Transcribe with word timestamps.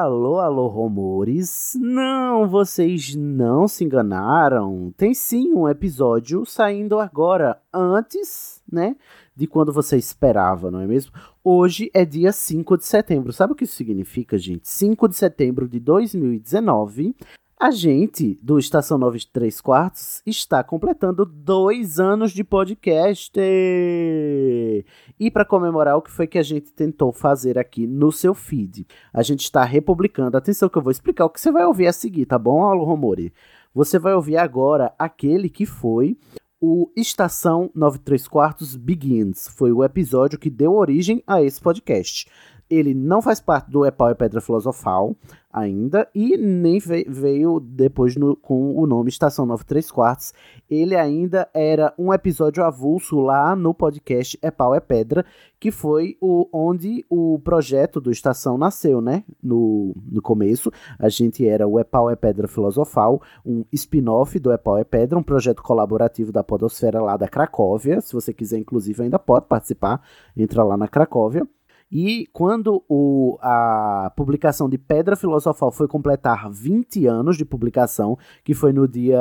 Alô, 0.00 0.38
alô, 0.38 0.68
rumores. 0.68 1.76
Não, 1.80 2.48
vocês 2.48 3.16
não 3.16 3.66
se 3.66 3.82
enganaram. 3.82 4.94
Tem 4.96 5.12
sim 5.12 5.52
um 5.52 5.68
episódio 5.68 6.46
saindo 6.46 7.00
agora, 7.00 7.60
antes, 7.74 8.62
né, 8.70 8.94
de 9.34 9.48
quando 9.48 9.72
você 9.72 9.96
esperava, 9.96 10.70
não 10.70 10.80
é 10.80 10.86
mesmo? 10.86 11.10
Hoje 11.42 11.90
é 11.92 12.04
dia 12.04 12.30
5 12.30 12.78
de 12.78 12.86
setembro. 12.86 13.32
Sabe 13.32 13.54
o 13.54 13.56
que 13.56 13.64
isso 13.64 13.74
significa, 13.74 14.38
gente? 14.38 14.68
5 14.68 15.08
de 15.08 15.16
setembro 15.16 15.66
de 15.66 15.80
2019. 15.80 17.16
A 17.60 17.72
gente, 17.72 18.38
do 18.40 18.56
Estação 18.56 18.96
93 18.98 19.60
Quartos, 19.60 20.22
está 20.24 20.62
completando 20.62 21.26
dois 21.26 21.98
anos 21.98 22.30
de 22.30 22.44
podcast. 22.44 23.32
E 23.36 25.30
para 25.32 25.44
comemorar 25.44 25.96
o 25.96 26.02
que 26.02 26.10
foi 26.12 26.28
que 26.28 26.38
a 26.38 26.42
gente 26.44 26.72
tentou 26.72 27.12
fazer 27.12 27.58
aqui 27.58 27.84
no 27.84 28.12
seu 28.12 28.32
feed, 28.32 28.86
a 29.12 29.24
gente 29.24 29.42
está 29.42 29.64
republicando. 29.64 30.36
Atenção 30.36 30.68
que 30.68 30.78
eu 30.78 30.82
vou 30.82 30.92
explicar 30.92 31.24
o 31.24 31.30
que 31.30 31.40
você 31.40 31.50
vai 31.50 31.64
ouvir 31.64 31.88
a 31.88 31.92
seguir, 31.92 32.26
tá 32.26 32.38
bom, 32.38 32.62
Alô 32.62 32.84
Romori? 32.84 33.32
Você 33.74 33.98
vai 33.98 34.14
ouvir 34.14 34.36
agora 34.36 34.94
aquele 34.96 35.50
que 35.50 35.66
foi 35.66 36.16
o 36.60 36.88
Estação 36.96 37.72
93 37.74 38.28
Quartos 38.28 38.76
Begins. 38.76 39.48
Foi 39.48 39.72
o 39.72 39.82
episódio 39.82 40.38
que 40.38 40.48
deu 40.48 40.74
origem 40.74 41.24
a 41.26 41.42
esse 41.42 41.60
podcast. 41.60 42.28
Ele 42.70 42.94
não 42.94 43.22
faz 43.22 43.40
parte 43.40 43.70
do 43.70 43.84
Epau 43.86 44.10
e 44.10 44.14
Pedra 44.14 44.40
Filosofal 44.40 45.16
ainda 45.52 46.08
e 46.14 46.36
nem 46.36 46.78
veio 46.78 47.58
depois 47.58 48.14
no, 48.16 48.36
com 48.36 48.76
o 48.76 48.86
nome 48.86 49.08
Estação 49.08 49.46
93 49.46 49.90
Quartos. 49.90 50.32
Ele 50.70 50.94
ainda 50.94 51.48
era 51.54 51.92
um 51.98 52.12
episódio 52.12 52.62
avulso 52.62 53.18
lá 53.20 53.56
no 53.56 53.72
podcast 53.72 54.38
É 54.42 54.50
Pau 54.50 54.74
é 54.74 54.80
Pedra, 54.80 55.24
que 55.58 55.70
foi 55.70 56.16
o 56.20 56.46
onde 56.52 57.04
o 57.08 57.38
projeto 57.38 58.00
do 58.00 58.10
Estação 58.10 58.58
nasceu, 58.58 59.00
né? 59.00 59.24
No, 59.42 59.94
no 60.10 60.20
começo, 60.20 60.70
a 60.98 61.08
gente 61.08 61.46
era 61.46 61.66
o 61.66 61.78
É 61.78 61.84
Pau 61.84 62.10
é 62.10 62.16
Pedra 62.16 62.46
Filosofal, 62.46 63.22
um 63.44 63.64
spin-off 63.72 64.38
do 64.38 64.52
É 64.52 64.58
Pau 64.58 64.76
é 64.76 64.84
Pedra, 64.84 65.18
um 65.18 65.22
projeto 65.22 65.62
colaborativo 65.62 66.30
da 66.30 66.44
Podosfera 66.44 67.00
lá 67.00 67.16
da 67.16 67.28
Cracóvia. 67.28 68.00
Se 68.00 68.12
você 68.12 68.32
quiser, 68.32 68.58
inclusive, 68.58 69.02
ainda 69.02 69.18
pode 69.18 69.46
participar, 69.46 70.02
entra 70.36 70.62
lá 70.62 70.76
na 70.76 70.86
Cracóvia. 70.86 71.46
E 71.90 72.26
quando 72.32 72.84
o, 72.86 73.38
a 73.40 74.12
publicação 74.14 74.68
de 74.68 74.76
Pedra 74.76 75.16
Filosofal 75.16 75.72
foi 75.72 75.88
completar 75.88 76.50
20 76.50 77.06
anos 77.06 77.36
de 77.36 77.46
publicação, 77.46 78.18
que 78.44 78.52
foi 78.52 78.72
no 78.72 78.86
dia 78.86 79.18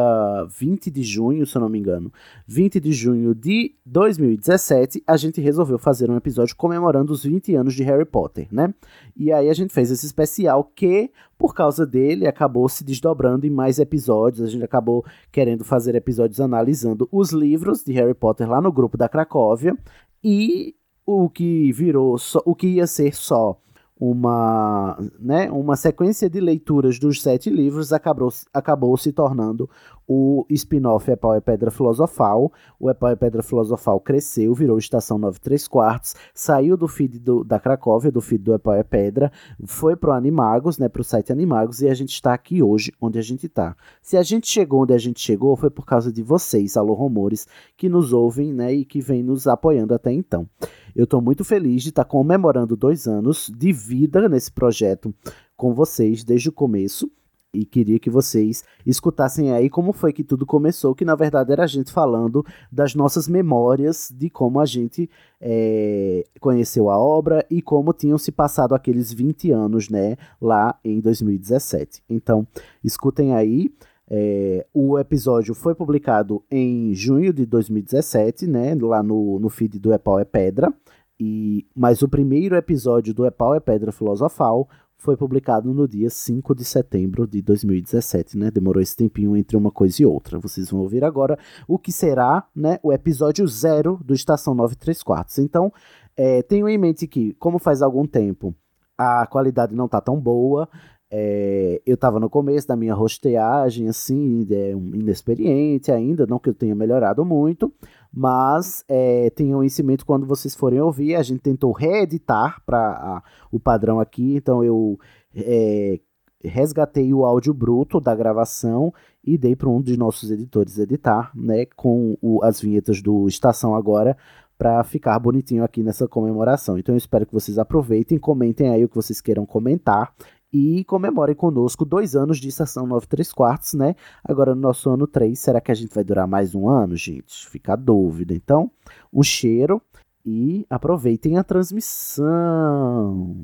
20 0.50 0.91
de 0.91 1.01
junho, 1.01 1.45
se 1.45 1.55
eu 1.55 1.61
não 1.61 1.69
me 1.69 1.79
engano, 1.79 2.11
20 2.45 2.79
de 2.81 2.91
junho 2.91 3.33
de 3.33 3.73
2017, 3.85 5.01
a 5.07 5.16
gente 5.16 5.39
resolveu 5.39 5.79
fazer 5.79 6.11
um 6.11 6.17
episódio 6.17 6.55
comemorando 6.57 7.13
os 7.13 7.23
20 7.23 7.55
anos 7.55 7.73
de 7.73 7.83
Harry 7.83 8.05
Potter, 8.05 8.47
né? 8.51 8.73
E 9.16 9.31
aí 9.31 9.49
a 9.49 9.53
gente 9.53 9.73
fez 9.73 9.89
esse 9.89 10.05
especial 10.05 10.66
que, 10.75 11.09
por 11.38 11.55
causa 11.55 11.85
dele, 11.85 12.28
acabou 12.28 12.67
se 12.67 12.84
desdobrando 12.84 13.47
em 13.47 13.49
mais 13.49 13.79
episódios. 13.79 14.45
A 14.45 14.51
gente 14.51 14.63
acabou 14.63 15.05
querendo 15.31 15.63
fazer 15.63 15.95
episódios 15.95 16.41
analisando 16.41 17.07
os 17.11 17.31
livros 17.31 17.81
de 17.84 17.94
Harry 17.94 18.13
Potter 18.13 18.49
lá 18.49 18.59
no 18.59 18.73
grupo 18.73 18.97
da 18.97 19.07
Cracóvia. 19.07 19.78
E 20.23 20.75
o 21.07 21.29
que 21.29 21.72
virou 21.72 22.18
só, 22.18 22.41
o 22.45 22.53
que 22.53 22.68
ia 22.68 22.85
ser 22.85 23.16
só 23.16 23.57
uma, 24.00 24.95
né, 25.18 25.50
uma 25.50 25.75
sequência 25.75 26.29
de 26.29 26.40
leituras 26.40 27.00
dos 27.00 27.22
sete 27.22 27.50
livros 27.50 27.91
acabou, 27.91 28.29
acabou 28.53 28.95
se 28.97 29.12
tornando 29.12 29.69
o 30.07 30.46
spin-off 30.50 31.09
Epau 31.12 31.35
e 31.35 31.41
Pedra 31.41 31.69
Filosofal. 31.69 32.51
O 32.79 32.90
Epau 32.90 33.12
e 33.12 33.16
Pedra 33.16 33.44
Filosofal 33.44 34.00
cresceu, 34.00 34.53
virou 34.53 34.78
Estação 34.78 35.17
93 35.17 35.67
Quartos, 35.67 36.16
saiu 36.34 36.78
do 36.78 36.88
feed 36.88 37.19
do, 37.19 37.44
da 37.44 37.59
Cracóvia, 37.59 38.12
do 38.12 38.22
feed 38.22 38.44
do 38.44 38.53
Epau 38.53 38.75
e 38.75 38.84
Pedra, 38.84 39.31
foi 39.66 39.96
pro 39.96 40.13
Animagos, 40.13 40.78
né, 40.78 40.88
pro 40.88 41.03
site 41.03 41.31
Animagos, 41.31 41.81
e 41.81 41.90
a 41.90 41.94
gente 41.94 42.13
está 42.13 42.34
aqui 42.34 42.63
hoje, 42.63 42.94
onde 43.01 43.19
a 43.19 43.22
gente 43.22 43.47
está. 43.47 43.75
Se 44.01 44.16
a 44.16 44.23
gente 44.23 44.47
chegou 44.47 44.84
onde 44.84 44.94
a 44.94 44.97
gente 44.97 45.19
chegou, 45.19 45.56
foi 45.57 45.69
por 45.69 45.85
causa 45.85 46.12
de 46.12 46.23
vocês, 46.23 46.78
Alô 46.78 46.94
Rumores, 46.94 47.47
que 47.75 47.90
nos 47.90 48.13
ouvem, 48.13 48.53
né, 48.53 48.73
e 48.73 48.85
que 48.85 49.01
vem 49.01 49.23
nos 49.23 49.47
apoiando 49.47 49.94
até 49.94 50.12
então. 50.12 50.47
Eu 50.95 51.03
estou 51.05 51.21
muito 51.21 51.43
feliz 51.43 51.83
de 51.83 51.89
estar 51.89 52.03
tá 52.03 52.09
comemorando 52.09 52.75
dois 52.75 53.07
anos 53.07 53.51
de 53.55 53.71
vida 53.71 54.27
nesse 54.27 54.51
projeto 54.51 55.13
com 55.55 55.73
vocês 55.73 56.23
desde 56.23 56.49
o 56.49 56.51
começo 56.51 57.11
e 57.53 57.65
queria 57.65 57.97
que 57.97 58.09
vocês 58.09 58.63
escutassem 58.85 59.51
aí 59.51 59.69
como 59.69 59.93
foi 59.93 60.13
que 60.13 60.23
tudo 60.23 60.45
começou, 60.45 60.93
que 60.93 61.05
na 61.05 61.15
verdade 61.15 61.51
era 61.51 61.63
a 61.63 61.67
gente 61.67 61.91
falando 61.91 62.45
das 62.71 62.93
nossas 62.93 63.27
memórias 63.27 64.13
de 64.15 64.29
como 64.29 64.59
a 64.59 64.65
gente 64.65 65.09
é, 65.41 66.23
conheceu 66.39 66.89
a 66.89 66.97
obra 66.97 67.45
e 67.49 67.61
como 67.61 67.93
tinham 67.93 68.17
se 68.17 68.31
passado 68.31 68.75
aqueles 68.75 69.11
20 69.11 69.51
anos, 69.51 69.89
né, 69.89 70.17
lá 70.41 70.77
em 70.83 70.99
2017. 70.99 72.03
Então, 72.09 72.45
escutem 72.83 73.33
aí. 73.33 73.73
É, 74.09 74.66
o 74.73 74.97
episódio 74.97 75.53
foi 75.53 75.75
publicado 75.75 76.44
em 76.50 76.94
junho 76.94 77.34
de 77.34 77.45
2017, 77.45 78.47
né, 78.47 78.75
lá 78.79 79.03
no, 79.03 79.38
no 79.40 79.50
feed 79.50 79.79
do 79.79 79.94
Epau 79.94 80.19
é 80.19 80.25
Pedra. 80.25 80.73
E, 81.19 81.66
mas 81.75 82.01
o 82.01 82.07
primeiro 82.07 82.56
episódio 82.56 83.13
do 83.13 83.25
Epau 83.25 83.56
é 83.56 83.59
Pedra 83.59 83.91
Filosofal 83.91 84.69
foi 84.97 85.16
publicado 85.16 85.73
no 85.73 85.88
dia 85.88 86.09
5 86.09 86.56
de 86.56 86.66
setembro 86.66 87.28
de 87.28 87.41
2017, 87.41 88.38
né? 88.38 88.50
Demorou 88.50 88.81
esse 88.81 88.96
tempinho 88.96 89.38
entre 89.38 89.56
uma 89.56 89.72
coisa 89.72 90.01
e 90.01 90.06
outra. 90.06 90.40
Vocês 90.40 90.72
vão 90.72 90.81
ouvir 90.81 91.03
agora 91.03 91.38
o 91.67 91.78
que 91.78 91.91
será, 91.91 92.47
né, 92.56 92.79
o 92.81 92.91
episódio 92.91 93.47
zero 93.47 94.00
do 94.03 94.13
Estação 94.13 94.56
934. 94.56 95.44
Então, 95.44 95.72
é, 96.16 96.41
tenham 96.41 96.67
em 96.67 96.78
mente 96.78 97.07
que, 97.07 97.34
como 97.35 97.59
faz 97.59 97.81
algum 97.84 98.07
tempo, 98.07 98.56
a 98.97 99.28
qualidade 99.28 99.75
não 99.75 99.88
tá 99.88 100.01
tão 100.01 100.19
boa, 100.19 100.67
é, 101.09 101.81
eu 101.85 101.95
estava 101.95 102.19
no 102.19 102.29
começo 102.29 102.68
da 102.68 102.75
minha 102.75 102.94
rosteagem, 102.94 103.88
assim, 103.88 104.45
é, 104.51 104.72
inexperiente 104.72 105.91
ainda, 105.91 106.25
não 106.28 106.38
que 106.38 106.50
eu 106.50 106.53
tenha 106.53 106.75
melhorado 106.75 107.23
muito, 107.23 107.73
mas 108.13 108.84
é, 108.90 109.29
tenham 109.29 109.63
em 109.63 109.69
mente 109.84 110.03
quando 110.03 110.25
vocês 110.25 110.53
forem 110.53 110.81
ouvir, 110.81 111.16
a 111.16 111.23
gente 111.23 111.40
tentou 111.40 111.72
reeditar 111.72 112.62
para 112.66 113.23
o 113.51 113.59
padrão 113.59 114.00
aqui, 114.00 114.35
então 114.35 114.63
eu 114.63 115.00
é, 115.34 115.99
resgatei 116.43 117.14
o 117.14 117.23
áudio 117.23 117.53
bruto 117.53 118.02
da 118.02 118.14
gravação 118.14 118.93
e 119.23 119.37
dei 119.37 119.55
para 119.55 119.70
um 119.70 119.81
dos 119.81 119.97
nossos 119.97 120.29
editores 120.29 120.78
editar, 120.78 121.31
né, 121.34 121.66
com 121.76 122.17
o, 122.22 122.43
as 122.43 122.59
vinhetas 122.59 123.02
do 123.02 123.28
Estação 123.28 123.76
Agora, 123.76 124.17
para 124.58 124.84
ficar 124.84 125.17
bonitinho 125.20 125.64
aqui 125.64 125.84
nessa 125.84 126.08
comemoração. 126.08 126.78
Então 126.78 126.96
eu 126.96 126.97
espero 126.97 127.26
que 127.26 127.34
vocês 127.34 127.59
aproveitem, 127.59 128.17
comentem 128.17 128.70
aí 128.70 128.84
o 128.84 128.90
que 128.90 128.96
vocês 128.96 129.22
queiram 129.22 129.46
comentar 129.46 130.11
e 130.52 130.84
comemorem 130.85 131.35
conosco 131.35 131.84
dois 131.85 132.16
anos 132.16 132.40
de 132.40 132.47
Estação 132.47 132.88
93 132.88 133.32
Quartos, 133.34 133.73
né? 133.73 133.96
Agora 134.23 134.55
no 134.55 134.61
nosso 134.61 134.90
ano 134.90 135.05
3, 135.05 135.38
será 135.38 135.59
que 135.59 135.72
a 135.72 135.76
gente 135.76 135.94
vai 135.94 136.03
durar 136.03 136.28
mais 136.28 136.55
um 136.55 136.70
ano, 136.70 136.96
gente? 136.96 137.47
Fica 137.49 137.73
a 137.73 137.76
dúvida. 137.76 138.34
Então, 138.34 138.72
um 139.14 139.23
cheiro 139.23 139.82
e 140.26 140.66
aproveitem 140.70 141.38
a 141.38 141.44
transmissão. 141.44 143.35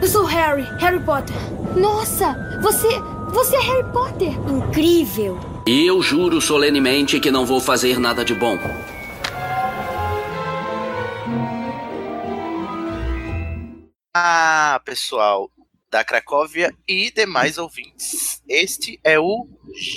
Eu 0.00 0.08
sou 0.08 0.24
Harry, 0.24 0.62
Harry 0.78 1.00
Potter. 1.00 1.36
Nossa, 1.76 2.58
você, 2.62 2.88
você 3.32 3.56
é 3.56 3.60
Harry 3.60 3.92
Potter. 3.92 4.32
Incrível. 4.48 5.38
E 5.66 5.86
eu 5.86 6.00
juro 6.00 6.40
solenemente 6.40 7.20
que 7.20 7.30
não 7.30 7.44
vou 7.44 7.60
fazer 7.60 7.98
nada 7.98 8.24
de 8.24 8.34
bom. 8.34 8.56
Olá, 14.12 14.82
pessoal 14.84 15.48
da 15.88 16.02
Cracóvia 16.02 16.74
e 16.88 17.12
demais 17.12 17.58
ouvintes. 17.58 18.42
Este 18.48 18.98
é 19.04 19.20
o 19.20 19.46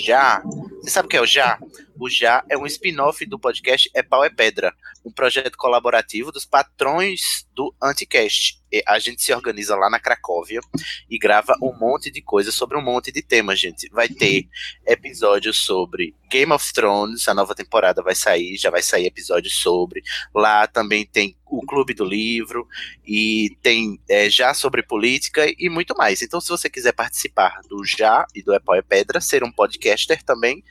Já. 0.06 0.40
Você 0.82 0.92
sabe 0.92 1.08
o 1.08 1.10
que 1.10 1.18
é 1.18 1.22
o 1.22 1.26
Já? 1.26 1.58
O 2.04 2.10
Já 2.10 2.44
é 2.50 2.58
um 2.58 2.66
spin-off 2.66 3.26
do 3.26 3.40
podcast 3.40 3.90
É 3.94 4.04
Pau 4.04 4.26
é 4.26 4.30
Pedra, 4.30 4.76
um 5.06 5.10
projeto 5.10 5.58
colaborativo 5.58 6.34
dos 6.34 6.44
patrões 6.44 7.48
do 7.56 7.74
Anticast. 7.82 8.62
A 8.86 9.00
gente 9.00 9.24
se 9.24 9.34
organiza 9.34 9.74
lá 9.78 9.90
na 9.90 10.02
Cracóvia 10.02 10.60
e 11.10 11.18
grava 11.18 11.56
um 11.62 11.72
monte 11.72 12.12
de 12.12 12.22
coisas 12.22 12.54
sobre 12.54 12.78
um 12.78 12.82
monte 12.82 13.10
de 13.10 13.22
temas, 13.22 13.58
gente. 13.58 13.88
Vai 13.90 14.10
ter 14.10 14.50
episódios 14.86 15.60
sobre 15.60 16.14
Game 16.30 16.52
of 16.52 16.74
Thrones, 16.74 17.26
a 17.30 17.34
nova 17.34 17.56
temporada 17.56 18.04
vai 18.04 18.16
sair, 18.16 18.58
já 18.58 18.70
vai 18.70 18.82
sair 18.82 19.06
episódios 19.06 19.54
sobre. 19.62 20.04
Lá 20.36 20.68
também 20.68 21.06
tem 21.06 21.38
o 21.46 21.66
Clube 21.66 21.94
do 21.94 22.04
Livro 22.04 22.68
e 23.08 23.56
tem 23.62 23.98
é, 24.10 24.30
já 24.30 24.54
sobre 24.54 24.84
política 24.84 25.46
e 25.58 25.70
muito 25.70 25.96
mais. 25.96 26.22
Então, 26.22 26.42
se 26.42 26.50
você 26.50 26.70
quiser 26.70 26.92
participar 26.92 27.62
do 27.70 27.86
Já 27.86 28.26
e 28.36 28.44
do 28.44 28.54
Epau 28.54 28.76
é 28.76 28.82
Pedra, 28.82 29.22
ser 29.22 29.42
um 29.42 29.52
podcaster 29.52 30.22
também, 30.22 30.62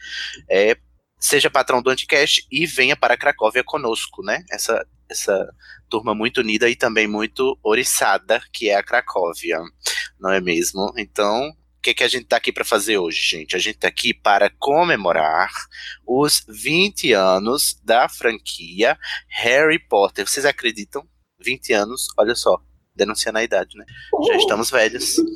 é, 0.46 0.76
seja 1.22 1.48
patrão 1.48 1.80
do 1.80 1.88
Anticast 1.88 2.44
e 2.50 2.66
venha 2.66 2.96
para 2.96 3.16
Cracóvia 3.16 3.62
conosco, 3.62 4.24
né? 4.24 4.44
Essa, 4.50 4.84
essa 5.08 5.48
turma 5.88 6.14
muito 6.16 6.38
unida 6.40 6.69
e 6.69 6.74
também 6.74 7.06
muito 7.06 7.56
oriçada, 7.62 8.42
que 8.52 8.69
é 8.69 8.74
a 8.74 8.82
Cracóvia, 8.82 9.60
não 10.19 10.30
é 10.32 10.40
mesmo? 10.40 10.92
Então, 10.98 11.48
o 11.48 11.80
que, 11.80 11.94
que 11.94 12.02
a 12.02 12.08
gente 12.08 12.24
está 12.24 12.38
aqui 12.38 12.50
para 12.52 12.64
fazer 12.64 12.98
hoje, 12.98 13.22
gente? 13.22 13.54
A 13.54 13.58
gente 13.60 13.76
está 13.76 13.86
aqui 13.86 14.12
para 14.12 14.50
comemorar 14.58 15.52
os 16.04 16.44
20 16.48 17.12
anos 17.12 17.80
da 17.84 18.08
franquia 18.08 18.98
Harry 19.28 19.78
Potter. 19.78 20.28
Vocês 20.28 20.44
acreditam? 20.44 21.06
20 21.40 21.72
anos, 21.72 22.08
olha 22.19 22.34
só, 22.34 22.60
denunciando 22.96 23.38
a 23.38 23.44
idade, 23.44 23.76
né? 23.78 23.84
Já 24.26 24.36
estamos 24.36 24.70
velhos. 24.70 25.16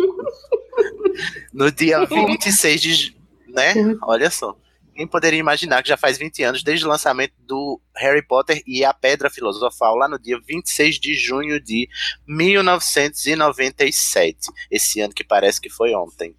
No 1.50 1.72
dia 1.72 2.04
26 2.04 2.80
de. 2.82 3.16
né? 3.48 3.72
Olha 4.02 4.28
só. 4.28 4.54
Quem 4.96 5.06
poderia 5.06 5.38
imaginar 5.38 5.82
que 5.82 5.90
já 5.90 5.96
faz 5.96 6.16
20 6.16 6.42
anos 6.42 6.62
desde 6.62 6.86
o 6.86 6.88
lançamento 6.88 7.34
do 7.40 7.78
Harry 7.94 8.26
Potter 8.26 8.62
e 8.66 8.82
a 8.82 8.94
Pedra 8.94 9.28
Filosofal, 9.28 9.94
lá 9.94 10.08
no 10.08 10.18
dia 10.18 10.40
26 10.40 10.98
de 10.98 11.14
junho 11.14 11.62
de 11.62 11.86
1997. 12.26 14.48
Esse 14.70 15.02
ano 15.02 15.12
que 15.12 15.22
parece 15.22 15.60
que 15.60 15.68
foi 15.68 15.94
ontem. 15.94 16.34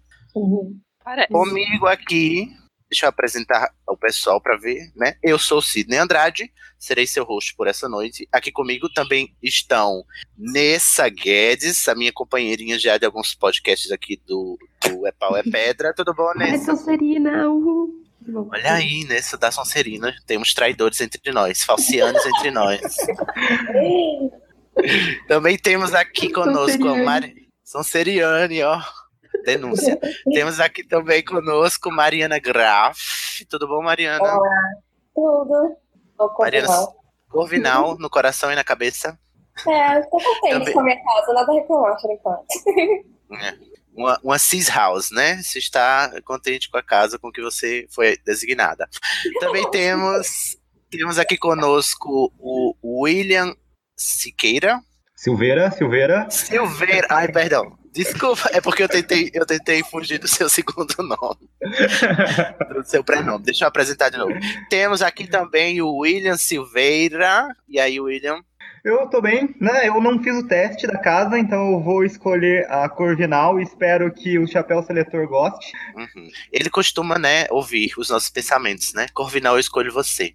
Parece. 1.04 1.32
Comigo 1.32 1.86
aqui, 1.86 2.48
deixa 2.90 3.06
eu 3.06 3.10
apresentar 3.10 3.72
o 3.86 3.96
pessoal 3.96 4.40
para 4.40 4.56
ver, 4.56 4.90
né? 4.96 5.14
Eu 5.22 5.38
sou 5.38 5.62
Sidney 5.62 5.98
Andrade, 5.98 6.52
serei 6.76 7.06
seu 7.06 7.22
host 7.24 7.54
por 7.54 7.68
essa 7.68 7.88
noite. 7.88 8.28
Aqui 8.32 8.50
comigo 8.50 8.88
também 8.92 9.36
estão 9.40 10.02
Nessa 10.36 11.08
Guedes, 11.08 11.88
a 11.88 11.94
minha 11.94 12.12
companheirinha 12.12 12.76
já 12.76 12.98
de 12.98 13.06
alguns 13.06 13.34
podcasts 13.34 13.92
aqui 13.92 14.20
do, 14.26 14.58
do 14.84 15.06
É 15.06 15.12
Pau 15.12 15.36
é 15.36 15.44
Pedra. 15.44 15.94
Tudo 15.94 16.12
bom, 16.12 16.30
Ai, 16.30 16.38
Nessa? 16.50 16.74
Sonserina, 16.76 17.48
uhul. 17.48 17.97
Que 18.28 18.32
bom. 18.32 18.46
Olha 18.52 18.74
aí, 18.74 19.06
Nessa 19.08 19.38
da 19.38 19.50
Sonserina, 19.50 20.14
temos 20.26 20.52
traidores 20.52 21.00
entre 21.00 21.32
nós, 21.32 21.64
falcianos 21.64 22.22
entre 22.26 22.50
nós. 22.50 22.78
Também 25.26 25.56
temos 25.56 25.94
aqui 25.94 26.30
conosco 26.30 26.66
a 26.66 26.68
Sonseriane. 26.90 27.04
Mari... 27.06 27.48
Sonseriane, 27.64 28.62
ó. 28.64 28.78
Denúncia. 29.46 29.98
temos 30.30 30.60
aqui 30.60 30.84
também 30.84 31.24
conosco 31.24 31.90
Mariana 31.90 32.38
Graf. 32.38 32.98
Tudo 33.48 33.66
bom, 33.66 33.82
Mariana? 33.82 34.22
Tudo. 35.14 35.74
Tô 36.18 36.34
Mariana. 36.38 36.68
Corvinal 37.30 37.96
no 37.98 38.10
coração 38.10 38.52
e 38.52 38.54
na 38.54 38.62
cabeça. 38.62 39.18
É, 39.66 40.02
tô 40.02 40.10
contente 40.10 40.50
Também- 40.50 40.74
com 40.74 40.80
a 40.80 40.82
minha 40.82 41.02
casa, 41.02 41.32
nada 41.32 41.50
a 41.50 41.54
reclamar 41.54 41.96
por 42.00 42.12
enquanto. 42.12 42.46
Uma, 43.98 44.20
uma 44.22 44.38
cis 44.38 44.68
house, 44.68 45.10
né? 45.10 45.42
Você 45.42 45.58
está 45.58 46.12
contente 46.24 46.70
com 46.70 46.78
a 46.78 46.82
casa 46.82 47.18
com 47.18 47.32
que 47.32 47.42
você 47.42 47.86
foi 47.90 48.16
designada. 48.24 48.88
Também 49.40 49.68
temos 49.72 50.56
temos 50.88 51.18
aqui 51.18 51.36
conosco 51.36 52.32
o 52.38 53.02
William 53.02 53.54
Siqueira. 53.96 54.80
Silveira, 55.16 55.70
Silveira. 55.72 56.30
Silveira. 56.30 57.08
Ai, 57.10 57.26
perdão. 57.26 57.76
Desculpa, 57.92 58.48
é 58.52 58.60
porque 58.60 58.84
eu 58.84 58.88
tentei, 58.88 59.30
eu 59.34 59.44
tentei 59.44 59.82
fugir 59.82 60.18
do 60.18 60.28
seu 60.28 60.48
segundo 60.48 60.94
nome. 61.02 61.50
do 62.72 62.84
seu 62.84 63.02
prenome. 63.02 63.44
Deixa 63.44 63.64
eu 63.64 63.68
apresentar 63.68 64.10
de 64.10 64.16
novo. 64.16 64.32
Temos 64.70 65.02
aqui 65.02 65.26
também 65.26 65.82
o 65.82 65.96
William 65.96 66.36
Silveira. 66.36 67.48
E 67.68 67.80
aí, 67.80 67.98
William? 67.98 68.40
Eu 68.84 69.08
tô 69.08 69.20
bem, 69.20 69.54
né? 69.60 69.88
Eu 69.88 70.00
não 70.00 70.22
fiz 70.22 70.36
o 70.36 70.46
teste 70.46 70.86
da 70.86 70.98
casa, 70.98 71.38
então 71.38 71.72
eu 71.72 71.80
vou 71.80 72.04
escolher 72.04 72.70
a 72.70 72.88
Corvinal 72.88 73.58
e 73.58 73.62
espero 73.62 74.12
que 74.12 74.38
o 74.38 74.46
chapéu 74.46 74.82
seletor 74.82 75.26
goste. 75.28 75.72
Uhum. 75.96 76.28
Ele 76.52 76.70
costuma, 76.70 77.18
né, 77.18 77.46
ouvir 77.50 77.92
os 77.98 78.10
nossos 78.10 78.30
pensamentos, 78.30 78.92
né? 78.94 79.06
Corvinal, 79.12 79.54
eu 79.54 79.60
escolho 79.60 79.92
você. 79.92 80.34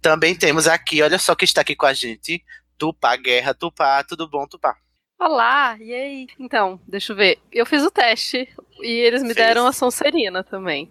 Também 0.00 0.34
temos 0.34 0.68
aqui, 0.68 1.02
olha 1.02 1.18
só 1.18 1.34
quem 1.34 1.44
está 1.44 1.60
aqui 1.60 1.74
com 1.74 1.86
a 1.86 1.92
gente. 1.92 2.42
Tupá 2.78 3.16
Guerra, 3.16 3.54
Tupá, 3.54 4.02
tudo 4.02 4.28
bom, 4.28 4.46
Tupá? 4.46 4.76
Olá, 5.18 5.76
e 5.80 5.94
aí? 5.94 6.26
Então, 6.38 6.80
deixa 6.86 7.12
eu 7.12 7.16
ver. 7.16 7.38
Eu 7.52 7.64
fiz 7.64 7.82
o 7.84 7.90
teste 7.90 8.48
e 8.80 8.90
eles 8.90 9.22
me 9.22 9.34
Fez. 9.34 9.46
deram 9.46 9.66
a 9.66 9.72
Sonserina 9.72 10.42
também. 10.42 10.90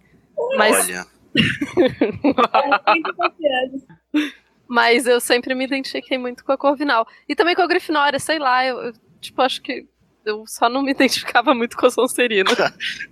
Mas, 0.57 0.87
Olha, 0.87 1.05
mas 4.71 5.05
eu 5.05 5.19
sempre 5.19 5.53
me 5.53 5.65
identifiquei 5.65 6.17
muito 6.17 6.45
com 6.45 6.53
a 6.53 6.57
Corvinal. 6.57 7.05
E 7.27 7.35
também 7.35 7.53
com 7.53 7.61
a 7.61 7.67
Grifinória, 7.67 8.17
sei 8.17 8.39
lá, 8.39 8.65
eu, 8.65 8.79
eu, 8.79 8.93
tipo, 9.19 9.41
acho 9.41 9.61
que 9.61 9.85
eu 10.23 10.45
só 10.47 10.69
não 10.69 10.81
me 10.81 10.91
identificava 10.95 11.53
muito 11.53 11.75
com 11.75 11.85
a 11.85 11.91
Sonserina. 11.91 12.49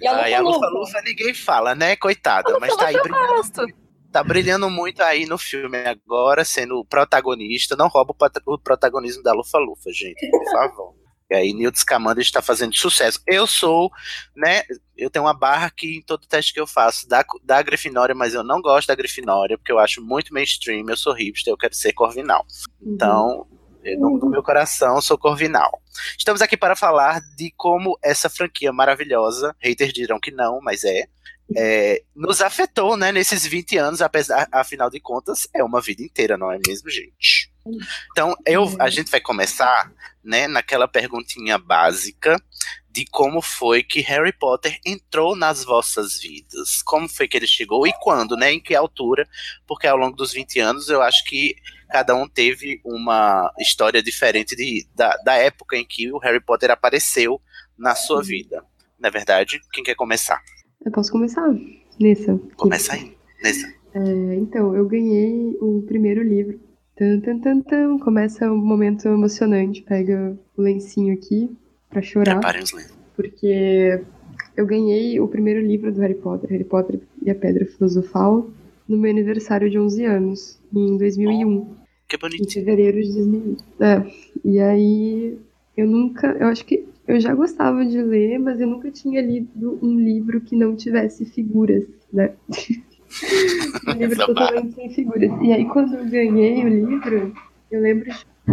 E 0.00 0.06
a 0.06 0.40
Lufa 0.40 0.66
Lufa 0.66 1.02
ninguém 1.04 1.34
fala, 1.34 1.74
né, 1.74 1.94
coitada, 1.94 2.58
mas 2.58 2.74
tá 2.74 2.86
aí 2.86 2.98
brilhando, 3.02 3.74
tá 4.10 4.24
brilhando 4.24 4.70
muito 4.70 5.02
aí 5.02 5.26
no 5.26 5.36
filme 5.36 5.76
agora, 5.84 6.42
sendo 6.42 6.78
o 6.78 6.86
protagonista. 6.86 7.76
Não 7.76 7.86
rouba 7.86 8.14
o 8.18 8.54
o 8.54 8.58
protagonismo 8.58 9.22
da 9.22 9.34
Lufa 9.34 9.58
Lufa, 9.58 9.92
gente, 9.92 10.26
por 10.30 10.42
favor. 10.50 10.94
E 11.30 11.34
aí, 11.34 11.52
Newt 11.52 11.78
Scamander 11.78 12.22
está 12.22 12.40
fazendo 12.40 12.74
sucesso. 12.74 13.20
Eu 13.26 13.46
sou, 13.46 13.90
né? 14.34 14.62
Eu 14.96 15.10
tenho 15.10 15.26
uma 15.26 15.34
barra 15.34 15.66
aqui 15.66 15.98
em 15.98 16.02
todo 16.02 16.26
teste 16.26 16.54
que 16.54 16.60
eu 16.60 16.66
faço 16.66 17.06
da, 17.06 17.24
da 17.44 17.60
Grifinória, 17.60 18.14
mas 18.14 18.32
eu 18.32 18.42
não 18.42 18.62
gosto 18.62 18.88
da 18.88 18.94
Grifinória, 18.94 19.58
porque 19.58 19.70
eu 19.70 19.78
acho 19.78 20.02
muito 20.02 20.32
mainstream. 20.32 20.86
Eu 20.88 20.96
sou 20.96 21.12
hipster, 21.12 21.52
eu 21.52 21.58
quero 21.58 21.74
ser 21.74 21.92
Corvinal. 21.92 22.46
Então, 22.80 23.46
eu, 23.84 24.00
no, 24.00 24.18
no 24.18 24.30
meu 24.30 24.42
coração, 24.42 24.96
eu 24.96 25.02
sou 25.02 25.18
Corvinal. 25.18 25.82
Estamos 26.16 26.40
aqui 26.40 26.56
para 26.56 26.74
falar 26.74 27.20
de 27.36 27.52
como 27.56 27.98
essa 28.02 28.30
franquia 28.30 28.72
maravilhosa, 28.72 29.54
haters 29.60 29.92
dirão 29.92 30.18
que 30.18 30.30
não, 30.30 30.60
mas 30.62 30.82
é, 30.84 31.04
é, 31.56 32.02
nos 32.14 32.40
afetou, 32.40 32.96
né, 32.96 33.10
nesses 33.12 33.46
20 33.46 33.78
anos, 33.78 34.02
apesar, 34.02 34.48
afinal 34.52 34.90
de 34.90 35.00
contas, 35.00 35.48
é 35.54 35.62
uma 35.64 35.80
vida 35.80 36.02
inteira, 36.02 36.36
não 36.36 36.52
é 36.52 36.58
mesmo, 36.66 36.90
gente? 36.90 37.50
Então, 38.12 38.34
eu, 38.46 38.74
a 38.78 38.88
gente 38.88 39.10
vai 39.10 39.20
começar, 39.20 39.92
né, 40.22 40.46
naquela 40.46 40.86
perguntinha 40.86 41.58
básica 41.58 42.36
de 42.90 43.04
como 43.06 43.40
foi 43.40 43.82
que 43.82 44.00
Harry 44.00 44.32
Potter 44.32 44.78
entrou 44.84 45.36
nas 45.36 45.64
vossas 45.64 46.18
vidas. 46.18 46.82
Como 46.82 47.08
foi 47.08 47.28
que 47.28 47.36
ele 47.36 47.46
chegou 47.46 47.86
e 47.86 47.92
quando, 48.00 48.36
né, 48.36 48.52
em 48.52 48.60
que 48.60 48.74
altura, 48.74 49.28
porque 49.66 49.86
ao 49.86 49.96
longo 49.96 50.16
dos 50.16 50.32
20 50.32 50.58
anos 50.60 50.88
eu 50.88 51.00
acho 51.00 51.24
que 51.24 51.54
cada 51.88 52.14
um 52.14 52.28
teve 52.28 52.80
uma 52.84 53.52
história 53.58 54.02
diferente 54.02 54.56
de, 54.56 54.86
da, 54.94 55.16
da 55.24 55.34
época 55.34 55.76
em 55.76 55.86
que 55.86 56.10
o 56.12 56.18
Harry 56.18 56.40
Potter 56.40 56.70
apareceu 56.70 57.40
na 57.76 57.94
sua 57.94 58.22
vida. 58.22 58.64
Não 58.98 59.08
é 59.08 59.12
verdade? 59.12 59.60
Quem 59.72 59.84
quer 59.84 59.94
começar? 59.94 60.42
Eu 60.84 60.92
posso 60.92 61.10
começar 61.10 61.52
nessa. 62.00 62.38
Começa 62.56 62.92
aí, 62.92 63.12
nessa. 63.42 63.66
É, 63.94 64.34
então, 64.36 64.74
eu 64.74 64.86
ganhei 64.86 65.56
o 65.60 65.82
primeiro 65.86 66.22
livro. 66.22 66.58
Tan, 66.96 67.20
tan, 67.20 67.38
tan, 67.40 67.60
tan. 67.62 67.98
Começa 67.98 68.50
um 68.50 68.56
momento 68.58 69.08
emocionante. 69.08 69.82
Pega 69.82 70.38
o 70.56 70.62
lencinho 70.62 71.14
aqui 71.14 71.50
pra 71.90 72.00
chorar. 72.02 72.34
Preparem 72.36 72.62
os 72.62 72.72
livros. 72.72 72.96
Porque 73.16 74.00
eu 74.56 74.66
ganhei 74.66 75.18
o 75.20 75.26
primeiro 75.26 75.60
livro 75.60 75.92
do 75.92 76.00
Harry 76.00 76.14
Potter, 76.14 76.50
Harry 76.50 76.64
Potter 76.64 77.00
e 77.22 77.30
a 77.30 77.34
Pedra 77.34 77.66
Filosofal, 77.66 78.48
no 78.88 78.96
meu 78.96 79.10
aniversário 79.10 79.68
de 79.68 79.78
11 79.78 80.04
anos, 80.04 80.58
em 80.74 80.96
2001. 80.96 81.66
Que 82.08 82.16
Em 82.16 82.18
bonitinho. 82.20 82.50
fevereiro 82.50 83.02
de 83.02 83.12
2001. 83.14 83.56
É, 83.80 84.06
e 84.44 84.60
aí 84.60 85.38
eu 85.76 85.86
nunca, 85.88 86.28
eu 86.38 86.46
acho 86.46 86.64
que 86.64 86.86
eu 87.08 87.18
já 87.18 87.34
gostava 87.34 87.84
de 87.86 88.00
ler, 88.02 88.38
mas 88.38 88.60
eu 88.60 88.66
nunca 88.66 88.90
tinha 88.90 89.22
lido 89.22 89.78
um 89.82 89.98
livro 89.98 90.42
que 90.42 90.54
não 90.54 90.76
tivesse 90.76 91.24
figuras, 91.24 91.84
né? 92.12 92.34
um 93.88 93.92
livro 93.92 94.26
totalmente 94.26 94.74
sem 94.74 94.90
figuras. 94.90 95.30
E 95.42 95.52
aí 95.52 95.64
quando 95.64 95.94
eu 95.94 96.04
ganhei 96.06 96.62
o 96.62 96.68
livro, 96.68 97.32
eu 97.70 97.80
lembro 97.80 98.10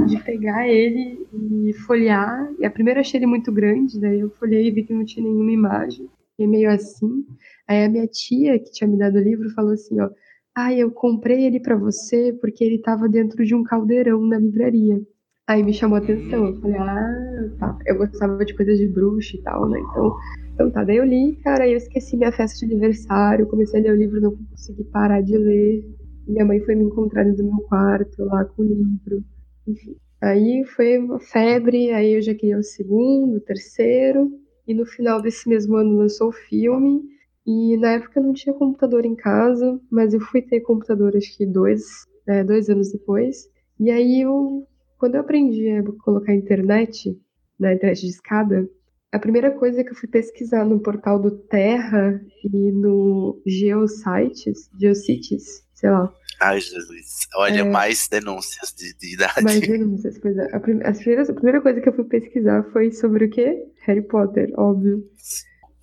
de- 0.08 0.24
pegar 0.24 0.68
ele 0.68 1.26
e 1.34 1.74
folhear. 1.86 2.50
E 2.58 2.66
a 2.66 2.72
primeira 2.72 3.00
eu 3.00 3.02
achei 3.02 3.20
ele 3.20 3.28
muito 3.28 3.52
grande, 3.52 4.00
daí 4.00 4.22
eu 4.22 4.30
folhei 4.32 4.68
e 4.68 4.72
vi 4.72 4.84
que 4.84 4.94
não 4.94 5.04
tinha 5.04 5.26
nenhuma 5.26 5.52
imagem. 5.52 6.10
E 6.40 6.48
meio 6.48 6.70
assim. 6.70 7.26
Aí 7.68 7.84
a 7.84 7.90
minha 7.90 8.08
tia, 8.08 8.58
que 8.58 8.72
tinha 8.72 8.88
me 8.88 8.98
dado 8.98 9.18
o 9.18 9.22
livro, 9.22 9.50
falou 9.52 9.72
assim, 9.74 10.00
ó, 10.00 10.10
ah, 10.56 10.74
eu 10.74 10.90
comprei 10.92 11.44
ele 11.46 11.60
pra 11.60 11.76
você 11.76 12.32
porque 12.40 12.64
ele 12.64 12.78
tava 12.80 13.10
dentro 13.10 13.44
de 13.44 13.54
um 13.54 13.64
caldeirão 13.64 14.26
na 14.26 14.40
livraria. 14.40 15.02
Aí 15.48 15.62
me 15.62 15.74
chamou 15.74 15.98
a 15.98 16.00
atenção. 16.00 16.48
Eu 16.48 16.60
falei, 16.60 16.78
ah, 16.78 17.50
tá. 17.60 17.78
Eu 17.86 17.98
gostava 17.98 18.44
de 18.44 18.56
coisas 18.56 18.78
de 18.80 18.88
bruxa 18.88 19.38
e 19.38 19.42
tal, 19.42 19.70
né? 19.70 19.80
Então, 19.80 20.16
então 20.54 20.72
tá. 20.72 20.84
Daí 20.84 20.98
eu 20.98 21.06
li, 21.06 21.36
cara, 21.44 21.66
aí 21.66 21.72
eu 21.72 21.78
esqueci 21.78 22.18
minha 22.18 22.32
festa 22.32 22.66
de 22.66 22.74
aniversário, 22.74 23.48
comecei 23.48 23.80
a 23.80 23.84
ler 23.84 23.92
o 23.92 23.98
livro, 23.98 24.22
não 24.22 24.36
consegui 24.36 24.84
parar 24.86 25.22
de 25.22 25.38
ler. 25.38 25.86
Minha 26.28 26.46
mãe 26.46 26.60
foi 26.62 26.74
me 26.74 26.86
encontrar 26.86 27.24
dentro 27.24 27.44
do 27.44 27.56
meu 27.56 27.64
quarto, 27.68 28.24
lá 28.26 28.44
com 28.46 28.64
o 28.64 28.66
livro. 28.66 29.24
Enfim. 29.68 29.96
Aí 30.22 30.64
foi 30.66 30.98
uma 30.98 31.20
febre, 31.20 31.92
aí 31.92 32.14
eu 32.14 32.22
já 32.22 32.34
queria 32.34 32.58
o 32.58 32.64
segundo, 32.64 33.38
o 33.38 33.42
terceiro. 33.42 34.32
E 34.68 34.74
no 34.74 34.86
final 34.86 35.22
desse 35.22 35.48
mesmo 35.48 35.76
ano 35.76 35.98
lançou 35.98 36.30
o 36.30 36.34
filme. 36.34 37.04
E 37.46 37.78
na 37.78 37.92
época 37.92 38.20
eu 38.20 38.24
não 38.24 38.34
tinha 38.34 38.56
computador 38.56 39.06
em 39.06 39.16
casa, 39.16 39.80
mas 39.92 40.16
eu 40.16 40.20
fui 40.20 40.42
ter 40.42 40.62
computador 40.62 41.16
acho 41.16 41.38
que 41.38 41.46
dois, 41.46 42.08
é, 42.26 42.44
dois 42.44 42.68
anos 42.70 42.92
depois. 42.92 43.48
E 43.80 43.92
aí 43.92 44.22
eu, 44.22 44.66
quando 44.98 45.16
eu 45.16 45.22
aprendi 45.22 45.70
a 45.70 45.84
colocar 46.04 46.34
internet, 46.34 47.18
na 47.60 47.74
internet 47.74 48.02
de 48.02 48.10
escada, 48.10 48.68
a 49.12 49.20
primeira 49.20 49.52
coisa 49.52 49.84
que 49.84 49.92
eu 49.92 49.96
fui 49.96 50.10
pesquisar 50.10 50.66
no 50.66 50.80
portal 50.80 51.20
do 51.20 51.32
Terra 51.32 52.22
e 52.44 52.72
no 52.72 53.42
Geosites, 53.46 54.70
Geocities, 54.80 55.64
sei 55.74 55.90
lá. 55.90 56.12
Ai, 56.42 56.60
Jesus. 56.60 57.28
Olha, 57.36 57.62
É. 57.62 57.64
mais 57.64 58.10
denúncias 58.10 58.74
de, 58.76 58.94
de 58.98 59.14
idade. 59.14 59.42
Mas 59.42 59.60
denúncias, 59.66 60.18
pois 60.20 60.36
é. 60.38 60.54
A, 60.54 60.60
prim- 60.60 60.82
as 60.84 60.98
primeiras- 60.98 61.30
a 61.30 61.34
primeira 61.34 61.62
coisa 61.62 61.80
que 61.80 61.88
eu 61.88 61.94
fui 61.94 62.04
pesquisar 62.06 62.64
foi 62.74 62.92
sobre 62.92 63.26
o 63.26 63.30
quê? 63.30 63.64
Harry 63.86 64.02
Potter, 64.02 64.52
óbvio. 64.58 65.02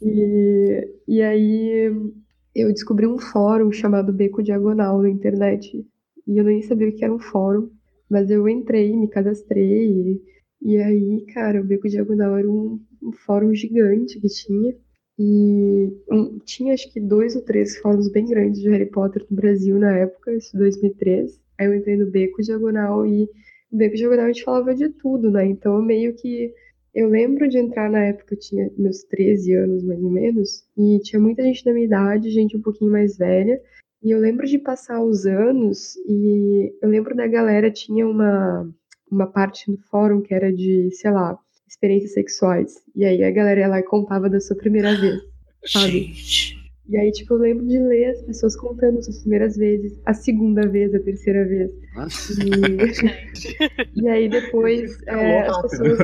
E, 0.00 0.88
e 1.09 1.23
aí 1.23 1.90
eu 2.54 2.73
descobri 2.73 3.07
um 3.07 3.19
fórum 3.19 3.73
chamado 3.73 4.12
Beco 4.12 4.42
Diagonal 4.42 5.00
na 5.00 5.09
internet. 5.09 5.87
E 6.26 6.37
eu 6.38 6.45
nem 6.45 6.61
sabia 6.62 6.88
o 6.88 6.92
que 6.95 7.04
era 7.04 7.14
um 7.14 7.19
fórum, 7.19 7.71
mas 8.12 8.31
eu 8.31 8.47
entrei, 8.49 8.95
me 8.97 9.09
cadastrei. 9.09 9.90
E, 9.90 10.23
e 10.62 10.76
aí, 10.78 11.25
cara, 11.33 11.61
o 11.61 11.64
Beco 11.64 11.88
Diagonal 11.88 12.37
era 12.37 12.49
um, 12.49 12.78
um 13.02 13.12
fórum 13.12 13.54
gigante 13.54 14.21
que 14.21 14.28
tinha. 14.28 14.75
E 15.19 15.88
um- 16.11 16.38
tinha 16.45 16.75
acho 16.75 16.92
que 16.92 17.00
dois 17.00 17.35
ou 17.37 17.42
três 17.42 17.78
fóruns 17.78 18.11
bem 18.11 18.26
grandes 18.26 18.61
de 18.61 18.69
Harry 18.71 18.87
Potter 18.90 19.25
no 19.31 19.37
Brasil 19.37 19.78
na 19.78 19.97
época, 19.99 20.33
isso 20.35 20.57
2003. 20.57 21.40
Aí 21.59 21.66
eu 21.66 21.75
entrei 21.75 21.97
no 21.97 22.11
Beco 22.11 22.42
Diagonal 22.42 23.07
e 23.07 23.28
no 23.71 23.78
Beco 23.78 23.97
Diagonal 23.97 24.26
a 24.26 24.33
gente 24.33 24.45
falava 24.45 24.75
de 24.75 24.88
tudo, 24.90 25.31
né? 25.31 25.47
Então 25.47 25.76
eu 25.76 25.83
meio 25.83 26.14
que. 26.14 26.52
Eu 26.95 27.09
lembro 27.09 27.49
de 27.49 27.57
entrar 27.57 27.90
na 27.90 28.04
época, 28.04 28.35
eu 28.35 28.38
tinha 28.38 28.71
meus 28.76 29.02
13 29.04 29.54
anos 29.54 29.83
mais 29.83 30.02
ou 30.02 30.11
menos, 30.11 30.62
e 30.76 30.99
tinha 31.00 31.19
muita 31.19 31.42
gente 31.42 31.64
da 31.64 31.73
minha 31.73 31.87
idade, 31.87 32.28
gente 32.31 32.54
um 32.57 32.61
pouquinho 32.61 32.90
mais 32.92 33.16
velha. 33.16 33.59
E 34.02 34.11
eu 34.11 34.18
lembro 34.18 34.47
de 34.47 34.59
passar 34.59 35.00
os 35.00 35.26
anos 35.26 35.97
e 36.06 36.75
eu 36.82 36.88
lembro 36.88 37.14
da 37.14 37.26
galera 37.26 37.71
tinha 37.71 38.06
uma, 38.06 38.68
uma 39.11 39.26
parte 39.26 39.71
no 39.71 39.78
fórum 39.78 40.21
que 40.21 40.35
era 40.35 40.52
de, 40.52 40.90
sei 40.92 41.11
lá, 41.12 41.38
experiências 41.68 42.12
sexuais. 42.12 42.75
E 42.97 43.04
aí 43.04 43.23
a 43.23 43.30
galera 43.30 43.61
ia 43.61 43.68
lá 43.68 43.78
e 43.78 43.85
contava 43.85 44.28
da 44.28 44.40
sua 44.40 44.56
primeira 44.56 44.94
vez, 45.00 45.23
sabe? 45.66 46.12
E 46.88 46.97
aí, 46.97 47.12
tipo, 47.12 47.35
eu 47.35 47.38
lembro 47.38 47.66
de 47.66 47.78
ler 47.78 48.11
as 48.11 48.23
pessoas 48.23 48.56
contando 48.56 49.02
suas 49.02 49.21
primeiras 49.21 49.56
vezes, 49.56 50.00
a 50.04 50.12
segunda 50.12 50.68
vez, 50.68 50.92
a 50.92 50.99
terceira 50.99 51.47
vez. 51.47 51.71
E, 52.38 54.02
e 54.02 54.09
aí 54.09 54.28
depois 54.28 55.00
é, 55.06 55.42
as 55.42 55.56
rápido. 55.56 55.71
pessoas. 55.71 55.99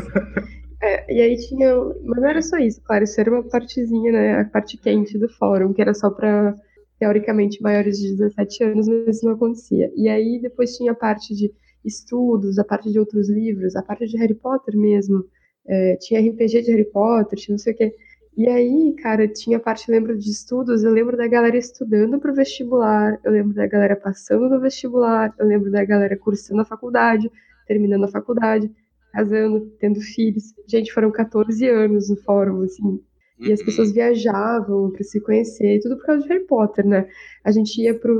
é, 0.81 1.14
e 1.14 1.21
aí 1.21 1.37
tinha. 1.37 1.75
Mas 2.05 2.23
não 2.23 2.28
era 2.28 2.40
só 2.40 2.59
isso, 2.59 2.81
claro, 2.85 3.02
isso 3.02 3.21
era 3.21 3.31
uma 3.31 3.43
partezinha, 3.43 4.12
né? 4.12 4.40
A 4.40 4.45
parte 4.45 4.78
quente 4.78 5.19
do 5.19 5.28
fórum, 5.28 5.73
que 5.73 5.83
era 5.83 5.93
só 5.93 6.11
pra, 6.11 6.55
teoricamente, 6.99 7.62
maiores 7.62 7.99
de 7.99 8.17
17 8.17 8.64
anos, 8.64 8.88
mas 8.88 9.17
isso 9.17 9.26
não 9.26 9.35
acontecia. 9.35 9.90
E 9.97 10.09
aí 10.09 10.40
depois 10.40 10.76
tinha 10.76 10.93
a 10.93 10.95
parte 10.95 11.35
de 11.35 11.52
estudos, 11.85 12.59
a 12.59 12.64
parte 12.64 12.90
de 12.90 12.99
outros 12.99 13.28
livros, 13.28 13.76
a 13.76 13.83
parte 13.83 14.07
de 14.07 14.19
Harry 14.19 14.35
Potter 14.35 14.76
mesmo. 14.76 15.25
É, 15.67 15.97
tinha 15.97 16.21
RPG 16.21 16.62
de 16.62 16.71
Harry 16.71 16.90
Potter, 16.90 17.38
tinha 17.38 17.55
não 17.55 17.59
sei 17.59 17.73
o 17.73 17.76
quê. 17.76 17.95
E 18.37 18.49
aí, 18.49 18.95
cara, 19.02 19.26
tinha 19.26 19.59
parte, 19.59 19.90
lembro 19.90 20.17
de 20.17 20.31
estudos, 20.31 20.85
eu 20.85 20.93
lembro 20.93 21.17
da 21.17 21.26
galera 21.26 21.57
estudando 21.57 22.21
pro 22.21 22.33
vestibular, 22.33 23.19
eu 23.25 23.33
lembro 23.33 23.52
da 23.52 23.67
galera 23.67 23.97
passando 23.97 24.49
no 24.49 24.61
vestibular, 24.61 25.35
eu 25.38 25.47
lembro 25.47 25.71
da 25.73 25.85
galera 25.85 26.17
cursando 26.17 26.61
a 26.62 26.64
faculdade, 26.64 27.31
terminando 27.67 28.05
a 28.05 28.09
faculdade, 28.09 28.71
casando, 29.12 29.67
tendo 29.81 30.00
filhos. 30.00 30.55
Gente, 30.69 30.93
foram 30.93 31.11
14 31.11 31.69
anos 31.69 32.09
no 32.09 32.17
fórum, 32.19 32.62
assim. 32.62 33.02
E 33.40 33.52
as 33.52 33.62
pessoas 33.62 33.92
viajavam 33.92 34.90
para 34.90 35.04
se 35.04 35.21
conhecer, 35.21 35.80
tudo 35.80 35.97
por 35.97 36.07
causa 36.07 36.23
de 36.23 36.28
Harry 36.28 36.45
Potter, 36.47 36.87
né? 36.87 37.09
A 37.45 37.52
gente 37.52 37.80
ia 37.80 37.95
para 37.99 38.12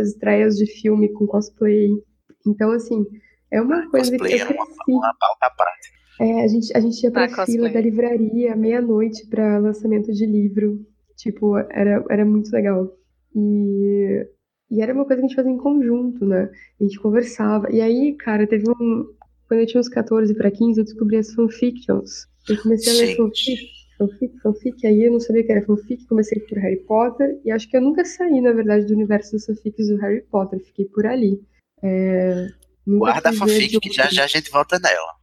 as 0.00 0.08
estreias 0.08 0.56
de 0.56 0.66
filme 0.66 1.08
com 1.12 1.26
cosplay. 1.26 1.88
Então, 2.46 2.70
assim, 2.70 3.04
é 3.50 3.60
uma 3.60 3.88
coisa 3.90 4.10
Cosplay 4.10 4.36
que 4.36 4.40
é 4.40 4.44
eu 4.44 4.54
uma, 4.56 4.64
cresci. 4.66 4.78
uma 4.88 5.14
pauta 5.18 5.46
à 5.46 5.50
parte. 5.50 5.90
É, 6.20 6.44
a 6.44 6.48
gente, 6.48 6.76
a 6.76 6.80
gente 6.80 7.02
ia 7.02 7.10
pra 7.10 7.24
Ah, 7.24 7.46
fila 7.46 7.68
da 7.70 7.80
livraria 7.80 8.54
meia-noite 8.54 9.26
para 9.26 9.58
lançamento 9.58 10.12
de 10.12 10.26
livro. 10.26 10.84
Tipo, 11.16 11.56
era, 11.58 12.04
era 12.10 12.24
muito 12.24 12.50
legal. 12.52 12.94
E, 13.34 14.26
e 14.70 14.80
era 14.82 14.94
uma 14.94 15.04
coisa 15.04 15.20
que 15.20 15.26
a 15.26 15.28
gente 15.28 15.36
fazia 15.36 15.50
em 15.52 15.56
conjunto, 15.58 16.24
né? 16.24 16.50
A 16.80 16.84
gente 16.84 16.98
conversava. 17.00 17.70
E 17.72 17.80
aí, 17.80 18.14
cara, 18.16 18.46
teve 18.46 18.70
um. 18.70 19.04
Quando 19.48 19.60
eu 19.60 19.66
tinha 19.66 19.80
uns 19.80 19.88
14 19.88 20.32
para 20.34 20.50
15, 20.50 20.80
eu 20.80 20.84
descobri 20.84 21.16
as 21.16 21.32
fanfictions. 21.34 22.26
Eu 22.48 22.56
comecei 22.62 22.92
a 22.92 22.96
ler 22.96 23.06
Gente. 23.08 23.16
fanfic, 23.16 23.60
fanfic, 24.08 24.38
fanfic. 24.40 24.86
Aí 24.86 25.04
eu 25.04 25.12
não 25.12 25.20
sabia 25.20 25.44
que 25.44 25.52
era 25.52 25.62
fanfic, 25.64 26.06
comecei 26.06 26.40
por 26.40 26.58
Harry 26.58 26.80
Potter. 26.84 27.38
E 27.44 27.50
acho 27.50 27.68
que 27.68 27.76
eu 27.76 27.80
nunca 27.80 28.04
saí, 28.04 28.40
na 28.40 28.52
verdade, 28.52 28.86
do 28.86 28.94
universo 28.94 29.32
das 29.32 29.46
fanfics 29.46 29.88
do 29.88 29.96
Harry 29.98 30.22
Potter. 30.22 30.58
Fiquei 30.64 30.86
por 30.86 31.06
ali. 31.06 31.40
É, 31.82 32.46
Guarda 32.86 33.28
a 33.30 33.32
fanfic 33.32 33.78
que 33.80 33.92
já 33.92 34.06
já 34.08 34.24
a 34.24 34.26
gente 34.26 34.50
volta 34.50 34.78
nela. 34.78 35.20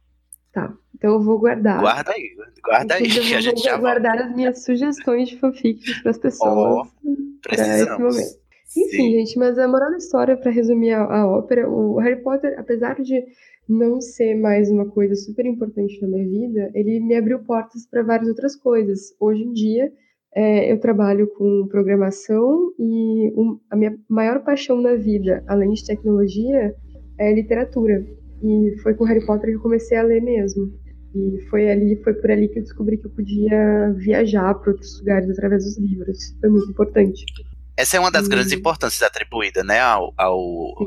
Tá, 0.52 0.72
então 0.94 1.14
eu 1.14 1.22
vou 1.22 1.38
guardar. 1.38 1.80
Guarda 1.80 2.12
aí, 2.12 2.30
guarda 2.64 2.94
aí 2.94 3.02
Inclusive, 3.06 3.28
que 3.28 3.34
a 3.34 3.40
gente 3.40 3.54
vou 3.56 3.64
já 3.64 3.76
volta. 3.76 4.00
guardar 4.00 4.26
as 4.26 4.34
minhas 4.34 4.64
sugestões 4.64 5.28
de 5.28 5.38
fanfics 5.38 6.00
para 6.02 6.10
as 6.10 6.18
pessoas 6.18 6.88
para 7.42 7.54
esse 7.54 7.64
Precisamos. 7.64 8.16
momento. 8.16 8.38
Enfim, 8.76 9.10
gente, 9.12 9.38
mas 9.38 9.58
a 9.58 9.66
moral 9.66 9.90
da 9.90 9.96
história, 9.96 10.36
para 10.36 10.50
resumir 10.50 10.92
a, 10.92 11.02
a 11.02 11.26
ópera, 11.26 11.68
o 11.68 11.98
Harry 11.98 12.22
Potter, 12.22 12.54
apesar 12.58 13.00
de 13.02 13.24
não 13.68 14.00
ser 14.00 14.34
mais 14.34 14.70
uma 14.70 14.86
coisa 14.86 15.14
super 15.14 15.44
importante 15.44 16.00
na 16.00 16.08
minha 16.08 16.28
vida, 16.28 16.70
ele 16.74 17.00
me 17.00 17.14
abriu 17.14 17.40
portas 17.40 17.86
para 17.86 18.02
várias 18.02 18.28
outras 18.28 18.56
coisas. 18.56 19.14
Hoje 19.20 19.42
em 19.42 19.52
dia, 19.52 19.92
é, 20.34 20.72
eu 20.72 20.78
trabalho 20.80 21.26
com 21.34 21.66
programação 21.68 22.72
e 22.78 23.32
um- 23.36 23.58
a 23.70 23.76
minha 23.76 23.98
maior 24.08 24.42
paixão 24.42 24.80
na 24.80 24.94
vida, 24.94 25.42
além 25.46 25.72
de 25.72 25.84
tecnologia, 25.84 26.74
é 27.18 27.34
literatura. 27.34 28.04
E 28.42 28.76
foi 28.82 28.94
com 28.94 29.04
Harry 29.04 29.24
Potter 29.26 29.50
que 29.50 29.56
eu 29.56 29.60
comecei 29.62 29.98
a 29.98 30.02
ler 30.02 30.22
mesmo. 30.22 30.72
E 31.14 31.40
foi 31.50 31.70
ali, 31.70 31.96
foi 32.04 32.14
por 32.14 32.30
ali 32.30 32.48
que 32.48 32.58
eu 32.58 32.62
descobri 32.62 32.96
que 32.98 33.06
eu 33.06 33.10
podia 33.10 33.92
viajar 33.96 34.54
para 34.54 34.70
outros 34.70 34.98
lugares 35.00 35.28
através 35.30 35.64
dos 35.64 35.78
livros. 35.78 36.18
Foi 36.40 36.48
muito 36.48 36.70
importante. 36.70 37.24
Essa 37.78 37.96
é 37.96 38.00
uma 38.00 38.10
das 38.10 38.26
Hum. 38.26 38.30
grandes 38.30 38.52
importâncias 38.52 39.02
atribuída, 39.02 39.62
né, 39.62 39.78
ao, 39.78 40.12
ao, 40.18 40.40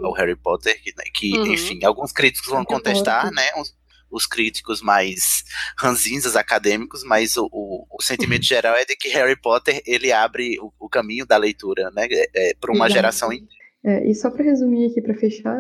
ao 0.06 0.12
Harry 0.14 0.36
Potter, 0.36 0.76
que, 0.84 0.92
né, 0.98 1.06
que, 1.14 1.38
Uhum. 1.38 1.54
enfim, 1.54 1.80
alguns 1.86 2.12
críticos 2.12 2.50
vão 2.52 2.66
contestar, 2.66 3.32
né, 3.32 3.44
os, 3.58 3.74
os 4.12 4.26
críticos 4.28 4.82
mais 4.82 5.44
ranzinzas 5.80 6.36
acadêmicos, 6.36 7.02
mas 7.06 7.38
o, 7.38 7.48
o, 7.52 7.86
o 7.90 8.02
sentimento 8.04 8.44
geral 8.44 8.76
é 8.76 8.84
de 8.84 8.96
que 8.98 9.08
Harry 9.08 9.40
Potter, 9.40 9.82
ele 9.88 10.12
abre 10.12 10.60
o, 10.60 10.72
o 10.78 10.90
caminho 10.90 11.26
da 11.26 11.38
leitura, 11.38 11.90
né, 11.92 12.08
é, 12.36 12.54
para 12.60 12.72
uma 12.72 12.86
Exato. 12.88 12.94
geração 12.94 13.32
inteira. 13.32 13.62
É, 13.84 14.10
e 14.10 14.14
só 14.14 14.30
para 14.30 14.44
resumir 14.44 14.92
aqui, 14.92 15.02
para 15.02 15.16
fechar, 15.16 15.58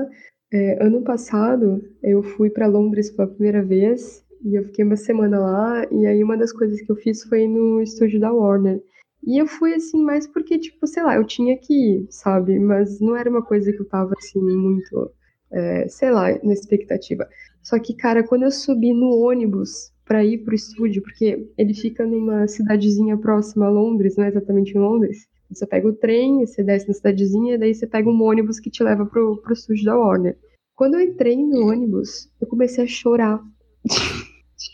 é, 0.53 0.85
ano 0.85 1.01
passado 1.01 1.81
eu 2.03 2.21
fui 2.21 2.49
para 2.49 2.67
Londres 2.67 3.09
pela 3.09 3.27
primeira 3.29 3.63
vez 3.63 4.21
e 4.43 4.53
eu 4.55 4.65
fiquei 4.65 4.83
uma 4.83 4.97
semana 4.97 5.39
lá. 5.39 5.87
E 5.89 6.05
aí 6.05 6.21
uma 6.23 6.37
das 6.37 6.51
coisas 6.51 6.79
que 6.81 6.91
eu 6.91 6.95
fiz 6.97 7.23
foi 7.23 7.47
no 7.47 7.81
estúdio 7.81 8.19
da 8.19 8.31
Warner. 8.33 8.79
E 9.25 9.41
eu 9.41 9.45
fui 9.45 9.73
assim 9.73 10.01
mais 10.03 10.27
porque, 10.27 10.57
tipo, 10.57 10.87
sei 10.87 11.03
lá, 11.03 11.15
eu 11.15 11.25
tinha 11.25 11.57
que 11.57 11.73
ir, 11.73 12.07
sabe? 12.09 12.59
Mas 12.59 12.99
não 12.99 13.15
era 13.15 13.29
uma 13.29 13.43
coisa 13.43 13.71
que 13.71 13.79
eu 13.79 13.87
tava 13.87 14.13
assim 14.17 14.39
muito, 14.39 15.11
é, 15.51 15.87
sei 15.87 16.11
lá, 16.11 16.29
na 16.43 16.53
expectativa. 16.53 17.27
Só 17.61 17.77
que, 17.79 17.93
cara, 17.93 18.23
quando 18.23 18.43
eu 18.43 18.51
subi 18.51 18.93
no 18.93 19.19
ônibus 19.19 19.91
para 20.05 20.25
ir 20.25 20.39
pro 20.39 20.55
estúdio, 20.55 21.01
porque 21.03 21.47
ele 21.57 21.73
fica 21.73 22.05
numa 22.05 22.47
cidadezinha 22.47 23.17
próxima 23.17 23.67
a 23.67 23.69
Londres, 23.69 24.17
não 24.17 24.25
é 24.25 24.29
exatamente 24.29 24.75
em 24.75 24.79
Londres. 24.79 25.27
Você 25.49 25.67
pega 25.67 25.87
o 25.87 25.93
trem, 25.93 26.45
você 26.45 26.63
desce 26.63 26.87
na 26.87 26.93
cidadezinha, 26.93 27.55
e 27.55 27.57
daí 27.57 27.75
você 27.75 27.85
pega 27.85 28.09
um 28.09 28.23
ônibus 28.23 28.59
que 28.59 28.71
te 28.71 28.83
leva 28.83 29.05
pro, 29.05 29.37
pro 29.37 29.53
estúdio 29.53 29.85
da 29.85 29.97
Warner. 29.97 30.37
Quando 30.75 30.95
eu 30.95 31.01
entrei 31.01 31.37
no 31.37 31.67
ônibus, 31.67 32.29
eu 32.41 32.47
comecei 32.47 32.83
a 32.83 32.87
chorar. 32.87 33.39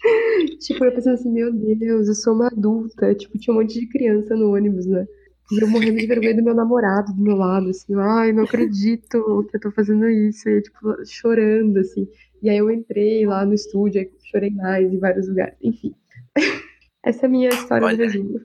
tipo, 0.59 0.83
eu 0.85 0.91
pensando 0.93 1.13
assim, 1.13 1.31
meu 1.31 1.51
Deus, 1.53 2.07
eu 2.07 2.15
sou 2.15 2.33
uma 2.33 2.47
adulta. 2.47 3.13
Tipo, 3.15 3.37
tinha 3.37 3.53
um 3.53 3.59
monte 3.59 3.79
de 3.79 3.87
criança 3.87 4.35
no 4.35 4.53
ônibus, 4.53 4.85
né? 4.85 5.05
E 5.51 5.61
eu 5.61 5.67
morrendo 5.67 5.97
de 5.97 6.07
vergonha 6.07 6.35
do 6.35 6.43
meu 6.43 6.53
namorado 6.53 7.13
do 7.13 7.21
meu 7.21 7.37
lado, 7.37 7.69
assim, 7.69 7.95
ai, 7.95 8.33
não 8.33 8.43
acredito 8.43 9.45
que 9.49 9.55
eu 9.55 9.61
tô 9.61 9.71
fazendo 9.71 10.07
isso. 10.09 10.49
E, 10.49 10.57
eu, 10.57 10.63
tipo, 10.63 11.05
chorando, 11.05 11.77
assim. 11.77 12.07
E 12.41 12.49
aí 12.49 12.57
eu 12.57 12.69
entrei 12.69 13.25
lá 13.25 13.45
no 13.45 13.53
estúdio, 13.53 14.01
aí 14.01 14.11
chorei 14.29 14.51
mais 14.51 14.91
em 14.91 14.99
vários 14.99 15.27
lugares. 15.27 15.55
Enfim. 15.61 15.93
Essa 17.03 17.25
é 17.25 17.27
a 17.27 17.29
minha 17.29 17.49
história 17.49 17.85
Olha. 17.85 17.97
do 17.97 18.03
resumo. 18.03 18.41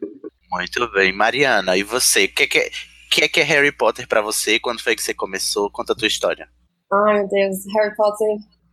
Muito 0.50 0.92
bem. 0.92 1.12
Mariana, 1.12 1.76
e 1.76 1.82
você? 1.82 2.24
O 2.24 2.28
que 2.28 2.44
é 2.44 2.46
que 2.46 2.58
é, 2.58 2.70
que 3.10 3.24
é, 3.24 3.28
que 3.28 3.40
é 3.40 3.42
Harry 3.42 3.72
Potter 3.72 4.06
pra 4.06 4.22
você? 4.22 4.60
Quando 4.60 4.82
foi 4.82 4.94
que 4.94 5.02
você 5.02 5.12
começou? 5.12 5.70
Conta 5.70 5.92
a 5.92 5.96
tua 5.96 6.06
história. 6.06 6.48
Ai, 6.92 7.14
meu 7.14 7.28
Deus, 7.28 7.56
Harry 7.74 7.96
Potter 7.96 8.28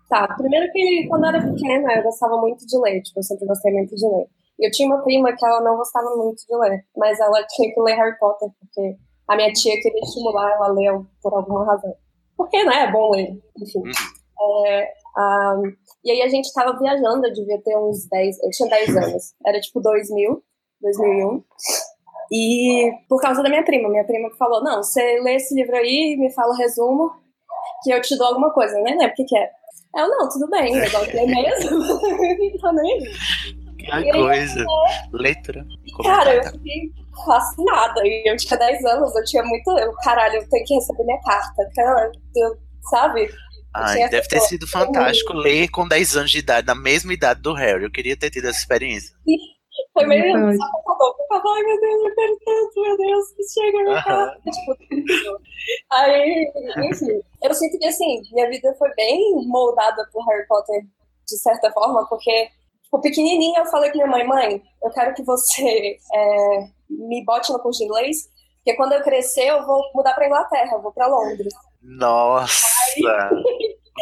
Tá, 0.10 0.28
primeiro 0.36 0.72
que 0.72 1.08
quando 1.08 1.26
eu 1.26 1.30
era 1.30 1.40
pequena 1.40 1.94
eu 1.94 2.04
gostava 2.04 2.36
muito 2.38 2.66
de 2.66 2.78
ler, 2.80 3.02
tipo, 3.04 3.20
eu 3.20 3.24
sempre 3.24 3.46
gostei 3.46 3.72
muito 3.72 3.96
de 3.96 4.08
ler. 4.08 4.28
E 4.60 4.68
eu 4.68 4.72
tinha 4.72 4.88
uma 4.88 5.04
prima 5.04 5.36
que 5.36 5.46
ela 5.46 5.62
não 5.62 5.78
gostava 5.78 6.16
muito 6.16 6.46
de 6.48 6.56
ler, 6.58 6.84
mas 6.98 7.20
ela 7.20 7.46
tinha 7.48 7.72
que 7.72 7.80
ler 7.80 7.96
Harry 7.96 8.18
Potter, 8.18 8.50
porque 8.60 8.98
a 9.28 9.36
minha 9.36 9.54
tia 9.54 9.80
queria 9.80 10.02
estimular 10.02 10.52
ela 10.52 10.70
a 10.70 10.72
ler 10.72 11.00
por 11.22 11.34
alguma 11.34 11.64
razão. 11.64 11.94
Porque, 12.36 12.64
né, 12.64 12.86
é 12.86 12.92
bom 12.92 13.12
ler, 13.12 13.38
enfim. 13.62 13.84
É, 14.66 14.92
ah, 15.16 15.62
e 16.04 16.12
aí 16.12 16.22
a 16.24 16.30
gente 16.30 16.52
tava 16.54 16.78
viajando, 16.80 17.28
eu 17.28 17.34
devia 17.34 17.62
ter 17.62 17.78
uns 17.78 18.08
10, 18.10 18.44
eu 18.44 18.50
tinha 18.50 18.70
10 18.70 18.98
anos, 18.98 19.36
era 19.46 19.60
tipo 19.60 19.80
2000, 19.80 20.42
2001. 20.82 21.44
E 22.32 22.92
por 23.08 23.22
causa 23.22 23.44
da 23.44 23.50
minha 23.50 23.64
prima, 23.64 23.90
minha 23.90 24.06
prima 24.06 24.30
falou: 24.38 24.64
Não, 24.64 24.84
você 24.84 25.20
lê 25.22 25.36
esse 25.36 25.54
livro 25.54 25.76
aí, 25.76 26.16
me 26.18 26.32
fala 26.32 26.54
o 26.54 26.58
resumo, 26.58 27.12
que 27.84 27.92
eu 27.92 28.02
te 28.02 28.18
dou 28.18 28.28
alguma 28.28 28.52
coisa. 28.52 28.78
Eu 28.78 28.84
nem 28.84 28.98
lembro 28.98 29.12
o 29.12 29.16
que, 29.16 29.26
que 29.26 29.38
é. 29.38 29.59
Eu, 29.96 30.08
não, 30.08 30.30
tudo 30.30 30.50
bem, 30.50 30.76
eu 30.78 30.92
gosto 30.92 31.12
de 31.12 31.16
ler 31.18 31.28
mesmo. 31.28 31.84
então 32.42 32.74
nem. 32.74 33.00
Que 33.78 33.86
E 33.92 34.12
coisa. 34.12 34.62
é, 34.62 34.66
Leitura. 35.14 35.66
Cara, 36.04 36.36
eu 36.36 36.44
fiquei 36.44 36.92
fascinada. 37.26 38.02
E 38.06 38.30
eu 38.30 38.36
tinha 38.38 38.58
10 38.58 38.86
anos, 38.86 39.16
eu 39.16 39.24
tinha 39.24 39.44
muito. 39.44 39.70
Eu, 39.78 39.94
caralho, 40.04 40.36
eu 40.36 40.50
tenho 40.50 40.66
que 40.66 40.76
receber 40.76 41.04
minha 41.04 41.22
carta. 41.22 41.70
Cara, 41.76 42.12
eu, 42.36 42.58
sabe? 42.90 43.30
Ai, 43.74 44.10
deve 44.10 44.28
ter 44.28 44.40
sido 44.42 44.68
fantástico 44.68 45.34
ler 45.34 45.70
com 45.70 45.88
10 45.88 46.18
anos 46.18 46.32
de 46.32 46.40
idade, 46.40 46.68
na 46.68 46.76
mesma 46.76 47.14
idade 47.14 47.42
do 47.42 47.54
Harry. 47.54 47.84
Eu 47.84 47.92
queria 47.92 48.18
ter 48.18 48.30
tido 48.30 48.48
essa 48.48 48.60
experiência. 48.60 49.16
Foi 49.94 50.06
meio 50.06 50.24
Verdade. 50.24 50.58
Tava, 51.30 51.44
ai 51.48 51.64
meu 51.64 51.80
Deus, 51.80 52.04
eu 52.04 52.16
quero 52.16 52.40
tanto, 52.46 52.82
meu 52.82 52.98
Deus, 52.98 53.26
chega 53.54 54.04
carta. 54.04 54.42
Tipo, 54.50 55.42
aí, 55.92 56.52
enfim. 56.78 57.22
Eu 57.42 57.54
sinto 57.54 57.78
que, 57.78 57.86
assim, 57.86 58.22
minha 58.34 58.50
vida 58.50 58.76
foi 58.78 58.94
bem 58.96 59.48
moldada 59.48 60.08
por 60.12 60.26
Harry 60.26 60.46
Potter, 60.48 60.82
de 61.28 61.38
certa 61.38 61.72
forma, 61.72 62.08
porque, 62.10 62.50
tipo, 62.84 63.00
pequenininha 63.00 63.60
eu 63.60 63.66
falei 63.68 63.92
com 63.92 63.98
minha 63.98 64.08
mãe, 64.08 64.28
mãe, 64.28 64.64
eu 64.84 64.90
quero 64.92 65.14
que 65.14 65.24
você 65.24 65.98
é, 66.14 66.68
me 66.90 67.24
bote 67.24 67.54
no 67.54 67.60
curso 67.60 67.80
de 67.80 67.86
inglês, 67.86 68.30
porque 68.58 68.76
quando 68.76 68.94
eu 68.94 69.04
crescer 69.04 69.48
eu 69.48 69.66
vou 69.66 69.82
mudar 69.94 70.14
pra 70.16 70.26
Inglaterra, 70.26 70.74
eu 70.74 70.82
vou 70.82 70.92
pra 70.92 71.08
Londres. 71.08 71.54
Nossa! 71.82 73.30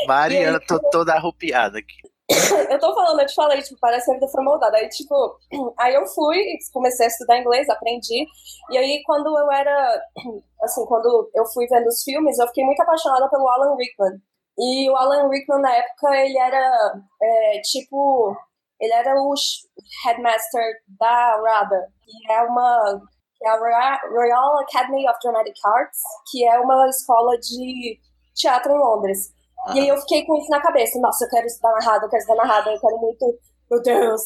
Mariana, 0.07 0.60
tô 0.65 0.79
toda 0.89 1.13
arrupiada 1.13 1.79
aqui. 1.79 1.96
Eu 2.69 2.79
tô 2.79 2.93
falando, 2.93 3.19
eu 3.22 3.25
te 3.25 3.34
falei, 3.34 3.62
tipo, 3.62 3.79
parece 3.79 4.05
que 4.05 4.12
a 4.12 4.13
vida 4.15 4.27
foi 4.27 4.43
moldada. 4.43 4.77
Aí, 4.77 4.89
tipo, 4.89 5.38
aí 5.79 5.93
eu 5.93 6.05
fui, 6.07 6.43
comecei 6.74 7.05
a 7.05 7.10
estudar 7.10 7.38
inglês, 7.39 7.69
aprendi. 7.69 8.25
E 8.72 8.77
aí, 8.77 9.01
quando 9.05 9.27
eu 9.38 9.51
era, 9.51 10.01
assim, 10.62 10.86
quando 10.86 11.29
eu 11.34 11.46
fui 11.48 11.65
vendo 11.67 11.88
os 11.88 12.03
filmes, 12.03 12.38
eu 12.39 12.48
fiquei 12.48 12.65
muito 12.65 12.81
apaixonada 12.81 13.29
pelo 13.29 13.48
Alan 13.48 13.75
Rickman. 13.77 14.19
E 14.60 14.89
o 14.89 14.96
Alan 14.96 15.29
Rickman, 15.29 15.62
na 15.62 15.72
época, 15.74 16.15
ele 16.17 16.38
era, 16.38 17.01
é, 17.22 17.62
tipo, 17.62 18.36
ele 18.79 18.93
era 18.93 19.13
o 19.15 19.34
headmaster 20.05 20.74
da 21.00 21.36
RADA, 21.41 21.88
que 22.03 22.31
é 22.31 22.41
uma, 22.43 23.01
é 23.43 23.50
a 23.50 23.57
Roya- 23.57 24.01
Royal 24.12 24.60
Academy 24.60 25.07
of 25.07 25.17
Dramatic 25.24 25.55
Arts, 25.65 26.00
que 26.31 26.46
é 26.46 26.60
uma 26.60 26.88
escola 26.89 27.38
de 27.39 28.00
teatro 28.36 28.72
em 28.74 28.77
Londres. 28.79 29.31
E 29.74 29.79
aí 29.79 29.88
eu 29.88 29.97
fiquei 29.97 30.25
com 30.25 30.36
isso 30.38 30.50
na 30.50 30.62
cabeça. 30.62 31.00
Nossa, 31.00 31.25
eu 31.25 31.29
quero 31.29 31.45
estudar 31.47 31.71
narrado, 31.74 32.05
eu 32.05 32.09
quero 32.09 32.21
estudar 32.21 32.43
narrado, 32.43 32.69
eu 32.69 32.79
quero 32.79 32.97
muito. 32.97 33.39
Meu 33.69 33.81
Deus. 33.81 34.21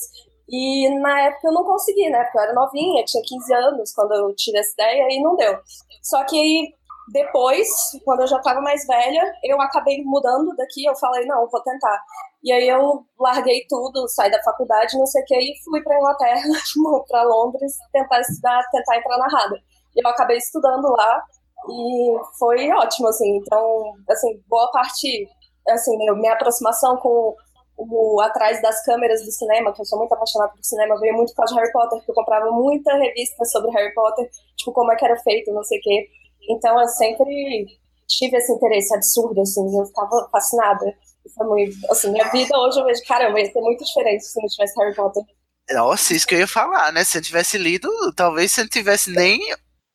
E 0.50 0.90
na 1.00 1.22
época 1.22 1.48
eu 1.48 1.54
não 1.54 1.64
consegui, 1.64 2.10
né? 2.10 2.24
Porque 2.24 2.38
eu 2.38 2.42
era 2.42 2.54
novinha, 2.54 3.06
tinha 3.06 3.24
15 3.26 3.54
anos 3.54 3.94
quando 3.94 4.14
eu 4.14 4.36
tive 4.36 4.60
essa 4.60 4.74
ideia 4.74 5.08
e 5.10 5.22
não 5.22 5.36
deu. 5.36 5.58
Só 6.04 6.24
que 6.26 6.38
aí, 6.38 6.74
depois, 7.14 7.68
quando 8.04 8.22
eu 8.22 8.28
já 8.28 8.40
tava 8.40 8.62
mais 8.62 8.86
velha, 8.86 9.34
eu 9.44 9.60
acabei 9.62 10.04
mudando 10.04 10.56
daqui. 10.58 10.86
Eu 10.86 10.96
falei, 10.96 11.26
não, 11.26 11.48
vou 11.50 11.62
tentar. 11.64 12.02
E 12.44 12.52
aí 12.52 12.68
eu 12.68 13.06
larguei 13.20 13.66
tudo, 13.70 14.08
saí 14.10 14.30
da 14.30 14.42
faculdade, 14.44 14.98
não 14.98 15.06
sei 15.06 15.22
o 15.22 15.26
que, 15.26 15.36
e 15.38 15.64
fui 15.64 15.82
pra 15.84 15.96
Inglaterra, 15.96 16.42
pra 17.08 17.24
Londres, 17.24 17.74
tentar 17.94 18.20
estudar, 18.20 18.62
tentar 18.72 18.98
entrar 18.98 19.18
na 19.18 19.28
rádio. 19.28 19.58
E 19.96 20.06
eu 20.06 20.10
acabei 20.10 20.38
estudando 20.38 20.88
lá 20.90 21.24
e 21.70 22.38
foi 22.38 22.70
ótimo, 22.72 23.08
assim. 23.08 23.38
Então, 23.38 23.94
assim, 24.10 24.42
boa 24.48 24.70
parte, 24.72 25.28
assim, 25.70 25.98
minha 25.98 26.34
aproximação 26.34 26.98
com 26.98 27.36
o 27.78 28.22
atrás 28.22 28.62
das 28.62 28.84
câmeras 28.84 29.24
do 29.24 29.32
cinema, 29.32 29.74
que 29.74 29.82
eu 29.82 29.86
sou 29.86 29.98
muito 29.98 30.14
apaixonada 30.14 30.52
por 30.52 30.64
cinema, 30.64 31.00
veio 31.00 31.16
muito 31.16 31.30
por 31.30 31.38
causa 31.38 31.54
de 31.54 31.60
Harry 31.60 31.72
Potter, 31.72 31.98
porque 31.98 32.12
eu 32.12 32.16
comprava 32.16 32.52
muita 32.52 32.94
revista 32.96 33.44
sobre 33.46 33.72
Harry 33.72 33.94
Potter, 33.94 34.30
tipo, 34.56 34.72
como 34.72 34.92
é 34.92 34.96
que 34.96 35.06
era 35.06 35.18
feito, 35.18 35.52
não 35.52 35.64
sei 35.64 35.80
o 35.80 35.82
quê. 35.82 36.08
Então, 36.50 36.80
eu 36.80 36.88
sempre 36.88 37.66
tive 38.08 38.38
esse 38.38 38.52
interesse 38.52 38.94
absurdo, 38.94 39.42
assim, 39.42 39.62
eu 39.78 39.86
ficava 39.86 40.30
fascinada. 40.32 40.94
Foi 41.36 41.48
muito, 41.48 41.76
assim, 41.92 42.12
minha 42.12 42.30
vida 42.30 42.58
hoje 42.58 42.80
eu 42.80 42.86
vejo, 42.86 43.02
caramba, 43.08 43.40
ia 43.40 43.52
ser 43.52 43.62
muito 43.62 43.86
diferente 43.86 44.26
se 44.26 44.42
não 44.42 44.48
tivesse 44.48 44.80
Harry 44.80 44.96
Potter. 44.96 45.24
Nossa, 45.72 46.14
isso 46.14 46.28
que 46.28 46.36
eu 46.36 46.40
ia 46.40 46.48
falar, 46.48 46.92
né? 46.92 47.04
Se 47.04 47.18
eu 47.18 47.22
tivesse 47.22 47.58
lido, 47.58 47.90
talvez 48.16 48.52
você 48.52 48.62
não 48.62 48.70
tivesse 48.70 49.12
nem, 49.12 49.40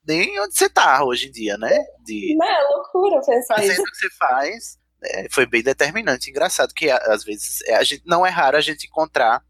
nem 0.06 0.40
onde 0.40 0.56
você 0.56 0.68
tá 0.68 1.04
hoje 1.04 1.28
em 1.28 1.32
dia, 1.32 1.56
né? 1.56 1.76
De 2.04 2.34
Não, 2.36 2.46
é 2.46 2.62
loucura 2.70 3.20
pensar 3.20 3.56
fazendo 3.56 3.72
isso. 3.72 3.82
o 3.82 3.84
que 3.84 3.96
você 3.96 4.10
faz. 4.10 4.78
é, 5.02 5.28
foi 5.30 5.46
bem 5.46 5.62
determinante. 5.62 6.30
Engraçado 6.30 6.72
que 6.74 6.90
às 6.90 7.24
vezes 7.24 7.60
é, 7.66 7.76
a 7.76 7.84
gente, 7.84 8.02
não 8.06 8.24
é 8.24 8.30
raro 8.30 8.56
a 8.56 8.60
gente 8.60 8.86
encontrar 8.86 9.42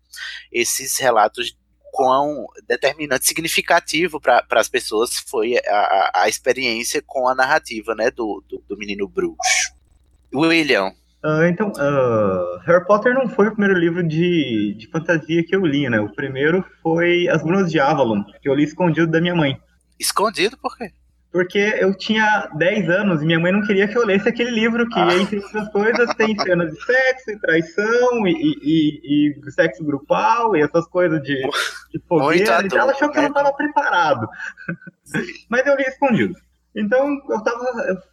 esses 0.50 0.98
relatos 0.98 1.56
quão 1.96 2.46
determinante, 2.68 3.26
significativo 3.26 4.20
para 4.20 4.44
as 4.52 4.68
pessoas 4.68 5.18
foi 5.18 5.56
a, 5.66 6.10
a, 6.14 6.28
experiência 6.28 7.02
com 7.04 7.26
a 7.26 7.34
narrativa, 7.34 7.94
né, 7.94 8.10
do, 8.10 8.44
do, 8.46 8.62
do 8.68 8.76
menino 8.76 9.08
bruxo. 9.08 9.38
William, 10.34 10.92
Ah, 11.24 11.48
então, 11.48 11.72
ah, 11.78 12.60
Harry 12.66 12.84
Potter 12.84 13.14
não 13.14 13.26
foi 13.30 13.48
o 13.48 13.52
primeiro 13.52 13.78
livro 13.78 14.06
de, 14.06 14.76
de 14.78 14.86
fantasia 14.88 15.42
que 15.42 15.56
eu 15.56 15.64
li, 15.64 15.88
né? 15.88 15.98
O 15.98 16.14
primeiro 16.14 16.62
foi 16.82 17.26
As 17.28 17.42
Brumas 17.42 17.72
de 17.72 17.80
Avalon, 17.80 18.22
que 18.42 18.48
eu 18.48 18.54
li 18.54 18.64
escondido 18.64 19.06
da 19.06 19.20
minha 19.20 19.34
mãe. 19.34 19.58
Escondido 19.98 20.56
por 20.59 20.76
quê? 20.76 20.90
Porque 21.32 21.59
eu 21.59 21.94
tinha 21.94 22.48
10 22.56 22.88
anos 22.88 23.20
e 23.20 23.26
minha 23.26 23.38
mãe 23.38 23.52
não 23.52 23.61
queria 23.66 23.87
que 23.87 23.96
eu 23.98 24.06
lesse 24.06 24.26
aquele 24.28 24.50
livro, 24.50 24.88
que, 24.88 24.98
Ah. 24.98 25.14
entre 25.16 25.38
outras 25.38 25.68
coisas, 25.70 26.14
tem 26.14 26.35
cenas 26.38 26.72
de 26.72 26.82
sexo 26.82 27.30
e 27.30 27.38
traição 27.40 28.26
e, 28.26 28.32
e, 28.32 29.00
e- 29.35 29.40
e 29.46 29.50
sexo 29.52 29.85
grupal 29.85 30.56
e 30.56 30.62
essas 30.62 30.87
coisas 30.87 31.20
de, 31.22 31.35
de 31.92 31.98
fogueira. 32.09 32.56
adulto, 32.59 32.78
ela 32.78 32.92
achou 32.92 33.11
que 33.11 33.18
eu 33.18 33.22
não 33.22 33.28
estava 33.28 33.52
preparado. 33.52 34.26
Mas 35.50 35.66
eu 35.66 35.76
li 35.76 35.82
escondido. 35.82 36.35
Então, 36.74 37.06
eu 37.28 37.42
tava. 37.42 37.64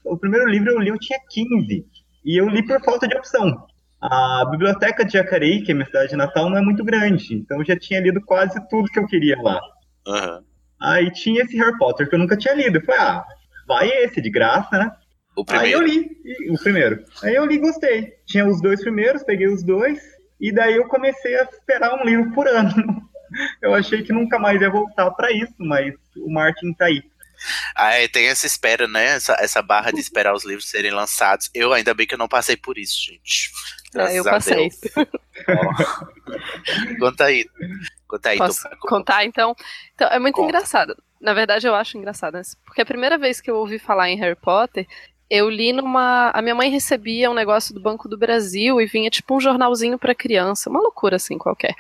O 0.06 0.18
primeiro 0.18 0.48
livro 0.50 0.72
eu 0.72 0.80
li, 0.80 0.90
eu 0.90 1.00
tinha 1.00 1.20
15. 1.30 1.86
E 2.26 2.38
eu 2.42 2.48
li 2.50 2.66
por 2.66 2.82
falta 2.84 3.08
de 3.08 3.16
opção. 3.16 3.66
A 4.02 4.46
biblioteca 4.52 5.06
de 5.06 5.14
Jacareí, 5.14 5.64
que 5.64 5.72
é 5.72 5.74
minha 5.74 5.86
cidade 5.86 6.16
natal, 6.16 6.50
não 6.50 6.58
é 6.58 6.62
muito 6.62 6.84
grande. 6.84 7.34
Então 7.36 7.60
eu 7.60 7.66
já 7.66 7.78
tinha 7.78 8.02
lido 8.02 8.20
quase 8.22 8.56
tudo 8.70 8.90
que 8.90 9.00
eu 9.00 9.08
queria 9.08 9.38
lá. 9.42 9.62
Aham. 10.08 10.44
Aí 10.84 11.10
tinha 11.12 11.44
esse 11.44 11.56
Harry 11.58 11.78
Potter 11.78 12.08
que 12.10 12.16
eu 12.16 12.20
nunca 12.20 12.36
tinha 12.38 12.54
lido. 12.54 12.78
Eu 12.78 12.82
falei, 12.86 13.02
ah, 13.02 13.26
vai 13.68 13.88
esse, 13.90 14.22
de 14.22 14.30
graça, 14.30 14.78
né? 14.78 14.92
O 15.36 15.44
Aí 15.50 15.72
eu 15.72 15.80
primeiro. 15.80 15.86
li, 16.06 16.18
e- 16.26 16.52
o 16.52 16.58
primeiro. 16.60 17.04
Aí 17.24 17.34
eu 17.36 17.46
li 17.46 17.56
e 17.56 17.60
gostei. 17.60 18.14
Tinha 18.28 18.46
os 18.46 18.62
dois 18.62 18.82
primeiros, 18.82 19.24
peguei 19.24 19.48
os 19.48 19.64
dois, 19.64 20.00
e 20.40 20.52
daí 20.52 20.76
eu 20.76 20.88
comecei 20.88 21.40
a 21.40 21.44
esperar 21.44 21.94
um 21.96 22.04
livro 22.06 22.32
por 22.34 22.46
ano. 22.50 23.02
Eu 23.62 23.74
achei 23.74 24.04
que 24.04 24.14
nunca 24.14 24.38
mais 24.38 24.62
ia 24.62 24.70
voltar 24.70 25.10
pra 25.12 25.32
isso, 25.32 25.56
mas 25.58 25.94
o 26.18 26.32
Martin 26.32 26.74
tá 26.74 26.86
aí. 26.86 27.02
Ah, 27.76 27.94
é, 27.96 28.08
tem 28.08 28.28
essa 28.28 28.46
espera, 28.46 28.88
né? 28.88 29.06
Essa, 29.16 29.36
essa 29.40 29.62
barra 29.62 29.90
de 29.92 30.00
esperar 30.00 30.34
os 30.36 30.46
livros 30.46 30.70
serem 30.70 30.92
lançados. 30.92 31.50
Eu 31.54 31.74
ainda 31.74 31.94
bem 31.96 32.06
que 32.06 32.14
eu 32.14 32.18
não 32.20 32.28
passei 32.28 32.56
por 32.56 32.78
isso, 32.78 32.96
gente. 33.04 33.50
Graças 33.94 34.16
eu 34.16 34.24
passei. 34.24 34.70
Conta 37.00 37.26
aí. 37.26 37.46
Conta 38.08 38.30
aí, 38.30 38.38
Posso 38.38 38.68
contar, 38.82 39.26
então? 39.26 39.56
Então, 39.96 40.08
é 40.10 40.20
muito 40.20 40.36
Conta. 40.36 40.50
engraçado. 40.50 40.96
Na 41.20 41.34
verdade, 41.34 41.68
eu 41.68 41.74
acho 41.74 41.98
engraçado, 41.98 42.36
né? 42.36 42.42
Porque 42.66 42.82
a 42.82 42.86
primeira 42.86 43.18
vez 43.18 43.40
que 43.40 43.50
eu 43.50 43.56
ouvi 43.56 43.80
falar 43.80 44.10
em 44.10 44.18
Harry 44.18 44.36
Potter, 44.36 44.86
eu 45.30 45.50
li 45.50 45.74
numa. 45.74 46.32
A 46.34 46.42
minha 46.42 46.54
mãe 46.54 46.70
recebia 46.70 47.32
um 47.32 47.34
negócio 47.34 47.74
do 47.74 47.82
Banco 47.82 48.08
do 48.08 48.18
Brasil 48.18 48.80
e 48.80 48.86
vinha 48.86 49.10
tipo 49.10 49.36
um 49.36 49.40
jornalzinho 49.40 49.98
pra 49.98 50.14
criança, 50.14 50.70
uma 50.70 50.82
loucura 50.82 51.16
assim 51.16 51.38
qualquer. 51.38 51.74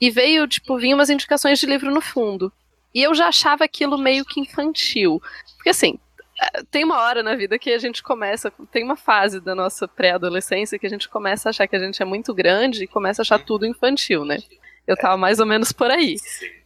E 0.00 0.10
veio, 0.10 0.46
tipo, 0.46 0.78
vinha 0.78 0.94
umas 0.94 1.10
indicações 1.10 1.58
de 1.58 1.66
livro 1.66 1.90
no 1.90 2.00
fundo. 2.00 2.52
E 2.94 3.02
eu 3.02 3.14
já 3.14 3.28
achava 3.28 3.64
aquilo 3.64 3.98
meio 3.98 4.24
que 4.24 4.40
infantil. 4.40 5.20
Porque 5.56 5.68
assim, 5.68 5.98
tem 6.70 6.84
uma 6.84 7.00
hora 7.00 7.22
na 7.22 7.34
vida 7.34 7.58
que 7.58 7.72
a 7.72 7.78
gente 7.78 8.02
começa, 8.02 8.52
tem 8.70 8.84
uma 8.84 8.96
fase 8.96 9.40
da 9.40 9.54
nossa 9.54 9.88
pré-adolescência 9.88 10.78
que 10.78 10.86
a 10.86 10.90
gente 10.90 11.08
começa 11.08 11.48
a 11.48 11.50
achar 11.50 11.66
que 11.66 11.76
a 11.76 11.78
gente 11.78 12.02
é 12.02 12.04
muito 12.04 12.34
grande 12.34 12.84
e 12.84 12.86
começa 12.86 13.22
a 13.22 13.24
achar 13.24 13.38
tudo 13.38 13.64
infantil, 13.66 14.24
né? 14.24 14.38
Eu 14.86 14.96
tava 14.96 15.16
mais 15.16 15.40
ou 15.40 15.46
menos 15.46 15.72
por 15.72 15.90
aí. 15.90 16.16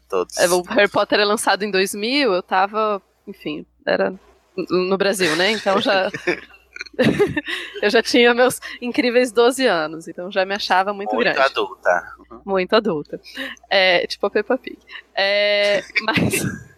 Todos. 0.08 0.36
É, 0.38 0.48
O 0.48 0.62
Harry 0.62 0.88
Potter 0.90 1.20
é 1.20 1.24
lançado 1.24 1.62
em 1.62 1.70
2000, 1.70 2.32
eu 2.32 2.42
tava, 2.42 3.00
enfim, 3.26 3.64
era 3.86 4.12
no 4.56 4.98
Brasil, 4.98 5.34
né? 5.36 5.52
Então 5.52 5.80
já. 5.80 6.10
eu 7.82 7.88
já 7.90 8.02
tinha 8.02 8.34
meus 8.34 8.60
incríveis 8.80 9.32
12 9.32 9.66
anos, 9.66 10.08
então 10.08 10.30
já 10.30 10.44
me 10.44 10.54
achava 10.54 10.92
muito, 10.92 11.14
Muito 11.14 11.24
grande. 11.24 11.40
adulta. 11.40 12.14
Uhum. 12.30 12.40
Muito 12.44 12.74
adulta. 12.74 13.20
É, 13.70 14.06
tipo 14.06 14.26
a 14.26 14.30
Peppa 14.30 14.58
Pig. 14.58 14.78
É, 15.14 15.82
mas. 16.02 16.69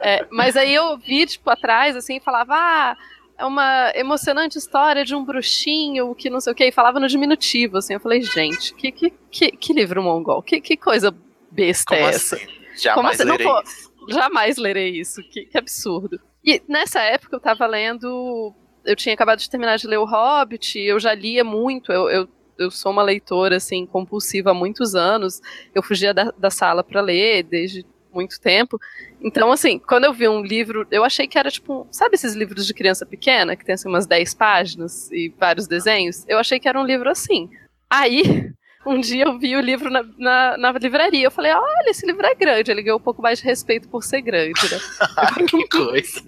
É, 0.00 0.26
mas 0.30 0.56
aí 0.56 0.74
eu 0.74 0.96
vi, 0.98 1.26
tipo, 1.26 1.48
atrás, 1.50 1.96
assim, 1.96 2.16
e 2.16 2.20
falava, 2.20 2.54
ah. 2.54 2.96
é 3.38 3.44
uma 3.44 3.92
emocionante 3.94 4.58
história 4.58 5.04
de 5.04 5.14
um 5.14 5.24
bruxinho 5.24 6.14
que 6.14 6.30
não 6.30 6.40
sei 6.40 6.52
o 6.52 6.56
que, 6.56 6.64
e 6.64 6.72
falava 6.72 7.00
no 7.00 7.08
diminutivo, 7.08 7.78
assim. 7.78 7.94
Eu 7.94 8.00
falei, 8.00 8.22
gente, 8.22 8.74
que, 8.74 8.90
que, 8.90 9.12
que, 9.30 9.50
que 9.52 9.72
livro 9.72 10.02
mongol? 10.02 10.42
Que, 10.42 10.60
que 10.60 10.76
coisa 10.76 11.14
besta 11.50 11.94
Como 11.94 12.06
é 12.06 12.10
assim? 12.10 12.36
essa? 12.36 12.60
Jamais 12.76 12.94
Como 12.94 13.08
assim? 13.08 13.24
Não 13.24 13.36
lerei 13.36 13.46
vou- 13.46 13.62
isso. 13.62 13.90
Jamais 14.08 14.56
lerei 14.56 14.88
isso, 14.90 15.22
que, 15.22 15.44
que 15.44 15.58
absurdo. 15.58 16.18
E 16.44 16.62
nessa 16.66 17.00
época 17.00 17.36
eu 17.36 17.40
tava 17.40 17.66
lendo. 17.66 18.54
Eu 18.84 18.96
tinha 18.96 19.14
acabado 19.14 19.38
de 19.38 19.50
terminar 19.50 19.76
de 19.76 19.86
ler 19.86 19.98
O 19.98 20.06
Hobbit, 20.06 20.78
eu 20.78 20.98
já 20.98 21.12
lia 21.12 21.44
muito, 21.44 21.92
eu, 21.92 22.08
eu, 22.08 22.28
eu 22.58 22.70
sou 22.70 22.90
uma 22.90 23.02
leitora 23.02 23.56
assim, 23.56 23.84
compulsiva 23.84 24.52
há 24.52 24.54
muitos 24.54 24.94
anos. 24.94 25.42
Eu 25.74 25.82
fugia 25.82 26.14
da, 26.14 26.32
da 26.36 26.50
sala 26.50 26.82
para 26.82 27.02
ler 27.02 27.42
desde 27.42 27.84
muito 28.12 28.40
tempo. 28.40 28.78
Então, 29.20 29.52
assim, 29.52 29.78
quando 29.78 30.04
eu 30.04 30.12
vi 30.12 30.28
um 30.28 30.42
livro, 30.42 30.86
eu 30.90 31.04
achei 31.04 31.26
que 31.26 31.38
era 31.38 31.50
tipo, 31.50 31.86
sabe 31.90 32.14
esses 32.14 32.34
livros 32.34 32.66
de 32.66 32.74
criança 32.74 33.06
pequena, 33.06 33.56
que 33.56 33.64
tem 33.64 33.74
assim, 33.74 33.88
umas 33.88 34.06
10 34.06 34.34
páginas 34.34 35.10
e 35.10 35.32
vários 35.38 35.66
desenhos? 35.66 36.24
Eu 36.28 36.38
achei 36.38 36.58
que 36.58 36.68
era 36.68 36.80
um 36.80 36.84
livro 36.84 37.10
assim. 37.10 37.50
Aí, 37.88 38.50
um 38.86 39.00
dia 39.00 39.24
eu 39.24 39.38
vi 39.38 39.56
o 39.56 39.60
livro 39.60 39.90
na, 39.90 40.02
na, 40.16 40.56
na 40.56 40.72
livraria. 40.72 41.26
Eu 41.26 41.30
falei, 41.30 41.52
olha, 41.52 41.90
esse 41.90 42.06
livro 42.06 42.26
é 42.26 42.34
grande. 42.34 42.70
Ele 42.70 42.82
ganhou 42.82 42.98
um 42.98 43.02
pouco 43.02 43.22
mais 43.22 43.38
de 43.38 43.44
respeito 43.44 43.88
por 43.88 44.02
ser 44.02 44.22
grande, 44.22 44.60
né? 44.70 44.78
que 45.48 45.68
coisa. 45.68 46.22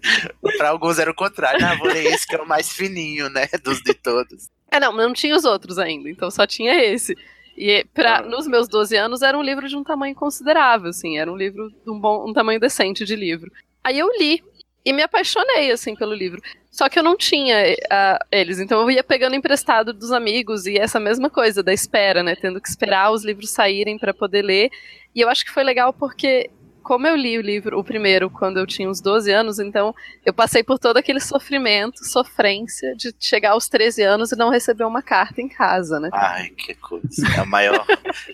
Pra 0.56 0.70
alguns 0.70 0.98
era 0.98 1.10
o 1.10 1.14
contrário. 1.14 1.64
Ah, 1.64 1.76
vou 1.76 1.88
ler 1.88 2.06
esse 2.06 2.26
que 2.26 2.34
é 2.34 2.40
o 2.40 2.46
mais 2.46 2.70
fininho, 2.70 3.28
né? 3.30 3.48
Dos 3.62 3.80
de 3.82 3.94
todos. 3.94 4.48
É, 4.70 4.80
não, 4.80 4.92
não 4.92 5.12
tinha 5.12 5.36
os 5.36 5.44
outros 5.44 5.78
ainda, 5.78 6.08
então 6.08 6.30
só 6.30 6.46
tinha 6.46 6.74
esse. 6.82 7.14
E 7.56 7.84
pra, 7.92 8.22
nos 8.22 8.46
meus 8.46 8.68
12 8.68 8.96
anos 8.96 9.22
era 9.22 9.36
um 9.36 9.42
livro 9.42 9.68
de 9.68 9.76
um 9.76 9.84
tamanho 9.84 10.14
considerável, 10.14 10.90
assim, 10.90 11.18
era 11.18 11.30
um 11.30 11.36
livro 11.36 11.70
de 11.70 11.90
um 11.90 11.98
bom 11.98 12.28
um 12.28 12.32
tamanho 12.32 12.58
decente 12.58 13.04
de 13.04 13.14
livro. 13.14 13.50
Aí 13.84 13.98
eu 13.98 14.08
li 14.18 14.42
e 14.84 14.92
me 14.92 15.02
apaixonei, 15.02 15.70
assim, 15.70 15.94
pelo 15.94 16.14
livro. 16.14 16.40
Só 16.70 16.88
que 16.88 16.98
eu 16.98 17.02
não 17.02 17.16
tinha 17.16 17.76
ah, 17.90 18.18
eles, 18.32 18.58
então 18.58 18.80
eu 18.80 18.90
ia 18.90 19.04
pegando 19.04 19.36
emprestado 19.36 19.92
dos 19.92 20.10
amigos 20.10 20.66
e 20.66 20.78
essa 20.78 20.98
mesma 20.98 21.28
coisa 21.28 21.62
da 21.62 21.72
espera, 21.72 22.22
né? 22.22 22.34
Tendo 22.34 22.60
que 22.60 22.68
esperar 22.68 23.12
os 23.12 23.24
livros 23.24 23.50
saírem 23.50 23.98
para 23.98 24.14
poder 24.14 24.42
ler. 24.42 24.70
E 25.14 25.20
eu 25.20 25.28
acho 25.28 25.44
que 25.44 25.52
foi 25.52 25.62
legal 25.62 25.92
porque, 25.92 26.50
como 26.82 27.06
eu 27.06 27.16
li 27.16 27.38
o 27.38 27.40
livro, 27.40 27.78
o 27.78 27.84
primeiro, 27.84 28.28
quando 28.28 28.58
eu 28.58 28.66
tinha 28.66 28.88
uns 28.88 29.00
12 29.00 29.30
anos, 29.30 29.58
então 29.58 29.94
eu 30.24 30.32
passei 30.32 30.62
por 30.62 30.78
todo 30.78 30.96
aquele 30.96 31.20
sofrimento, 31.20 32.04
sofrência 32.04 32.94
de 32.96 33.14
chegar 33.18 33.52
aos 33.52 33.68
13 33.68 34.02
anos 34.02 34.32
e 34.32 34.36
não 34.36 34.50
receber 34.50 34.84
uma 34.84 35.02
carta 35.02 35.40
em 35.40 35.48
casa, 35.48 35.98
né? 36.00 36.10
Ai, 36.12 36.50
que 36.50 36.74
coisa. 36.74 37.06
É 37.36 37.40
a 37.40 37.46
maior 37.46 37.84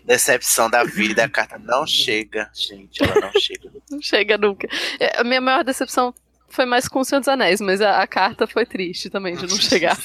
decepção 0.05 0.69
da 0.69 0.85
vida. 0.85 1.25
A 1.25 1.29
carta 1.29 1.59
não 1.59 1.87
chega, 1.87 2.51
gente. 2.55 3.03
Ela 3.03 3.21
não 3.21 3.41
chega. 3.41 3.71
Não 3.91 4.03
chega 4.03 4.39
nunca. 4.39 4.69
É, 4.99 5.21
A 5.21 5.25
minha 5.25 5.41
maior 5.41 5.63
decepção 5.63 6.15
foi 6.49 6.65
mais 6.65 6.89
com 6.89 7.01
o 7.01 7.05
Senhor 7.05 7.21
dos 7.21 7.29
Anéis, 7.29 7.61
mas 7.61 7.81
a, 7.81 8.01
a 8.01 8.07
carta 8.07 8.47
foi 8.47 8.65
triste 8.65 9.11
também 9.11 9.37
de 9.37 9.47
não 9.47 9.57
chegar. 9.61 9.97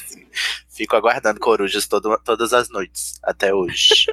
Fico 0.68 0.94
aguardando 0.96 1.40
corujas 1.40 1.86
todo, 1.86 2.18
todas 2.24 2.52
as 2.52 2.68
noites, 2.68 3.18
até 3.22 3.54
hoje. 3.54 4.06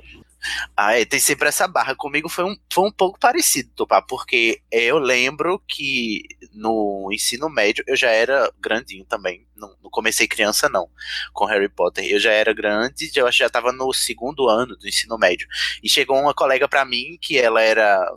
Ah, 0.75 0.97
é, 0.97 1.05
tem 1.05 1.19
sempre 1.19 1.47
essa 1.47 1.67
barra. 1.67 1.95
Comigo 1.95 2.29
foi 2.29 2.45
um, 2.45 2.55
foi 2.71 2.87
um 2.87 2.91
pouco 2.91 3.19
parecido, 3.19 3.69
Topá, 3.75 4.01
porque 4.01 4.61
eu 4.71 4.97
lembro 4.97 5.59
que 5.67 6.23
no 6.53 7.09
ensino 7.11 7.49
médio 7.49 7.83
eu 7.87 7.95
já 7.95 8.09
era 8.09 8.51
grandinho 8.59 9.05
também. 9.05 9.47
Não, 9.55 9.75
não 9.83 9.89
comecei 9.89 10.27
criança, 10.27 10.67
não, 10.69 10.89
com 11.33 11.45
Harry 11.45 11.69
Potter. 11.69 12.05
Eu 12.05 12.19
já 12.19 12.31
era 12.31 12.53
grande, 12.53 13.11
eu 13.15 13.31
já 13.31 13.47
estava 13.47 13.71
no 13.71 13.93
segundo 13.93 14.47
ano 14.49 14.75
do 14.75 14.87
ensino 14.87 15.17
médio. 15.17 15.47
E 15.83 15.89
chegou 15.89 16.19
uma 16.19 16.33
colega 16.33 16.67
pra 16.67 16.85
mim 16.85 17.17
que 17.21 17.37
ela 17.37 17.61
era. 17.61 18.11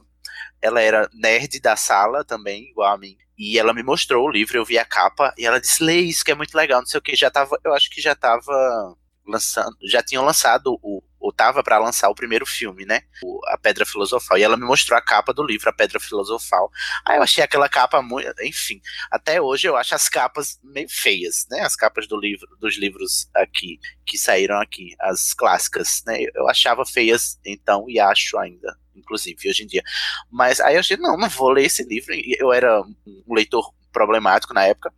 Ela 0.62 0.80
era 0.80 1.10
nerd 1.12 1.60
da 1.60 1.76
sala 1.76 2.24
também, 2.24 2.70
igual 2.70 2.94
a 2.94 2.98
mim. 2.98 3.16
E 3.36 3.58
ela 3.58 3.74
me 3.74 3.82
mostrou 3.82 4.26
o 4.26 4.30
livro, 4.30 4.56
eu 4.56 4.64
vi 4.64 4.78
a 4.78 4.84
capa, 4.84 5.34
e 5.36 5.44
ela 5.44 5.60
disse: 5.60 5.82
lê 5.82 5.98
isso 6.00 6.24
que 6.24 6.30
é 6.30 6.34
muito 6.34 6.54
legal, 6.56 6.80
não 6.80 6.86
sei 6.86 6.98
o 6.98 7.02
que. 7.02 7.16
Já 7.16 7.30
tava, 7.30 7.58
eu 7.64 7.74
acho 7.74 7.90
que 7.90 8.00
já 8.00 8.14
tava 8.14 8.96
lançando, 9.26 9.76
já 9.82 10.02
tinham 10.02 10.24
lançado 10.24 10.78
o, 10.82 11.02
ou 11.24 11.32
tava 11.32 11.62
para 11.62 11.78
lançar 11.78 12.10
o 12.10 12.14
primeiro 12.14 12.44
filme, 12.44 12.84
né? 12.84 13.00
O- 13.22 13.40
a 13.48 13.56
Pedra 13.56 13.86
Filosofal. 13.86 14.36
E 14.36 14.42
ela 14.42 14.56
me 14.56 14.64
mostrou 14.66 14.98
a 14.98 15.00
capa 15.02 15.32
do 15.32 15.42
livro, 15.42 15.70
a 15.70 15.72
Pedra 15.72 15.98
Filosofal. 15.98 16.70
Aí 17.04 17.16
eu 17.16 17.22
achei 17.22 17.42
aquela 17.42 17.68
capa 17.68 18.02
muito, 18.02 18.28
enfim, 18.42 18.80
até 19.10 19.40
hoje 19.40 19.66
eu 19.66 19.76
acho 19.76 19.94
as 19.94 20.08
capas 20.08 20.58
meio 20.62 20.88
feias, 20.90 21.46
né? 21.50 21.60
As 21.60 21.74
capas 21.74 22.06
do 22.06 22.18
livro, 22.20 22.46
dos 22.60 22.76
livros 22.76 23.28
aqui 23.34 23.78
que 24.04 24.18
saíram 24.18 24.60
aqui, 24.60 24.94
as 25.00 25.32
clássicas, 25.32 26.02
né? 26.06 26.18
Eu 26.34 26.48
achava 26.48 26.84
feias 26.84 27.38
então 27.44 27.86
e 27.88 27.98
acho 27.98 28.36
ainda, 28.38 28.76
inclusive 28.94 29.48
hoje 29.48 29.62
em 29.62 29.66
dia. 29.66 29.82
Mas 30.30 30.60
aí 30.60 30.74
eu 30.74 30.80
achei, 30.80 30.96
não, 30.98 31.16
não 31.16 31.28
vou 31.30 31.48
ler 31.50 31.64
esse 31.64 31.82
livro. 31.84 32.12
Eu 32.38 32.52
era 32.52 32.82
um 32.82 33.34
leitor 33.34 33.72
problemático 33.92 34.52
na 34.52 34.64
época. 34.66 34.92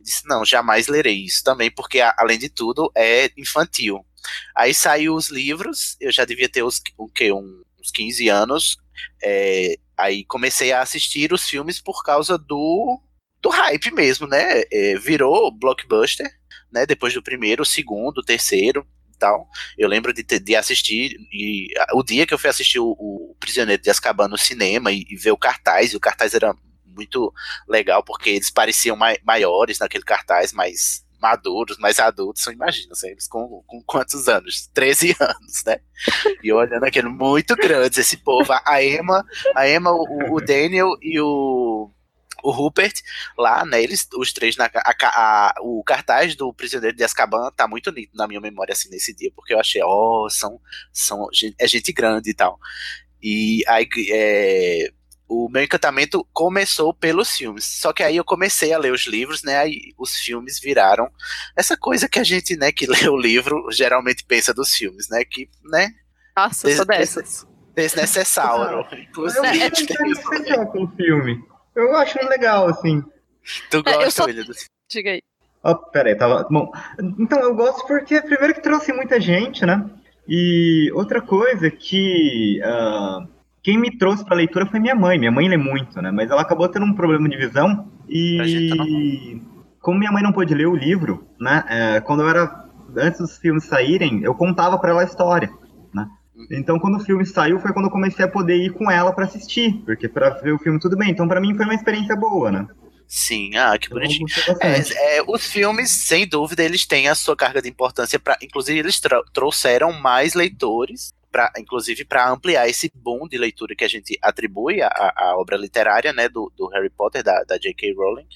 Disse, 0.00 0.26
não, 0.26 0.44
jamais 0.44 0.88
lerei 0.88 1.24
isso 1.24 1.44
também, 1.44 1.70
porque 1.70 2.00
além 2.00 2.38
de 2.38 2.48
tudo 2.48 2.90
é 2.96 3.30
infantil. 3.36 4.04
Aí 4.56 4.74
saiu 4.74 5.14
os 5.14 5.28
livros, 5.30 5.96
eu 6.00 6.12
já 6.12 6.24
devia 6.24 6.48
ter 6.48 6.62
os, 6.62 6.80
o 6.98 7.08
quê? 7.08 7.32
Um- 7.32 7.62
uns 7.80 7.90
15 7.90 8.28
anos. 8.28 8.76
é, 9.22 9.76
aí 9.96 10.24
comecei 10.26 10.72
a 10.72 10.82
assistir 10.82 11.32
os 11.32 11.44
filmes 11.48 11.80
por 11.80 12.02
causa 12.02 12.36
do, 12.38 13.00
do 13.40 13.48
hype 13.50 13.90
mesmo, 13.92 14.26
né? 14.26 14.62
É, 14.72 14.96
virou 14.98 15.50
blockbuster, 15.50 16.30
né? 16.72 16.84
Depois 16.86 17.14
do 17.14 17.22
primeiro, 17.22 17.64
segundo, 17.64 18.22
terceiro 18.22 18.86
tal. 19.18 19.46
Eu 19.76 19.86
lembro 19.88 20.12
de, 20.14 20.22
de 20.22 20.56
assistir, 20.56 21.14
e 21.32 21.68
o 21.94 22.02
dia 22.02 22.26
que 22.26 22.32
eu 22.32 22.38
fui 22.38 22.48
assistir 22.48 22.78
o, 22.78 22.90
o 22.98 23.36
Prisioneiro 23.38 23.82
de 23.82 23.90
Azkaban 23.90 24.28
no 24.28 24.38
cinema 24.38 24.90
e, 24.92 25.04
e 25.10 25.16
ver 25.16 25.30
o 25.32 25.36
cartaz, 25.36 25.92
e 25.92 25.96
o 25.96 26.00
cartaz 26.00 26.32
era 26.34 26.54
muito 26.86 27.32
legal, 27.68 28.02
porque 28.02 28.30
eles 28.30 28.50
pareciam 28.50 28.96
mai- 28.96 29.18
maiores 29.22 29.78
naquele 29.78 30.04
cartaz, 30.04 30.52
mais 30.54 31.04
maduros, 31.20 31.78
mais 31.78 31.98
adultos, 31.98 32.46
imagina, 32.46 32.92
assim, 32.92 33.08
eles 33.08 33.28
com, 33.28 33.62
com 33.66 33.82
quantos 33.82 34.28
anos? 34.28 34.68
13 34.74 35.14
anos, 35.20 35.64
né? 35.64 35.78
E 36.42 36.52
olhando 36.52 36.84
aquele 36.84 37.08
muito 37.08 37.54
grandes, 37.56 37.98
esse 37.98 38.16
povo, 38.18 38.52
a 38.64 38.82
Emma, 38.82 39.24
a 39.54 39.68
Emma, 39.68 39.90
o, 39.92 40.34
o 40.34 40.40
Daniel 40.40 40.90
e 41.02 41.20
o, 41.20 41.90
o 42.42 42.50
Rupert 42.50 42.94
lá, 43.36 43.64
né? 43.64 43.82
Eles, 43.82 44.06
os 44.16 44.32
três 44.32 44.56
na 44.56 44.66
a, 44.74 44.94
a- 45.04 45.54
o 45.62 45.82
cartaz 45.84 46.34
do 46.34 46.52
Prisioneiro 46.54 46.96
de 46.96 47.04
Azkaban 47.04 47.50
tá 47.54 47.68
muito 47.68 47.92
nítido 47.92 48.16
na 48.16 48.26
minha 48.26 48.40
memória 48.40 48.72
assim 48.72 48.88
nesse 48.90 49.14
dia, 49.14 49.30
porque 49.34 49.52
eu 49.54 49.60
achei, 49.60 49.82
ó, 49.84 50.28
são 50.30 50.60
são 50.92 51.28
gen- 51.32 51.54
é 51.58 51.68
gente 51.68 51.92
grande 51.92 52.30
e 52.30 52.34
tal. 52.34 52.58
E 53.22 53.62
aí 53.68 53.86
é, 54.10 54.90
o 55.32 55.48
meu 55.48 55.62
encantamento 55.62 56.26
começou 56.32 56.92
pelos 56.92 57.30
filmes. 57.36 57.64
Só 57.64 57.92
que 57.92 58.02
aí 58.02 58.16
eu 58.16 58.24
comecei 58.24 58.72
a 58.72 58.78
ler 58.78 58.92
os 58.92 59.06
livros, 59.06 59.44
né? 59.44 59.58
Aí 59.58 59.94
os 59.96 60.16
filmes 60.16 60.58
viraram 60.58 61.08
essa 61.56 61.76
coisa 61.76 62.08
que 62.08 62.18
a 62.18 62.24
gente, 62.24 62.56
né, 62.56 62.72
que 62.72 62.84
lê 62.90 63.08
o 63.08 63.16
livro, 63.16 63.64
geralmente 63.70 64.24
pensa 64.24 64.52
dos 64.52 64.74
filmes, 64.74 65.08
né? 65.08 65.24
Que, 65.24 65.48
né? 65.70 65.90
Nossa, 66.36 66.68
eu 66.68 66.76
sou 66.76 66.84
dessas. 66.84 67.46
Desnecessário. 67.76 68.84
Eu 68.92 68.98
Inclusive, 68.98 69.40
tenho 69.50 69.66
um 69.70 69.86
carinho 69.86 70.12
especial 70.12 70.72
pelo 70.72 70.88
filme. 70.96 71.44
Eu 71.76 71.94
acho 71.96 72.18
legal, 72.28 72.66
assim. 72.68 73.00
tu 73.70 73.76
É, 73.76 73.78
eu 73.78 73.82
gosta, 73.98 74.10
sou- 74.10 74.26
William, 74.26 74.44
dos 74.44 74.64
Diga 74.90 75.10
aí. 75.12 75.22
Ó, 75.62 75.74
peraí, 75.74 76.16
tava. 76.16 76.44
Bom, 76.50 76.72
então 77.20 77.38
eu 77.38 77.54
gosto 77.54 77.86
porque, 77.86 78.20
primeiro, 78.22 78.54
que 78.54 78.62
trouxe 78.62 78.92
muita 78.92 79.20
gente, 79.20 79.64
né? 79.64 79.88
E 80.26 80.90
outra 80.92 81.20
coisa 81.22 81.70
que. 81.70 82.60
ah, 82.64 83.20
quem 83.62 83.78
me 83.78 83.96
trouxe 83.96 84.24
pra 84.24 84.36
leitura 84.36 84.66
foi 84.66 84.80
minha 84.80 84.94
mãe. 84.94 85.18
Minha 85.18 85.30
mãe 85.30 85.48
lê 85.48 85.56
muito, 85.56 86.00
né? 86.00 86.10
Mas 86.10 86.30
ela 86.30 86.42
acabou 86.42 86.68
tendo 86.68 86.86
um 86.86 86.94
problema 86.94 87.28
de 87.28 87.36
visão. 87.36 87.88
E. 88.08 89.40
Como 89.80 89.98
minha 89.98 90.12
mãe 90.12 90.22
não 90.22 90.32
pôde 90.32 90.54
ler 90.54 90.66
o 90.66 90.76
livro, 90.76 91.26
né? 91.40 91.64
é, 91.68 92.00
quando 92.00 92.22
eu 92.22 92.28
era. 92.28 92.68
Antes 92.96 93.20
dos 93.20 93.38
filmes 93.38 93.64
saírem, 93.64 94.20
eu 94.24 94.34
contava 94.34 94.76
pra 94.76 94.90
ela 94.90 95.02
a 95.02 95.04
história, 95.04 95.48
né? 95.94 96.08
Então, 96.50 96.76
quando 96.76 96.96
o 96.96 97.04
filme 97.04 97.24
saiu, 97.24 97.60
foi 97.60 97.72
quando 97.72 97.84
eu 97.84 97.90
comecei 97.90 98.24
a 98.24 98.28
poder 98.28 98.56
ir 98.56 98.72
com 98.72 98.90
ela 98.90 99.12
pra 99.12 99.26
assistir, 99.26 99.80
porque 99.84 100.08
pra 100.08 100.30
ver 100.30 100.52
o 100.52 100.58
filme 100.58 100.80
tudo 100.80 100.96
bem. 100.96 101.10
Então, 101.10 101.28
pra 101.28 101.40
mim, 101.40 101.54
foi 101.54 101.66
uma 101.66 101.74
experiência 101.74 102.16
boa, 102.16 102.50
né? 102.50 102.66
Sim, 103.06 103.56
ah, 103.56 103.76
que 103.78 103.88
bonitinho. 103.88 104.26
É, 104.60 105.18
é, 105.18 105.22
os 105.26 105.46
filmes, 105.46 105.90
sem 105.90 106.26
dúvida, 106.26 106.62
eles 106.62 106.86
têm 106.86 107.08
a 107.08 107.14
sua 107.14 107.36
carga 107.36 107.60
de 107.60 107.68
importância 107.68 108.18
para, 108.18 108.38
inclusive, 108.42 108.78
eles 108.78 109.00
trouxeram 109.32 109.92
mais 109.92 110.34
leitores, 110.34 111.12
pra, 111.30 111.52
inclusive 111.58 112.04
para 112.04 112.28
ampliar 112.28 112.68
esse 112.68 112.90
boom 112.94 113.28
de 113.28 113.38
leitura 113.38 113.74
que 113.74 113.84
a 113.84 113.88
gente 113.88 114.18
atribui 114.20 114.82
à, 114.82 114.88
à- 114.88 115.36
obra 115.36 115.56
literária, 115.56 116.12
né, 116.12 116.28
do, 116.28 116.52
do 116.56 116.66
Harry 116.68 116.90
Potter 116.90 117.22
da, 117.22 117.42
da 117.44 117.56
J.K. 117.56 117.94
Rowling. 117.94 118.26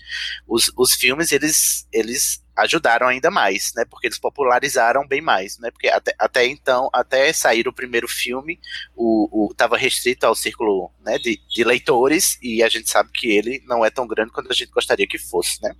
Os, 0.46 0.72
os 0.76 0.94
filmes 0.94 1.32
eles, 1.32 1.88
eles 1.92 2.44
ajudaram 2.56 3.08
ainda 3.08 3.30
mais, 3.30 3.72
né, 3.74 3.84
porque 3.84 4.06
eles 4.06 4.18
popularizaram 4.18 5.06
bem 5.06 5.20
mais, 5.20 5.58
né, 5.58 5.70
porque 5.70 5.88
até, 5.88 6.14
até 6.18 6.46
então, 6.46 6.88
até 6.92 7.32
sair 7.32 7.66
o 7.66 7.72
primeiro 7.72 8.06
filme, 8.06 8.60
o, 8.94 9.46
o 9.48 9.54
tava 9.54 9.76
restrito 9.76 10.24
ao 10.24 10.34
círculo, 10.34 10.90
né, 11.04 11.18
de, 11.18 11.40
de 11.48 11.64
leitores 11.64 12.38
e 12.40 12.62
a 12.62 12.68
gente 12.68 12.88
sabe 12.88 13.10
que 13.12 13.28
ele 13.28 13.62
não 13.66 13.84
é 13.84 13.90
tão 13.90 14.06
grande 14.06 14.30
quanto 14.30 14.50
a 14.50 14.54
gente 14.54 14.70
gostaria 14.70 15.06
que 15.06 15.18
fosse, 15.18 15.60
né. 15.62 15.74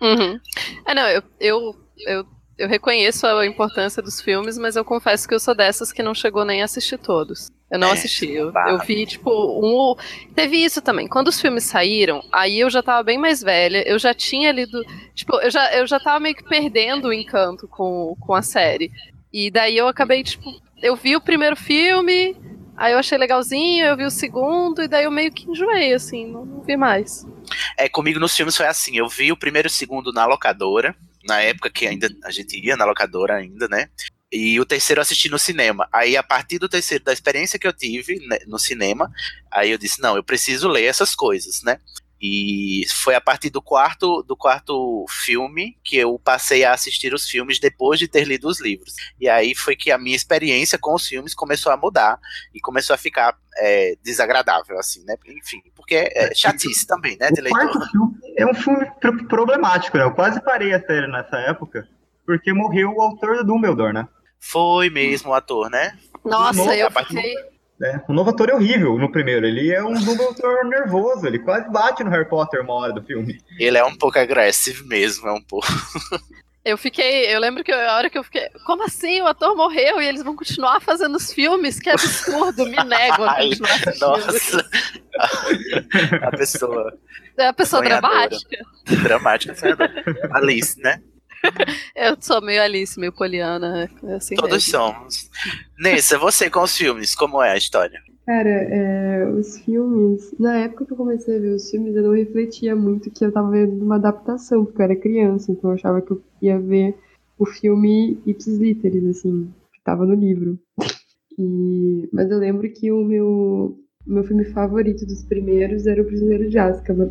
Uhum. 0.00 0.40
É, 0.86 0.94
não, 0.94 1.08
eu, 1.08 1.22
eu, 1.38 1.86
eu, 2.06 2.26
eu 2.60 2.68
reconheço 2.68 3.26
a 3.26 3.46
importância 3.46 4.02
dos 4.02 4.20
filmes, 4.20 4.58
mas 4.58 4.76
eu 4.76 4.84
confesso 4.84 5.26
que 5.26 5.34
eu 5.34 5.40
sou 5.40 5.54
dessas 5.54 5.90
que 5.92 6.02
não 6.02 6.14
chegou 6.14 6.44
nem 6.44 6.60
a 6.60 6.66
assistir 6.66 6.98
todos. 6.98 7.50
Eu 7.70 7.78
não 7.78 7.88
É, 7.88 7.92
assisti. 7.92 8.30
Eu, 8.30 8.52
eu 8.68 8.78
vi, 8.80 9.06
tipo, 9.06 9.30
um. 9.30 9.94
Teve 10.34 10.56
isso 10.62 10.82
também. 10.82 11.08
Quando 11.08 11.28
os 11.28 11.40
filmes 11.40 11.64
saíram, 11.64 12.22
aí 12.30 12.60
eu 12.60 12.68
já 12.68 12.82
tava 12.82 13.02
bem 13.02 13.16
mais 13.16 13.40
velha. 13.42 13.82
Eu 13.88 13.98
já 13.98 14.12
tinha 14.12 14.52
lido. 14.52 14.84
Tipo, 15.14 15.36
eu 15.40 15.50
já, 15.50 15.72
eu 15.74 15.86
já 15.86 15.98
tava 15.98 16.20
meio 16.20 16.34
que 16.34 16.44
perdendo 16.44 17.08
o 17.08 17.12
encanto 17.12 17.66
com, 17.68 18.16
com 18.20 18.34
a 18.34 18.42
série. 18.42 18.90
E 19.32 19.50
daí 19.50 19.76
eu 19.76 19.88
acabei, 19.88 20.22
tipo. 20.22 20.52
Eu 20.82 20.96
vi 20.96 21.14
o 21.14 21.20
primeiro 21.20 21.54
filme, 21.56 22.34
aí 22.76 22.92
eu 22.92 22.98
achei 22.98 23.16
legalzinho, 23.16 23.84
eu 23.84 23.96
vi 23.96 24.04
o 24.04 24.10
segundo, 24.10 24.82
e 24.82 24.88
daí 24.88 25.04
eu 25.04 25.10
meio 25.10 25.30
que 25.30 25.48
enjoei, 25.48 25.92
assim, 25.92 26.26
não, 26.26 26.44
não 26.44 26.62
vi 26.62 26.76
mais. 26.76 27.26
É, 27.76 27.86
comigo 27.88 28.18
nos 28.18 28.34
filmes 28.34 28.56
foi 28.56 28.66
assim, 28.66 28.96
eu 28.96 29.06
vi 29.08 29.30
o 29.30 29.36
primeiro 29.36 29.66
e 29.66 29.70
o 29.70 29.72
segundo 29.72 30.10
na 30.10 30.24
locadora, 30.24 30.96
na 31.24 31.40
época 31.40 31.70
que 31.70 31.86
ainda 31.86 32.08
a 32.24 32.30
gente 32.30 32.58
ia 32.58 32.76
na 32.76 32.84
locadora 32.84 33.36
ainda, 33.36 33.68
né? 33.68 33.88
E 34.32 34.60
o 34.60 34.64
terceiro 34.64 35.00
eu 35.00 35.02
assisti 35.02 35.28
no 35.28 35.38
cinema. 35.38 35.88
Aí, 35.92 36.16
a 36.16 36.22
partir 36.22 36.58
do 36.58 36.68
terceiro, 36.68 37.02
da 37.02 37.12
experiência 37.12 37.58
que 37.58 37.66
eu 37.66 37.72
tive 37.72 38.24
né, 38.26 38.38
no 38.46 38.58
cinema, 38.58 39.10
aí 39.50 39.70
eu 39.70 39.78
disse, 39.78 40.00
não, 40.00 40.14
eu 40.14 40.22
preciso 40.22 40.68
ler 40.68 40.84
essas 40.84 41.16
coisas, 41.16 41.62
né? 41.62 41.80
E 42.22 42.82
foi 43.02 43.14
a 43.14 43.20
partir 43.20 43.48
do 43.48 43.62
quarto, 43.62 44.22
do 44.22 44.36
quarto 44.36 45.06
filme 45.08 45.78
que 45.82 45.96
eu 45.96 46.18
passei 46.18 46.64
a 46.64 46.74
assistir 46.74 47.14
os 47.14 47.26
filmes 47.26 47.58
depois 47.58 47.98
de 47.98 48.06
ter 48.06 48.24
lido 48.24 48.46
os 48.46 48.60
livros. 48.60 48.94
E 49.18 49.26
aí 49.28 49.54
foi 49.54 49.74
que 49.74 49.90
a 49.90 49.96
minha 49.96 50.14
experiência 50.14 50.78
com 50.78 50.94
os 50.94 51.06
filmes 51.08 51.34
começou 51.34 51.72
a 51.72 51.76
mudar 51.78 52.18
e 52.54 52.60
começou 52.60 52.92
a 52.92 52.98
ficar 52.98 53.34
é, 53.56 53.94
desagradável, 54.02 54.78
assim, 54.78 55.02
né? 55.04 55.16
Enfim, 55.26 55.62
porque 55.74 55.94
é 56.14 56.34
chatice 56.34 56.86
também, 56.86 57.16
né? 57.18 57.30
De 57.30 57.40
O 57.40 57.48
quarto 57.48 57.78
leitor. 57.78 57.90
filme 57.90 58.14
é 58.36 58.46
um 58.46 58.54
filme 58.54 58.86
pro- 59.00 59.26
problemático, 59.26 59.96
né? 59.96 60.04
Eu 60.04 60.12
quase 60.14 60.42
parei 60.42 60.74
a 60.74 60.80
série 60.80 61.06
nessa 61.10 61.38
época, 61.38 61.88
porque 62.26 62.52
morreu 62.52 62.90
o 62.94 63.00
autor 63.00 63.38
do 63.38 63.44
Dumbledore, 63.44 63.94
né? 63.94 64.06
Foi 64.38 64.90
mesmo 64.90 65.30
o 65.30 65.34
ator, 65.34 65.70
né? 65.70 65.98
Nossa, 66.24 66.76
eu 66.76 66.90
fiquei. 66.90 67.34
É, 67.82 68.00
o 68.08 68.12
novo 68.12 68.30
ator 68.30 68.50
é 68.50 68.54
horrível 68.54 68.98
no 68.98 69.10
primeiro. 69.10 69.46
Ele 69.46 69.72
é 69.72 69.82
um 69.82 69.94
Dumbledore 69.94 70.68
nervoso. 70.68 71.26
Ele 71.26 71.38
quase 71.38 71.70
bate 71.70 72.04
no 72.04 72.10
Harry 72.10 72.28
Potter 72.28 72.60
uma 72.62 72.74
hora 72.74 72.92
do 72.92 73.02
filme. 73.02 73.38
Ele 73.58 73.78
é 73.78 73.84
um 73.84 73.96
pouco 73.96 74.18
agressivo 74.18 74.86
mesmo, 74.86 75.26
é 75.28 75.32
um 75.32 75.40
pouco. 75.40 75.66
Eu 76.62 76.76
fiquei. 76.76 77.34
Eu 77.34 77.40
lembro 77.40 77.64
que 77.64 77.72
a 77.72 77.96
hora 77.96 78.10
que 78.10 78.18
eu 78.18 78.22
fiquei. 78.22 78.48
Como 78.66 78.84
assim? 78.84 79.22
O 79.22 79.26
ator 79.26 79.56
morreu 79.56 79.98
e 80.02 80.06
eles 80.06 80.22
vão 80.22 80.36
continuar 80.36 80.78
fazendo 80.80 81.16
os 81.16 81.32
filmes? 81.32 81.80
Que 81.80 81.88
absurdo, 81.88 82.66
me 82.66 82.76
nego 82.84 83.22
a 83.24 83.32
Ai, 83.40 83.48
continuar 83.48 83.72
assistindo. 83.74 84.08
nossa. 84.08 84.70
a 86.22 86.30
pessoa 86.36 86.92
É 87.38 87.46
a 87.46 87.52
pessoa 87.54 87.82
sonhadora. 87.82 88.28
dramática. 88.28 88.56
dramática, 89.02 89.54
sonhadora. 89.54 90.04
Alice, 90.32 90.78
né? 90.82 91.00
Eu 91.96 92.16
sou 92.20 92.40
meio 92.42 92.62
Alice, 92.62 92.98
meio 92.98 93.12
Poliana. 93.12 93.88
é 94.04 94.14
Assim 94.14 94.34
Todos 94.34 94.52
mesmo. 94.52 94.70
somos. 94.70 95.30
Nessa, 95.78 96.18
você 96.18 96.50
com 96.50 96.62
os 96.62 96.76
filmes, 96.76 97.14
como 97.14 97.42
é 97.42 97.52
a 97.52 97.56
história? 97.56 97.98
Cara, 98.26 98.48
é, 98.48 99.26
os 99.28 99.58
filmes. 99.58 100.34
Na 100.38 100.58
época 100.58 100.86
que 100.86 100.92
eu 100.92 100.96
comecei 100.96 101.36
a 101.36 101.40
ver 101.40 101.54
os 101.54 101.68
filmes, 101.70 101.96
eu 101.96 102.02
não 102.02 102.12
refletia 102.14 102.76
muito 102.76 103.10
que 103.10 103.24
eu 103.24 103.32
tava 103.32 103.50
vendo 103.50 103.84
uma 103.84 103.96
adaptação, 103.96 104.64
porque 104.64 104.80
eu 104.80 104.84
era 104.84 104.96
criança, 104.96 105.50
então 105.50 105.70
eu 105.70 105.74
achava 105.74 106.00
que 106.00 106.12
eu 106.12 106.22
ia 106.40 106.58
ver 106.58 106.94
o 107.38 107.46
filme 107.46 108.20
ipsis 108.26 108.58
literis, 108.58 109.04
assim, 109.06 109.50
que 109.72 109.80
tava 109.82 110.04
no 110.06 110.14
livro. 110.14 110.58
E, 111.38 112.08
mas 112.12 112.30
eu 112.30 112.38
lembro 112.38 112.70
que 112.70 112.92
o 112.92 113.02
meu, 113.02 113.78
meu 114.06 114.22
filme 114.24 114.44
favorito 114.52 115.06
dos 115.06 115.22
primeiros 115.24 115.86
era 115.86 116.02
O 116.02 116.04
Prisioneiro 116.04 116.48
de 116.50 116.58
Azkaban. 116.58 117.10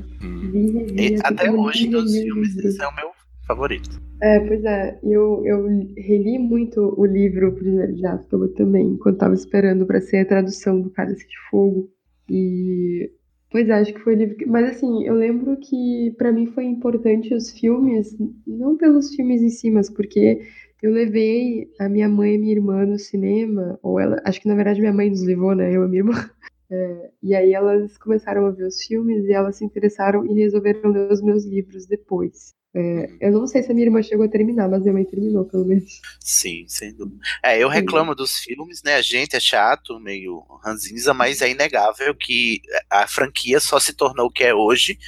Vi, 0.52 0.72
revi, 0.72 0.96
E 0.96 1.14
assim, 1.16 1.22
até 1.24 1.52
hoje, 1.52 1.88
nunca 1.88 2.04
dos 2.04 2.14
li 2.14 2.20
o 2.20 2.24
filmes, 2.24 2.58
esse 2.58 2.82
é 2.82 2.88
o 2.88 2.96
meu 2.96 3.10
favorito. 3.50 4.00
É, 4.22 4.40
pois 4.42 4.64
é. 4.66 5.00
Eu, 5.04 5.46
eu 5.46 5.66
reli 5.98 6.38
muito 6.40 6.94
o 7.00 7.06
livro 7.06 7.54
Prisioneiro 7.54 7.96
de 7.96 8.06
Azkaban 8.06 8.50
também, 8.50 8.88
enquanto 8.88 9.18
tava 9.20 9.34
esperando 9.34 9.86
pra 9.86 10.02
ser 10.02 10.18
a 10.20 10.26
tradução 10.26 10.82
do 10.82 10.90
Cálice 10.92 11.28
de 11.28 11.36
Fogo. 11.50 11.90
E. 12.30 13.12
Pois 13.52 13.68
é, 13.68 13.74
acho 13.74 13.94
que 13.94 14.00
foi 14.02 14.16
o 14.16 14.18
livro. 14.18 14.36
que- 14.36 14.46
Mas 14.46 14.70
assim, 14.76 15.06
eu 15.06 15.16
lembro 15.16 15.58
que 15.58 16.14
pra 16.18 16.32
mim 16.32 16.46
foi 16.48 16.66
importante 16.66 17.34
os 17.34 17.52
filmes, 17.52 18.16
não 18.46 18.78
pelos 18.78 19.16
filmes 19.16 19.42
em 19.42 19.50
si, 19.50 19.72
mas 19.72 19.90
porque 19.90 20.42
eu 20.84 20.92
levei 20.92 21.68
a 21.80 21.90
minha 21.90 22.08
mãe 22.10 22.36
e 22.36 22.38
minha 22.38 22.54
irmã 22.54 22.86
no 22.86 23.00
cinema, 23.00 23.80
ou 23.82 24.00
ela. 24.00 24.22
Acho 24.26 24.42
que 24.42 24.48
na 24.48 24.56
verdade 24.56 24.80
minha 24.82 24.94
mãe 24.94 25.10
nos 25.10 25.24
levou, 25.26 25.56
né? 25.56 25.76
Eu 25.76 25.86
e 25.86 25.88
minha 25.90 26.00
irmã. 26.02 26.12
É, 26.72 27.10
e 27.24 27.34
aí 27.34 27.52
elas 27.54 27.98
começaram 27.98 28.46
a 28.46 28.52
ver 28.52 28.66
os 28.68 28.84
filmes 28.84 29.26
e 29.26 29.32
elas 29.34 29.56
se 29.58 29.66
interessaram 29.66 30.24
e 30.26 30.34
resolveram 30.36 30.92
ler 30.92 31.12
os 31.12 31.20
meus 31.20 31.44
livros 31.44 31.88
depois. 31.88 32.54
É, 32.76 33.10
eu 33.20 33.32
não 33.32 33.48
sei 33.48 33.64
se 33.64 33.72
a 33.72 33.74
minha 33.74 33.88
irmã 33.88 34.02
chegou 34.04 34.24
a 34.26 34.30
terminar, 34.30 34.70
mas 34.70 34.82
minha 34.82 34.94
mãe 34.94 35.04
terminou, 35.04 35.44
pelo 35.46 35.66
menos. 35.66 36.00
Sim, 36.20 36.66
sem 36.68 36.94
dúvida. 36.94 37.20
É, 37.44 37.58
eu 37.58 37.68
reclamo 37.68 38.14
dos 38.14 38.38
filmes, 38.38 38.84
né? 38.84 38.94
A 38.96 39.02
gente 39.02 39.36
é 39.36 39.40
chato, 39.40 40.00
meio 40.00 40.44
ranzinza, 40.64 41.12
mas 41.14 41.42
é 41.42 41.50
inegável 41.50 42.14
que 42.14 42.62
a 42.88 43.08
franquia 43.08 43.60
só 43.60 43.80
se 43.80 43.94
tornou 43.94 44.28
o 44.28 44.32
que 44.32 44.44
é 44.44 44.54
hoje 44.54 45.00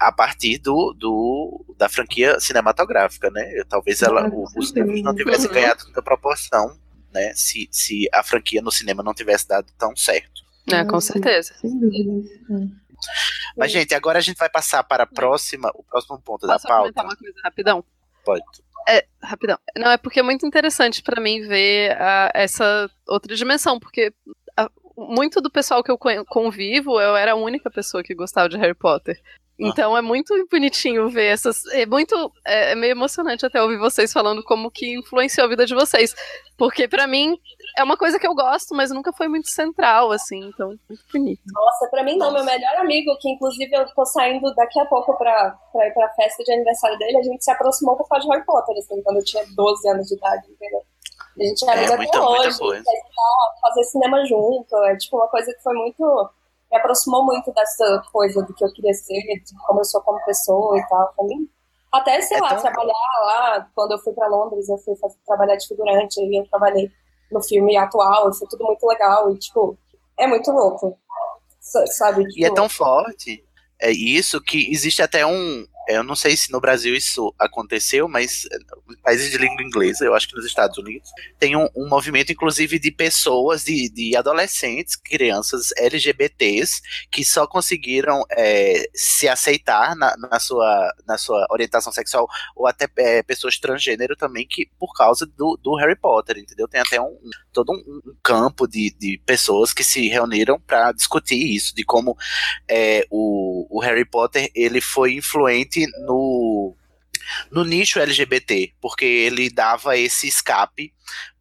a 0.00 0.10
partir 0.10 0.58
do, 0.58 0.92
do 0.98 1.64
da 1.78 1.88
franquia 1.88 2.40
cinematográfica, 2.40 3.30
né? 3.30 3.52
Eu- 3.54 3.64
talvez 3.66 4.02
ela, 4.02 4.26
Ah, 4.26 4.30
o- 4.32 4.44
os 4.56 4.70
filmes 4.72 5.00
não 5.02 5.14
tivessem 5.14 5.46
Uhum. 5.46 5.54
ganhado 5.54 5.84
tanta 5.86 6.02
proporção, 6.02 6.76
né? 7.14 7.32
Se, 7.36 7.68
se 7.70 8.08
a 8.12 8.22
franquia 8.24 8.60
no 8.60 8.72
cinema 8.72 9.02
não 9.04 9.14
tivesse 9.14 9.46
dado 9.46 9.72
tão 9.78 9.94
certo. 9.94 10.44
É, 10.72 10.84
com 10.84 10.96
Ah, 10.96 11.00
certeza. 11.00 11.54
Sem 11.60 11.78
dúvidas. 11.78 12.26
É. 12.96 13.52
Mas, 13.56 13.72
gente, 13.72 13.94
agora 13.94 14.18
a 14.18 14.22
gente 14.22 14.36
vai 14.36 14.48
passar 14.48 14.82
para 14.84 15.04
a 15.04 15.06
próxima, 15.06 15.70
o 15.74 15.82
próximo 15.82 16.20
ponto 16.20 16.46
da 16.46 16.54
Posso 16.54 16.66
comentar 16.66 16.92
pauta. 17.04 17.08
uma 17.08 17.16
coisa 17.16 17.40
rapidão? 17.44 17.84
Pode. 18.24 18.42
É, 18.88 19.04
rapidão. 19.22 19.58
Não, 19.76 19.90
é 19.90 19.96
porque 19.96 20.20
é 20.20 20.22
muito 20.22 20.46
interessante 20.46 21.02
pra 21.02 21.20
mim 21.20 21.46
ver 21.46 21.92
a- 22.00 22.30
essa 22.34 22.88
outra 23.08 23.34
dimensão, 23.34 23.78
porque 23.80 24.12
a- 24.56 24.70
muito 24.96 25.40
do 25.40 25.50
pessoal 25.50 25.82
que 25.82 25.90
eu 25.90 25.98
con- 25.98 26.24
convivo, 26.24 27.00
eu 27.00 27.16
era 27.16 27.32
a 27.32 27.36
única 27.36 27.70
pessoa 27.70 28.02
que 28.02 28.14
gostava 28.14 28.48
de 28.48 28.56
Harry 28.56 28.74
Potter. 28.74 29.20
Então 29.58 29.96
é 29.96 30.02
muito 30.02 30.34
bonitinho 30.50 31.08
ver 31.08 31.26
essas. 31.32 31.64
É 31.68 31.86
muito. 31.86 32.30
É, 32.46 32.72
é 32.72 32.74
meio 32.74 32.90
emocionante 32.90 33.46
até 33.46 33.60
ouvir 33.62 33.78
vocês 33.78 34.12
falando 34.12 34.42
como 34.44 34.70
que 34.70 34.98
influenciou 34.98 35.46
a 35.46 35.48
vida 35.48 35.64
de 35.64 35.74
vocês. 35.74 36.14
Porque 36.58 36.86
pra 36.86 37.06
mim 37.06 37.38
é 37.76 37.82
uma 37.84 37.96
coisa 37.96 38.18
que 38.18 38.26
eu 38.26 38.34
gosto, 38.34 38.74
mas 38.74 38.90
nunca 38.90 39.12
foi 39.12 39.28
muito 39.28 39.48
central, 39.50 40.10
assim. 40.10 40.40
Então, 40.48 40.68
muito 40.88 41.02
bonito. 41.12 41.42
Nossa, 41.52 41.88
pra 41.90 42.02
mim 42.02 42.16
não, 42.16 42.32
meu 42.32 42.44
melhor 42.44 42.76
amigo, 42.76 43.16
que 43.20 43.28
inclusive 43.30 43.70
eu 43.74 43.86
tô 43.94 44.04
saindo 44.06 44.54
daqui 44.54 44.80
a 44.80 44.86
pouco 44.86 45.16
pra, 45.16 45.56
pra 45.72 45.86
ir 45.86 45.92
pra 45.94 46.08
festa 46.14 46.42
de 46.42 46.52
aniversário 46.52 46.98
dele, 46.98 47.18
a 47.18 47.22
gente 47.22 47.44
se 47.44 47.50
aproximou 47.50 47.96
por 47.96 48.08
causa 48.08 48.24
de 48.26 48.32
Harry 48.32 48.44
Potter, 48.44 48.76
assim, 48.78 49.02
quando 49.02 49.18
eu 49.18 49.24
tinha 49.24 49.44
12 49.54 49.88
anos 49.88 50.06
de 50.06 50.14
idade, 50.16 50.50
entendeu? 50.50 50.82
A 51.38 51.44
gente 51.44 51.64
é 51.64 51.68
É, 51.68 51.72
amigo 51.72 51.96
muita- 51.96 52.18
até 52.18 52.26
muita 52.26 52.40
hoje, 52.48 52.58
coisa. 52.58 52.82
quer 52.84 52.92
estar- 52.96 53.60
fazer 53.60 53.84
cinema 53.84 54.24
junto, 54.26 54.76
é 54.84 54.96
tipo 54.96 55.16
uma 55.16 55.28
coisa 55.28 55.52
que 55.52 55.62
foi 55.62 55.74
muito. 55.74 56.30
Me 56.70 56.78
aproximou 56.78 57.24
muito 57.24 57.52
dessa 57.52 58.02
coisa 58.12 58.42
do 58.42 58.52
que 58.54 58.64
eu 58.64 58.72
queria 58.72 58.92
ser, 58.94 59.20
de 59.20 59.54
como 59.66 59.80
eu 59.80 59.84
sou 59.84 60.00
como 60.02 60.18
pessoa 60.24 60.76
e 60.78 60.88
tal. 60.88 61.12
Pra 61.14 61.24
mim, 61.26 61.48
até, 61.92 62.20
sei 62.22 62.38
É 62.38 62.40
lá, 62.40 62.48
tão- 62.48 62.62
trabalhar 62.62 62.92
lá, 63.22 63.68
quando 63.74 63.92
eu 63.92 63.98
fui 63.98 64.12
pra 64.14 64.26
Londres, 64.28 64.68
eu 64.68 64.78
fui 64.78 64.96
fazer, 64.96 65.16
trabalhar 65.26 65.56
de 65.56 65.68
figurante, 65.68 66.20
e 66.20 66.40
eu 66.40 66.46
trabalhei 66.48 66.90
no 67.30 67.42
filme 67.42 67.76
atual, 67.76 68.32
foi 68.32 68.46
tudo 68.48 68.64
muito 68.64 68.86
legal, 68.86 69.30
e 69.32 69.38
tipo, 69.38 69.76
é 70.18 70.26
muito 70.26 70.50
louco. 70.50 70.98
sa- 71.60 71.86
Sabe? 71.86 72.22
E 72.36 72.44
é 72.44 72.48
Tipo, 72.48 72.54
tão 72.54 72.68
forte 72.68 73.44
é 73.80 73.90
isso 73.90 74.40
que 74.40 74.70
existe 74.72 75.02
até 75.02 75.26
um. 75.26 75.66
Eu 75.88 76.02
não 76.02 76.16
sei 76.16 76.36
se 76.36 76.50
no 76.50 76.60
Brasil 76.60 76.94
isso 76.94 77.34
aconteceu, 77.38 78.08
mas 78.08 78.46
eh, 78.50 78.58
em 78.90 78.96
países 79.02 79.30
de 79.30 79.38
língua 79.38 79.62
inglesa, 79.62 80.04
eu 80.04 80.14
acho 80.14 80.28
que 80.28 80.36
nos 80.36 80.44
Estados 80.44 80.76
Unidos, 80.78 81.08
tem 81.38 81.56
um, 81.56 81.68
um 81.76 81.88
movimento, 81.88 82.32
inclusive, 82.32 82.78
de 82.78 82.90
pessoas, 82.90 83.64
de, 83.64 83.88
de 83.90 84.16
adolescentes, 84.16 84.96
crianças 84.96 85.70
LGBTs, 85.76 86.80
que 87.10 87.24
só 87.24 87.46
conseguiram 87.46 88.22
eh, 88.30 88.88
se 88.94 89.28
aceitar 89.28 89.94
na, 89.96 90.16
na 90.16 90.40
sua, 90.40 90.92
na 91.06 91.16
sua 91.18 91.46
orientação 91.50 91.92
sexual, 91.92 92.26
ou 92.54 92.66
até 92.66 92.88
eh, 92.96 93.22
pessoas 93.22 93.58
transgênero 93.58 94.16
também, 94.16 94.46
que 94.48 94.68
por 94.78 94.92
causa 94.94 95.26
do, 95.26 95.58
do 95.62 95.76
Harry 95.76 95.96
Potter, 95.96 96.38
entendeu? 96.38 96.66
Tem 96.68 96.80
até 96.80 97.00
um, 97.00 97.16
todo 97.56 97.72
um, 97.72 98.10
um 98.10 98.14
campo 98.22 98.68
de, 98.68 98.94
de 98.98 99.18
pessoas 99.24 99.72
que 99.72 99.82
se 99.82 100.08
reuniram 100.08 100.60
para 100.60 100.92
discutir 100.92 101.36
isso, 101.36 101.74
de 101.74 101.84
como 101.84 102.14
é, 102.68 103.06
o, 103.10 103.66
o 103.70 103.80
Harry 103.80 104.04
Potter 104.04 104.50
ele 104.54 104.78
foi 104.78 105.14
influente 105.14 105.86
no, 106.04 106.76
no 107.50 107.64
nicho 107.64 107.98
LGBT, 107.98 108.74
porque 108.78 109.06
ele 109.06 109.48
dava 109.48 109.96
esse 109.96 110.28
escape 110.28 110.92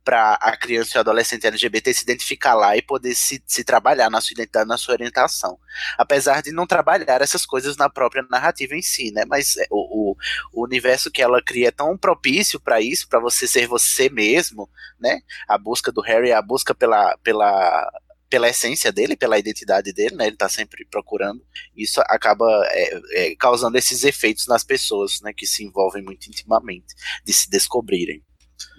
para 0.05 0.35
a 0.35 0.55
criança 0.55 0.91
e 0.93 0.97
o 0.97 1.01
adolescente 1.01 1.47
LGBT 1.47 1.91
se 1.91 2.03
identificar 2.03 2.53
lá 2.53 2.77
e 2.77 2.81
poder 2.81 3.15
se, 3.15 3.43
se 3.45 3.63
trabalhar 3.63 4.09
na 4.11 4.21
sua 4.21 4.33
identidade, 4.33 4.69
na 4.69 4.77
sua 4.77 4.93
orientação. 4.93 5.57
Apesar 5.97 6.43
de 6.43 6.51
não 6.51 6.67
trabalhar 6.67 7.21
essas 7.21 7.43
coisas 7.43 7.75
na 7.75 7.89
própria 7.89 8.23
narrativa 8.29 8.75
em 8.75 8.83
si, 8.83 9.11
né? 9.11 9.25
Mas 9.27 9.57
é, 9.57 9.65
o, 9.71 10.11
o, 10.11 10.17
o 10.53 10.63
universo 10.63 11.09
que 11.09 11.23
ela 11.23 11.41
cria 11.41 11.69
é 11.69 11.71
tão 11.71 11.97
propício 11.97 12.59
para 12.59 12.79
isso, 12.79 13.09
para 13.09 13.19
você 13.19 13.47
ser 13.47 13.67
você 13.67 14.07
mesmo, 14.07 14.69
né? 14.99 15.21
A 15.47 15.57
busca 15.57 15.91
do 15.91 16.01
Harry, 16.01 16.31
a 16.31 16.41
busca 16.41 16.75
pela, 16.75 17.17
pela 17.23 17.91
pela 18.29 18.49
essência 18.49 18.91
dele, 18.91 19.15
pela 19.15 19.39
identidade 19.39 19.93
dele, 19.93 20.15
né? 20.15 20.27
Ele 20.27 20.35
tá 20.35 20.49
sempre 20.49 20.85
procurando. 20.85 21.41
Isso 21.75 22.01
acaba 22.01 22.45
é, 22.71 23.01
é, 23.13 23.35
causando 23.35 23.77
esses 23.77 24.03
efeitos 24.03 24.47
nas 24.47 24.63
pessoas, 24.63 25.21
né? 25.21 25.31
Que 25.31 25.47
se 25.47 25.63
envolvem 25.63 26.03
muito 26.03 26.27
intimamente, 26.27 26.93
de 27.23 27.33
se 27.33 27.49
descobrirem. 27.49 28.23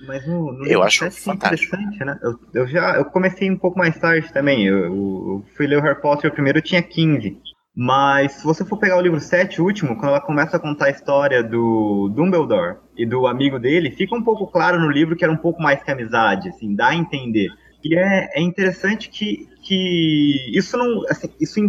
Mas 0.07 0.27
no, 0.27 0.53
no 0.53 0.67
Eu 0.67 0.83
acho 0.83 1.05
é 1.05 1.11
fantástico. 1.11 1.75
interessante, 1.75 2.05
né? 2.05 2.19
Eu, 2.23 2.39
eu 2.55 2.67
já 2.67 2.97
eu 2.97 3.05
comecei 3.07 3.51
um 3.51 3.57
pouco 3.57 3.79
mais 3.79 3.99
tarde 3.99 4.33
também. 4.33 4.67
Eu, 4.67 4.79
eu 4.85 5.45
fui 5.57 5.67
ler 5.67 5.79
o 5.79 5.83
Harry 5.83 6.01
Potter 6.01 6.33
primeiro, 6.33 6.59
eu 6.59 6.62
tinha 6.62 6.83
15. 6.83 7.41
Mas 7.79 8.33
se 8.33 8.45
você 8.45 8.65
for 8.65 8.79
pegar 8.79 8.97
o 8.97 9.03
livro 9.03 9.21
7, 9.21 9.61
o 9.61 9.65
último, 9.65 9.97
quando 9.97 10.09
ela 10.09 10.21
começa 10.21 10.57
a 10.57 10.61
contar 10.61 10.87
a 10.87 10.91
história 10.91 11.43
do 11.43 12.09
Dumbledore 12.09 12.79
e 12.97 13.05
do 13.05 13.27
amigo 13.27 13.59
dele, 13.59 13.91
fica 13.91 14.17
um 14.17 14.23
pouco 14.23 14.47
claro 14.47 14.81
no 14.81 14.91
livro 14.91 15.15
que 15.15 15.23
era 15.23 15.33
um 15.33 15.37
pouco 15.37 15.61
mais 15.62 15.83
que 15.83 15.91
amizade, 15.91 16.49
assim, 16.49 16.75
dá 16.75 16.89
a 16.89 16.95
entender. 16.95 17.51
E 17.85 17.95
é, 17.95 18.31
é 18.35 18.41
interessante 18.41 19.11
que, 19.11 19.47
que 19.62 20.57
isso 20.57 20.77
não. 20.79 21.03
Assim, 21.11 21.29
isso, 21.39 21.61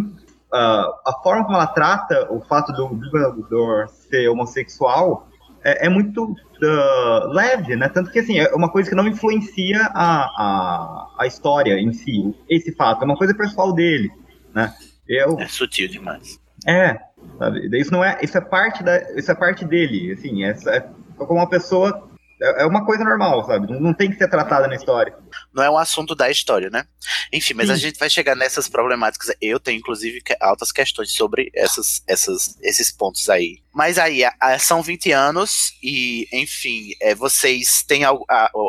ah, 0.50 0.88
a 1.06 1.12
forma 1.22 1.44
como 1.44 1.56
ela 1.56 1.66
trata 1.66 2.26
o 2.32 2.40
fato 2.40 2.72
do 2.72 2.88
Dumbledore 2.88 3.90
ser 3.90 4.28
homossexual 4.28 5.27
é, 5.64 5.86
é 5.86 5.88
muito 5.88 6.34
ah, 6.62 7.28
leve, 7.32 7.76
né? 7.76 7.88
Tanto 7.88 8.10
que 8.10 8.18
assim, 8.18 8.38
é 8.38 8.54
uma 8.54 8.70
coisa 8.70 8.88
que 8.88 8.96
não 8.96 9.06
influencia 9.06 9.80
a, 9.94 10.24
a, 10.24 11.14
a 11.20 11.26
história 11.26 11.78
em 11.78 11.92
si, 11.92 12.34
esse 12.48 12.74
fato, 12.74 13.02
é 13.02 13.04
uma 13.04 13.16
coisa 13.16 13.34
pessoal 13.34 13.72
dele, 13.72 14.10
né? 14.54 14.72
Eu, 15.08 15.38
É 15.38 15.48
sutil 15.48 15.88
demais. 15.88 16.38
é, 16.66 16.98
sabe? 17.38 17.68
Isso 17.78 17.92
não 17.92 18.04
é, 18.04 18.18
isso 18.22 18.36
é 18.36 18.40
parte 18.40 18.82
da, 18.82 18.98
isso 19.18 19.30
é 19.30 19.34
parte 19.34 19.64
dele, 19.64 20.12
assim, 20.12 20.44
é, 20.44 20.50
é 20.50 20.80
como 21.16 21.40
uma 21.40 21.48
pessoa 21.48 22.08
é 22.40 22.62
é 22.62 22.66
uma 22.66 22.84
coisa 22.84 23.04
normal, 23.04 23.44
sabe? 23.46 23.66
Não, 23.80 23.92
tem 23.92 24.10
que 24.10 24.16
ser 24.16 24.28
tratada 24.28 24.68
na 24.68 24.76
história. 24.76 25.14
Não 25.52 25.62
é 25.62 25.70
um 25.70 25.78
assunto 25.78 26.14
da 26.14 26.30
história, 26.30 26.70
né? 26.70 26.84
Enfim, 27.32 27.54
mas 27.54 27.68
a 27.68 27.74
Sim. 27.74 27.82
gente 27.82 27.98
vai 27.98 28.08
chegar 28.08 28.36
nessas 28.36 28.68
problemáticas. 28.68 29.34
Eu 29.40 29.58
tenho, 29.58 29.78
inclusive, 29.78 30.22
altas 30.40 30.70
questões 30.70 31.12
sobre 31.12 31.50
essas, 31.54 32.02
essas, 32.06 32.56
esses 32.62 32.92
pontos 32.92 33.28
aí. 33.28 33.60
Mas 33.78 33.96
aí, 33.96 34.24
a- 34.24 34.34
a- 34.40 34.58
são 34.58 34.82
20 34.82 35.12
anos 35.12 35.72
e, 35.80 36.26
enfim, 36.32 36.90
é, 37.00 37.14
vocês 37.14 37.84
têm 37.84 38.02
a, 38.04 38.10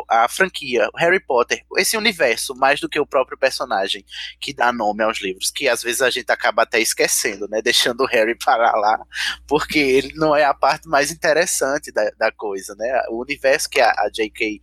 a, 0.08 0.28
franquia 0.28 0.88
Harry 0.96 1.18
Potter, 1.18 1.64
esse 1.76 1.96
universo, 1.96 2.54
mais 2.54 2.78
do 2.78 2.88
que 2.88 3.00
o 3.00 3.04
próprio 3.04 3.36
personagem 3.36 4.04
que 4.40 4.54
dá 4.54 4.72
nome 4.72 5.02
aos 5.02 5.20
livros, 5.20 5.50
que 5.50 5.68
às 5.68 5.82
vezes 5.82 6.00
a 6.00 6.10
gente 6.10 6.30
acaba 6.30 6.62
até 6.62 6.78
esquecendo, 6.78 7.48
né? 7.48 7.60
Deixando 7.60 8.02
o 8.02 8.06
Harry 8.06 8.36
parar 8.38 8.76
lá, 8.76 9.04
porque 9.48 9.80
ele 9.80 10.12
não 10.14 10.36
é 10.36 10.44
a 10.44 10.54
parte 10.54 10.88
mais 10.88 11.10
interessante 11.10 11.90
da, 11.90 12.08
da 12.16 12.30
coisa, 12.30 12.76
né? 12.76 13.02
O 13.08 13.20
universo 13.20 13.68
que 13.68 13.80
a, 13.80 13.92
J.K. 14.12 14.60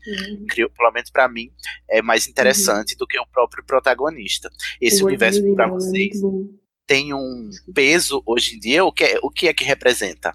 criou, 0.48 0.70
pelo 0.70 0.94
menos 0.94 1.10
pra 1.10 1.28
mim, 1.28 1.52
é 1.90 2.02
mais 2.02 2.26
interessante 2.26 2.96
do 2.96 3.06
que 3.06 3.20
o 3.20 3.28
próprio 3.28 3.66
protagonista. 3.66 4.50
Esse 4.80 5.04
O 5.04 5.08
universo 5.08 5.42
dela 5.42 5.64
é 5.66 5.68
vocês 5.72 6.22
bom. 6.22 6.46
Tem 6.88 7.13
um 7.13 7.50
peso 7.76 8.23
hoje 8.26 8.56
em 8.56 8.60
dia? 8.60 8.86
O 8.86 8.91
que 8.91 9.04
é, 9.04 9.19
o 9.21 9.30
que, 9.30 9.47
é 9.47 9.54
que 9.54 9.65
representa? 9.65 10.34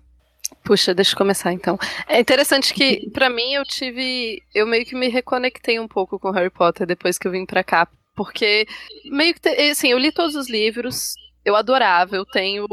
Puxa, 0.63 0.95
deixa 0.95 1.15
eu 1.15 1.19
começar 1.19 1.53
então. 1.53 1.79
É 2.07 2.21
interessante 2.21 2.73
que, 2.73 3.11
pra 3.11 3.31
mim, 3.31 3.55
eu 3.55 3.65
tive. 3.65 4.41
Eu 4.55 4.67
meio 4.67 4.85
que 4.85 4.95
me 4.95 5.09
reconectei 5.09 5.81
um 5.81 5.89
pouco 5.89 6.21
com 6.21 6.31
Harry 6.31 6.51
Potter 6.51 6.87
depois 6.87 7.19
que 7.19 7.27
eu 7.27 7.33
vim 7.33 7.47
pra 7.47 7.65
cá. 7.65 7.89
Porque, 8.15 8.67
meio 9.07 9.35
que. 9.35 9.49
Assim, 9.49 9.89
eu 9.89 9.99
li 9.99 10.13
todos 10.13 10.37
os 10.37 10.49
livros, 10.49 11.15
eu 11.45 11.57
adorava, 11.57 12.15
eu 12.15 12.27
tenho. 12.27 12.67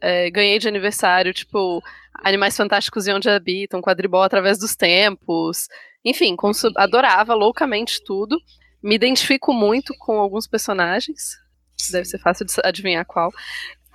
é, 0.00 0.30
ganhei 0.30 0.58
de 0.58 0.66
aniversário, 0.66 1.32
tipo, 1.32 1.82
Animais 2.24 2.56
Fantásticos 2.56 3.06
e 3.06 3.12
Onde 3.12 3.28
Habitam, 3.28 3.82
Quadribol 3.82 4.22
através 4.22 4.58
dos 4.58 4.74
tempos. 4.74 5.68
Enfim, 6.04 6.34
adorava 6.76 7.34
loucamente 7.34 8.02
tudo. 8.02 8.38
Me 8.82 8.94
identifico 8.94 9.52
muito 9.52 9.94
com 9.98 10.18
alguns 10.18 10.46
personagens. 10.46 11.36
Deve 11.90 12.04
ser 12.04 12.18
fácil 12.18 12.44
de 12.46 12.52
adivinhar 12.64 13.04
qual. 13.06 13.32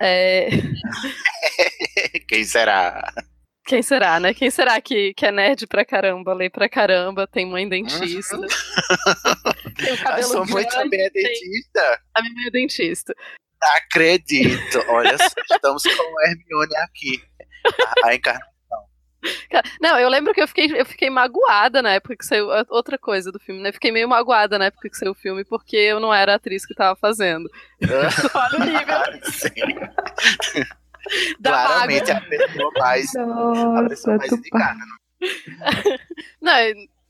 É, 0.00 0.48
Quem 2.28 2.44
será? 2.44 3.12
Quem 3.64 3.80
será, 3.82 4.18
né? 4.18 4.34
Quem 4.34 4.50
será 4.50 4.80
que, 4.80 5.14
que 5.14 5.24
é 5.24 5.30
nerd 5.30 5.66
pra 5.68 5.84
caramba, 5.84 6.34
lê 6.34 6.50
pra 6.50 6.68
caramba, 6.68 7.26
tem 7.28 7.46
mãe 7.46 7.68
dentista? 7.68 8.36
tem 9.76 9.92
o 9.92 9.94
Eu 9.94 9.98
cabelo 9.98 10.24
sou 10.28 10.46
muito 10.46 10.68
grande, 10.68 10.88
bem 10.90 11.10
tem- 11.10 11.22
dentista. 11.22 12.00
A 12.14 12.22
minha 12.22 12.34
mãe 12.34 12.46
é 12.46 12.50
dentista. 12.50 13.14
Acredito. 13.76 14.78
Olha 14.88 15.16
só, 15.16 15.28
estamos 15.54 15.82
com 15.84 16.18
a 16.18 16.24
Hermione 16.28 16.76
aqui. 16.78 17.22
A, 18.02 18.08
a 18.08 18.14
encarnação. 18.16 18.51
Não, 19.80 19.98
eu 19.98 20.08
lembro 20.08 20.34
que 20.34 20.40
eu 20.42 20.48
fiquei, 20.48 20.66
eu 20.74 20.84
fiquei 20.84 21.08
magoada 21.10 21.80
na 21.82 21.92
época 21.94 22.16
que 22.16 22.26
saiu. 22.26 22.48
Outra 22.68 22.98
coisa 22.98 23.30
do 23.30 23.38
filme, 23.38 23.60
né? 23.62 23.72
Fiquei 23.72 23.92
meio 23.92 24.08
magoada 24.08 24.58
na 24.58 24.66
época 24.66 24.88
que 24.88 24.96
saiu 24.96 25.12
o 25.12 25.16
filme, 25.16 25.44
porque 25.44 25.76
eu 25.76 26.00
não 26.00 26.12
era 26.12 26.32
a 26.32 26.36
atriz 26.36 26.66
que 26.66 26.74
tava 26.74 26.96
fazendo. 26.96 27.48
Olha 28.34 28.58
o 28.58 28.64
nível 28.64 29.22
Sim. 29.32 30.64
da 31.40 31.50
Claramente 31.50 32.12
mágoa. 32.12 32.26
a 32.26 32.28
pessoa 32.28 32.72
mais, 32.78 33.16
a 33.16 33.26
Nossa, 33.26 33.88
pessoa 33.88 34.16
mais 34.16 34.32
indicada. 34.32 34.80
Não, 36.40 36.52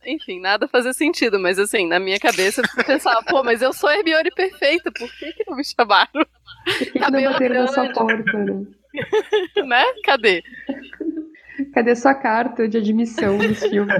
enfim, 0.05 0.40
nada 0.40 0.68
fazia 0.68 0.92
sentido, 0.92 1.38
mas 1.38 1.59
assim, 1.59 1.87
na 1.87 1.98
minha 1.98 2.18
cabeça 2.18 2.62
eu 2.77 2.85
pensava, 2.85 3.22
pô, 3.22 3.42
mas 3.42 3.62
eu 3.62 3.72
sou 3.72 3.88
a 3.88 3.96
Hermione 3.96 4.31
perfeita, 4.31 4.90
por 4.92 5.11
que, 5.16 5.33
que 5.33 5.44
não 5.48 5.57
me 5.57 5.64
chamaram? 5.64 6.11
Por 6.12 6.77
que, 6.77 6.87
que 6.90 7.11
não 7.11 7.22
bateram 7.33 7.62
na 7.62 7.68
sua 7.68 7.92
porta, 7.92 8.38
né? 8.38 8.66
né? 9.64 9.85
Cadê? 10.05 10.42
Cadê 11.66 11.94
sua 11.94 12.14
carta 12.14 12.68
de 12.68 12.79
admissão 12.79 13.38
nos 13.38 13.61
filmes? 13.61 13.94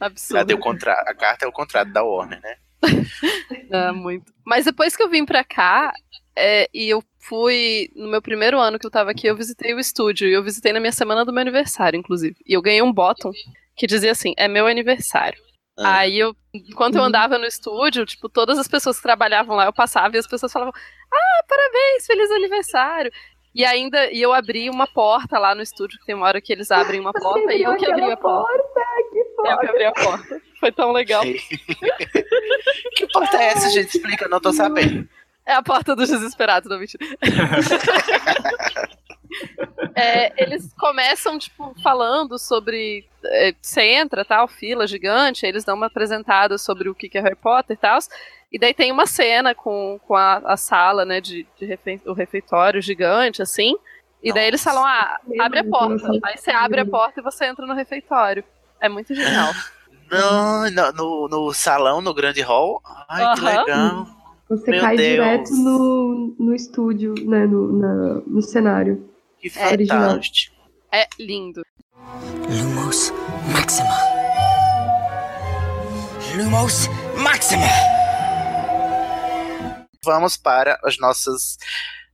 Absurdo. 0.00 0.38
Cadê 0.38 0.54
o 0.54 0.58
contrato? 0.58 1.08
A 1.08 1.14
carta 1.14 1.44
é 1.44 1.48
o 1.48 1.52
contrato 1.52 1.92
da 1.92 2.02
Warner, 2.02 2.40
né? 2.40 2.56
Ah, 3.72 3.92
muito. 3.94 4.32
Mas 4.44 4.64
depois 4.64 4.96
que 4.96 5.02
eu 5.02 5.10
vim 5.10 5.24
pra 5.24 5.44
cá, 5.44 5.92
é, 6.36 6.68
e 6.72 6.88
eu 6.88 7.02
fui. 7.18 7.90
No 7.94 8.08
meu 8.08 8.22
primeiro 8.22 8.58
ano 8.58 8.78
que 8.78 8.86
eu 8.86 8.90
tava 8.90 9.10
aqui, 9.10 9.26
eu 9.26 9.36
visitei 9.36 9.74
o 9.74 9.78
estúdio. 9.78 10.28
E 10.28 10.32
eu 10.32 10.42
visitei 10.42 10.72
na 10.72 10.80
minha 10.80 10.92
semana 10.92 11.24
do 11.24 11.32
meu 11.32 11.42
aniversário, 11.42 11.98
inclusive. 11.98 12.36
E 12.46 12.54
eu 12.54 12.62
ganhei 12.62 12.82
um 12.82 12.92
bottom 12.92 13.30
que 13.76 13.86
dizia 13.86 14.12
assim: 14.12 14.32
é 14.36 14.48
meu 14.48 14.66
aniversário. 14.66 15.38
Ah. 15.78 15.98
Aí 15.98 16.18
eu, 16.18 16.34
enquanto 16.52 16.96
eu 16.96 17.02
andava 17.02 17.38
no 17.38 17.46
estúdio, 17.46 18.04
tipo, 18.04 18.28
todas 18.28 18.58
as 18.58 18.68
pessoas 18.68 18.96
que 18.96 19.02
trabalhavam 19.02 19.56
lá, 19.56 19.66
eu 19.66 19.72
passava 19.72 20.16
e 20.16 20.18
as 20.18 20.26
pessoas 20.26 20.52
falavam: 20.52 20.72
Ah, 21.12 21.44
parabéns, 21.48 22.06
feliz 22.06 22.30
aniversário. 22.30 23.12
E 23.54 23.64
ainda, 23.64 24.10
e 24.12 24.22
eu 24.22 24.32
abri 24.32 24.70
uma 24.70 24.86
porta 24.86 25.38
lá 25.38 25.54
no 25.54 25.62
estúdio, 25.62 25.98
que 25.98 26.06
tem 26.06 26.14
uma 26.14 26.26
hora 26.26 26.40
que 26.40 26.52
eles 26.52 26.70
abrem 26.70 27.00
uma 27.00 27.12
porta, 27.12 27.52
e 27.52 27.62
eu 27.62 27.76
que 27.76 27.90
abri 27.90 28.10
a 28.10 28.16
porta. 28.16 28.52
Eu 29.44 29.58
que 29.58 29.66
abri 29.66 29.84
a 29.84 29.92
porta. 29.92 30.40
Foi 30.60 30.70
tão 30.72 30.92
legal. 30.92 31.22
Que 32.96 33.06
porta 33.08 33.38
é 33.38 33.46
essa, 33.46 33.70
gente? 33.70 33.96
Explica, 33.96 34.28
não 34.28 34.40
tô 34.40 34.52
sabendo. 34.52 35.08
É 35.46 35.54
a 35.54 35.62
porta 35.62 35.96
dos 35.96 36.08
desesperados, 36.10 36.68
não 36.70 36.78
mentira. 36.78 37.04
É, 39.94 40.42
eles 40.42 40.72
começam, 40.74 41.38
tipo, 41.38 41.74
falando 41.82 42.38
sobre. 42.38 43.06
é, 43.24 43.54
Você 43.60 43.82
entra, 43.82 44.24
tal, 44.24 44.48
fila 44.48 44.86
gigante, 44.86 45.44
aí 45.44 45.52
eles 45.52 45.64
dão 45.64 45.76
uma 45.76 45.86
apresentada 45.86 46.58
sobre 46.58 46.88
o 46.88 46.94
que 46.94 47.08
que 47.08 47.18
é 47.18 47.20
Harry 47.20 47.36
Potter 47.36 47.76
e 47.76 47.80
tal. 47.80 47.98
E 48.52 48.58
daí 48.58 48.74
tem 48.74 48.90
uma 48.90 49.06
cena 49.06 49.54
com, 49.54 49.98
com 50.06 50.16
a, 50.16 50.38
a 50.38 50.56
sala, 50.56 51.04
né, 51.04 51.20
de, 51.20 51.46
de 51.58 51.64
refe- 51.66 52.00
o 52.06 52.12
refeitório 52.12 52.82
gigante, 52.82 53.40
assim. 53.42 53.76
E 54.22 54.32
daí 54.32 54.46
eles 54.48 54.62
falam, 54.62 54.84
ah, 54.84 55.18
abre 55.40 55.60
a 55.60 55.64
porta. 55.64 56.08
Aí 56.24 56.36
você 56.36 56.50
abre 56.50 56.80
a 56.80 56.84
porta 56.86 57.20
e 57.20 57.22
você 57.22 57.46
entra 57.46 57.64
no 57.66 57.74
refeitório. 57.74 58.42
É 58.80 58.88
muito 58.88 59.14
genial. 59.14 59.52
Não, 60.10 60.68
no, 60.70 60.92
no, 60.92 61.28
no 61.28 61.52
salão, 61.54 62.00
no 62.00 62.12
grande 62.12 62.40
hall. 62.42 62.82
Ai, 63.08 63.32
que 63.36 63.40
legal. 63.42 64.06
Você 64.48 64.70
Meu 64.72 64.80
cai 64.80 64.96
Deus. 64.96 65.08
direto 65.10 65.50
no, 65.52 66.34
no 66.36 66.52
estúdio, 66.54 67.14
né? 67.24 67.46
No, 67.46 67.72
na- 67.78 68.20
no 68.26 68.42
cenário. 68.42 69.08
Que 69.38 69.52
É 69.56 69.68
original. 69.68 70.10
fantástico. 70.10 70.56
É 70.90 71.06
lindo. 71.20 71.62
Lumos 72.48 73.12
Maxima. 73.52 73.94
Lumos 76.36 76.88
Maxima. 77.22 77.66
Vamos 80.10 80.36
para 80.36 80.76
as 80.82 80.98
nossas. 80.98 81.56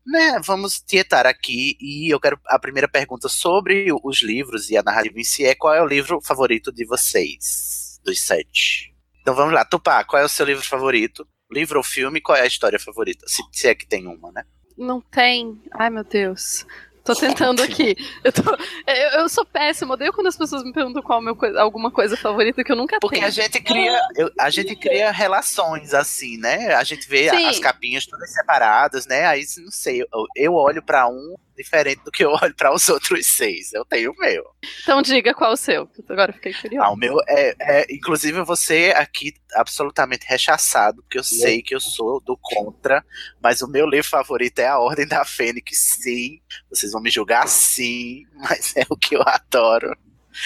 Né, 0.07 0.39
vamos 0.45 0.79
tietar 0.79 1.27
aqui 1.27 1.79
e 1.81 2.13
eu 2.13 2.21
quero 2.21 2.39
a 2.47 2.59
primeira 2.59 2.87
pergunta 2.87 3.27
sobre 3.27 3.87
os 4.05 4.23
livros 4.23 4.69
e 4.71 4.77
a 4.77 4.83
narrativa 4.83 5.19
em 5.19 5.25
si 5.25 5.47
é 5.47 5.55
qual 5.55 5.75
é 5.75 5.83
o 5.83 5.87
livro 5.87 6.21
favorito 6.23 6.71
de 6.71 6.85
vocês, 6.85 7.99
dos 8.05 8.21
sete. 8.21 8.95
Então 9.23 9.35
vamos 9.35 9.55
lá, 9.55 9.65
Tupá, 9.65 10.05
qual 10.05 10.21
é 10.21 10.25
o 10.27 10.29
seu 10.29 10.45
livro 10.45 10.63
favorito? 10.63 11.27
Livro 11.51 11.79
ou 11.79 11.83
filme, 11.83 12.21
qual 12.21 12.37
é 12.37 12.43
a 12.43 12.47
história 12.47 12.79
favorita? 12.79 13.27
Se, 13.27 13.43
se 13.51 13.67
é 13.67 13.75
que 13.75 13.87
tem 13.87 14.07
uma, 14.07 14.31
né? 14.31 14.45
Não 14.77 15.01
tem. 15.01 15.59
Ai, 15.73 15.89
meu 15.89 16.05
Deus. 16.05 16.67
Tô 17.07 17.15
tentando 17.15 17.63
aqui. 17.63 17.97
Eu, 18.25 18.33
tô- 18.33 18.57
eu, 18.87 19.21
eu 19.21 19.29
sou 19.29 19.45
péssima. 19.47 19.95
Odeio 19.95 20.13
quando 20.13 20.27
as 20.27 20.37
pessoas 20.37 20.65
me 20.65 20.73
perguntam 20.73 21.01
qual 21.03 21.21
é 21.21 21.25
meu 21.25 21.39
alguma 21.59 21.91
coisa 21.91 22.17
favorita 22.17 22.65
que 22.65 22.73
eu 22.73 22.77
nunca 22.77 22.99
Porque 23.01 23.17
tenho. 23.17 23.27
a 23.29 23.31
gente 23.31 23.61
cria, 23.61 24.01
eu- 24.17 24.31
a 24.39 24.51
gente 24.51 24.75
cria 24.75 25.11
relações 25.13 25.95
assim, 25.95 26.37
né? 26.37 26.75
A 26.75 26.83
gente 26.85 27.09
vê 27.09 27.31
Sim. 27.31 27.47
as 27.47 27.59
capinhas 27.59 28.05
todas 28.07 28.33
separadas, 28.33 29.07
né? 29.07 29.25
Aí 29.27 29.45
não 29.59 29.71
sei, 29.71 30.03
eu, 30.03 30.27
eu 30.35 30.55
olho 30.55 30.83
pra 30.83 31.07
um 31.09 31.37
diferente 31.57 32.03
do 32.05 32.11
que 32.11 32.25
eu 32.25 32.31
olho 32.31 32.55
pra 32.55 32.73
os 32.75 32.89
outros 32.89 33.27
seis. 33.27 33.73
Eu 33.73 33.85
tenho 33.85 34.13
o 34.13 34.17
meu. 34.17 34.45
Então 34.83 35.01
diga 35.03 35.35
qual 35.35 35.53
o 35.53 35.57
seu. 35.57 35.89
Agora 36.09 36.33
fiquei 36.33 36.53
curiosa. 36.55 36.87
Ah, 36.89 36.93
o 36.93 36.97
meu 36.97 37.17
é, 37.29 37.55
é, 37.61 37.87
inclusive 37.95 38.43
você 38.43 38.93
aqui 38.97 39.35
absolutamente 39.55 40.27
rechaçado, 40.29 41.03
porque 41.03 41.19
eu 41.19 41.25
sei 41.25 41.63
que 41.63 41.75
eu 41.75 41.81
sou 41.81 42.21
do 42.21 42.37
contra, 42.41 43.05
mas 43.43 43.63
o 43.63 43.69
meu 43.69 43.87
livro 43.89 44.09
favorito 44.09 44.59
é 44.59 44.67
A 44.67 44.79
Ordem 44.79 45.07
da 45.07 45.25
Fênix, 45.25 45.97
sim. 46.03 46.41
Vocês 46.71 46.93
vão 46.93 47.01
me 47.01 47.11
julgar 47.11 47.49
sim, 47.49 48.25
mas 48.35 48.77
é 48.77 48.85
o 48.91 48.97
que 48.97 49.17
eu 49.17 49.23
adoro. 49.27 49.97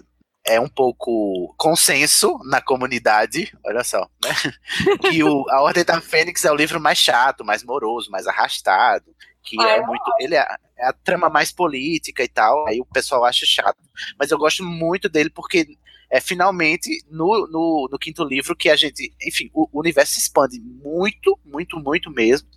é 0.48 0.58
um 0.58 0.68
pouco 0.68 1.54
consenso 1.56 2.38
na 2.44 2.60
comunidade, 2.60 3.52
olha 3.64 3.84
só, 3.84 4.08
né? 4.24 4.30
Que 5.10 5.22
o, 5.22 5.44
a 5.50 5.62
Ordem 5.62 5.84
da 5.84 6.00
Fênix 6.00 6.44
é 6.44 6.50
o 6.50 6.56
livro 6.56 6.80
mais 6.80 6.98
chato, 6.98 7.44
mais 7.44 7.62
moroso, 7.62 8.10
mais 8.10 8.26
arrastado, 8.26 9.14
que 9.42 9.60
Ah, 9.60 9.68
é 9.76 9.78
eu 9.78 9.86
muito. 9.86 10.10
Ele 10.18 10.34
é, 10.34 10.46
é 10.78 10.86
a 10.88 10.92
trama 10.92 11.28
mais 11.28 11.52
política 11.52 12.24
e 12.24 12.28
tal, 12.28 12.66
aí 12.66 12.80
o 12.80 12.86
pessoal 12.86 13.24
acha 13.24 13.44
chato. 13.46 13.78
Mas 14.18 14.30
eu 14.30 14.38
gosto 14.38 14.64
muito 14.64 15.08
dele 15.08 15.30
porque 15.30 15.66
é 16.10 16.20
finalmente 16.20 16.88
no, 17.10 17.46
no, 17.50 17.88
no 17.90 17.98
quinto 17.98 18.24
livro 18.24 18.56
que 18.56 18.70
a 18.70 18.76
gente. 18.76 19.12
Enfim, 19.22 19.50
o, 19.52 19.68
o 19.72 19.80
universo 19.80 20.14
se 20.14 20.20
expande 20.20 20.60
muito, 20.60 21.38
muito, 21.44 21.78
muito 21.78 22.10
mesmo. 22.10 22.48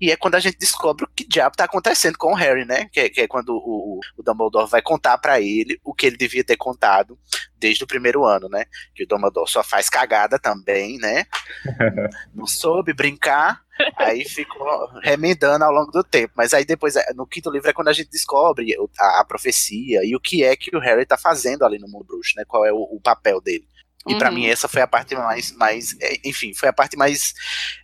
E 0.00 0.10
é 0.10 0.16
quando 0.16 0.34
a 0.34 0.40
gente 0.40 0.58
descobre 0.58 1.04
o 1.04 1.08
que 1.08 1.26
diabo 1.26 1.56
tá 1.56 1.64
acontecendo 1.64 2.18
com 2.18 2.32
o 2.32 2.36
Harry, 2.36 2.64
né? 2.64 2.86
Que, 2.92 3.00
é- 3.00 3.08
que 3.08 3.20
é 3.20 3.28
quando 3.28 3.50
o, 3.50 4.00
o 4.16 4.22
Dumbledore 4.22 4.68
vai 4.68 4.82
contar 4.82 5.16
pra 5.18 5.40
ele 5.40 5.78
o 5.84 5.94
que 5.94 6.06
ele 6.06 6.16
devia 6.16 6.44
ter 6.44 6.56
contado 6.56 7.18
desde 7.56 7.84
o 7.84 7.86
primeiro 7.86 8.24
ano, 8.24 8.48
né? 8.48 8.64
Que 8.94 9.04
o 9.04 9.06
Dumbledore 9.06 9.50
só 9.50 9.62
faz 9.62 9.88
cagada 9.88 10.38
também, 10.38 10.98
né? 10.98 11.24
Não 12.34 12.46
soube 12.46 12.92
brincar, 12.92 13.62
aí 13.96 14.24
ficou 14.24 14.88
remendando 15.02 15.64
ao 15.64 15.72
longo 15.72 15.90
do 15.90 16.04
tempo. 16.04 16.32
Mas 16.36 16.54
aí 16.54 16.64
depois, 16.64 16.96
é, 16.96 17.12
no 17.14 17.26
quinto 17.26 17.50
livro, 17.50 17.68
é 17.68 17.72
quando 17.72 17.88
a 17.88 17.92
gente 17.92 18.10
descobre 18.10 18.74
a, 18.98 19.20
a 19.20 19.24
profecia 19.24 20.04
e 20.04 20.14
o 20.14 20.20
que 20.20 20.44
é 20.44 20.56
que 20.56 20.74
o 20.76 20.80
Harry 20.80 21.06
tá 21.06 21.16
fazendo 21.16 21.64
ali 21.64 21.78
no 21.78 21.88
mundo 21.88 22.04
bruxo, 22.04 22.32
né? 22.36 22.44
Qual 22.46 22.64
é 22.64 22.72
o, 22.72 22.82
o 22.82 23.00
papel 23.00 23.40
dele. 23.40 23.66
E 24.06 24.14
Uhum. 24.28 24.34
mim 24.34 24.46
essa 24.46 24.68
foi 24.68 24.82
a 24.82 24.86
parte 24.86 25.14
mais, 25.14 25.52
mais 25.52 25.96
é, 26.00 26.16
enfim, 26.24 26.52
foi 26.52 26.68
a 26.68 26.72
parte 26.72 26.96
mais 26.96 27.32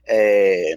é, 0.06 0.74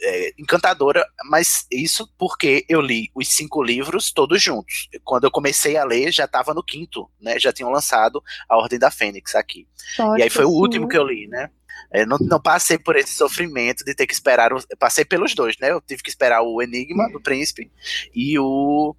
é, 0.00 0.34
encantadora, 0.38 1.04
mas 1.24 1.66
isso 1.70 2.08
porque 2.18 2.64
eu 2.68 2.80
li 2.80 3.10
os 3.14 3.28
cinco 3.28 3.62
livros 3.62 4.12
todos 4.12 4.40
juntos. 4.40 4.88
Quando 5.02 5.24
eu 5.24 5.30
comecei 5.30 5.76
a 5.76 5.84
ler, 5.84 6.12
já 6.12 6.24
estava 6.24 6.54
no 6.54 6.62
quinto, 6.62 7.10
né? 7.20 7.38
Já 7.38 7.52
tinham 7.52 7.70
lançado 7.70 8.22
a 8.48 8.56
Ordem 8.56 8.78
da 8.78 8.90
Fênix 8.90 9.34
aqui. 9.34 9.66
E 10.18 10.22
aí 10.22 10.30
foi 10.30 10.44
o 10.44 10.50
último 10.50 10.88
que 10.88 10.96
eu 10.96 11.06
li, 11.06 11.26
né? 11.26 11.50
Eu 11.92 12.06
não, 12.06 12.18
não 12.20 12.40
passei 12.40 12.78
por 12.78 12.96
esse 12.96 13.12
sofrimento 13.14 13.84
de 13.84 13.94
ter 13.94 14.06
que 14.06 14.14
esperar. 14.14 14.52
o- 14.52 14.62
passei 14.78 15.04
pelos 15.04 15.34
dois, 15.34 15.56
né? 15.58 15.70
Eu 15.70 15.80
tive 15.80 16.02
que 16.02 16.10
esperar 16.10 16.42
o 16.42 16.60
Enigma 16.62 17.10
do 17.12 17.20
Príncipe 17.20 17.70
e 18.14 18.38
o, 18.38 18.94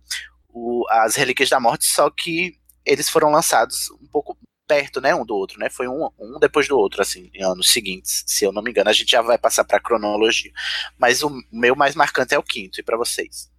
o- 0.49 0.85
as 0.89 1.15
Relíquias 1.15 1.49
da 1.49 1.59
Morte, 1.59 1.85
só 1.85 2.09
que 2.09 2.57
eles 2.85 3.09
foram 3.09 3.29
lançados 3.31 3.89
um 4.01 4.07
pouco 4.07 4.37
perto, 4.67 4.99
né, 4.99 5.13
um 5.13 5.25
do 5.25 5.35
outro, 5.35 5.59
né? 5.59 5.69
Foi 5.69 5.87
um, 5.87 6.09
um 6.19 6.39
depois 6.39 6.67
do 6.67 6.77
outro, 6.77 7.01
assim, 7.01 7.29
em 7.33 7.43
anos 7.43 7.71
seguintes, 7.71 8.23
se 8.25 8.43
eu 8.45 8.51
não 8.51 8.63
me 8.63 8.71
engano. 8.71 8.89
A 8.89 8.93
gente 8.93 9.11
já 9.11 9.21
vai 9.21 9.37
passar 9.37 9.63
para 9.63 9.79
cronologia. 9.79 10.51
Mas 10.97 11.21
o 11.23 11.31
meu 11.51 11.75
mais 11.75 11.93
marcante 11.95 12.33
é 12.33 12.39
o 12.39 12.43
quinto, 12.43 12.79
e 12.79 12.83
para 12.83 12.97
vocês? 12.97 13.49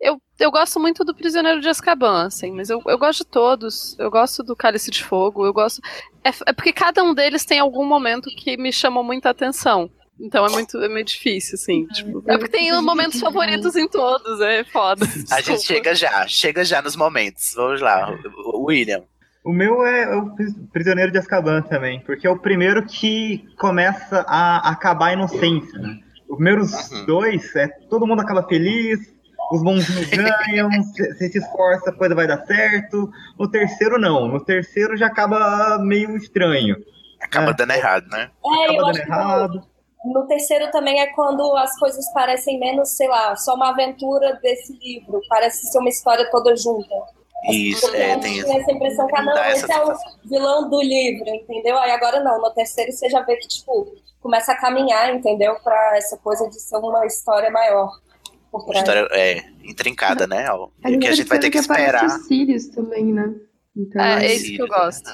Eu, 0.00 0.20
eu 0.38 0.50
gosto 0.50 0.78
muito 0.78 1.04
do 1.04 1.14
Prisioneiro 1.14 1.60
de 1.60 1.68
Azkaban, 1.68 2.26
assim, 2.26 2.52
mas 2.52 2.70
eu, 2.70 2.80
eu 2.86 2.98
gosto 2.98 3.20
de 3.24 3.26
todos. 3.26 3.98
Eu 3.98 4.10
gosto 4.10 4.42
do 4.42 4.54
Cálice 4.54 4.90
de 4.90 5.02
Fogo, 5.02 5.44
eu 5.44 5.52
gosto. 5.52 5.80
É, 6.24 6.30
é 6.46 6.52
porque 6.52 6.72
cada 6.72 7.02
um 7.02 7.12
deles 7.12 7.44
tem 7.44 7.58
algum 7.58 7.84
momento 7.84 8.30
que 8.36 8.56
me 8.56 8.72
chamou 8.72 9.02
muita 9.02 9.30
atenção. 9.30 9.90
Então 10.20 10.44
é 10.44 10.50
muito 10.50 10.76
é 10.78 10.88
meio 10.88 11.04
difícil, 11.04 11.54
assim. 11.54 11.86
tipo, 11.86 12.22
é 12.26 12.36
porque 12.36 12.56
tem 12.58 12.72
momentos 12.82 13.20
favoritos 13.20 13.76
em 13.76 13.86
todos, 13.88 14.40
é 14.40 14.64
foda. 14.64 15.06
A 15.30 15.40
gente 15.40 15.62
chega 15.62 15.94
já, 15.94 16.26
chega 16.26 16.64
já 16.64 16.82
nos 16.82 16.96
momentos. 16.96 17.52
Vamos 17.54 17.80
lá, 17.80 18.12
William. 18.54 19.04
O 19.44 19.52
meu 19.52 19.86
é 19.86 20.16
o 20.16 20.34
Pris- 20.34 20.54
Prisioneiro 20.72 21.12
de 21.12 21.18
Azkaban 21.18 21.62
também, 21.62 22.00
porque 22.00 22.26
é 22.26 22.30
o 22.30 22.36
primeiro 22.38 22.84
que 22.84 23.44
começa 23.56 24.24
a 24.28 24.68
acabar 24.70 25.06
a 25.06 25.12
inocência, 25.12 25.78
né? 25.78 26.00
Os 26.28 26.34
primeiros 26.36 26.70
dois, 27.06 27.54
é, 27.56 27.68
todo 27.88 28.06
mundo 28.06 28.20
acaba 28.20 28.42
feliz, 28.46 28.98
os 29.50 29.62
bonzinhos 29.62 30.08
ganham, 30.10 30.68
você 30.70 31.30
se 31.30 31.38
esforça, 31.38 31.90
a 31.90 31.92
coisa 31.92 32.14
vai 32.14 32.26
dar 32.26 32.44
certo. 32.46 33.10
No 33.38 33.50
terceiro, 33.50 33.98
não. 33.98 34.28
No 34.28 34.44
terceiro 34.44 34.96
já 34.96 35.06
acaba 35.06 35.78
meio 35.78 36.16
estranho. 36.16 36.76
Acaba 37.20 37.52
dando 37.52 37.72
errado, 37.72 38.06
né? 38.08 38.30
É, 38.44 38.76
eu 38.76 38.86
Acaba 38.86 38.90
acho 38.90 39.00
dando 39.00 39.06
que 39.06 39.12
errado. 39.12 39.64
no 40.04 40.26
terceiro 40.26 40.70
também 40.70 41.00
é 41.00 41.06
quando 41.14 41.56
as 41.56 41.76
coisas 41.78 42.04
parecem 42.12 42.58
menos, 42.60 42.90
sei 42.96 43.08
lá, 43.08 43.34
só 43.36 43.54
uma 43.54 43.70
aventura 43.70 44.38
desse 44.42 44.72
livro. 44.78 45.20
Parece 45.28 45.66
ser 45.70 45.78
uma 45.78 45.88
história 45.88 46.28
toda 46.30 46.54
junta. 46.56 46.94
Isso, 47.50 47.94
é, 47.94 48.14
Eu 48.14 48.20
tem 48.20 48.42
tinha 48.42 48.60
essa 48.60 48.72
impressão 48.72 49.06
que, 49.06 49.16
ah, 49.16 49.22
não, 49.22 49.44
esse 49.44 49.72
é 49.72 49.84
o 49.84 49.94
vilão 50.24 50.68
do 50.68 50.80
livro, 50.82 51.28
entendeu? 51.28 51.78
Aí 51.78 51.90
agora 51.92 52.20
não, 52.20 52.40
no 52.40 52.50
terceiro 52.50 52.90
você 52.92 53.08
já 53.08 53.20
vê 53.22 53.36
que, 53.36 53.46
tipo, 53.46 53.94
começa 54.20 54.52
a 54.52 54.56
caminhar, 54.56 55.14
entendeu? 55.14 55.54
Pra 55.62 55.96
essa 55.96 56.16
coisa 56.18 56.48
de 56.48 56.60
ser 56.60 56.76
uma 56.78 57.06
história 57.06 57.48
maior. 57.50 57.90
Por 58.50 58.58
Uma 58.62 58.66
trás. 58.66 58.78
história 58.78 59.08
é, 59.12 59.44
intrincada, 59.64 60.26
né? 60.26 60.50
ó, 60.50 60.68
Ali 60.82 60.98
que 60.98 61.06
a 61.06 61.12
gente 61.12 61.28
vai 61.28 61.38
ter 61.38 61.50
que 61.50 61.58
terceira 61.58 61.80
esperar. 61.82 62.04
aparece 62.04 62.24
o 62.24 62.28
Sirius 62.28 62.66
também, 62.68 63.04
né? 63.12 63.34
Então, 63.76 64.02
É, 64.02 64.24
é, 64.24 64.26
é 64.26 64.34
isso 64.34 64.46
que 64.56 64.62
eu 64.62 64.66
gosto. 64.66 65.08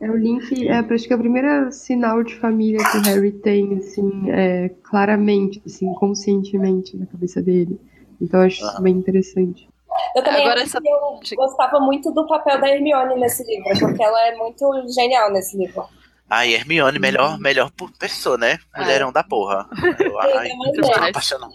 é 0.00 0.10
o 0.10 0.16
link, 0.16 0.68
é, 0.68 0.74
acho 0.78 1.06
que 1.06 1.12
é 1.12 1.16
o 1.16 1.18
primeiro 1.18 1.72
sinal 1.72 2.22
de 2.22 2.34
família 2.36 2.78
que 2.90 2.98
o 2.98 3.02
Harry 3.02 3.32
tem, 3.32 3.78
assim, 3.78 4.30
é, 4.30 4.68
claramente, 4.82 5.62
assim, 5.64 5.92
conscientemente 5.94 6.96
na 6.98 7.06
cabeça 7.06 7.40
dele. 7.40 7.80
Então 8.20 8.40
eu 8.40 8.46
acho 8.46 8.62
isso 8.64 8.82
bem 8.82 8.94
interessante. 8.96 9.68
Eu 10.14 10.22
também 10.22 10.40
Agora 10.42 10.64
que 10.64 10.76
eu 10.76 11.36
gostava 11.36 11.80
muito 11.80 12.10
do 12.12 12.26
papel 12.26 12.60
da 12.60 12.68
Hermione 12.68 13.18
nesse 13.18 13.42
livro, 13.44 13.70
porque 13.78 14.02
ela 14.02 14.26
é 14.26 14.36
muito 14.36 14.68
genial 14.94 15.30
nesse 15.32 15.56
livro. 15.56 15.84
Ai, 16.28 16.54
Hermione, 16.54 16.98
melhor, 16.98 17.38
melhor 17.40 17.70
por 17.72 17.90
pessoa, 17.92 18.36
né? 18.38 18.58
Mulherão 18.76 19.10
da 19.12 19.24
porra. 19.24 19.66
Eu, 19.98 20.18
ai, 20.20 20.50
eu 20.74 20.82
tô 20.82 20.92
apaixonado. 20.92 21.52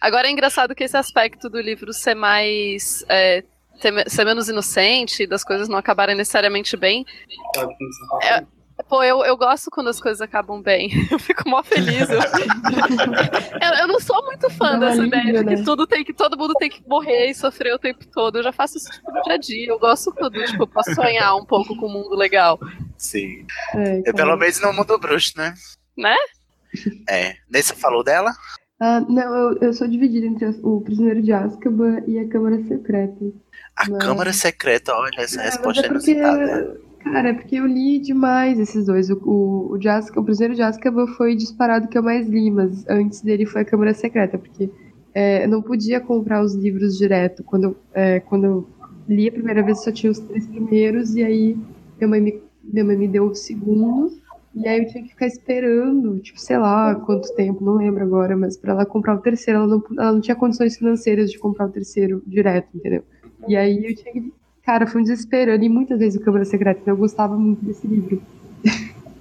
Agora 0.00 0.28
é 0.28 0.30
engraçado 0.30 0.74
que 0.74 0.84
esse 0.84 0.96
aspecto 0.96 1.48
do 1.48 1.60
livro 1.60 1.92
ser 1.92 2.14
mais. 2.14 3.04
é, 3.08 3.42
ter 3.80 4.10
ser 4.10 4.24
menos 4.24 4.48
inocente, 4.48 5.26
das 5.26 5.44
coisas 5.44 5.68
não 5.68 5.78
acabarem 5.78 6.16
necessariamente 6.16 6.76
bem. 6.76 7.04
É, 8.22 8.44
pô, 8.88 9.02
eu, 9.02 9.24
eu 9.24 9.36
gosto 9.36 9.70
quando 9.70 9.88
as 9.88 10.00
coisas 10.00 10.20
acabam 10.20 10.60
bem. 10.60 10.90
Eu 11.10 11.18
fico 11.18 11.48
mó 11.48 11.62
feliz. 11.62 12.08
Eu, 12.08 12.20
eu, 13.62 13.74
eu 13.80 13.88
não 13.88 14.00
sou 14.00 14.24
muito 14.24 14.48
fã 14.50 14.78
dessa 14.78 15.04
ideia 15.04 15.24
de 15.24 15.30
alívio, 15.30 15.48
que 15.48 15.56
né? 15.56 15.64
tudo 15.64 15.86
tem 15.86 16.04
que 16.04 16.12
todo 16.12 16.36
mundo 16.38 16.54
tem 16.54 16.70
que 16.70 16.82
morrer 16.86 17.26
e 17.26 17.34
sofrer 17.34 17.74
o 17.74 17.78
tempo 17.78 18.06
todo. 18.06 18.38
Eu 18.38 18.42
já 18.42 18.52
faço 18.52 18.78
isso 18.78 18.90
tipo, 18.90 19.10
no 19.12 19.22
dia 19.22 19.34
a 19.34 19.38
dia. 19.38 19.68
Eu 19.68 19.78
gosto 19.78 20.12
quando 20.12 20.44
tipo, 20.44 20.62
eu 20.62 20.66
posso 20.66 20.94
sonhar 20.94 21.36
um 21.36 21.44
pouco 21.44 21.76
com 21.76 21.86
um 21.86 21.92
mundo 21.92 22.14
legal. 22.14 22.58
Sim. 22.96 23.46
É, 23.74 24.02
Eu, 24.06 24.14
pelo 24.14 24.36
menos 24.36 24.60
no 24.60 24.72
mundo 24.72 24.98
bruxo, 24.98 25.32
né? 25.36 25.54
Né? 25.96 26.16
É. 27.08 27.36
Nesse 27.48 27.74
falou 27.74 28.04
dela? 28.04 28.32
Ah, 28.80 29.00
não, 29.08 29.34
eu, 29.34 29.58
eu 29.60 29.72
sou 29.72 29.88
dividida 29.88 30.26
entre 30.26 30.46
o 30.62 30.80
Prisioneiro 30.80 31.20
de 31.22 31.32
Azkaban 31.32 32.02
e 32.06 32.18
a 32.18 32.28
Câmara 32.28 32.62
Secreta. 32.64 33.24
A 33.76 33.90
Mas- 33.90 34.04
Câmara 34.04 34.32
Secreta, 34.32 34.94
olha, 34.94 35.16
essa 35.20 35.40
É, 35.40 35.44
resposta 35.46 35.84
é 35.86 35.88
porque, 35.88 36.12
inusitada. 36.12 36.80
cara, 37.02 37.28
é 37.30 37.32
porque 37.32 37.56
eu 37.56 37.66
li 37.66 37.98
demais 37.98 38.58
esses 38.58 38.86
dois. 38.86 39.10
O, 39.10 39.16
o, 39.24 39.72
o, 39.72 39.78
de 39.78 39.88
Azkaban- 39.88 40.20
o 40.20 40.24
Prisioneiro 40.24 40.54
de 40.54 40.62
Azkaban 40.62 41.06
foi 41.08 41.34
disparado 41.34 41.88
que 41.88 41.98
eu 41.98 42.02
mais 42.02 42.28
li, 42.28 42.50
mas 42.52 42.84
antes 42.88 43.20
dele 43.20 43.46
foi 43.46 43.62
a 43.62 43.64
Câmara 43.64 43.92
Secreta, 43.94 44.38
porque 44.38 44.70
é, 45.12 45.44
eu 45.44 45.48
não 45.48 45.60
podia 45.60 46.00
comprar 46.00 46.40
os 46.44 46.54
livros 46.54 46.96
direto. 46.96 47.42
Quando, 47.42 47.64
eu- 47.64 47.76
é, 47.94 48.20
quando 48.20 48.44
eu 48.44 48.68
li 49.08 49.28
a 49.28 49.32
primeira 49.32 49.62
vez, 49.62 49.82
só 49.82 49.90
tinha 49.90 50.12
os 50.12 50.20
três 50.20 50.46
primeiros, 50.46 51.16
e 51.16 51.24
aí 51.24 51.56
minha 51.98 52.08
mãe 52.08 52.20
me, 52.20 52.40
minha 52.62 52.84
mãe 52.84 52.96
me 52.96 53.08
deu 53.08 53.24
o 53.24 53.34
segundo, 53.34 54.12
e 54.58 54.68
aí 54.68 54.80
eu 54.80 54.88
tinha 54.88 55.02
que 55.02 55.10
ficar 55.10 55.26
esperando, 55.26 56.18
tipo, 56.18 56.40
sei 56.40 56.58
lá 56.58 56.94
quanto 56.94 57.32
tempo, 57.34 57.64
não 57.64 57.74
lembro 57.74 58.02
agora, 58.02 58.36
mas 58.36 58.56
pra 58.56 58.72
ela 58.72 58.84
comprar 58.84 59.14
o 59.14 59.18
terceiro, 59.18 59.60
ela 59.60 59.68
não, 59.68 59.84
ela 59.98 60.12
não 60.12 60.20
tinha 60.20 60.34
condições 60.34 60.76
financeiras 60.76 61.30
de 61.30 61.38
comprar 61.38 61.66
o 61.66 61.70
terceiro 61.70 62.22
direto, 62.26 62.68
entendeu? 62.74 63.04
E 63.46 63.56
aí 63.56 63.84
eu 63.86 63.94
tinha 63.94 64.12
que. 64.12 64.32
Cara, 64.62 64.86
foi 64.86 65.00
um 65.00 65.04
desespero. 65.04 65.52
Eu 65.52 65.56
li 65.56 65.68
muitas 65.68 65.98
vezes 65.98 66.20
o 66.20 66.24
Câmara 66.24 66.44
Secreta, 66.44 66.80
então 66.82 66.92
eu 66.92 66.98
gostava 66.98 67.36
muito 67.36 67.64
desse 67.64 67.86
livro. 67.86 68.20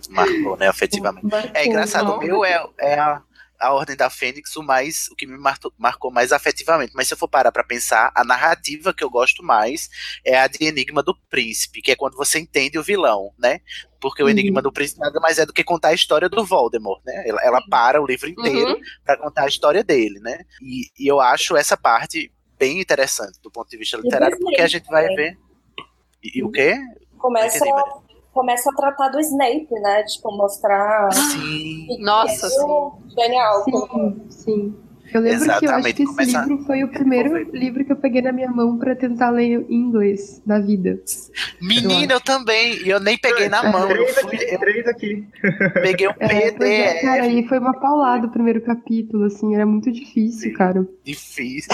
Marcou, 0.10 0.58
né, 0.58 0.68
afetivamente. 0.68 1.26
Marcou, 1.26 1.52
É 1.54 1.66
engraçado, 1.66 2.12
o 2.12 2.20
meu 2.20 2.44
é, 2.44 2.66
é 2.80 3.00
a, 3.00 3.22
a 3.60 3.74
Ordem 3.74 3.96
da 3.96 4.10
Fênix, 4.10 4.56
o 4.56 4.64
mais 4.64 5.08
o 5.12 5.16
que 5.16 5.26
me 5.26 5.38
marcou, 5.38 5.74
marcou 5.78 6.12
mais 6.12 6.32
afetivamente. 6.32 6.94
Mas 6.96 7.08
se 7.08 7.14
eu 7.14 7.18
for 7.18 7.28
parar 7.28 7.52
pra 7.52 7.64
pensar, 7.64 8.12
a 8.16 8.24
narrativa 8.24 8.94
que 8.94 9.04
eu 9.04 9.10
gosto 9.10 9.44
mais 9.44 9.90
é 10.24 10.38
a 10.38 10.48
de 10.48 10.64
Enigma 10.64 11.02
do 11.04 11.16
Príncipe, 11.30 11.82
que 11.82 11.92
é 11.92 11.96
quando 11.96 12.16
você 12.16 12.40
entende 12.40 12.78
o 12.78 12.84
vilão, 12.84 13.34
né? 13.38 13.60
Porque 14.00 14.22
o 14.22 14.26
Uhum. 14.26 14.32
Enigma 14.32 14.62
do 14.62 14.72
Príncipe 14.72 15.00
nada 15.00 15.20
mais 15.20 15.40
é 15.40 15.46
do 15.46 15.54
que 15.54 15.64
contar 15.64 15.90
a 15.90 15.94
história 15.94 16.30
do 16.30 16.46
Voldemort, 16.46 17.02
né? 17.06 17.24
Ela, 17.28 17.42
ela 17.44 17.62
para 17.70 18.02
o 18.02 18.06
livro 18.06 18.30
inteiro 18.30 18.74
Uhum. 18.74 18.82
pra 19.04 19.18
contar 19.18 19.44
a 19.44 19.48
história 19.48 19.84
dele, 19.84 20.20
né? 20.20 20.40
E, 20.62 20.90
e 20.98 21.08
eu 21.08 21.20
acho 21.20 21.56
essa 21.58 21.76
parte 21.76 22.32
bem 22.60 22.80
interessante 22.80 23.40
do 23.42 23.52
ponto 23.52 23.70
de 23.70 23.78
vista 23.78 23.98
literário, 23.98 24.38
porque 24.40 24.62
a 24.62 24.68
gente 24.68 24.88
vai 24.88 25.08
ver. 25.16 25.38
E, 26.24 26.40
e 26.40 26.44
o 26.44 26.52
quê? 26.52 26.76
Começa, 27.18 27.64
começa 28.38 28.70
a 28.70 28.74
tratar 28.74 29.10
do 29.10 29.20
Snape, 29.20 29.68
né? 29.82 30.04
Tipo, 30.04 30.32
mostrar. 30.32 31.12
Sim. 31.14 31.88
Nossa, 32.00 32.48
Isso, 32.48 32.92
Genial. 33.18 33.64
Sim, 33.64 34.22
sim. 34.30 34.76
Eu 35.14 35.22
lembro 35.22 35.40
que 35.40 35.46
eu 35.48 35.52
acho 35.54 35.64
Exatamente, 35.66 35.94
que 35.96 36.04
esse 36.04 36.12
começa- 36.12 36.40
livro 36.46 36.66
foi 36.66 36.84
o 36.84 36.90
primeiro 36.90 37.38
livro 37.54 37.86
que 37.86 37.94
eu 37.94 37.96
peguei 37.96 38.22
na 38.22 38.34
minha 38.34 38.52
mão 38.52 38.78
pra 38.78 38.94
tentar 38.94 39.30
ler 39.30 39.66
em 39.70 39.74
inglês 39.74 40.42
na 40.46 40.60
vida. 40.60 41.00
Menina, 41.62 42.12
eu 42.14 42.20
também. 42.20 42.74
E 42.84 42.90
eu 42.90 43.00
nem 43.00 43.18
peguei 43.18 43.48
na 43.48 43.64
mão. 43.72 43.90
Eu 43.90 44.04
Três 44.06 44.20
fui, 44.20 44.36
aqui, 44.36 44.58
três 44.58 44.88
aqui. 44.88 45.28
peguei 45.82 46.08
um 46.10 46.12
É, 46.20 46.52
pois 46.52 46.70
é, 46.70 46.94
PDF 46.94 47.02
cara, 47.04 47.28
e 47.28 47.48
foi 47.48 47.58
uma 47.58 47.74
paulada 47.80 48.28
o 48.28 48.32
primeiro 48.32 48.60
capítulo, 48.62 49.24
assim, 49.24 49.56
era 49.56 49.66
muito 49.66 49.90
difícil, 49.94 50.54
cara. 50.54 50.86
difícil. 51.06 51.72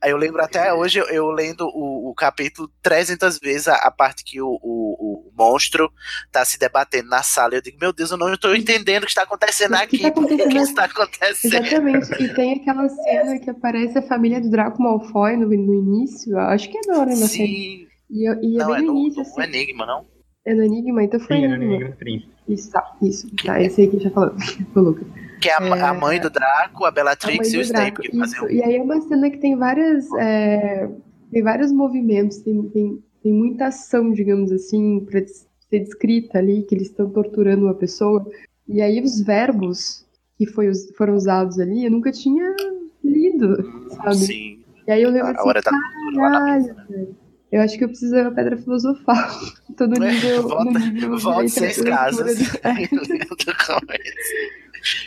Aí 0.00 0.12
eu 0.12 0.16
lembro 0.16 0.40
até 0.40 0.72
hoje, 0.72 1.00
eu, 1.00 1.06
eu 1.06 1.26
lendo 1.32 1.66
o, 1.66 2.10
o 2.10 2.14
capítulo 2.14 2.70
300 2.82 3.40
vezes, 3.40 3.66
a, 3.66 3.74
a 3.74 3.90
parte 3.90 4.22
que 4.22 4.40
o, 4.40 4.46
o, 4.62 5.15
o 5.15 5.15
monstro 5.36 5.90
tá 6.32 6.44
se 6.44 6.58
debatendo 6.58 7.08
na 7.08 7.22
sala. 7.22 7.54
Eu 7.54 7.62
digo, 7.62 7.76
meu 7.80 7.92
Deus, 7.92 8.10
eu 8.10 8.16
não 8.16 8.32
estou 8.32 8.54
entendendo 8.54 9.02
o 9.02 9.06
que 9.06 9.12
está 9.12 9.22
acontecendo 9.22 9.72
O 9.72 9.76
aqui. 9.76 9.98
tá 9.98 10.10
Por 10.12 10.26
que 10.26 10.34
isso 10.34 10.70
está 10.70 10.84
acontecendo? 10.84 11.54
Exatamente, 11.66 12.22
e 12.22 12.34
tem 12.34 12.54
aquela 12.54 12.88
cena 12.88 13.38
que 13.38 13.50
aparece 13.50 13.98
a 13.98 14.02
família 14.02 14.40
do 14.40 14.50
Draco 14.50 14.82
Malfoy 14.82 15.36
no, 15.36 15.46
no 15.48 15.74
início, 15.74 16.32
eu 16.32 16.38
acho 16.40 16.70
que 16.70 16.78
é 16.78 16.80
da 16.82 16.98
hora 16.98 17.10
na 17.10 17.16
série. 17.26 17.28
Sim. 17.28 17.86
E, 18.10 18.28
eu- 18.30 18.40
e 18.42 18.56
é 18.56 18.58
Não, 18.58 18.66
bem 18.68 18.76
é 18.76 18.80
no 18.82 18.92
no, 18.92 18.98
início, 19.00 19.22
no 19.22 19.28
assim. 19.28 19.42
Enigma, 19.42 19.84
não? 19.86 20.06
É 20.44 20.54
no 20.54 20.62
Enigma, 20.62 21.02
então 21.02 21.18
foi 21.18 21.36
Sim, 21.36 21.44
era 21.44 21.56
no 21.56 21.62
Enigma. 21.64 21.74
Enigma 21.74 21.90
do 21.90 21.96
Príncipe. 21.98 22.32
Isso, 22.48 22.70
tá, 22.70 22.96
isso. 23.02 23.26
Tá, 23.44 23.60
esse 23.60 23.80
aí 23.80 23.88
que 23.88 23.98
já 23.98 24.10
falou. 24.10 24.32
Foi 24.72 24.82
o 24.82 24.84
Lucas. 24.86 25.06
Que 25.40 25.48
é 25.48 25.54
a, 25.54 25.90
a 25.90 25.92
mãe 25.94 26.20
do 26.20 26.30
Draco, 26.30 26.84
a 26.84 26.88
A 26.88 26.90
Bellatrix 26.92 27.48
mãe 27.48 27.56
e 27.56 27.58
o 27.58 27.62
Snape 27.62 28.02
que 28.02 28.16
fazem 28.16 28.36
isso. 28.36 28.48
E 28.52 28.62
aí 28.62 28.76
é 28.76 28.82
uma 28.82 29.00
cena 29.00 29.28
que 29.28 29.38
tem 29.38 29.56
várias. 29.56 30.06
é, 30.20 30.88
tem 31.32 31.42
vários 31.42 31.72
movimentos, 31.72 32.38
tem, 32.38 32.62
tem, 32.70 33.02
tem 33.26 33.32
muita 33.34 33.66
ação, 33.66 34.12
digamos 34.12 34.52
assim, 34.52 35.00
pra 35.00 35.18
des- 35.18 35.48
ser 35.68 35.80
descrita 35.80 36.38
ali, 36.38 36.62
que 36.62 36.76
eles 36.76 36.86
estão 36.86 37.10
torturando 37.10 37.64
uma 37.64 37.74
pessoa. 37.74 38.24
E 38.68 38.80
aí 38.80 39.02
os 39.02 39.20
verbos 39.20 40.06
que 40.38 40.46
foi, 40.46 40.70
foram 40.96 41.16
usados 41.16 41.58
ali, 41.58 41.84
eu 41.86 41.90
nunca 41.90 42.12
tinha 42.12 42.54
lido, 43.02 43.88
sabe? 43.96 44.14
Sim. 44.16 44.60
E 44.86 44.92
aí 44.92 45.02
eu 45.02 45.10
lembro 45.10 45.32
assim, 45.32 45.48
hora 45.48 45.60
da 45.60 45.72
mesa. 45.72 46.20
caralho, 46.20 46.76
velho. 46.88 47.16
Eu 47.50 47.60
acho 47.62 47.76
que 47.76 47.82
eu 47.82 47.88
preciso 47.88 48.14
ver 48.14 48.26
a 48.26 48.30
pedra 48.30 48.56
filosofal. 48.58 49.16
Tô 49.76 49.88
no 49.88 49.98
nível. 49.98 50.42
no 50.42 50.48
Volta, 50.48 50.78
nível 50.78 51.18
volta 51.18 51.48
seis 51.48 51.82
casas. 51.82 52.38
É, 52.62 52.86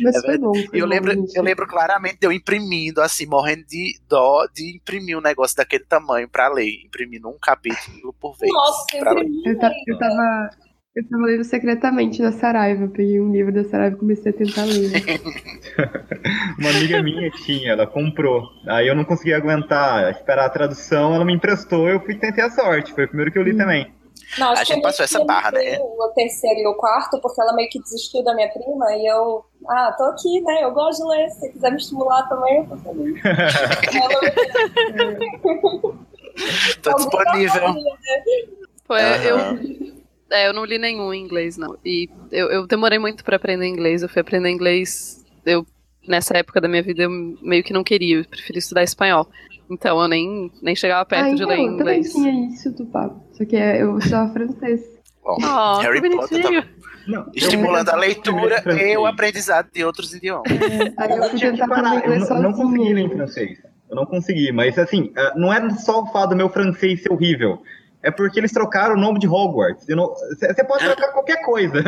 mas 0.02 0.16
É 0.16 0.22
foi 0.22 0.38
bom. 0.38 0.54
Foi 0.54 0.80
eu 0.82 0.86
bom, 0.86 0.88
lembro, 0.88 1.12
gente. 1.14 1.36
eu 1.36 1.44
lembro 1.44 1.68
claramente 1.68 2.18
de 2.20 2.28
eu 2.28 2.32
imprimindo, 2.32 3.02
assim, 3.02 3.26
morrendo 3.26 3.66
de 3.66 4.00
dó 4.08 4.46
de 4.54 4.76
imprimir 4.76 5.18
um 5.18 5.22
negócio 5.22 5.56
daquele 5.58 5.84
tamanho 5.86 6.28
pra 6.30 6.48
ler, 6.50 6.82
imprimindo 6.86 7.28
um 7.30 7.38
capítulo 7.42 8.14
por 8.20 8.38
vez. 8.38 8.52
Nossa, 8.52 8.86
pra 9.00 9.12
ler. 9.14 9.28
Eu, 9.46 9.60
ta- 9.60 9.72
eu 9.88 9.98
tava. 9.98 10.50
Eu 10.96 11.08
tava 11.08 11.24
lendo 11.28 11.44
secretamente 11.44 12.22
na 12.22 12.32
Saraiva. 12.32 12.84
Eu 12.86 12.90
peguei 12.90 13.22
um 13.22 13.32
livro 13.32 13.54
da 13.54 13.64
Saraiva 13.64 13.96
e 13.96 14.00
comecei 14.00 14.32
a 14.32 14.36
tentar 14.36 14.66
ler. 14.66 14.92
Uma 16.60 16.70
amiga 16.72 17.02
minha 17.04 17.30
tinha, 17.32 17.72
ela 17.72 17.88
comprou. 17.88 18.44
Aí 18.68 18.88
eu 18.88 18.96
não 18.96 19.06
consegui 19.06 19.34
aguentar, 19.34 20.12
esperar 20.12 20.46
a 20.46 20.50
tradução, 20.50 21.14
ela 21.14 21.24
me 21.24 21.34
emprestou, 21.34 21.88
eu 21.88 22.00
fui 22.02 22.16
tentei 22.16 22.44
a 22.44 22.50
sorte. 22.50 22.94
Foi 22.94 23.06
o 23.06 23.08
primeiro 23.08 23.32
que 23.32 23.38
eu 23.38 23.44
li 23.44 23.56
também. 23.56 23.94
Não, 24.38 24.52
acho 24.52 24.62
A 24.62 24.66
que 24.66 24.74
gente 24.74 24.84
passou 24.84 25.06
essa 25.06 25.26
barra, 25.26 25.52
né? 25.52 25.80
O 25.80 26.12
terceiro 26.14 26.60
e 26.60 26.68
o 26.68 26.76
quarto, 26.76 27.20
porque 27.22 27.42
ela 27.42 27.54
meio 27.54 27.70
que 27.70 27.82
desistiu 27.82 28.24
da 28.24 28.36
minha 28.36 28.50
prima 28.50 28.94
e 28.96 29.08
eu. 29.08 29.44
Ah, 29.68 29.92
tô 29.98 30.04
aqui, 30.04 30.40
né? 30.42 30.64
Eu 30.64 30.72
gosto 30.72 31.02
de 31.02 31.10
ler. 31.10 31.30
Se 31.30 31.40
você 31.40 31.50
quiser 31.50 31.72
me 31.72 31.78
estimular 31.78 32.30
também, 32.30 32.58
eu 32.58 32.68
tô 32.68 32.78
feliz. 32.78 33.20
Tô 36.82 36.94
disponível. 36.94 37.62
Foi, 38.86 39.02
Aham. 39.02 39.24
eu, 39.24 39.38
é, 40.32 40.48
eu 40.48 40.54
não 40.54 40.64
li 40.64 40.78
nenhum 40.78 41.14
em 41.14 41.22
inglês, 41.22 41.58
não. 41.58 41.78
E 41.84 42.10
eu, 42.32 42.50
eu 42.50 42.68
demorei 42.68 42.98
muito 42.98 43.24
pra 43.24 43.36
aprender 43.36 43.68
inglês. 43.68 44.02
Eu 44.02 44.10
fui 44.10 44.22
aprender 44.22 44.50
inglês. 44.50 45.24
Eu, 45.46 45.66
nessa 46.08 46.38
época 46.38 46.62
da 46.62 46.68
minha 46.68 46.82
vida, 46.82 47.04
eu 47.04 47.10
meio 47.42 47.64
que 47.64 47.74
não 47.74 47.84
queria. 47.84 48.18
Eu 48.18 48.26
preferi 48.26 48.60
estudar 48.60 48.84
espanhol. 48.84 49.28
Então 49.70 50.02
eu 50.02 50.08
nem, 50.08 50.52
nem 50.62 50.76
chegava 50.76 51.06
perto 51.06 51.32
ah, 51.32 51.36
de 51.36 51.46
ler 51.46 51.60
então, 51.60 51.74
em 51.74 51.78
também 51.78 52.00
inglês. 52.00 52.14
tinha 52.14 52.48
isso 52.48 52.72
do 52.72 52.86
papo. 52.88 53.22
Só 53.40 53.46
que 53.46 53.56
é, 53.56 53.82
eu 53.82 53.98
estudava 53.98 54.34
francês. 54.34 54.82
Bom, 55.24 55.38
Oh, 55.42 55.78
Harry 55.78 56.02
Potter 56.12 56.44
tá 56.44 57.26
estimulando 57.34 57.90
a 57.90 57.96
leitura 57.96 58.62
e 58.82 58.98
o 58.98 59.06
aprendizado 59.06 59.70
de 59.72 59.84
outros 59.84 60.14
idiomas. 60.14 60.52
Aí 60.98 61.12
eu 61.12 61.30
fui 61.30 61.40
tentar 61.40 62.04
eu 62.06 62.14
inglês 62.14 62.30
não, 62.30 62.42
não 62.42 62.54
consegui 62.54 62.94
ler 62.94 63.02
em 63.02 63.10
francês. 63.10 63.58
Eu 63.90 63.96
não 63.96 64.06
consegui, 64.06 64.52
mas 64.52 64.78
assim, 64.78 65.14
ah, 65.16 65.34
não 65.38 65.54
é 65.54 65.70
só 65.70 66.04
o 66.04 66.08
fato 66.08 66.32
do 66.32 66.36
meu 66.36 66.50
francês 66.50 67.02
ser 67.02 67.12
horrível. 67.12 67.64
É 68.04 68.12
porque 68.12 68.40
eles 68.40 68.52
trocaram 68.52 68.96
o 68.96 68.98
nome 68.98 69.20
de 69.20 69.28
Hogwarts. 69.28 69.86
Você 69.86 70.64
pode 70.64 70.84
trocar 70.86 71.12
qualquer 71.12 71.42
coisa. 71.44 71.82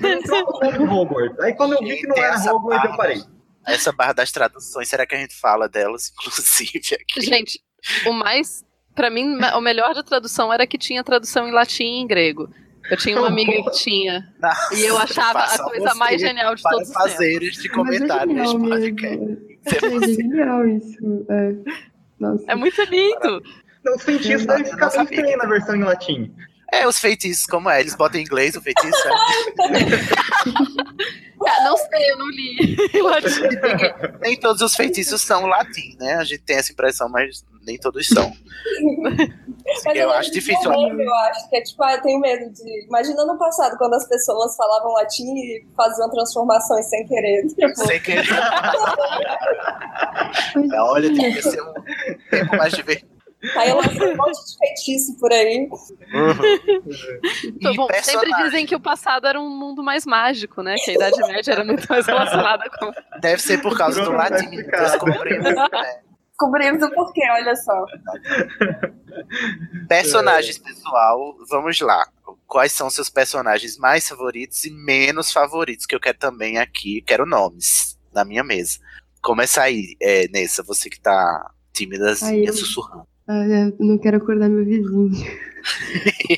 Não 0.00 0.22
troca 0.22 0.56
o 0.56 0.60
nome 0.60 0.78
de 0.78 0.84
Hogwarts. 0.84 1.40
Aí 1.40 1.54
quando 1.54 1.74
eu 1.74 1.80
vi 1.80 1.96
que 1.96 2.06
não 2.06 2.16
era 2.16 2.36
Hogwarts, 2.36 2.90
eu 2.90 2.96
parei. 2.96 3.22
Essa 3.66 3.92
barra 3.92 4.12
das 4.12 4.32
traduções, 4.32 4.88
será 4.88 5.06
que 5.06 5.14
a 5.14 5.18
gente 5.18 5.34
fala 5.34 5.68
delas, 5.68 6.12
inclusive, 6.18 6.96
aqui? 7.00 7.20
Gente, 7.20 7.60
o 8.06 8.12
mais. 8.12 8.64
Pra 8.94 9.08
mim, 9.10 9.38
o 9.54 9.60
melhor 9.60 9.94
de 9.94 10.02
tradução 10.02 10.52
era 10.52 10.66
que 10.66 10.76
tinha 10.76 11.02
tradução 11.02 11.48
em 11.48 11.52
latim 11.52 11.84
e 11.84 12.00
em 12.00 12.06
grego. 12.06 12.50
Eu 12.90 12.96
tinha 12.96 13.16
uma 13.18 13.28
amiga 13.28 13.52
que 13.62 13.70
tinha. 13.70 14.28
E 14.76 14.82
eu 14.82 14.98
achava 14.98 15.40
a 15.44 15.58
coisa 15.62 15.94
mais 15.94 16.20
genial 16.20 16.54
de 16.54 16.62
para 16.62 16.72
todos 16.72 16.88
os 16.88 16.94
fazer 16.94 17.38
tempos. 17.38 17.48
este 17.48 17.58
Mas 17.58 17.66
é 17.66 17.74
comentário 17.74 18.28
genial 18.28 18.58
neste 18.58 18.58
mesmo. 18.58 18.68
podcast. 18.68 19.58
É 19.66 20.14
genial 20.14 20.68
isso. 20.68 21.26
É. 21.30 21.54
Nossa. 22.18 22.44
É 22.48 22.54
muito 22.54 22.82
lindo. 22.82 23.42
Não, 23.84 23.94
os 23.96 24.02
feitiços 24.02 24.46
devem 24.46 24.64
ficar 24.64 24.90
bem 25.04 25.36
na 25.36 25.46
versão 25.46 25.76
em 25.76 25.82
latim. 25.84 26.34
É, 26.72 26.86
os 26.86 26.98
feitiços, 26.98 27.46
como 27.46 27.68
é? 27.70 27.80
Eles 27.80 27.94
botam 27.94 28.20
em 28.20 28.24
inglês 28.24 28.56
o 28.56 28.62
feitiço, 28.62 29.08
é? 29.08 29.12
Ah, 31.44 31.64
não 31.64 31.76
sei, 31.76 32.10
eu 32.12 32.18
não 32.18 32.28
li 32.30 32.76
em 32.94 33.02
latim. 33.02 33.40
Nem 34.20 34.38
todos 34.38 34.62
os 34.62 34.76
feitiços 34.76 35.20
são 35.22 35.44
latim, 35.46 35.96
né? 35.98 36.14
A 36.14 36.24
gente 36.24 36.42
tem 36.42 36.56
essa 36.56 36.72
impressão, 36.72 37.08
mas 37.08 37.44
nem 37.66 37.78
todos 37.78 38.06
são. 38.08 38.32
Mas 39.64 39.84
Eu 39.86 39.92
lembro 39.92 40.12
acho 40.14 40.30
difícil. 40.32 40.72
Eu 40.72 41.14
acho 41.14 41.48
que 41.48 41.56
é 41.56 41.62
tipo, 41.62 41.82
ah, 41.82 41.94
eu 41.94 42.02
tenho 42.02 42.20
medo 42.20 42.52
de. 42.52 42.86
Imagina 42.86 43.24
no 43.24 43.38
passado, 43.38 43.76
quando 43.78 43.94
as 43.94 44.06
pessoas 44.08 44.56
falavam 44.56 44.92
latim 44.92 45.24
e 45.34 45.64
faziam 45.76 46.10
transformações 46.10 46.88
sem 46.88 47.06
querer. 47.06 47.46
Tipo, 47.54 47.76
Sem 47.86 48.00
querer. 48.00 48.26
É, 50.72 50.80
olha, 50.80 51.14
tem 51.14 51.32
que 51.32 51.42
ser 51.42 51.60
um 51.62 51.72
tempo 52.30 52.56
mais 52.56 52.72
divertido. 52.72 53.10
aí 53.56 53.72
lança 53.72 54.04
um 54.04 54.16
monte 54.16 54.38
de 54.44 54.58
feitiço 54.58 55.16
por 55.18 55.32
aí. 55.32 55.68
Então, 57.44 57.74
bom, 57.74 57.88
sempre 58.02 58.30
dizem 58.44 58.66
que 58.66 58.74
o 58.74 58.80
passado 58.80 59.26
era 59.26 59.40
um 59.40 59.50
mundo 59.50 59.82
mais 59.82 60.06
mágico, 60.06 60.62
né? 60.62 60.76
Que 60.76 60.92
a 60.92 60.94
Idade 60.94 61.20
Média 61.26 61.52
era 61.52 61.64
muito 61.64 61.86
mais 61.88 62.06
relacionada 62.06 62.64
com. 62.78 62.92
Deve 63.20 63.42
ser 63.42 63.60
por 63.60 63.76
causa 63.76 64.02
do 64.02 64.12
latim. 64.12 64.50
Descobrimos. 64.50 65.44
né? 65.44 65.68
Descobrimos 66.46 66.82
o 66.82 66.90
porquê, 66.92 67.22
olha 67.30 67.54
só. 67.54 67.84
Personagens, 69.88 70.58
pessoal, 70.58 71.36
vamos 71.48 71.80
lá. 71.80 72.04
Quais 72.46 72.72
são 72.72 72.90
seus 72.90 73.08
personagens 73.08 73.78
mais 73.78 74.08
favoritos 74.08 74.64
e 74.64 74.70
menos 74.70 75.32
favoritos? 75.32 75.86
Que 75.86 75.94
eu 75.94 76.00
quero 76.00 76.18
também 76.18 76.58
aqui, 76.58 77.00
quero 77.02 77.24
nomes 77.24 77.96
na 78.12 78.24
minha 78.24 78.42
mesa. 78.42 78.78
Começa 79.22 79.62
aí, 79.62 79.96
é, 80.02 80.26
Nessa, 80.28 80.62
você 80.62 80.90
que 80.90 81.00
tá 81.00 81.50
tímidazinha, 81.72 82.30
Ai, 82.30 82.48
eu- 82.48 82.52
sussurrando. 82.52 83.06
Ah, 83.28 83.46
eu 83.46 83.76
não 83.78 83.96
quero 83.98 84.16
acordar 84.16 84.48
meu 84.48 84.64
vizinho. 84.64 85.10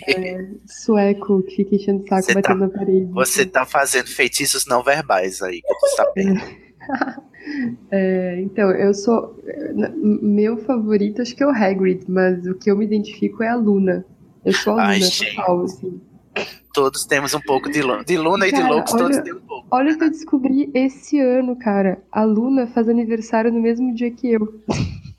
É, 0.06 0.46
sueco 0.66 1.42
que 1.44 1.56
fica 1.56 1.76
enchendo 1.76 2.04
o 2.04 2.06
saco, 2.08 2.24
Você 2.24 2.34
batendo 2.34 2.58
tá- 2.60 2.66
na 2.66 2.68
parede. 2.68 3.06
Você 3.12 3.46
tá 3.46 3.64
fazendo 3.64 4.06
feitiços 4.08 4.66
não 4.66 4.82
verbais 4.82 5.40
aí, 5.40 5.62
que 5.62 5.72
eu 5.72 5.78
tô 5.78 5.86
sabendo. 5.96 6.40
É, 7.90 8.40
então, 8.40 8.70
eu 8.70 8.94
sou. 8.94 9.38
Meu 9.96 10.56
favorito 10.58 11.22
acho 11.22 11.34
que 11.34 11.42
é 11.42 11.46
o 11.46 11.50
Hagrid, 11.50 12.04
mas 12.08 12.46
o 12.46 12.54
que 12.54 12.70
eu 12.70 12.76
me 12.76 12.84
identifico 12.84 13.42
é 13.42 13.48
a 13.48 13.56
Luna. 13.56 14.04
Eu 14.44 14.52
sou 14.52 14.74
a 14.74 14.76
Luna 14.76 14.86
Ai, 14.88 15.00
gente. 15.00 15.36
total, 15.36 15.62
assim. 15.62 16.00
Todos 16.72 17.04
temos 17.06 17.32
um 17.34 17.40
pouco 17.40 17.70
de 17.70 17.80
Luna. 17.82 18.04
De 18.04 18.16
Luna 18.16 18.48
e 18.48 18.52
de 18.52 18.60
Cara, 18.60 18.72
Loucos, 18.72 18.90
todos 18.92 19.16
olha, 19.16 19.22
têm 19.22 19.32
um 19.32 19.40
pouco. 19.40 19.68
olha 19.70 19.94
o 19.94 19.98
que 19.98 20.04
eu 20.04 20.10
descobri 20.10 20.70
esse 20.74 21.20
ano, 21.20 21.56
cara. 21.56 22.02
A 22.10 22.24
Luna 22.24 22.66
faz 22.66 22.88
aniversário 22.88 23.52
no 23.52 23.60
mesmo 23.60 23.94
dia 23.94 24.10
que 24.10 24.32
eu. 24.32 24.60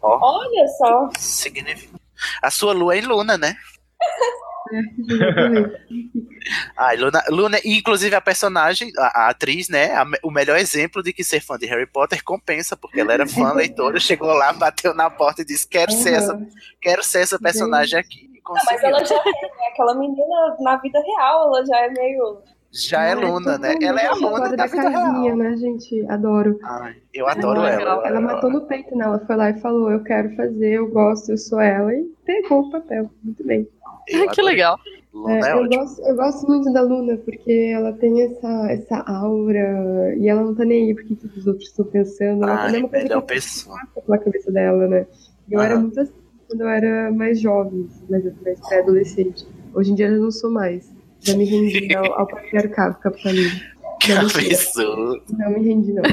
Olha 0.02 0.68
só. 0.78 1.10
Significa. 1.18 1.96
A 2.42 2.52
sua 2.52 2.74
lua 2.74 2.98
é 2.98 3.02
Luna, 3.02 3.38
né? 3.38 3.56
Ai, 6.78 6.96
Luna, 6.98 7.24
Luna, 7.30 7.58
e 7.64 7.78
inclusive 7.78 8.16
a 8.16 8.22
personagem, 8.22 8.92
a, 8.98 9.26
a 9.26 9.30
atriz, 9.30 9.70
né? 9.70 9.94
a 9.96 10.06
o 10.24 10.32
melhor 10.32 10.58
exemplo 10.58 11.02
de 11.04 11.12
que 11.14 11.24
ser 11.24 11.40
fã 11.42 11.58
de 11.58 11.66
Harry 11.68 11.86
Potter 11.88 12.24
compensa, 12.24 12.76
porque 12.78 13.00
ela 13.02 13.14
era 13.14 13.28
fã 13.28 13.54
leitora, 13.54 14.00
chegou 14.00 14.32
lá, 14.34 14.52
bateu 14.54 14.94
na 14.94 15.10
porta 15.10 15.42
e 15.42 15.46
disse: 15.46 15.68
Quero 15.68 15.92
ser 15.92 16.14
essa, 16.16 16.40
quero 16.82 17.04
ser 17.04 17.20
essa 17.22 17.40
personagem 17.40 18.00
aqui. 18.00 18.30
E 18.34 18.42
Não, 18.54 18.62
mas 18.66 18.80
conseguiu. 18.80 18.82
ela 18.82 19.06
já 19.06 19.16
é, 19.16 19.42
né? 19.58 19.68
Aquela 19.72 19.96
menina 19.96 20.56
na 20.60 20.78
vida 20.78 21.00
real, 21.00 21.48
ela 21.48 21.66
já 21.66 21.78
é 21.82 21.90
meio. 21.90 22.38
Já 22.72 23.04
é 23.04 23.16
Luna, 23.16 23.58
né? 23.58 23.74
Ela 23.82 24.02
é 24.02 24.06
a 24.08 24.14
Luna 24.14 24.50
da 24.50 24.56
da 24.56 24.66
vida 24.68 24.90
real. 24.90 24.90
casinha, 24.90 25.36
né, 25.36 25.56
gente? 25.58 26.06
Adoro. 26.10 26.60
Ai, 26.64 26.96
eu 27.14 27.28
adoro 27.28 27.62
ela. 27.66 27.82
ela. 27.82 28.08
Ela 28.08 28.22
matou 28.22 28.50
no 28.52 28.62
peito, 28.68 28.96
né? 28.98 29.06
Ela 29.06 29.20
foi 29.26 29.36
lá 29.36 29.50
e 29.50 29.60
falou: 29.62 29.90
Eu 29.92 30.04
quero 30.04 30.36
fazer, 30.36 30.74
eu 30.74 30.88
gosto, 30.90 31.32
eu 31.32 31.38
sou 31.38 31.60
ela. 31.62 31.94
E 31.94 32.04
pegou 32.26 32.62
o 32.64 32.72
papel. 32.72 33.10
Muito 33.24 33.44
bem. 33.46 33.68
Eu 34.08 34.30
que 34.30 34.42
adorei. 34.42 34.46
legal. 34.46 34.80
Luna 35.14 35.48
é, 35.48 35.54
eu, 35.54 35.70
gosto, 35.70 36.02
eu 36.02 36.16
gosto 36.16 36.48
muito 36.48 36.74
da 36.74 36.82
Luna, 36.82 37.18
porque 37.18 37.72
ela 37.74 37.94
tem 37.94 38.22
essa, 38.22 38.72
essa 38.72 38.98
aura 39.08 40.14
e 40.18 40.28
ela 40.28 40.44
não 40.44 40.54
tá 40.54 40.66
nem 40.66 40.88
aí 40.88 40.94
porque 40.94 41.16
que 41.16 41.40
os 41.40 41.48
outros 41.48 41.70
estão 41.70 41.86
pensando. 41.86 42.44
Ela 42.44 42.64
Ai, 42.66 42.76
é 42.76 42.80
uma 42.80 42.90
coisa 42.90 43.08
que 43.08 43.22
pessoa. 43.22 43.78
pela 44.06 44.18
cabeça 44.18 44.52
dela, 44.52 44.88
né? 44.88 45.08
Eu 45.50 45.62
era 45.62 45.80
muito 45.80 46.00
assim 46.00 46.14
quando 46.48 46.62
eu 46.62 46.70
era 46.70 47.12
mais 47.12 47.40
jovem, 47.40 47.90
mais, 48.10 48.24
mais 48.44 48.60
pré-adolescente. 48.68 49.48
Hoje 49.74 49.92
em 49.92 49.96
dia 49.96 50.08
eu 50.08 50.22
não 50.22 50.32
sou 50.32 50.52
mais. 50.52 50.94
Já 51.22 51.36
me 51.36 51.46
rendi 51.46 51.94
ao, 51.96 52.20
ao 52.20 52.28
patriarcado 52.28 53.00
capitalismo. 53.00 53.60
Não. 54.08 55.22
Não 55.40 55.52
me 55.52 55.64
rendi, 55.66 55.94
não. 55.94 56.04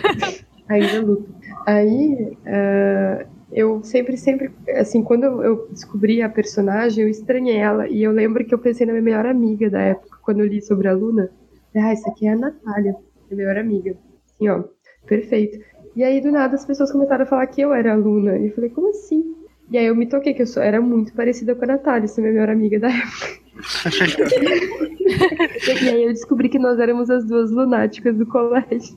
Ainda 0.69 1.01
luto. 1.01 1.29
Aí, 1.67 2.37
ah, 2.47 3.27
eu 3.53 3.83
sempre, 3.83 4.17
sempre, 4.17 4.51
assim, 4.77 5.03
quando 5.03 5.25
eu- 5.25 5.69
descobri 5.71 6.23
a 6.23 6.29
personagem, 6.29 7.05
eu 7.05 7.11
estranhei 7.11 7.57
ela. 7.57 7.89
E 7.89 8.03
eu 8.03 8.13
lembro 8.13 8.45
que 8.45 8.55
eu 8.55 8.59
pensei 8.59 8.87
na 8.87 8.93
minha 8.93 9.03
melhor 9.03 9.27
amiga 9.27 9.69
da 9.69 9.81
época, 9.81 10.19
quando 10.23 10.41
eu 10.41 10.47
li 10.47 10.63
sobre 10.63 10.89
a 10.89 10.95
Luna. 10.95 11.31
Ah, 11.77 11.93
essa 11.93 12.11
aqui 12.11 12.27
é 12.27 12.33
a 12.33 12.37
Natália, 12.37 12.95
minha 13.31 13.37
melhor 13.37 13.59
amiga. 13.59 13.95
Assim, 14.35 14.49
ó, 14.49 14.63
perfeito. 15.07 15.59
E 15.95 16.03
aí, 16.03 16.21
do 16.21 16.31
nada, 16.31 16.55
as 16.55 16.65
pessoas 16.65 16.91
começaram 16.91 17.25
a 17.25 17.27
falar 17.27 17.47
que 17.47 17.61
eu 17.61 17.73
era 17.75 17.93
a 17.93 17.97
Luna. 17.97 18.39
E 18.39 18.47
eu 18.47 18.55
falei, 18.55 18.71
como 18.71 18.89
assim? 18.91 19.35
E 19.71 19.79
aí 19.79 19.87
eu 19.87 19.95
me 19.95 20.07
toquei 20.07 20.35
que 20.35 20.43
eu 20.43 20.47
sou, 20.47 20.63
era 20.63 20.81
muito 20.81 21.13
parecida 21.15 21.55
com 21.55 21.65
a 21.65 21.69
Natália, 21.69 22.05
essa 22.05 22.21
minha 22.21 22.33
melhor 22.33 22.51
amiga 22.51 22.79
da 22.81 22.89
época. 22.89 23.43
e 25.83 25.89
aí 25.89 26.05
eu 26.05 26.13
descobri 26.13 26.49
que 26.49 26.59
nós 26.59 26.79
éramos 26.79 27.11
as 27.11 27.25
duas 27.25 27.51
lunáticas 27.51 28.17
do 28.17 28.27
colégio. 28.27 28.97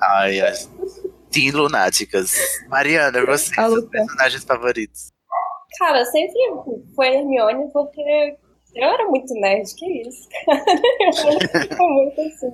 Ai, 0.00 0.40
as 0.40 0.70
Teen 1.30 1.50
Lunáticas. 1.52 2.32
Mariana, 2.68 3.24
você, 3.24 3.54
seus 3.54 3.84
personagens 3.86 4.44
favoritos. 4.44 5.08
Cara, 5.78 6.04
sempre 6.06 6.34
foi 6.94 7.08
a 7.08 7.14
Hermione 7.14 7.70
porque 7.72 8.00
eu 8.74 8.88
era 8.88 9.06
muito 9.06 9.32
nerd, 9.34 9.74
que 9.74 9.86
isso, 10.08 10.28
cara. 10.46 10.64
Eu 10.70 11.60
era 11.60 11.76
muito 11.78 12.20
assim. 12.20 12.52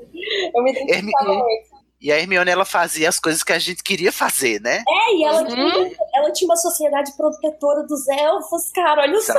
Eu 0.55 0.63
me 0.63 0.71
identificava 0.71 1.31
Hermi- 1.31 1.43
muito. 1.43 1.76
E 1.99 2.13
a 2.13 2.19
Hermione, 2.19 2.51
ela 2.51 2.67
fazia 2.67 3.09
as 3.09 3.19
coisas 3.19 3.43
que 3.43 3.53
a 3.55 3.59
gente 3.59 3.83
queria 3.83 4.13
fazer, 4.13 4.61
né? 4.61 4.85
É, 4.87 5.15
e 5.15 5.25
ela, 5.25 5.45
tinha, 5.47 5.91
ela 6.15 6.31
tinha 6.31 6.47
uma 6.49 6.57
sociedade 6.57 7.11
protetora 7.17 7.85
dos 7.85 8.07
elfos, 8.07 8.71
cara, 8.75 9.01
olha 9.03 9.19
só. 9.21 9.33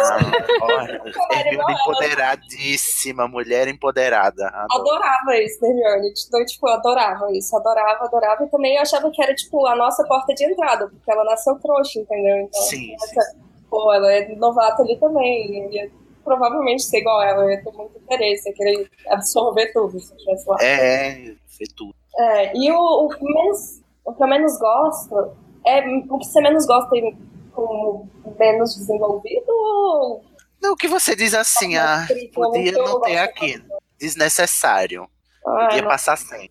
Olha, 0.61 1.01
Hermione 1.37 1.73
empoderadíssima, 1.73 3.27
mulher 3.27 3.67
empoderada. 3.67 4.47
Adoro. 4.47 4.89
Adorava 4.89 5.37
isso 5.37 5.63
Hermione. 5.63 6.11
Então, 6.27 6.45
tipo, 6.45 6.67
eu 6.67 6.73
adorava 6.73 7.31
isso. 7.31 7.55
Adorava, 7.55 8.05
adorava. 8.05 8.43
E 8.43 8.49
também 8.49 8.75
eu 8.75 8.81
achava 8.81 9.09
que 9.11 9.21
era, 9.21 9.35
tipo, 9.35 9.65
a 9.67 9.75
nossa 9.75 10.03
porta 10.05 10.33
de 10.33 10.43
entrada, 10.45 10.87
porque 10.89 11.11
ela 11.11 11.23
nasceu 11.25 11.55
trouxa, 11.59 11.99
entendeu? 11.99 12.37
Então, 12.37 12.61
Sim, 12.63 12.93
essa- 12.95 13.35
pô, 13.69 13.93
ela 13.93 14.11
é 14.11 14.35
novata 14.35 14.81
ali 14.81 14.99
também. 14.99 15.71
Ia 15.73 15.91
provavelmente 16.23 16.83
ser 16.83 16.97
igual 16.97 17.21
ela. 17.21 17.43
Eu 17.43 17.51
ia 17.51 17.63
ter 17.63 17.71
muito 17.71 17.97
interesse, 17.99 18.49
eu 18.49 18.53
querer 18.55 18.89
absorver 19.09 19.71
tudo 19.73 19.99
se 19.99 20.11
eu 20.11 20.35
lá. 20.47 20.57
É, 20.61 21.35
fez 21.47 21.69
tudo. 21.75 21.96
É, 22.17 22.57
e 22.57 22.71
o, 22.71 23.05
o 23.05 23.09
que 23.09 23.23
menos, 23.23 23.81
o 24.05 24.13
que 24.13 24.23
eu 24.23 24.27
menos 24.27 24.57
gosto 24.57 25.31
é 25.65 25.79
o 26.09 26.17
que 26.17 26.25
você 26.25 26.41
menos 26.41 26.65
gosta 26.65 26.95
em- 26.97 27.17
com 27.53 28.07
menos 28.39 28.75
desenvolvido 28.75 29.45
ou 29.49 30.23
Não, 30.61 30.73
o 30.73 30.75
que 30.77 30.87
você 30.87 31.15
diz 31.15 31.33
assim, 31.33 31.75
ah, 31.77 32.07
podia 32.33 32.71
não 32.71 32.99
ter 33.01 33.17
aqui. 33.17 33.61
Desnecessário. 33.99 35.07
Ah, 35.45 35.65
Podia 35.67 35.81
não. 35.81 35.89
passar 35.89 36.17
sem. 36.17 36.49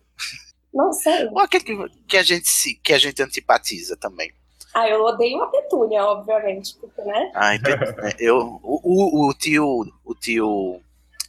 não 0.73 0.91
sei. 0.93 1.27
Ou 1.27 1.39
aquele 1.39 1.63
que, 1.63 1.89
que 2.07 2.17
a 2.17 2.23
gente 2.23 2.47
se, 2.49 2.75
que 2.75 2.93
a 2.93 2.97
gente 2.97 3.21
antipatiza 3.21 3.95
também. 3.97 4.31
Ah, 4.73 4.87
eu 4.87 5.01
odeio 5.03 5.41
a 5.41 5.47
Petúnia, 5.47 6.03
obviamente, 6.05 6.75
porque, 6.79 7.01
né? 7.01 7.31
Ai, 7.35 7.57
né, 7.57 8.13
eu, 8.19 8.59
o, 8.63 8.79
o, 8.83 9.29
o 9.29 9.33
tio, 9.33 9.85
o 10.05 10.13
tio, 10.15 10.79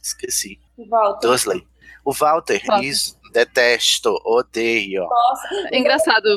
esqueci, 0.01 0.59
Walter. 0.87 1.27
Dursley. 1.27 1.67
O 2.05 2.13
Walter, 2.13 2.61
Walter. 2.65 2.87
isso, 2.87 3.18
detesto, 3.31 4.13
odeio. 4.25 5.03
Nossa. 5.03 5.69
É 5.71 5.77
engraçado. 5.77 6.27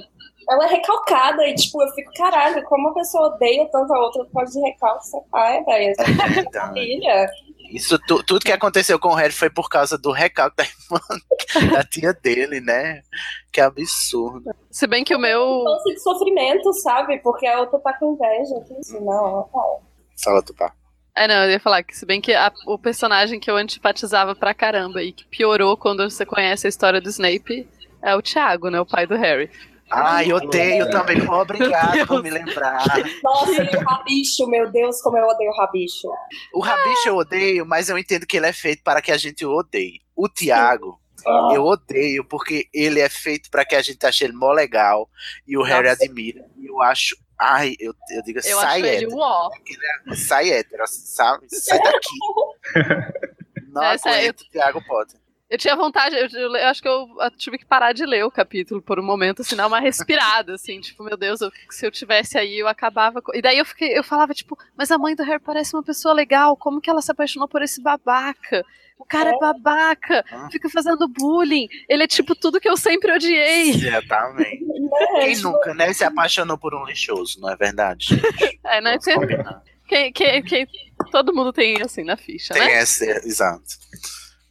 Ela 0.50 0.64
é 0.66 0.68
recalcada 0.70 1.46
e, 1.46 1.54
tipo, 1.54 1.80
eu 1.82 1.88
fico, 1.94 2.10
caralho, 2.14 2.62
como 2.64 2.88
a 2.88 2.94
pessoa 2.94 3.28
odeia 3.28 3.68
tanto 3.70 3.92
a 3.94 3.98
outra 4.00 4.24
por 4.24 4.32
causa 4.40 4.52
de 4.60 4.66
recalque, 4.66 5.06
você 5.06 5.18
pai, 5.30 5.62
velho. 5.64 5.94
É 5.98 6.40
Então, 6.40 6.62
família. 6.62 7.30
Isso, 7.70 7.98
tu- 8.06 8.22
tudo 8.24 8.44
que 8.44 8.52
aconteceu 8.52 8.98
com 8.98 9.08
o 9.10 9.14
Harry 9.14 9.32
foi 9.32 9.48
por 9.48 9.68
causa 9.68 9.96
do 9.96 10.10
recalque 10.10 10.56
da 10.56 10.64
irmã, 10.64 11.70
da 11.76 11.84
tia 11.84 12.12
dele, 12.12 12.60
né? 12.60 13.02
Que 13.52 13.60
absurdo. 13.60 14.50
Se 14.70 14.86
bem 14.86 15.04
que 15.04 15.14
o 15.14 15.18
meu. 15.18 15.62
Doce 15.64 15.94
de 15.94 16.00
sofrimento, 16.02 16.72
sabe? 16.74 17.18
Porque 17.20 17.46
a 17.46 17.60
outra 17.60 17.78
tá 17.78 17.92
com 17.94 18.12
inveja. 18.14 18.60
Que 18.66 18.78
isso? 18.80 19.00
Não, 19.00 19.48
cara. 19.50 19.78
Fala, 20.22 20.42
Tupá. 20.42 20.74
É, 21.14 21.28
não, 21.28 21.44
eu 21.44 21.50
ia 21.50 21.60
falar 21.60 21.82
que 21.82 21.94
se 21.96 22.06
bem 22.06 22.20
que 22.20 22.32
a- 22.32 22.52
o 22.66 22.78
personagem 22.78 23.38
que 23.38 23.50
eu 23.50 23.56
antipatizava 23.56 24.34
pra 24.34 24.54
caramba 24.54 25.02
e 25.02 25.12
que 25.12 25.26
piorou 25.26 25.76
quando 25.76 26.08
você 26.08 26.24
conhece 26.24 26.66
a 26.66 26.70
história 26.70 27.00
do 27.00 27.08
Snape 27.10 27.68
é 28.02 28.16
o 28.16 28.22
Thiago, 28.22 28.70
né? 28.70 28.80
O 28.80 28.86
pai 28.86 29.06
do 29.06 29.14
Harry. 29.16 29.50
Ai, 29.90 30.32
odeio 30.32 30.90
também. 30.90 31.20
Obrigado 31.28 32.06
por 32.06 32.22
me 32.22 32.30
lembrar. 32.30 32.82
Nossa, 33.22 33.62
e 33.62 33.76
o 33.76 33.80
rabicho, 33.84 34.46
meu 34.48 34.70
Deus, 34.70 35.02
como 35.02 35.18
eu 35.18 35.26
odeio 35.26 35.50
o 35.50 35.54
rabicho. 35.54 36.08
O 36.54 36.60
Rabicho 36.60 37.08
eu 37.08 37.16
odeio, 37.16 37.66
mas 37.66 37.90
eu 37.90 37.98
entendo 37.98 38.26
que 38.26 38.38
ele 38.38 38.46
é 38.46 38.52
feito 38.54 38.82
para 38.82 39.02
que 39.02 39.12
a 39.12 39.18
gente 39.18 39.44
o 39.44 39.52
odeie. 39.52 40.00
O 40.16 40.30
Tiago, 40.30 40.98
Ah. 41.26 41.50
eu 41.52 41.62
odeio 41.66 42.24
porque 42.24 42.68
ele 42.72 43.00
é 43.00 43.08
feito 43.10 43.50
para 43.50 43.66
que 43.66 43.74
a 43.76 43.82
gente 43.82 44.04
ache 44.06 44.24
ele 44.24 44.32
mó 44.32 44.50
legal 44.50 45.10
e 45.46 45.58
o 45.58 45.62
Harry 45.62 45.88
Nossa. 45.90 46.04
admira. 46.04 46.46
E 46.58 46.66
eu 46.66 46.80
acho. 46.80 47.14
Ai, 47.44 47.74
eu, 47.80 47.92
eu 48.10 48.22
digo, 48.22 48.38
Eu 48.38 48.60
sai 48.60 48.82
hétero. 48.86 49.16
ó. 49.16 49.50
Sai 50.14 50.50
hétero, 50.50 50.84
sabe? 50.86 51.46
Sai 51.50 51.78
daqui. 51.82 52.16
Não 53.72 53.82
Essa 53.82 54.10
é- 54.10 54.30
o 54.30 54.34
Thiago 54.34 54.84
Potter. 54.84 55.20
Eu 55.50 55.58
tinha 55.58 55.76
vontade, 55.76 56.16
eu, 56.16 56.28
eu- 56.28 56.56
eu 56.56 56.68
acho 56.68 56.80
que 56.80 56.88
eu, 56.88 57.06
eu 57.20 57.30
tive 57.36 57.58
que 57.58 57.66
parar 57.66 57.92
de 57.92 58.06
ler 58.06 58.24
o 58.24 58.30
capítulo 58.30 58.80
por 58.80 58.98
um 58.98 59.02
momento, 59.04 59.42
assim, 59.42 59.54
dar 59.54 59.66
uma 59.66 59.80
respirada, 59.80 60.54
assim, 60.54 60.80
tipo, 60.80 61.04
meu 61.04 61.14
Deus, 61.16 61.42
eu- 61.42 61.50
se 61.68 61.84
eu 61.86 61.90
tivesse 61.90 62.38
aí, 62.38 62.58
eu 62.58 62.66
acabava. 62.66 63.20
com- 63.20 63.34
E 63.34 63.42
daí 63.42 63.58
eu 63.58 63.64
fiquei, 63.66 63.96
eu 63.96 64.02
falava, 64.02 64.32
tipo, 64.32 64.56
mas 64.74 64.90
a 64.90 64.96
mãe 64.96 65.14
do 65.14 65.22
Harry 65.22 65.40
parece 65.42 65.74
uma 65.76 65.82
pessoa 65.82 66.14
legal, 66.14 66.56
como 66.56 66.80
que 66.80 66.88
ela 66.88 67.02
se 67.02 67.10
apaixonou 67.12 67.46
por 67.48 67.60
esse 67.60 67.82
babaca? 67.82 68.64
O 69.02 69.04
cara 69.04 69.30
é 69.30 69.38
babaca, 69.38 70.24
fica 70.50 70.68
fazendo 70.70 71.06
bullying, 71.08 71.68
ele 71.88 72.04
é 72.04 72.06
tipo 72.06 72.34
tudo 72.34 72.60
que 72.60 72.68
eu 72.68 72.76
sempre 72.76 73.12
odiei. 73.12 73.70
Exatamente. 73.70 74.64
Quem 75.20 75.36
nunca, 75.38 75.74
né, 75.74 75.92
se 75.92 76.04
apaixonou 76.04 76.56
por 76.56 76.74
um 76.74 76.84
lixoso, 76.84 77.40
não 77.40 77.50
é 77.50 77.56
verdade? 77.56 78.06
É, 78.64 78.80
né? 78.80 78.96
Você- 78.98 79.14
Quem, 79.88 80.12
quem, 80.12 80.42
quem- 80.42 80.66
todo 81.10 81.34
mundo 81.34 81.52
tem, 81.52 81.82
assim, 81.82 82.04
na 82.04 82.16
ficha, 82.16 82.54
Tem 82.54 82.64
né? 82.64 82.72
essa, 82.74 83.04
exato. 83.26 83.64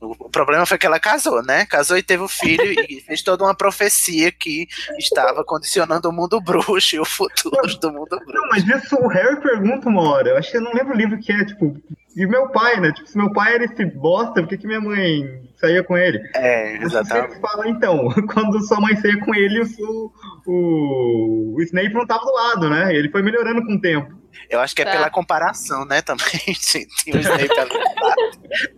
O 0.02 0.12
o 0.22 0.30
problema 0.32 0.66
foi 0.66 0.78
que 0.78 0.86
ela 0.86 0.98
casou, 0.98 1.44
né? 1.44 1.66
Casou 1.66 1.98
e 1.98 2.02
teve 2.02 2.24
o 2.24 2.28
filho 2.28 2.64
e 2.64 3.02
fez 3.06 3.22
toda 3.22 3.44
uma 3.44 3.54
profecia 3.54 4.32
que 4.32 4.66
estava 4.98 5.44
condicionando 5.44 6.08
o 6.08 6.14
mundo 6.14 6.40
bruxo 6.40 6.96
e 6.96 7.00
o 7.02 7.06
futuro 7.06 7.68
do 7.80 7.92
mundo 7.92 8.18
bruxo. 8.18 8.34
Não, 8.34 8.48
mas 8.48 8.66
isso 8.66 8.96
o 8.96 9.10
Harry 9.10 9.42
pergunta 9.42 9.90
uma 9.90 10.10
hora. 10.10 10.30
Eu 10.30 10.38
acho 10.38 10.50
que 10.50 10.56
eu 10.56 10.62
não 10.62 10.74
lembro 10.74 10.94
o 10.94 10.98
livro 10.98 11.20
que 11.20 11.34
é, 11.34 11.44
tipo. 11.44 11.76
E 12.16 12.26
meu 12.26 12.48
pai, 12.48 12.80
né? 12.80 12.94
Tipo, 12.94 13.08
se 13.08 13.18
meu 13.18 13.32
pai 13.34 13.56
era 13.56 13.66
esse 13.66 13.86
bosta, 13.86 14.42
por 14.42 14.48
que, 14.48 14.58
que 14.58 14.68
minha 14.68 14.80
mãe 14.80 15.50
saía 15.60 15.84
com 15.84 15.98
ele? 15.98 16.22
É, 16.34 16.78
Ele 17.26 17.40
fala, 17.40 17.68
então, 17.68 18.10
quando 18.34 18.62
sua 18.66 18.80
mãe 18.80 18.96
saía 18.96 19.20
com 19.20 19.36
ele, 19.36 19.62
o, 19.80 20.12
o, 20.48 21.56
o 21.58 21.62
Snape 21.62 21.94
não 21.94 22.08
tava 22.08 22.24
do 22.24 22.34
lado, 22.34 22.70
né? 22.70 22.96
Ele 22.96 23.10
foi 23.10 23.22
melhorando 23.22 23.66
com 23.66 23.76
o 23.76 23.82
tempo. 23.82 24.21
Eu 24.50 24.60
acho 24.60 24.76
que 24.76 24.82
é 24.82 24.86
Tá. 24.86 24.92
pela 24.92 25.10
comparação, 25.10 25.86
né? 25.86 26.02
Também 26.02 26.26
tinha 26.60 26.86
o 27.16 27.20
Snape 27.20 27.60
ali. 27.60 27.72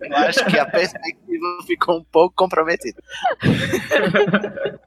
Eu 0.02 0.16
acho 0.16 0.44
que 0.46 0.58
a 0.58 0.66
perspectiva 0.66 1.46
ficou 1.66 1.98
um 1.98 2.04
pouco 2.04 2.34
comprometida. 2.36 3.00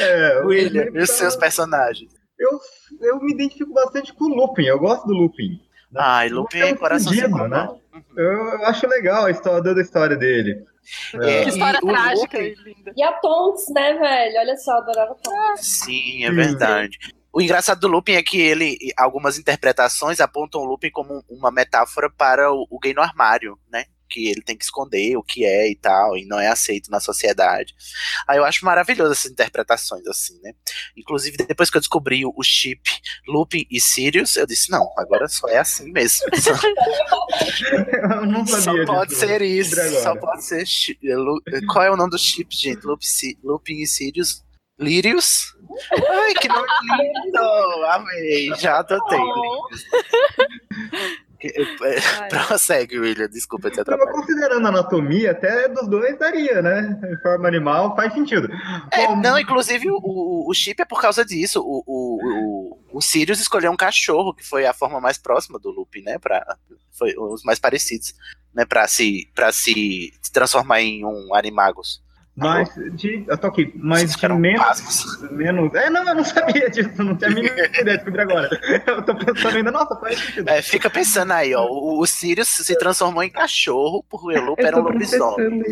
É, 0.00 0.40
William, 0.44 0.86
e 0.92 0.98
os 0.98 1.10
seus 1.10 1.36
personagens? 1.36 2.10
Eu, 2.36 2.58
eu 3.00 3.20
me 3.22 3.32
identifico 3.32 3.72
bastante 3.72 4.12
com 4.12 4.24
o 4.24 4.34
Lupin, 4.34 4.64
eu 4.64 4.78
gosto 4.78 5.06
do 5.06 5.12
Lupin. 5.14 5.60
Ai, 5.94 6.28
Lupin 6.28 6.58
é 6.58 6.74
coração 6.74 7.12
sem 7.12 7.22
fudido, 7.22 7.46
né? 7.48 7.68
Eu, 8.16 8.24
eu 8.24 8.66
acho 8.66 8.86
legal 8.88 9.26
a 9.26 9.30
história, 9.30 9.62
toda 9.62 9.80
a 9.80 9.84
história 9.84 10.16
dele. 10.16 10.64
É, 11.14 11.44
Que 11.44 11.50
história 11.50 11.78
e 11.80 11.86
trágica 11.86 12.38
Lupin- 12.38 12.54
e 12.60 12.74
linda. 12.74 12.92
E 12.96 13.02
a 13.04 13.12
Tonks, 13.12 13.66
né, 13.72 13.92
velho? 13.96 14.38
Olha 14.40 14.56
só, 14.56 14.72
adorava 14.78 15.14
Tonks. 15.22 15.64
Sim, 15.64 16.24
é 16.24 16.30
verdade. 16.32 16.98
O 17.32 17.40
engraçado 17.40 17.80
do 17.80 17.88
Lupin 17.88 18.12
é 18.12 18.22
que 18.22 18.38
ele, 18.40 18.76
algumas 18.96 19.38
interpretações 19.38 20.20
apontam 20.20 20.60
o 20.60 20.64
Lupin 20.64 20.90
como 20.90 21.24
uma 21.28 21.50
metáfora 21.50 22.10
para 22.10 22.52
o, 22.52 22.66
o 22.70 22.78
gay 22.78 22.92
no 22.92 23.00
armário, 23.02 23.58
né? 23.70 23.86
Que 24.08 24.28
ele 24.28 24.42
tem 24.42 24.54
que 24.54 24.64
esconder 24.64 25.16
o 25.16 25.22
que 25.22 25.42
é 25.42 25.70
e 25.70 25.74
tal, 25.74 26.14
e 26.18 26.26
não 26.26 26.38
é 26.38 26.48
aceito 26.48 26.90
na 26.90 27.00
sociedade. 27.00 27.74
Aí 28.28 28.36
eu 28.36 28.44
acho 28.44 28.62
maravilhoso 28.66 29.12
essas 29.12 29.30
interpretações, 29.32 30.06
assim, 30.06 30.38
né? 30.42 30.52
Inclusive, 30.94 31.38
depois 31.38 31.70
que 31.70 31.78
eu 31.78 31.80
descobri 31.80 32.22
o 32.26 32.42
chip 32.42 32.82
Lupin 33.26 33.64
e 33.70 33.80
Sirius, 33.80 34.36
eu 34.36 34.46
disse, 34.46 34.70
não, 34.70 34.92
agora 34.98 35.26
só 35.28 35.48
é 35.48 35.56
assim 35.56 35.90
mesmo. 35.90 36.26
Só, 36.36 36.52
Eu 38.12 38.26
não 38.26 38.46
só 38.46 38.84
pode 38.84 39.10
disso. 39.10 39.20
ser 39.26 39.40
isso, 39.40 39.76
só 40.02 40.14
pode 40.14 40.44
ser. 40.44 40.64
Qual 41.72 41.82
é 41.82 41.90
o 41.90 41.96
nome 41.96 42.10
do 42.10 42.18
chip, 42.18 42.54
gente? 42.54 42.84
Lupin, 42.84 43.06
Lupin 43.42 43.80
e 43.80 43.86
Sirius? 43.86 44.44
Lírios? 44.78 45.54
Ai, 46.10 46.34
que 46.34 46.48
nome 46.48 46.66
lindo! 46.98 47.84
Amei, 47.90 48.54
já 48.56 48.78
adotei. 48.78 49.18
Lírios. 49.18 49.86
É, 51.82 52.28
prossegue, 52.28 53.00
William, 53.00 53.28
desculpa 53.28 53.68
te 53.68 53.80
atrapalhar. 53.80 54.12
considerando 54.12 54.64
a 54.64 54.68
anatomia, 54.68 55.32
até 55.32 55.68
dos 55.68 55.88
dois 55.88 56.16
daria, 56.16 56.62
né? 56.62 57.00
Em 57.04 57.20
forma 57.20 57.48
animal, 57.48 57.96
faz 57.96 58.12
sentido. 58.12 58.48
É, 58.92 59.08
Bom, 59.08 59.16
não, 59.16 59.36
inclusive 59.36 59.90
o, 59.90 59.96
o, 59.96 60.48
o 60.48 60.54
chip 60.54 60.80
é 60.80 60.84
por 60.84 61.00
causa 61.00 61.24
disso. 61.24 61.60
O, 61.60 61.82
o, 61.84 62.78
o, 62.92 62.98
o 62.98 63.00
Sirius 63.00 63.40
escolheu 63.40 63.72
um 63.72 63.76
cachorro, 63.76 64.32
que 64.32 64.44
foi 64.44 64.66
a 64.66 64.72
forma 64.72 65.00
mais 65.00 65.18
próxima 65.18 65.58
do 65.58 65.70
Lupin, 65.70 66.02
né? 66.02 66.16
Pra, 66.18 66.56
foi 66.96 67.12
os 67.18 67.42
mais 67.42 67.58
parecidos, 67.58 68.14
né? 68.54 68.64
Pra 68.64 68.86
se, 68.86 69.28
pra 69.34 69.50
se 69.50 70.12
transformar 70.32 70.80
em 70.80 71.04
um 71.04 71.34
Animagus. 71.34 72.00
Mas 72.34 72.74
de. 72.94 73.26
Eu 73.28 73.36
tô 73.36 73.48
aqui, 73.48 73.70
mas 73.76 74.16
de 74.16 74.28
menos, 74.28 75.20
menos. 75.30 75.74
É, 75.74 75.90
não, 75.90 76.08
eu 76.08 76.14
não 76.14 76.24
sabia 76.24 76.70
disso, 76.70 77.02
não 77.02 77.14
tinha 77.14 77.30
a 77.30 77.34
mínima 77.34 77.54
ideia, 77.60 77.98
descobri 77.98 78.22
agora. 78.22 78.48
Eu 78.86 79.02
tô 79.02 79.14
pensando 79.14 79.56
ainda, 79.56 79.70
nossa, 79.70 79.94
faz 79.96 80.18
sentido. 80.18 80.48
É, 80.48 80.62
fica 80.62 80.88
pensando 80.88 81.30
aí, 81.32 81.54
ó. 81.54 81.66
O, 81.66 82.00
o 82.00 82.06
Sirius 82.06 82.48
se 82.48 82.78
transformou 82.78 83.22
em 83.22 83.28
cachorro, 83.28 84.02
porque 84.08 84.38
o 84.38 84.54
Eu 84.56 84.56
era 84.56 84.78
um 84.78 84.82
lobisomem. 84.82 85.62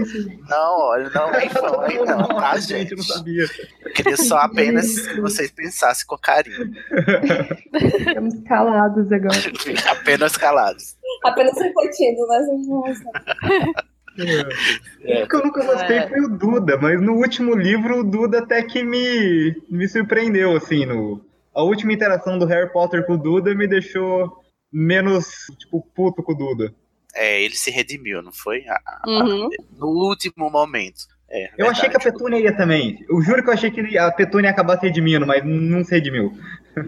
Não, 0.51 0.81
olha, 0.81 1.11
não 1.15 1.31
é 1.31 1.49
não, 1.49 1.85
é 1.85 2.05
não, 2.05 2.29
tá, 2.29 2.59
gente? 2.59 2.91
eu 2.93 2.99
não 2.99 3.05
sabia. 3.05 3.47
Eu 3.83 3.93
queria 3.95 4.17
só 4.19 4.37
apenas 4.41 5.07
que 5.07 5.19
vocês 5.19 5.51
pensassem 5.51 6.07
com 6.07 6.19
carinho. 6.19 6.71
Ficamos 8.05 8.35
calados 8.47 9.11
agora. 9.11 9.39
apenas 9.91 10.37
calados. 10.37 10.95
Apenas 11.25 11.55
refletindo, 11.59 12.27
né? 12.27 12.41
O 14.25 15.29
que 15.29 15.37
eu 15.37 15.45
nunca 15.45 15.65
gostei 15.65 15.99
É. 15.99 16.09
foi 16.09 16.21
o 16.21 16.29
Duda, 16.29 16.77
mas 16.79 17.01
no 17.01 17.15
último 17.15 17.55
livro 17.55 18.01
o 18.01 18.05
Duda 18.05 18.39
até 18.41 18.63
que 18.63 18.83
me, 18.83 19.55
me 19.69 19.89
surpreendeu, 19.89 20.57
assim, 20.57 20.85
no... 20.87 21.25
A 21.55 21.63
última 21.63 21.93
interação 21.93 22.39
do 22.39 22.47
Harry 22.47 22.73
Potter 22.73 23.05
com 23.07 23.15
o 23.15 23.19
Duda 23.19 23.55
me 23.55 23.67
deixou 23.67 24.31
menos, 24.73 25.27
tipo, 25.59 25.85
puto 25.95 26.23
com 26.23 26.33
o 26.33 26.37
Duda. 26.37 26.73
É, 27.15 27.43
ele 27.43 27.57
se 27.57 27.71
redimiu, 27.73 28.23
não 28.23 28.31
foi? 28.33 28.65
A- 28.69 28.81
a- 28.87 29.03
Uhum. 29.09 29.49
No 29.77 29.89
último 29.89 30.49
momento. 30.49 31.09
É, 31.29 31.51
Eu 31.59 31.69
achei 31.69 31.89
que 31.89 31.97
a 31.97 31.99
verdade. 31.99 32.19
Petúnia 32.19 32.39
ia 32.41 32.57
também. 32.57 33.05
Eu 33.09 33.21
juro 33.23 33.43
que 33.43 33.49
eu 33.49 33.55
achei 33.55 33.71
que 33.71 33.97
a 33.99 34.11
Petúnia 34.13 34.49
ia 34.49 34.53
acabar 34.53 34.79
se 34.79 34.87
redimindo, 34.87 35.27
mas 35.27 35.45
não 35.45 35.85
se 35.85 35.91
redimiu. 35.93 36.33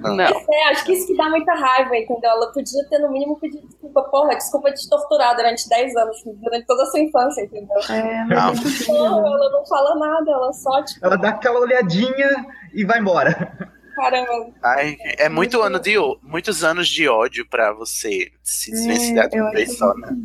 Não. 0.00 0.20
É, 0.20 0.64
acho 0.70 0.84
que 0.84 0.92
isso 0.92 1.06
que 1.06 1.16
dá 1.16 1.28
muita 1.28 1.52
raiva, 1.54 1.96
entendeu? 1.96 2.30
Ela 2.30 2.52
podia 2.52 2.84
ter, 2.88 2.98
no 2.98 3.10
mínimo, 3.10 3.38
pedido 3.38 3.66
desculpa. 3.66 4.02
Porra, 4.04 4.34
desculpa 4.36 4.72
te 4.72 4.88
torturar 4.88 5.34
durante 5.36 5.68
10 5.68 5.96
anos, 5.96 6.16
durante 6.24 6.66
toda 6.66 6.82
a 6.82 6.86
sua 6.86 7.00
infância, 7.00 7.42
entendeu? 7.42 7.76
É, 7.90 8.24
Não. 8.24 8.54
mas 8.54 8.88
é 8.88 8.92
ela 8.96 9.50
não 9.50 9.66
fala 9.66 9.94
nada, 9.96 10.30
ela 10.30 10.52
só, 10.52 10.82
tipo, 10.84 11.04
Ela 11.04 11.16
dá 11.16 11.28
aquela 11.30 11.60
olhadinha 11.60 12.46
e 12.72 12.84
vai 12.84 12.98
embora. 13.00 13.70
caramba. 13.94 14.48
Ai, 14.62 14.96
é 15.18 15.28
muito 15.28 15.60
ano 15.60 15.78
de, 15.78 15.94
muitos 16.22 16.64
anos 16.64 16.88
de 16.88 17.08
ódio 17.08 17.46
pra 17.48 17.72
você 17.72 18.30
se 18.42 18.70
desvencilhar 18.70 19.28
de 19.28 19.36
É, 19.36 19.40
eu 19.40 19.44
uma 19.44 19.50
vez 19.52 19.68
acho 19.70 19.78
só, 19.78 19.94
né? 19.94 20.16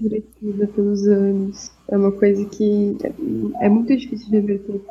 pelos 0.73 1.07
anos. 1.07 1.71
É 1.89 1.97
uma 1.97 2.11
coisa 2.11 2.45
que 2.45 2.97
é, 3.03 3.65
é 3.65 3.69
muito 3.69 3.95
difícil 3.95 4.29
de 4.29 4.35
reverter. 4.39 4.81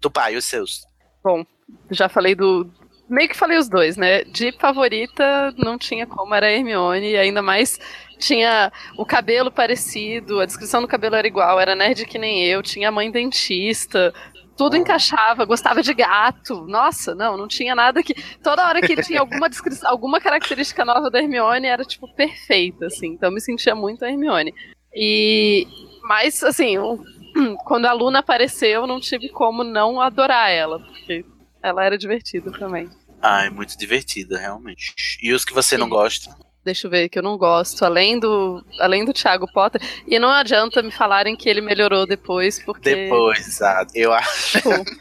Tupá, 0.00 0.30
e 0.30 0.36
os 0.36 0.44
seus? 0.44 0.86
Bom, 1.22 1.44
já 1.90 2.08
falei 2.08 2.34
do. 2.34 2.70
Meio 3.10 3.28
que 3.28 3.36
falei 3.36 3.58
os 3.58 3.68
dois, 3.68 3.96
né? 3.96 4.22
De 4.24 4.52
favorita, 4.52 5.52
não 5.58 5.76
tinha 5.76 6.06
como, 6.06 6.34
era 6.34 6.46
a 6.46 6.52
Hermione, 6.52 7.10
e 7.10 7.16
ainda 7.18 7.42
mais 7.42 7.78
tinha 8.18 8.70
o 8.96 9.04
cabelo 9.04 9.50
parecido, 9.50 10.40
a 10.40 10.46
descrição 10.46 10.80
do 10.80 10.88
cabelo 10.88 11.16
era 11.16 11.26
igual, 11.26 11.58
era 11.58 11.74
nerd 11.74 12.06
que 12.06 12.18
nem 12.18 12.44
eu, 12.44 12.62
tinha 12.62 12.88
a 12.88 12.92
mãe 12.92 13.10
dentista, 13.10 14.14
tudo 14.60 14.76
encaixava, 14.76 15.46
gostava 15.46 15.82
de 15.82 15.94
gato. 15.94 16.66
Nossa, 16.66 17.14
não, 17.14 17.34
não 17.34 17.48
tinha 17.48 17.74
nada 17.74 18.02
que. 18.02 18.14
Toda 18.42 18.68
hora 18.68 18.82
que 18.82 18.94
tinha 19.02 19.20
alguma 19.20 19.48
descrição, 19.48 19.90
alguma 19.90 20.20
característica 20.20 20.84
nova 20.84 21.10
da 21.10 21.18
Hermione 21.18 21.66
era, 21.66 21.82
tipo, 21.82 22.06
perfeita, 22.14 22.84
assim. 22.84 23.08
Então 23.08 23.30
me 23.30 23.40
sentia 23.40 23.74
muito 23.74 24.04
a 24.04 24.10
Hermione. 24.10 24.52
E. 24.94 25.66
Mas, 26.02 26.42
assim, 26.42 26.76
quando 27.64 27.86
a 27.86 27.92
Luna 27.94 28.18
apareceu, 28.18 28.86
não 28.86 29.00
tive 29.00 29.30
como 29.30 29.64
não 29.64 29.98
adorar 29.98 30.50
ela, 30.50 30.78
porque 30.78 31.24
ela 31.62 31.82
era 31.82 31.96
divertida 31.96 32.52
também. 32.52 32.90
Ai, 33.22 33.50
muito 33.50 33.76
divertida, 33.76 34.38
realmente. 34.38 34.94
E 35.22 35.32
os 35.32 35.44
que 35.44 35.52
você 35.52 35.76
não 35.76 35.88
gosta? 35.88 36.34
Deixa 36.64 36.86
eu 36.86 36.90
ver, 36.90 37.08
que 37.08 37.18
eu 37.18 37.22
não 37.22 37.38
gosto. 37.38 37.84
Além 37.84 38.18
do, 38.18 38.64
além 38.78 39.04
do 39.04 39.12
Thiago 39.12 39.50
Potter. 39.50 39.80
E 40.06 40.18
não 40.18 40.28
adianta 40.28 40.82
me 40.82 40.90
falarem 40.90 41.34
que 41.34 41.48
ele 41.48 41.60
melhorou 41.60 42.06
depois, 42.06 42.62
porque. 42.62 42.94
Depois, 42.94 43.46
exato. 43.46 43.92
Eu 43.94 44.12
acho. 44.12 44.58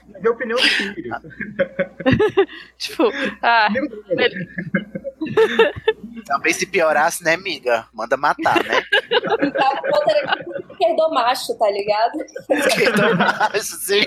Mas 0.08 0.24
é 0.24 0.28
a 0.28 0.32
opinião 0.32 0.58
do. 0.58 0.64
Tipo, 2.78 3.12
ah, 3.42 3.70
Também 6.26 6.54
se 6.54 6.66
piorasse, 6.66 7.24
né, 7.24 7.34
amiga? 7.34 7.88
Manda 7.94 8.16
matar, 8.18 8.64
né? 8.64 8.82
Então, 9.42 9.74
é 10.10 10.72
esquerdo 10.72 11.10
macho, 11.12 11.58
tá 11.58 11.70
ligado? 11.72 12.20
Esquerdo 12.50 13.16
macho, 13.18 13.62
sim. 13.78 14.06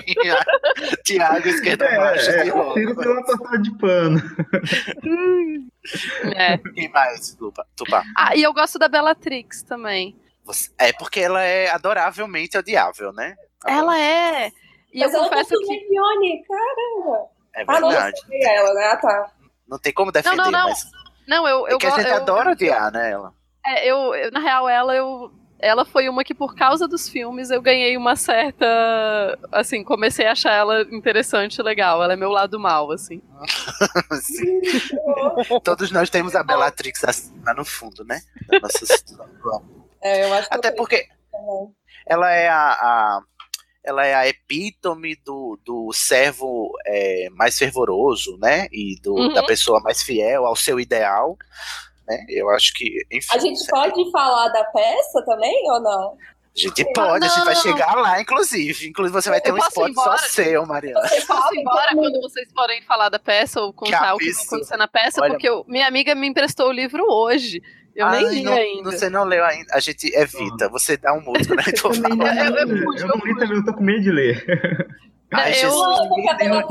Tiago, 1.03 1.47
esquerdo 1.47 1.83
macho. 1.83 2.29
É, 2.29 2.47
é, 2.47 2.53
o 2.53 2.57
roupa. 2.57 2.73
Sirius 2.75 2.97
deu 2.97 3.11
uma 3.13 3.25
passada 3.25 3.57
de 3.59 3.77
pano. 3.77 4.21
é. 6.35 6.57
Quem 6.57 6.89
mais, 6.89 7.35
Tupá? 7.35 7.65
Tupá? 7.75 8.03
Ah, 8.17 8.35
e 8.35 8.43
eu 8.43 8.53
gosto 8.53 8.79
da 8.79 8.87
Bellatrix 8.87 9.63
também. 9.63 10.15
Você- 10.45 10.69
É 10.77 10.91
porque 10.93 11.19
ela 11.19 11.41
é 11.41 11.69
adoravelmente 11.69 12.57
odiável, 12.57 13.11
né? 13.13 13.35
Ela 13.65 13.99
é. 13.99 14.51
E 14.93 14.99
Mas 14.99 15.13
eu 15.13 15.19
ela 15.19 15.29
confesso 15.29 15.49
que. 15.59 15.73
Hermione, 15.73 16.43
caramba. 16.47 17.25
É 17.55 17.63
Ah, 17.67 17.79
não, 17.79 17.89
verdade. 17.89 18.19
sei 18.27 18.43
ela, 18.45 18.73
né? 18.73 18.85
Ah, 18.87 18.97
tá. 18.97 19.31
Não 19.67 19.79
tem 19.79 19.93
como 19.93 20.11
defender, 20.11 20.35
não, 20.37 20.51
não. 20.51 20.69
mas 20.69 20.83
Não, 21.27 21.47
eu, 21.47 21.67
eu 21.67 21.75
é 21.77 21.79
que 21.79 21.87
a 21.87 21.91
gente 21.91 22.07
eu- 22.09 22.15
adora 22.15 22.51
odiar, 22.51 22.91
né, 22.91 23.11
ela. 23.11 23.33
É, 23.65 23.87
eu, 23.89 24.13
eu- 24.15 24.31
na 24.31 24.39
real, 24.39 24.67
ela 24.69 24.95
eu. 24.95 25.31
Ela 25.59 25.85
foi 25.85 26.09
uma 26.09 26.25
que, 26.25 26.33
por 26.33 26.55
causa 26.55 26.85
dos 26.89 27.07
filmes, 27.07 27.49
eu 27.49 27.61
ganhei 27.61 27.95
uma 27.95 28.17
certa. 28.17 28.65
Assim, 29.49 29.81
comecei 29.81 30.25
a 30.27 30.33
achar 30.33 30.51
ela 30.51 30.81
interessante 30.91 31.55
e 31.59 31.63
legal. 31.63 32.03
Ela 32.03 32.11
é 32.13 32.15
meu 32.17 32.29
lado 32.29 32.59
mal, 32.59 32.91
assim. 32.91 33.21
Sim. 34.21 34.59
Todos 35.63 35.89
nós 35.91 36.09
temos 36.09 36.35
a 36.35 36.43
Bellatrix 36.43 37.03
assim, 37.05 37.33
lá 37.45 37.53
no 37.53 37.63
fundo, 37.63 38.03
né? 38.03 38.19
Da 38.49 38.59
nossa. 38.59 38.85
É, 40.01 40.25
eu 40.25 40.33
acho 40.33 40.49
que 40.49 40.55
Até 40.57 40.69
eu 40.69 40.75
porque 40.75 41.07
também. 41.31 41.73
ela 42.07 42.29
é 42.31 42.49
a, 42.49 42.71
a- 42.71 43.21
ela 43.83 44.05
é 44.05 44.13
a 44.13 44.27
epítome 44.27 45.15
do, 45.25 45.59
do 45.65 45.91
servo 45.93 46.71
é, 46.85 47.27
mais 47.31 47.57
fervoroso, 47.57 48.37
né? 48.39 48.67
E 48.71 48.99
do, 49.01 49.13
Uhum. 49.13 49.33
da 49.33 49.43
pessoa 49.43 49.79
mais 49.81 50.01
fiel 50.01 50.45
ao 50.45 50.55
seu 50.55 50.79
ideal. 50.79 51.37
Né? 52.07 52.25
Eu 52.29 52.49
acho 52.49 52.73
que, 52.73 53.05
enfim. 53.11 53.27
A 53.35 53.37
gente 53.39 53.65
pode 53.67 54.11
falar 54.11 54.49
da 54.49 54.63
peça 54.65 55.23
também 55.25 55.69
ou 55.71 55.81
não? 55.81 56.17
A 56.55 56.59
gente 56.59 56.85
pode, 56.93 57.25
a 57.25 57.29
gente 57.29 57.45
vai 57.45 57.55
Não. 57.55 57.61
chegar 57.63 57.95
lá, 57.95 58.21
inclusive. 58.21 58.87
Inclusive, 58.87 59.21
você 59.21 59.29
vai 59.29 59.41
ter 59.41 59.49
Eu 59.49 59.55
um 59.55 59.57
spot 59.57 59.89
embora? 59.89 60.17
só 60.19 60.27
seu, 60.29 60.65
Mariana. 60.67 60.99
Eu 61.11 61.25
posso 61.25 61.55
ir 61.55 61.59
embora 61.61 61.95
quando 61.95 62.21
vocês 62.21 62.47
forem 62.53 62.81
falar 62.83 63.09
da 63.09 63.17
peça 63.17 63.59
ou 63.59 63.73
contar 63.73 64.13
o 64.13 64.17
que 64.19 64.25
vai 64.25 64.33
absurdo. 64.33 64.55
acontecer 64.55 64.77
na 64.77 64.87
peça, 64.87 65.19
Olha- 65.21 65.31
porque 65.31 65.49
eu- 65.49 65.65
minha 65.67 65.87
amiga 65.87 66.13
me 66.13 66.27
emprestou 66.27 66.67
o 66.67 66.71
livro 66.71 67.03
hoje. 67.09 67.59
Eu 67.95 68.09
nem 68.09 68.25
Ai, 68.25 68.33
li 68.33 68.43
não, 68.43 68.53
ainda. 68.53 68.91
Você 68.91 69.09
não 69.09 69.23
leu 69.23 69.43
ainda. 69.45 69.73
A 69.73 69.79
gente 69.79 70.07
evita. 70.15 70.67
Você 70.69 70.97
dá 70.97 71.13
um 71.13 71.21
mudo 71.21 71.39
for 71.77 71.93
Também 71.93 72.17
falar. 72.17 72.33
não. 72.35 72.57
Eu, 72.57 72.67
eu, 72.67 72.97
Eu 72.97 73.07
não 73.07 73.17
li 73.17 73.35
também, 73.37 73.57
eu 73.57 73.65
tô 73.65 73.73
com 73.73 73.83
medo 73.83 74.01
de 74.01 74.11
ler. 74.11 74.43
Ai, 75.31 75.51
eu- 75.51 75.55
Jesus. 75.55 75.99
A 75.99 76.45
eu 76.45 76.53
é... 76.53 76.63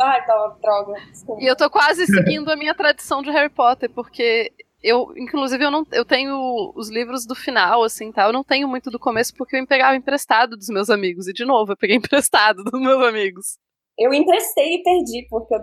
Ai, 0.00 0.26
tá, 0.26 0.56
droga. 0.62 1.00
Desculpa. 1.10 1.42
E 1.42 1.46
eu 1.46 1.56
tô 1.56 1.70
quase 1.70 2.06
seguindo 2.06 2.50
a 2.50 2.56
minha 2.56 2.74
tradição 2.74 3.22
de 3.22 3.30
Harry 3.30 3.48
Potter, 3.48 3.90
porque 3.90 4.52
eu, 4.82 5.12
inclusive, 5.16 5.64
eu 5.64 5.70
não 5.70 5.86
eu 5.92 6.04
tenho 6.04 6.72
os 6.74 6.90
livros 6.90 7.26
do 7.26 7.34
final, 7.34 7.82
assim, 7.82 8.12
tá? 8.12 8.24
Eu 8.26 8.32
não 8.32 8.44
tenho 8.44 8.68
muito 8.68 8.90
do 8.90 8.98
começo 8.98 9.34
porque 9.34 9.56
eu 9.56 9.66
pegava 9.66 9.96
emprestado 9.96 10.56
dos 10.56 10.68
meus 10.68 10.90
amigos. 10.90 11.26
E 11.26 11.32
de 11.32 11.44
novo, 11.44 11.72
eu 11.72 11.76
peguei 11.76 11.96
emprestado 11.98 12.62
dos 12.62 12.80
meus 12.80 13.02
amigos. 13.02 13.58
Eu 13.98 14.12
emprestei 14.12 14.74
e 14.74 14.82
perdi, 14.82 15.26
porque 15.30 15.54
eu 15.54 15.60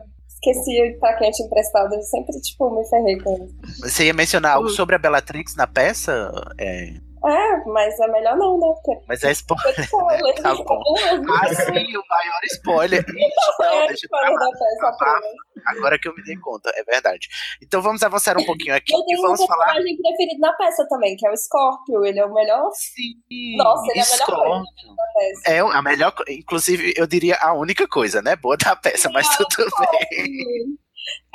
esqueci 0.50 0.98
pra 1.00 1.14
quem 1.14 1.28
eu 1.28 1.34
tinha 1.34 1.46
emprestado. 1.48 1.94
Eu 1.94 2.02
sempre, 2.02 2.39
tipo, 2.41 2.70
me 2.76 2.86
ferrei 2.88 3.20
com 3.20 3.44
isso. 3.44 3.56
Você 3.82 4.06
ia 4.06 4.14
mencionar 4.14 4.54
algo 4.54 4.70
sobre 4.70 4.96
a 4.96 5.00
Bellatrix 5.00 5.56
na 5.56 5.68
peça? 5.68 6.32
É, 6.58 6.94
É, 7.26 7.57
mas 7.65 7.97
é 7.99 8.07
melhor 8.07 8.36
não, 8.38 8.59
né? 8.59 8.67
Porque 8.84 9.01
mas 9.07 9.24
é 9.24 9.32
spoiler. 9.32 9.80
spoiler. 9.80 10.36
Tá 10.41 10.53
bom. 10.55 10.82
Ah, 11.34 11.47
sim, 11.55 11.97
o 11.97 12.03
maior 12.09 12.39
spoiler. 12.51 13.05
Não, 13.59 13.65
É, 13.65 13.88
deixa 13.88 14.05
spoiler 14.05 14.34
da 14.38 14.49
peça, 14.51 14.88
apenas. 14.88 15.34
Agora 15.67 15.97
que 15.99 16.07
eu 16.09 16.15
me 16.15 16.24
dei 16.24 16.36
conta, 16.38 16.69
é 16.76 16.84
verdade. 16.84 17.28
Então 17.61 17.82
vamos 17.82 18.03
avançar 18.03 18.38
um 18.38 18.45
pouquinho 18.45 18.76
aqui 18.76 18.93
Eu 18.93 18.99
e 18.99 19.05
tenho 19.05 19.19
um 19.19 19.21
vamos 19.24 19.45
falar. 19.45 19.65
personagem 19.65 19.97
preferido 19.97 20.39
na 20.39 20.53
peça 20.53 20.86
também, 20.89 21.15
que 21.15 21.26
é 21.26 21.32
o 21.32 21.38
Scorpio. 21.38 22.05
Ele 22.05 22.19
é 22.19 22.26
o 22.26 22.34
melhor. 22.34 22.69
Sim, 22.74 23.55
Nossa, 23.57 23.91
ele 23.91 23.99
é 23.99 24.03
a 24.03 24.05
melhor 24.05 24.26
coisa 24.26 24.95
da 24.95 25.03
peça. 25.13 25.41
É 25.47 25.59
a 25.59 25.82
melhor, 25.82 26.13
inclusive, 26.30 26.93
eu 26.97 27.07
diria 27.07 27.38
a 27.38 27.53
única 27.53 27.88
coisa, 27.88 28.21
né? 28.21 28.36
Boa 28.36 28.57
da 28.57 28.76
peça, 28.76 29.09
mas 29.09 29.28
tudo 29.38 29.69
bem. 30.09 30.78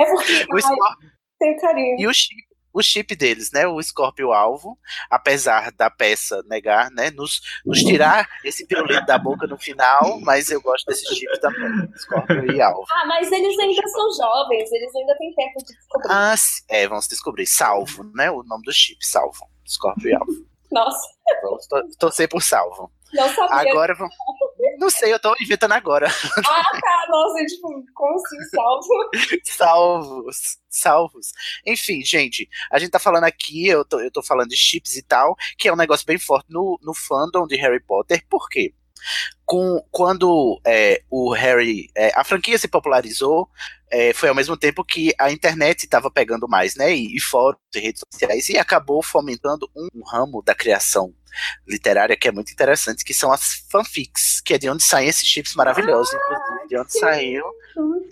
É 0.00 0.04
porque 0.04 0.46
O 0.52 0.60
Scorpio 0.60 1.08
tenho 1.38 1.60
carinho. 1.60 1.96
e 2.00 2.06
o 2.06 2.12
chip, 2.12 2.34
o 2.78 2.82
chip 2.82 3.14
deles, 3.16 3.50
né? 3.52 3.66
O 3.66 3.82
Scorpio 3.82 4.32
alvo, 4.32 4.78
apesar 5.10 5.72
da 5.72 5.90
peça 5.90 6.42
negar, 6.48 6.90
né? 6.90 7.10
Nos, 7.10 7.40
nos 7.64 7.80
tirar 7.80 8.28
esse 8.44 8.66
pirulito 8.66 9.04
da 9.06 9.18
boca 9.18 9.46
no 9.46 9.58
final, 9.58 10.20
mas 10.20 10.50
eu 10.50 10.60
gosto 10.60 10.86
desse 10.86 11.14
chip 11.14 11.40
também, 11.40 11.88
Scorpio 11.96 12.52
e 12.52 12.60
alvo. 12.60 12.86
Ah, 12.90 13.06
mas 13.06 13.30
eles 13.30 13.58
ainda 13.58 13.88
são 13.88 14.12
jovens, 14.12 14.70
eles 14.72 14.94
ainda 14.94 15.16
têm 15.18 15.34
tempo 15.34 15.58
de 15.58 15.74
descobrir. 15.74 16.08
Ah, 16.10 16.36
sim, 16.36 16.62
é, 16.68 16.88
vamos 16.88 17.08
descobrir. 17.08 17.46
Salvo, 17.46 18.04
né? 18.14 18.30
O 18.30 18.42
nome 18.42 18.62
do 18.64 18.72
chip, 18.72 19.04
salvo. 19.04 19.46
Scorpio 19.66 20.10
e 20.10 20.14
Alvo. 20.14 20.48
Nossa, 20.70 21.08
Vamos 21.42 21.66
torcer 21.98 22.28
por 22.28 22.42
salvo. 22.42 22.90
Não 23.12 23.28
sabia. 23.34 23.70
Agora 23.70 23.94
vamos. 23.94 24.14
Não 24.78 24.90
sei, 24.90 25.12
eu 25.12 25.18
tô 25.18 25.34
inventando 25.40 25.72
agora. 25.72 26.08
Ah, 26.48 26.80
tá, 26.80 27.06
nossa, 27.10 27.44
tipo, 27.46 27.84
como 27.94 28.14
assim, 28.14 28.36
salvo? 28.54 29.10
salvos, 29.44 30.58
salvos. 30.68 31.32
Enfim, 31.66 32.02
gente, 32.04 32.48
a 32.70 32.78
gente 32.78 32.90
tá 32.90 32.98
falando 32.98 33.24
aqui, 33.24 33.66
eu 33.68 33.84
tô, 33.84 34.00
eu 34.00 34.10
tô 34.10 34.22
falando 34.22 34.48
de 34.48 34.56
chips 34.56 34.96
e 34.96 35.02
tal, 35.02 35.36
que 35.58 35.68
é 35.68 35.72
um 35.72 35.76
negócio 35.76 36.06
bem 36.06 36.18
forte 36.18 36.46
no, 36.50 36.78
no 36.82 36.94
fandom 36.94 37.46
de 37.46 37.56
Harry 37.56 37.80
Potter, 37.80 38.24
por 38.28 38.48
quê? 38.48 38.72
Com, 39.44 39.82
quando 39.90 40.60
é, 40.66 41.02
o 41.10 41.32
Harry, 41.32 41.90
é, 41.96 42.12
a 42.14 42.22
franquia 42.22 42.58
se 42.58 42.68
popularizou, 42.68 43.48
é, 43.90 44.12
foi 44.12 44.28
ao 44.28 44.34
mesmo 44.34 44.56
tempo 44.56 44.84
que 44.84 45.14
a 45.18 45.32
internet 45.32 45.84
estava 45.84 46.10
pegando 46.10 46.46
mais, 46.46 46.76
né? 46.76 46.94
E, 46.94 47.16
e 47.16 47.20
fóruns 47.20 47.58
e 47.74 47.80
redes 47.80 48.02
sociais, 48.12 48.48
e 48.48 48.58
acabou 48.58 49.02
fomentando 49.02 49.68
um, 49.74 49.88
ramo 50.04 50.42
da 50.42 50.54
criação 50.54 51.14
literária 51.66 52.16
que 52.16 52.28
é 52.28 52.32
muito 52.32 52.52
interessante, 52.52 53.04
que 53.04 53.14
são 53.14 53.32
as 53.32 53.64
fanfics, 53.70 54.40
que 54.40 54.54
é 54.54 54.58
de 54.58 54.68
onde 54.68 54.82
saem 54.82 55.08
esses 55.08 55.26
chips 55.26 55.54
maravilhosos, 55.54 56.12
inclusive, 56.12 56.68
de 56.68 56.78
onde 56.78 56.92
saiu, 56.98 57.44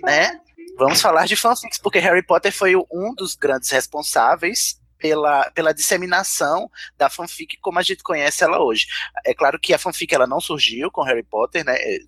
né? 0.02 0.40
Vamos 0.78 1.00
falar 1.00 1.26
de 1.26 1.36
fanfics, 1.36 1.78
porque 1.78 1.98
Harry 1.98 2.22
Potter 2.22 2.52
foi 2.52 2.76
um 2.76 3.14
dos 3.14 3.34
grandes 3.34 3.70
responsáveis 3.70 4.78
pela, 4.98 5.50
pela 5.50 5.74
disseminação 5.74 6.70
da 6.96 7.08
fanfic 7.08 7.56
como 7.60 7.78
a 7.78 7.82
gente 7.82 8.02
conhece 8.02 8.42
ela 8.42 8.62
hoje. 8.62 8.86
É 9.24 9.34
claro 9.34 9.58
que 9.58 9.74
a 9.74 9.78
fanfic 9.78 10.14
ela 10.14 10.26
não 10.26 10.40
surgiu 10.40 10.90
com 10.90 11.02
Harry 11.02 11.22
Potter, 11.22 11.64
né? 11.64 11.76
É, 11.76 11.98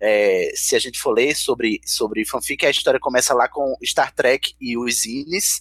é, 0.00 0.52
se 0.54 0.76
a 0.76 0.78
gente 0.78 0.98
for 0.98 1.12
ler 1.12 1.34
sobre, 1.34 1.80
sobre 1.84 2.24
fanfic, 2.24 2.64
a 2.64 2.70
história 2.70 3.00
começa 3.00 3.34
lá 3.34 3.48
com 3.48 3.76
Star 3.84 4.12
Trek 4.12 4.54
e 4.60 4.76
os 4.76 5.02
zines, 5.02 5.60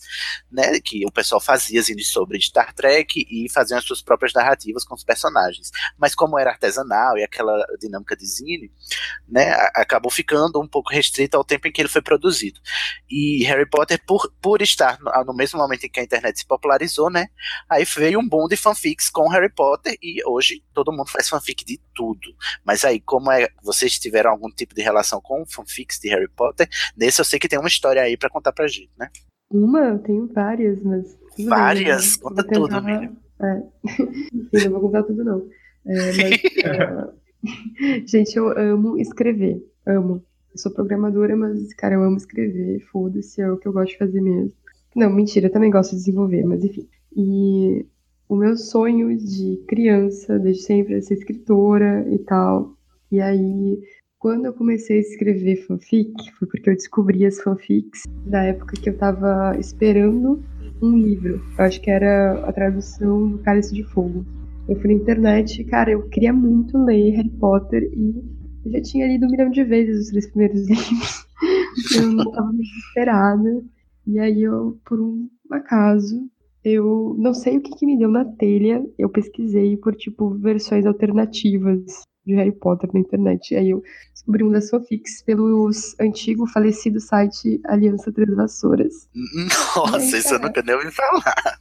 né? 0.52 0.80
Que 0.80 1.06
o 1.06 1.12
pessoal 1.12 1.42
fazia 1.42 1.82
zines 1.82 2.10
sobre 2.10 2.40
Star 2.42 2.74
Trek 2.74 3.26
e 3.30 3.50
faziam 3.50 3.78
as 3.78 3.86
suas 3.86 4.02
próprias 4.02 4.34
narrativas 4.34 4.84
com 4.84 4.96
os 4.96 5.04
personagens. 5.04 5.72
Mas 5.98 6.14
como 6.14 6.38
era 6.38 6.52
artesanal 6.52 7.18
e 7.18 7.24
aquela 7.24 7.66
dinâmica 7.80 8.16
de 8.16 8.26
zine, 8.26 8.72
né? 9.28 9.52
Acabou 9.76 10.12
ficando 10.12 10.62
um 10.62 10.68
pouco 10.68 10.92
restrita 10.92 11.38
ao 11.38 11.44
tempo 11.44 11.68
em 11.68 11.72
que 11.72 11.82
ele 11.82 11.90
foi 11.90 12.02
produzido. 12.02 12.60
E 13.10 13.44
Harry 13.46 13.70
Potter, 13.70 14.02
por, 14.06 14.32
por 14.42 14.62
estar 14.62 15.00
no, 15.00 15.12
no 15.26 15.34
mesmo 15.34 15.60
momento 15.60 15.86
em 15.86 15.90
que 15.90 16.00
a 16.00 16.04
internet 16.04 16.40
se 16.40 16.46
popularizou, 16.46 16.75
né? 17.10 17.28
Aí 17.70 17.84
veio 17.86 18.20
um 18.20 18.28
boom 18.28 18.48
de 18.48 18.56
fanfics 18.58 19.10
com 19.10 19.28
Harry 19.30 19.50
Potter 19.54 19.98
e 20.02 20.22
hoje 20.28 20.64
todo 20.74 20.92
mundo 20.92 21.10
faz 21.10 21.30
fanfic 21.30 21.64
de 21.66 21.80
tudo. 21.94 22.36
Mas 22.66 22.84
aí, 22.84 23.00
como 23.00 23.32
é, 23.32 23.48
vocês 23.64 23.98
tiveram 24.00 24.32
algum 24.32 24.50
tipo 24.50 24.74
de 24.76 24.82
relação 24.82 25.20
com 25.22 25.46
fanfics 25.46 26.00
de 26.00 26.10
Harry 26.10 26.28
Potter, 26.30 26.68
nesse 26.98 27.22
eu 27.22 27.26
sei 27.26 27.40
que 27.40 27.48
tem 27.48 27.60
uma 27.60 27.68
história 27.68 28.02
aí 28.02 28.18
pra 28.18 28.30
contar 28.30 28.52
pra 28.52 28.68
gente, 28.68 28.92
né? 28.98 29.10
Uma, 29.52 29.80
eu 29.82 30.00
tenho 30.00 30.28
várias, 30.34 30.82
mas. 30.84 31.18
bem, 31.38 31.48
Várias? 31.48 32.18
né? 32.18 32.24
Conta 32.24 32.44
tentar- 32.44 32.56
tudo, 32.60 32.76
amiga. 32.76 33.14
É. 33.42 33.64
Enfim, 34.34 34.66
não 34.70 34.72
vou 34.72 34.82
contar 34.82 35.04
tudo, 35.04 35.24
não. 35.24 35.48
É, 35.88 36.06
mas, 36.08 36.42
é, 36.64 37.26
Gente, 38.08 38.36
eu 38.36 38.50
amo 38.58 38.98
escrever. 38.98 39.62
Amo. 39.88 40.24
Eu 40.52 40.58
sou 40.58 40.72
programadora, 40.72 41.36
mas, 41.36 41.74
cara, 41.76 41.96
eu 41.96 42.04
amo 42.04 42.18
escrever. 42.18 42.80
Foda-se, 42.92 43.42
é 43.42 43.52
o 43.52 43.58
que 43.58 43.68
eu 43.68 43.74
gosto 43.74 43.92
de 43.92 43.98
fazer 43.98 44.22
mesmo. 44.22 44.54
Não, 44.96 45.10
mentira, 45.10 45.48
eu 45.48 45.52
também 45.52 45.70
gosto 45.70 45.92
de 45.92 45.98
desenvolver, 45.98 46.46
mas 46.46 46.64
enfim. 46.64 46.88
E 47.16 47.86
o 48.30 48.36
meu 48.36 48.56
sonho 48.56 49.16
de 49.18 49.62
criança, 49.68 50.40
desde 50.40 50.64
sempre, 50.64 50.96
é 50.96 51.02
ser 51.02 51.16
escritora 51.16 52.08
e 52.10 52.18
tal. 52.20 52.76
E 53.12 53.20
aí, 53.20 53.80
quando 54.18 54.46
eu 54.46 54.54
comecei 54.54 54.98
a 54.98 55.02
escrever 55.02 55.58
fanfic, 55.68 56.14
foi 56.40 56.48
porque 56.48 56.70
eu 56.70 56.76
descobri 56.76 57.26
as 57.26 57.42
fanfics 57.42 58.04
na 58.26 58.46
época 58.46 58.76
que 58.82 58.90
eu 58.90 58.98
tava 58.98 59.56
esperando 59.60 60.42
um 60.82 60.98
livro. 60.98 61.42
Eu 61.58 61.66
acho 61.66 61.82
que 61.82 61.92
era 61.92 62.48
a 62.48 62.54
tradução 62.54 63.32
do 63.32 63.38
Cálice 63.40 63.74
de 63.74 63.84
Fogo. 63.84 64.26
Eu 64.68 64.80
fui 64.80 64.88
na 64.88 65.02
internet 65.02 65.64
cara, 65.66 65.92
eu 65.92 66.08
queria 66.10 66.34
muito 66.34 66.78
ler 66.78 67.12
Harry 67.12 67.30
Potter 67.30 67.84
e 67.94 68.24
eu 68.66 68.72
já 68.72 68.82
tinha 68.82 69.08
lido 69.08 69.28
um 69.28 69.30
milhão 69.30 69.52
de 69.52 69.64
vezes 69.64 70.06
os 70.06 70.10
três 70.10 70.28
primeiros 70.28 70.66
livros. 70.68 71.28
eu 71.96 72.12
não 72.14 72.32
tava 72.32 72.52
desesperada. 72.54 73.64
E 74.08 74.20
aí 74.20 74.44
eu, 74.44 74.80
por 74.86 75.00
um 75.00 75.30
acaso, 75.52 76.30
eu 76.64 77.16
não 77.18 77.34
sei 77.34 77.58
o 77.58 77.62
que, 77.62 77.76
que 77.76 77.86
me 77.86 77.98
deu 77.98 78.10
na 78.10 78.26
telha, 78.26 78.84
eu 78.98 79.10
pesquisei 79.10 79.78
por, 79.78 79.96
tipo, 79.96 80.36
versões 80.36 80.86
alternativas 80.86 82.04
de 82.26 82.34
Harry 82.34 82.52
Potter 82.52 82.90
na 82.94 83.00
internet. 83.00 83.54
E 83.54 83.58
aí 83.58 83.70
eu 83.70 83.84
descobri 84.12 84.44
um 84.44 84.52
das 84.52 84.70
fanfics 84.70 85.22
pelo 85.22 85.70
antigo 86.00 86.48
falecido 86.48 87.00
site 87.00 87.62
Aliança 87.66 88.12
Três 88.12 88.36
Vassouras. 88.36 89.08
Nossa, 89.76 90.18
isso 90.18 90.34
eu 90.34 90.40
nunca 90.40 90.62
nem 90.62 90.76
ouvi 90.76 90.92
falar. 90.92 91.60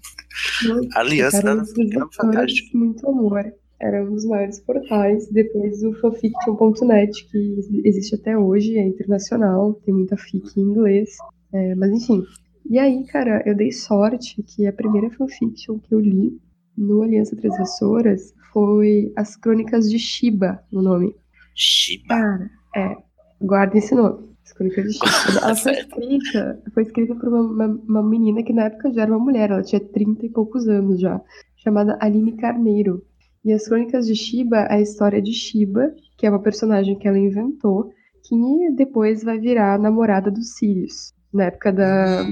Nossa, 0.67 0.99
Aliança 0.99 1.43
cara, 1.43 1.63
era 1.91 2.09
fantástico. 2.11 2.77
Muito 2.77 3.09
amor. 3.09 3.45
Era 3.81 4.03
um 4.03 4.15
dos 4.15 4.25
maiores 4.25 4.61
portais. 4.61 5.29
Depois 5.29 5.83
o 5.83 5.93
fanfiction.net, 5.95 7.27
que 7.31 7.83
existe 7.85 8.15
até 8.15 8.39
hoje, 8.39 8.79
é 8.79 8.87
internacional, 8.87 9.75
tem 9.85 9.93
muita 9.93 10.17
fic 10.17 10.49
em 10.57 10.63
inglês. 10.63 11.11
É, 11.55 11.75
mas 11.77 11.91
enfim. 11.93 12.25
E 12.69 12.79
aí, 12.79 13.05
cara, 13.07 13.43
eu 13.47 13.55
dei 13.55 13.71
sorte 13.71 14.43
que 14.43 14.67
a 14.67 14.73
primeira 14.73 15.09
fanfiction 15.11 15.79
que 15.79 15.95
eu 15.95 16.01
li 16.01 16.37
no 16.77 17.03
Aliança 17.03 17.37
Três 17.37 17.57
Vassouras 17.57 18.35
foi 18.53 19.13
As 19.17 19.37
Crônicas 19.37 19.89
de 19.89 19.99
Shiba, 19.99 20.61
o 20.73 20.83
nome. 20.83 21.15
Shiba? 21.55 22.09
Cara, 22.09 22.51
é. 22.75 22.97
Guarda 23.41 23.79
esse 23.79 23.95
nome. 23.95 24.35
As 24.45 24.53
Crônicas 24.53 24.85
de 24.85 24.93
Shiba. 24.95 25.41
Ela 25.45 25.55
foi 25.55 25.73
escrita, 25.73 26.63
foi 26.73 26.83
escrita 26.83 27.15
por 27.15 27.29
uma, 27.29 27.41
uma, 27.43 27.67
uma 27.67 28.03
menina 28.03 28.43
que 28.43 28.53
na 28.53 28.65
época 28.65 28.93
já 28.93 29.03
era 29.03 29.13
uma 29.13 29.25
mulher, 29.25 29.51
ela 29.51 29.63
tinha 29.63 29.81
30 29.81 30.27
e 30.27 30.31
poucos 30.31 30.67
anos 30.67 31.01
já, 31.01 31.21
chamada 31.57 31.97
Aline 32.01 32.37
Carneiro. 32.37 33.05
E 33.45 33.53
As 33.53 33.69
Crônicas 33.69 34.07
de 34.07 34.17
Shiba 34.17 34.57
é 34.57 34.75
a 34.75 34.81
história 34.81 35.23
de 35.23 35.33
Shiba, 35.33 35.95
que 36.17 36.27
é 36.27 36.31
uma 36.31 36.43
personagem 36.43 36.99
que 36.99 37.07
ela 37.07 37.19
inventou, 37.19 37.93
que 38.27 38.71
depois 38.73 39.23
vai 39.23 39.39
virar 39.39 39.79
namorada 39.79 40.31
do 40.31 40.43
Sirius, 40.43 41.13
na 41.35 41.45
época 41.45 41.73
da, 41.73 42.25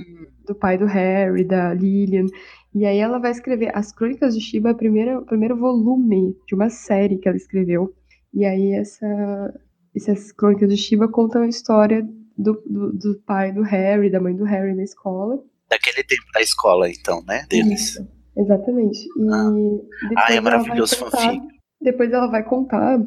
do 0.46 0.54
pai 0.54 0.78
do 0.78 0.86
Harry, 0.86 1.44
da 1.44 1.74
Lillian. 1.74 2.26
E 2.74 2.86
aí 2.86 2.98
ela 2.98 3.18
vai 3.18 3.32
escrever 3.32 3.70
As 3.76 3.92
Crônicas 3.92 4.34
de 4.34 4.40
Shiba, 4.40 4.70
é 4.70 4.72
o 4.72 4.76
primeiro, 4.76 5.26
primeiro 5.26 5.56
volume 5.56 6.34
de 6.46 6.54
uma 6.54 6.70
série 6.70 7.18
que 7.18 7.28
ela 7.28 7.36
escreveu. 7.36 7.92
E 8.32 8.44
aí 8.46 8.72
essa, 8.72 9.52
essas 9.94 10.32
Crônicas 10.32 10.70
de 10.70 10.76
Shiba 10.76 11.08
contam 11.08 11.42
a 11.42 11.48
história 11.48 12.02
do, 12.38 12.54
do, 12.66 12.92
do 12.92 13.20
pai 13.26 13.52
do 13.52 13.62
Harry, 13.62 14.10
da 14.10 14.20
mãe 14.20 14.34
do 14.34 14.44
Harry 14.44 14.74
na 14.74 14.84
escola. 14.84 15.42
Daquele 15.68 16.04
tempo 16.04 16.22
da 16.32 16.40
escola, 16.40 16.88
então, 16.88 17.22
né? 17.26 17.44
Deles. 17.50 17.90
Isso, 17.90 18.08
exatamente. 18.36 18.98
E 19.16 20.08
depois 20.08 20.26
Ah, 20.28 20.34
é 20.34 20.40
maravilhoso 20.40 20.98
contar- 20.98 21.18
fanfic. 21.18 21.42
Depois 21.80 22.12
ela 22.12 22.28
vai 22.28 22.44
contar, 22.44 23.00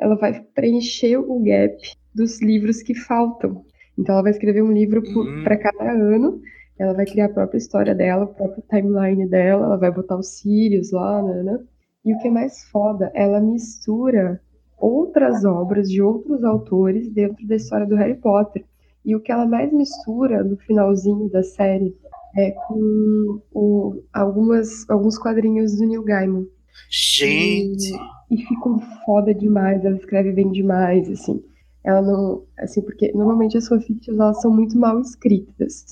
ela 0.00 0.14
vai 0.16 0.40
preencher 0.54 1.16
o 1.18 1.40
gap 1.42 1.76
dos 2.14 2.40
livros 2.40 2.80
que 2.82 2.94
faltam. 2.94 3.64
Então 4.00 4.14
ela 4.14 4.22
vai 4.22 4.32
escrever 4.32 4.62
um 4.62 4.72
livro 4.72 5.02
para 5.44 5.56
cada 5.58 5.92
ano. 5.92 6.40
Ela 6.78 6.94
vai 6.94 7.04
criar 7.04 7.26
a 7.26 7.30
própria 7.30 7.58
história 7.58 7.94
dela, 7.94 8.24
a 8.24 8.26
própria 8.26 8.64
timeline 8.70 9.26
dela. 9.28 9.66
Ela 9.66 9.76
vai 9.76 9.90
botar 9.90 10.16
os 10.16 10.28
Sirius 10.38 10.90
lá, 10.92 11.22
né? 11.22 11.42
né? 11.42 11.58
E 12.04 12.14
o 12.14 12.18
que 12.18 12.28
é 12.28 12.30
mais 12.30 12.64
foda, 12.72 13.10
ela 13.14 13.40
mistura 13.40 14.40
outras 14.78 15.44
obras 15.44 15.88
de 15.90 16.00
outros 16.00 16.42
autores 16.42 17.10
dentro 17.12 17.46
da 17.46 17.56
história 17.56 17.86
do 17.86 17.94
Harry 17.96 18.14
Potter. 18.14 18.64
E 19.04 19.14
o 19.14 19.20
que 19.20 19.30
ela 19.30 19.46
mais 19.46 19.70
mistura 19.72 20.42
no 20.42 20.56
finalzinho 20.56 21.28
da 21.30 21.42
série 21.42 21.94
é 22.36 22.52
com 22.52 23.40
o- 23.52 24.02
algumas, 24.12 24.88
alguns 24.88 25.18
quadrinhos 25.18 25.76
do 25.76 25.86
Neil 25.86 26.02
Gaiman. 26.02 26.46
Gente! 26.88 27.92
E, 28.30 28.34
e 28.36 28.46
ficam 28.46 28.80
foda 29.04 29.34
demais, 29.34 29.84
ela 29.84 29.96
escreve 29.96 30.32
bem 30.32 30.50
demais, 30.50 31.10
assim. 31.10 31.42
Ela 31.84 32.02
não. 32.02 32.44
Assim, 32.58 32.82
porque 32.82 33.12
normalmente 33.12 33.56
as 33.56 33.66
fanfictions 33.68 34.18
elas 34.18 34.40
são 34.40 34.50
muito 34.54 34.78
mal 34.78 35.00
escritas. 35.00 35.86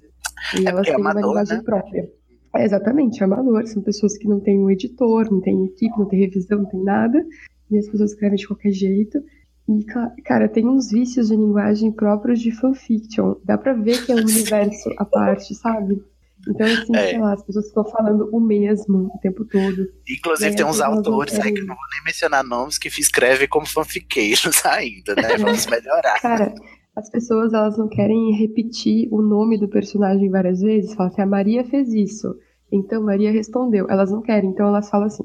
E 0.59 0.67
elas 0.67 0.87
porque 0.87 0.91
é 0.91 0.95
têm 0.95 1.01
uma 1.01 1.15
linguagem 1.15 1.57
né? 1.59 1.63
própria. 1.63 2.11
É, 2.55 2.65
exatamente, 2.65 3.21
é 3.21 3.25
amador. 3.25 3.67
São 3.67 3.83
pessoas 3.83 4.17
que 4.17 4.27
não 4.29 4.41
têm 4.41 4.59
um 4.59 4.71
editor, 4.71 5.31
não 5.31 5.41
têm 5.41 5.65
equipe, 5.67 5.99
não 5.99 6.07
tem 6.07 6.21
revisão, 6.21 6.59
não 6.63 6.69
tem 6.69 6.83
nada. 6.83 7.25
E 7.71 7.79
as 7.79 7.87
pessoas 7.89 8.13
escrevem 8.13 8.37
de 8.37 8.47
qualquer 8.47 8.73
jeito. 8.73 9.23
E, 9.69 9.85
ca- 9.85 10.15
cara, 10.25 10.49
tem 10.49 10.67
uns 10.67 10.91
vícios 10.91 11.29
de 11.29 11.37
linguagem 11.37 11.93
próprios 11.93 12.41
de 12.41 12.51
fanfiction. 12.53 13.37
Dá 13.45 13.59
pra 13.59 13.75
ver 13.75 14.05
que 14.05 14.13
é 14.13 14.15
um 14.15 14.19
universo 14.21 14.89
à 14.99 15.05
parte, 15.05 15.55
sabe? 15.55 16.03
Então, 16.49 16.67
assim, 16.67 16.97
É. 16.97 17.11
sei 17.11 17.19
lá, 17.19 17.33
as 17.33 17.43
pessoas 17.45 17.69
ficam 17.69 17.85
falando 17.87 18.29
o 18.33 18.41
mesmo 18.41 19.11
o 19.15 19.19
tempo 19.21 19.45
todo. 19.45 19.87
Inclusive 20.09 20.51
aí 20.51 20.57
tem 20.57 20.65
uns 20.67 20.81
autores 20.81 21.35
aí 21.39 21.53
que 21.53 21.61
eu 21.61 21.67
não 21.67 21.75
vou 21.75 21.85
nem 21.93 22.05
mencionar 22.05 22.45
nomes 22.45 22.79
que 22.79 22.89
escrevem 22.89 23.49
como 23.49 23.67
fanfiqueiros 23.67 24.45
ainda, 24.65 25.15
né? 25.17 25.37
Vamos 25.39 25.67
melhorar. 25.67 26.21
Cara, 26.21 26.55
as 26.95 27.11
pessoas 27.11 27.53
elas 27.53 27.77
não 27.77 27.89
querem 27.89 28.33
repetir 28.37 29.09
o 29.11 29.21
nome 29.21 29.59
do 29.59 29.69
personagem 29.69 30.31
várias 30.31 30.61
vezes. 30.61 30.95
Falam 30.95 31.13
assim, 31.13 31.23
a 31.23 31.27
Maria 31.27 31.65
fez 31.65 31.93
isso. 31.93 32.35
Então 32.71 33.03
Maria 33.03 33.33
respondeu. 33.33 33.87
Elas 33.89 34.11
não 34.11 34.23
querem, 34.23 34.51
então 34.51 34.69
elas 34.69 34.89
falam 34.91 35.07
assim: 35.07 35.25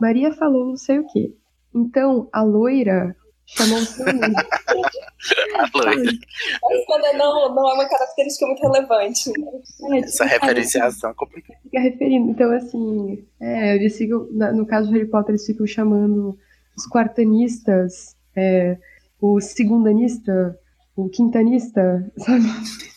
Maria 0.00 0.32
falou 0.32 0.66
não 0.66 0.76
sei 0.76 0.98
o 0.98 1.06
quê. 1.06 1.32
Então 1.74 2.28
a 2.32 2.42
loira 2.42 3.16
chamou 3.56 3.78
o 3.78 3.84
seu 3.84 4.04
nome. 4.06 4.34
A 5.54 5.78
loira. 5.78 6.02
Mas 6.62 6.84
quando 6.86 7.16
não, 7.18 7.54
não 7.54 7.70
é 7.70 7.74
uma 7.74 7.88
característica 7.88 8.46
muito 8.46 8.62
relevante. 8.62 9.30
né? 9.38 9.50
É, 9.92 9.98
Essa 10.00 10.24
tipo, 10.24 10.40
referenciação 10.40 11.10
é 11.10 11.14
complicada. 11.14 11.58
fica 11.62 11.80
referindo. 11.80 12.30
Então, 12.30 12.50
assim, 12.52 13.24
é, 13.40 13.76
eles 13.76 13.96
ficam, 13.96 14.26
no 14.30 14.66
caso 14.66 14.88
do 14.88 14.94
Harry 14.94 15.06
Potter, 15.08 15.30
eles 15.32 15.46
ficam 15.46 15.66
chamando 15.66 16.38
os 16.76 16.86
quartanistas, 16.86 18.16
é, 18.34 18.76
o 19.20 19.40
segundanista, 19.40 20.58
o 20.96 21.08
quintanista, 21.08 22.10
sabe? 22.18 22.44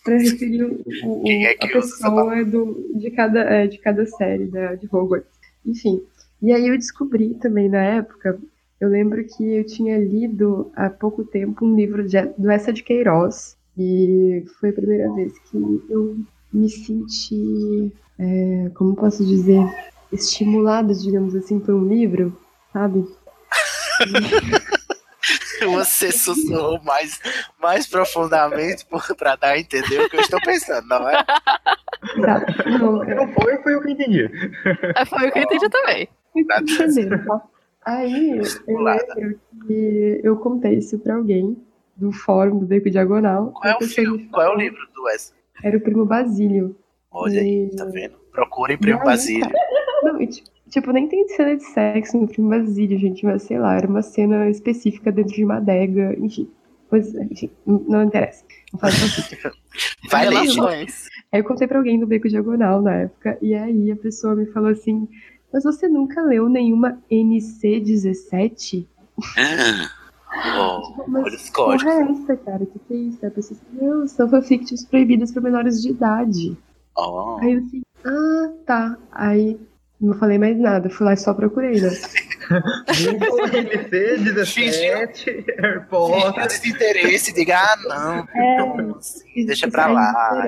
Pra 0.04 0.18
referir 0.18 0.64
o, 0.64 0.82
o- 1.06 1.24
é 1.28 1.46
a 1.48 1.52
essa 1.52 1.68
pessoa 1.68 2.46
do, 2.46 2.92
de, 2.96 3.12
cada, 3.12 3.40
é, 3.42 3.68
de 3.68 3.78
cada 3.78 4.06
série 4.06 4.46
da, 4.48 4.76
de 4.76 4.88
Hogwarts. 4.92 5.30
Enfim. 5.66 6.02
E 6.42 6.52
aí 6.52 6.68
eu 6.68 6.78
descobri 6.78 7.36
também 7.36 7.70
na 7.70 7.82
época, 7.84 8.38
eu 8.84 8.90
lembro 8.90 9.24
que 9.24 9.56
eu 9.56 9.66
tinha 9.66 9.98
lido 9.98 10.70
há 10.76 10.90
pouco 10.90 11.24
tempo 11.24 11.66
um 11.66 11.74
livro 11.74 12.06
de, 12.06 12.22
do 12.38 12.52
Essa 12.52 12.74
de 12.74 12.84
Queiroz, 12.84 13.56
e 13.78 14.44
foi 14.60 14.72
a 14.72 14.74
primeira 14.74 15.10
vez 15.14 15.40
que 15.40 15.56
eu 15.90 16.18
me 16.52 16.70
senti, 16.70 17.94
é, 18.20 18.70
como 18.76 18.94
posso 18.94 19.26
dizer, 19.26 19.62
estimulada, 20.12 20.94
digamos 20.94 21.34
assim, 21.34 21.62
por 21.62 21.74
um 21.74 21.88
livro, 21.88 22.38
sabe? 22.74 23.08
Você 25.64 26.12
sussurrou 26.12 26.84
mais, 26.84 27.22
mais 27.62 27.88
profundamente 27.88 28.86
pra 29.18 29.38
dar 29.38 29.52
a 29.52 29.58
entender 29.58 30.02
o 30.02 30.10
que 30.10 30.18
eu 30.18 30.22
estou 30.22 30.42
pensando, 30.42 30.86
não 30.90 31.10
é? 31.10 31.24
Exato. 32.18 32.70
Não, 32.70 33.02
não 33.02 33.34
foi, 33.34 33.58
foi 33.64 33.76
o 33.76 33.82
que 33.82 33.88
eu 33.88 33.92
entendi. 33.94 34.30
É, 34.94 35.06
foi 35.06 35.30
o 35.30 35.32
que 35.32 35.40
eu 35.40 35.44
entendi 35.44 35.70
também. 35.70 36.10
Entenderam, 36.36 37.26
tá? 37.26 37.42
Aí 37.86 38.40
eu 38.68 38.80
lembro 38.80 39.40
que 39.68 40.22
eu 40.24 40.38
contei 40.38 40.76
isso 40.78 40.98
pra 41.00 41.16
alguém 41.16 41.58
do 41.96 42.12
fórum 42.12 42.60
do 42.60 42.66
Beco 42.66 42.90
Diagonal. 42.90 43.52
Qual 43.52 43.74
é 43.74 43.78
o 43.78 43.88
filme? 43.88 44.26
Qual 44.32 44.46
é 44.46 44.50
o 44.50 44.58
livro 44.58 44.80
do 44.96 45.04
Wes? 45.04 45.34
Era 45.64 45.78
o 45.78 45.82
primo 45.82 46.06
Basílio. 46.06 46.76
Olha 47.12 47.40
aí, 47.42 47.70
tá 47.76 47.86
vendo? 47.86 48.16
Procurem 48.32 48.78
Primo 48.78 48.98
E 48.98 49.02
aí, 49.02 49.06
Basílio. 49.06 49.52
Não, 50.02 50.20
e, 50.20 50.28
ti- 50.28 50.44
tipo, 50.70 50.92
nem 50.92 51.08
tem 51.08 51.28
cena 51.30 51.56
de 51.56 51.64
sexo 51.64 52.18
no 52.20 52.28
primo 52.28 52.50
Basílio, 52.50 52.98
gente, 52.98 53.24
mas 53.26 53.44
sei 53.44 53.60
lá, 53.60 53.76
era 53.78 53.88
uma 53.88 54.02
cena 54.02 54.50
específica 54.50 55.12
dentro 55.12 55.34
de 55.34 55.46
uma 55.46 55.58
adega, 55.58 56.16
enfim. 56.20 56.50
Pois, 56.90 57.14
enfim, 57.16 57.50
não 57.66 58.04
interessa. 58.04 58.44
Não 58.72 58.80
faz 58.80 58.94
sentido. 58.96 59.52
Vai 60.10 60.28
ler. 60.28 60.48
Aí 61.32 61.40
eu 61.40 61.44
contei 61.44 61.68
pra 61.68 61.78
alguém 61.78 62.00
do 62.00 62.06
Beco 62.08 62.28
Diagonal 62.28 62.82
na 62.82 62.94
época, 63.02 63.38
e 63.42 63.54
aí 63.56 63.92
a 63.92 63.96
pessoa 63.96 64.36
me 64.36 64.46
falou 64.48 64.70
assim: 64.70 65.08
Mas 65.54 65.64
você 65.64 65.88
nunca 65.88 66.20
leu 66.24 66.50
nenhuma 66.50 67.00
NC17? 67.12 68.88
Oh, 70.58 71.04
Mas 71.08 71.24
olha 71.26 71.36
os 71.36 71.50
códigos. 71.52 71.84
porra 71.84 71.94
é 71.94 72.12
essa, 72.12 72.38
cara? 72.38 72.64
O 72.64 72.66
que, 72.66 72.80
que 72.80 72.94
é 72.94 72.98
isso? 72.98 73.20
Aí 73.22 73.28
a 73.28 73.32
pessoa 73.32 73.60
assim, 73.62 73.86
não, 73.86 74.08
são 74.08 74.28
fanfictions 74.28 74.84
proibidas 74.84 75.32
para 75.32 75.44
menores 75.44 75.80
de 75.80 75.92
idade. 75.92 76.58
Oh. 76.98 77.38
Aí 77.40 77.54
eu 77.54 77.60
assim, 77.60 77.84
ah, 78.04 78.52
tá. 78.66 78.98
Aí 79.12 79.60
não 80.02 80.16
falei 80.16 80.40
mais 80.40 80.60
nada, 80.60 80.90
fui 80.90 81.06
lá 81.06 81.14
e 81.14 81.18
só 81.18 81.34
procurei, 81.34 81.80
né? 81.80 81.90
Google, 83.20 83.48
NC, 83.48 84.18
17, 84.24 85.46
Harry 85.60 85.86
Potter. 85.88 86.46
Esse 86.46 86.70
interesse, 86.70 87.34
diga, 87.34 87.58
ah, 87.58 87.78
não, 87.88 88.28
É, 88.34 88.54
então, 88.54 88.96
assim, 88.98 89.46
deixa 89.46 89.70
pra 89.70 89.88
aí, 89.88 89.94
lá. 89.94 90.48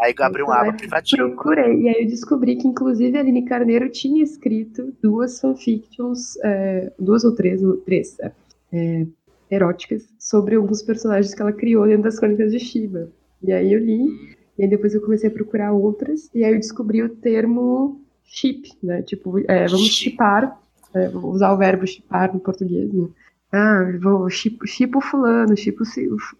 Aí 0.00 0.14
abre 0.20 0.42
um 0.42 0.50
aba 0.50 0.72
privativo. 0.72 1.28
Procurei, 1.28 1.80
e 1.82 1.88
aí 1.88 2.02
eu 2.02 2.08
descobri 2.08 2.56
que, 2.56 2.68
inclusive, 2.68 3.16
a 3.16 3.20
Aline 3.20 3.44
Carneiro 3.44 3.88
tinha 3.90 4.22
escrito 4.22 4.94
duas 5.02 5.40
fanfictions, 5.40 6.36
é, 6.44 6.92
duas 6.98 7.24
ou 7.24 7.34
três, 7.34 7.60
três, 7.84 8.18
é, 8.20 8.32
é, 8.72 9.06
eróticas, 9.50 10.08
sobre 10.18 10.54
alguns 10.54 10.82
personagens 10.82 11.34
que 11.34 11.42
ela 11.42 11.52
criou 11.52 11.86
dentro 11.86 12.04
das 12.04 12.18
crônicas 12.18 12.52
de 12.52 12.60
Shiva. 12.60 13.10
E 13.42 13.52
aí 13.52 13.72
eu 13.72 13.80
li, 13.80 14.36
e 14.58 14.62
aí 14.62 14.68
depois 14.68 14.94
eu 14.94 15.00
comecei 15.00 15.28
a 15.28 15.32
procurar 15.32 15.72
outras, 15.72 16.30
e 16.34 16.44
aí 16.44 16.52
eu 16.52 16.58
descobri 16.58 17.02
o 17.02 17.08
termo 17.08 18.00
chip, 18.24 18.70
né? 18.82 19.02
Tipo, 19.02 19.38
é, 19.50 19.66
vamos 19.66 19.88
chipar, 19.88 20.60
é, 20.94 21.08
vou 21.08 21.32
usar 21.32 21.52
o 21.52 21.56
verbo 21.56 21.86
chipar 21.86 22.32
no 22.32 22.40
português, 22.40 22.92
né? 22.92 23.08
Ah, 23.52 23.84
vou 24.00 24.28
chipo, 24.30 24.66
chipo 24.66 25.00
fulano, 25.00 25.56
chipo 25.56 25.82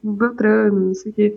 o 0.04 0.12
Beltrano, 0.12 0.86
não 0.86 0.94
sei 0.94 1.10
o 1.10 1.14
quê. 1.14 1.36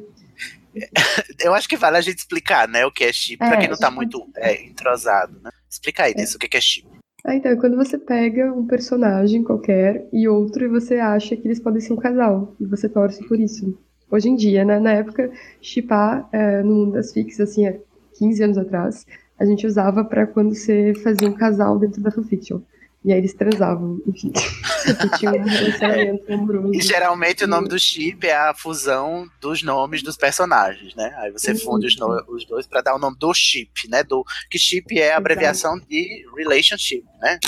Eu 1.39 1.53
acho 1.53 1.67
que 1.67 1.77
vale 1.77 1.97
a 1.97 2.01
gente 2.01 2.19
explicar, 2.19 2.67
né, 2.67 2.85
o 2.85 2.91
que 2.91 3.03
é 3.03 3.13
chip, 3.13 3.37
pra 3.37 3.55
É, 3.55 3.57
quem 3.57 3.69
não 3.69 3.77
tá 3.77 3.91
muito 3.91 4.27
é, 4.35 4.63
entrosado, 4.65 5.39
né? 5.43 5.49
Explica 5.69 6.03
aí, 6.03 6.13
Desse, 6.13 6.35
o 6.35 6.39
que 6.39 6.57
é 6.57 6.61
chip. 6.61 6.87
Ah, 7.25 7.35
então, 7.35 7.51
é 7.51 7.55
quando 7.55 7.77
você 7.77 7.97
pega 7.97 8.51
um 8.51 8.67
personagem 8.67 9.43
qualquer 9.43 10.07
e 10.11 10.27
outro 10.27 10.65
e 10.65 10.67
você 10.67 10.95
acha 10.95 11.35
que 11.35 11.47
eles 11.47 11.59
podem 11.59 11.79
ser 11.79 11.93
um 11.93 11.97
casal, 11.97 12.55
e 12.59 12.65
você 12.65 12.89
torce 12.89 13.25
por 13.27 13.39
isso. 13.39 13.77
Hoje 14.11 14.29
em 14.29 14.35
dia, 14.35 14.65
né, 14.65 14.79
na 14.79 14.93
época, 14.93 15.31
chipar 15.61 16.27
é, 16.31 16.61
no 16.61 16.75
mundo 16.75 16.93
das 16.93 17.13
fics, 17.13 17.39
assim, 17.39 17.67
há 17.67 17.73
15 18.17 18.43
anos 18.43 18.57
atrás, 18.57 19.05
a 19.39 19.45
gente 19.45 19.65
usava 19.65 20.03
pra 20.03 20.27
quando 20.27 20.53
você 20.53 20.93
fazia 21.03 21.27
um 21.27 21.33
casal 21.33 21.79
dentro 21.79 22.01
da 22.01 22.11
fanfiction. 22.11 22.59
E 23.05 23.11
aí 23.11 23.19
eles 23.19 23.33
transavam, 23.33 24.01
enfim. 24.07 24.31
E 24.85 25.17
tinha 25.17 25.31
um 25.31 25.43
relacionamento 25.43 26.33
amoroso. 26.33 26.73
E 26.73 26.81
geralmente 26.81 27.43
o 27.45 27.47
nome 27.47 27.69
do 27.69 27.79
chip 27.79 28.27
é 28.27 28.35
a 28.35 28.53
fusão 28.53 29.25
dos 29.39 29.63
nomes 29.63 30.03
dos 30.03 30.17
personagens, 30.17 30.93
né? 30.95 31.13
Aí 31.19 31.31
você 31.31 31.55
funde 31.55 31.87
os, 31.87 31.97
no- 31.97 32.21
os 32.27 32.45
dois 32.45 32.67
pra 32.67 32.81
dar 32.81 32.93
o 32.93 32.99
nome 32.99 33.15
do 33.17 33.33
chip, 33.33 33.87
né? 33.89 34.03
Do, 34.03 34.25
que 34.49 34.59
chip 34.59 34.99
é 34.99 35.13
a 35.13 35.17
abreviação 35.17 35.79
de 35.79 36.25
relationship, 36.35 37.05
né? 37.21 37.39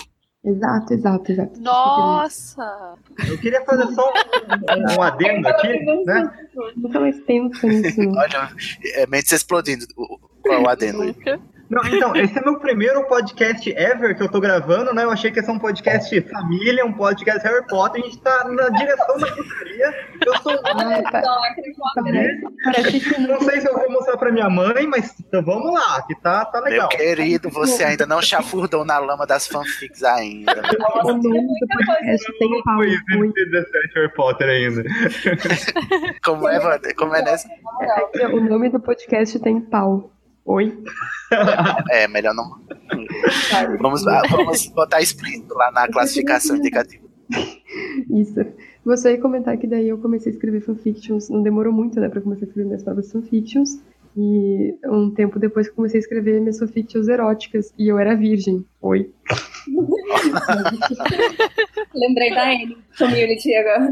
Exato, 0.45 0.93
exato, 0.93 1.31
exato. 1.31 1.59
Nossa! 1.59 2.95
Eu 3.27 3.37
queria 3.39 3.65
fazer 3.65 3.91
só 3.93 4.13
um, 4.13 4.95
um 4.97 5.01
adendo 5.01 5.47
aqui, 5.47 5.67
né? 6.05 6.31
Nunca 6.77 6.99
mais 7.01 7.19
pensa 7.21 7.67
nisso. 7.67 7.99
Olha, 8.15 8.49
é 8.93 9.07
mentes 9.07 9.31
explodindo. 9.31 9.85
Qual 10.41 10.61
o 10.63 10.69
adendo 10.69 11.01
aí? 11.01 11.15
Não, 11.75 11.85
então, 11.85 12.15
esse 12.15 12.39
é 12.39 12.41
meu 12.41 12.57
primeiro 12.57 13.03
podcast 13.05 13.69
ever 13.77 14.15
que 14.15 14.23
eu 14.23 14.31
tô 14.31 14.39
gravando, 14.39 14.93
né? 14.93 15.03
Eu 15.03 15.11
achei 15.11 15.29
que 15.29 15.39
ia 15.39 15.43
ser 15.43 15.51
um 15.51 15.59
podcast 15.59 16.21
família, 16.21 16.85
um 16.85 16.93
podcast 16.93 17.45
Harry 17.45 17.67
Potter, 17.67 18.01
a 18.01 18.05
gente 18.05 18.21
tá 18.21 18.45
na 18.45 18.69
direção 18.69 19.17
da 19.17 19.27
putaria. 19.27 19.93
Eu 20.25 20.37
sou 20.37 20.53
Ai, 20.63 21.03
que 21.53 23.19
Não 23.19 23.41
sei 23.41 23.59
se 23.59 23.67
eu 23.67 23.73
vou 23.73 23.91
mostrar 23.91 24.15
pra 24.15 24.31
minha 24.31 24.49
mãe, 24.49 24.87
mas 24.87 25.19
então 25.19 25.43
vamos 25.43 25.73
lá, 25.73 26.01
que 26.03 26.15
tá, 26.21 26.45
tá 26.45 26.61
Meu 26.61 26.71
legal. 26.71 26.87
querido, 26.87 27.49
você 27.49 27.83
ainda 27.83 28.05
não 28.05 28.21
chafurdou 28.21 28.85
na 28.85 28.97
lama 28.97 29.27
das 29.27 29.45
fanfics 29.45 30.01
ainda. 30.01 30.61
o 31.03 31.07
nome 31.07 31.21
do 31.21 31.67
podcast 31.75 32.39
tem 32.39 32.63
pau. 32.63 32.77
Foi 32.77 33.33
17 33.33 33.93
Harry 33.95 34.13
Potter 34.13 34.47
ainda. 34.47 34.83
Como 36.23 36.47
é? 36.47 36.93
Como 36.93 37.15
é 37.15 37.21
nessa? 37.21 37.49
É, 38.15 38.27
O 38.27 38.39
nome 38.41 38.69
do 38.69 38.79
podcast 38.79 39.37
tem 39.39 39.59
pau. 39.59 40.14
Oi? 40.45 40.77
É, 41.89 42.07
melhor 42.07 42.35
não. 42.35 42.59
Vamos, 43.79 44.03
vamos 44.03 44.67
botar 44.67 45.01
explícito 45.01 45.55
lá 45.55 45.71
na 45.71 45.87
classificação 45.87 46.57
indicativa. 46.57 47.03
Isso. 48.09 48.35
Você 48.85 49.13
ia 49.13 49.21
comentar 49.21 49.57
que 49.57 49.65
daí 49.65 49.89
eu 49.89 49.97
comecei 49.97 50.31
a 50.31 50.35
escrever 50.35 50.61
fanfictions. 50.61 51.27
Não 51.29 51.41
demorou 51.41 51.73
muito, 51.73 51.99
né, 51.99 52.07
pra 52.07 52.21
começar 52.21 52.45
a 52.45 52.47
escrever 52.47 52.67
minhas 52.67 52.83
próprias 52.83 53.11
fanfictions. 53.11 53.81
E 54.15 54.75
um 54.85 55.09
tempo 55.11 55.39
depois 55.39 55.65
que 55.67 55.71
eu 55.71 55.75
comecei 55.75 55.97
a 55.97 56.03
escrever 56.03 56.39
minhas 56.39 56.59
fanfictions 56.59 57.07
eróticas. 57.07 57.73
E 57.77 57.87
eu 57.87 57.97
era 57.97 58.15
virgem. 58.15 58.63
Oi. 58.81 59.11
Lembrei 61.93 62.29
da 62.29 62.53
N 62.53 62.77
Community 62.97 63.55
agora. 63.55 63.91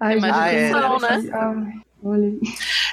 Ai, 0.00 0.20
mais 0.20 0.36
gente, 0.36 0.60
discussão, 0.60 0.98
ai, 1.02 1.22
né? 1.22 1.30
ai, 1.32 1.83
olha. 2.04 2.30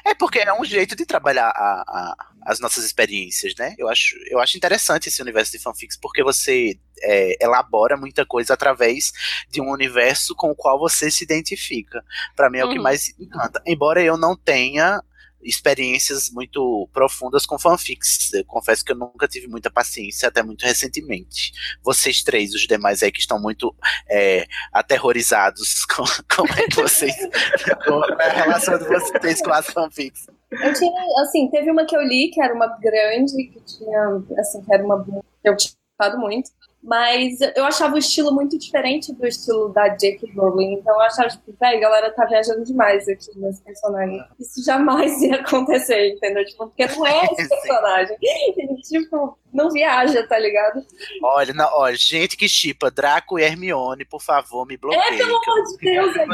É 0.05 0.15
porque 0.15 0.39
é 0.39 0.53
um 0.53 0.63
jeito 0.65 0.95
de 0.95 1.05
trabalhar 1.05 1.49
a- 1.49 1.83
a- 1.87 2.15
as 2.43 2.59
nossas 2.59 2.83
experiências, 2.83 3.53
né? 3.57 3.75
Eu 3.77 3.87
acho, 3.89 4.15
eu 4.27 4.39
acho 4.39 4.57
interessante 4.57 5.09
esse 5.09 5.21
universo 5.21 5.51
de 5.51 5.59
fanfics 5.59 5.97
porque 5.97 6.23
você 6.23 6.79
é, 7.03 7.35
elabora 7.43 7.97
muita 7.97 8.23
coisa 8.25 8.53
através 8.53 9.11
de 9.49 9.59
um 9.59 9.71
universo 9.71 10.35
com 10.35 10.51
o 10.51 10.55
qual 10.55 10.77
você 10.79 11.09
se 11.09 11.23
identifica. 11.23 12.03
Pra 12.35 12.47
mim 12.49 12.59
é 12.59 12.65
o 12.65 12.69
que 12.69 12.77
Uhum. 12.77 12.83
mais 12.83 13.09
encanta. 13.19 13.59
Embora 13.65 14.03
eu 14.03 14.15
não 14.17 14.35
tenha 14.37 15.01
experiências 15.43 16.29
muito 16.29 16.87
profundas 16.93 17.45
com 17.45 17.59
fanfics. 17.59 18.33
Eu 18.33 18.45
confesso 18.45 18.83
que 18.83 18.91
eu 18.91 18.95
nunca 18.95 19.27
tive 19.27 19.47
muita 19.47 19.69
paciência, 19.69 20.27
até 20.27 20.43
muito 20.43 20.63
recentemente. 20.63 21.51
Vocês 21.83 22.23
três, 22.23 22.53
os 22.53 22.67
demais 22.67 23.03
aí 23.03 23.11
que 23.11 23.19
estão 23.19 23.39
muito 23.39 23.75
é, 24.09 24.45
aterrorizados, 24.71 25.85
com, 25.93 26.03
como 26.35 26.53
é 26.53 26.67
que 26.67 26.75
vocês. 26.75 27.15
É 27.17 28.29
a 28.29 28.33
relação 28.33 28.77
de 28.77 28.85
vocês 28.85 29.41
com 29.41 29.51
as 29.51 29.67
fanfics? 29.67 30.27
Eu 30.51 30.73
tinha, 30.73 31.21
assim, 31.21 31.49
teve 31.49 31.71
uma 31.71 31.85
que 31.85 31.95
eu 31.95 32.01
li, 32.01 32.29
que 32.29 32.41
era 32.41 32.53
uma 32.53 32.67
grande, 32.79 33.47
que 33.47 33.61
tinha, 33.61 34.21
assim, 34.37 34.61
que 34.61 34.73
era 34.73 34.83
uma 34.83 35.05
eu 35.43 35.55
tinha 35.55 35.73
gostado 35.99 36.19
muito. 36.19 36.51
Mas 36.83 37.39
eu 37.55 37.63
achava 37.63 37.95
o 37.95 37.99
estilo 37.99 38.33
muito 38.33 38.57
diferente 38.57 39.13
do 39.13 39.27
estilo 39.27 39.69
da 39.69 39.89
J.K. 39.89 40.31
Rowling. 40.35 40.73
Então 40.73 40.93
eu 40.95 41.01
achava, 41.01 41.29
tipo, 41.29 41.53
velho, 41.59 41.77
a 41.77 41.81
galera 41.81 42.11
tá 42.11 42.25
viajando 42.25 42.63
demais 42.63 43.07
aqui 43.07 43.37
nesse 43.37 43.61
personagem. 43.61 44.23
Isso 44.39 44.63
jamais 44.63 45.21
ia 45.21 45.35
acontecer, 45.35 46.15
entendeu? 46.15 46.43
Tipo, 46.45 46.67
porque 46.67 46.87
não 46.87 47.05
é 47.05 47.25
esse 47.25 47.47
personagem. 47.49 48.17
E, 48.21 48.81
tipo, 48.81 49.37
não 49.53 49.69
viaja, 49.69 50.25
tá 50.27 50.37
ligado? 50.39 50.85
Olha, 51.23 51.53
não, 51.53 51.69
olha, 51.73 51.95
gente 51.95 52.37
que 52.37 52.47
chipa 52.47 52.89
Draco 52.89 53.37
e 53.39 53.43
Hermione, 53.43 54.05
por 54.05 54.21
favor, 54.21 54.65
me 54.65 54.77
bloqueie. 54.77 55.01
É, 55.01 55.17
pelo 55.17 55.37
amor 55.37 55.63
de 55.63 55.77
Deus, 55.77 56.15
é 56.15 56.25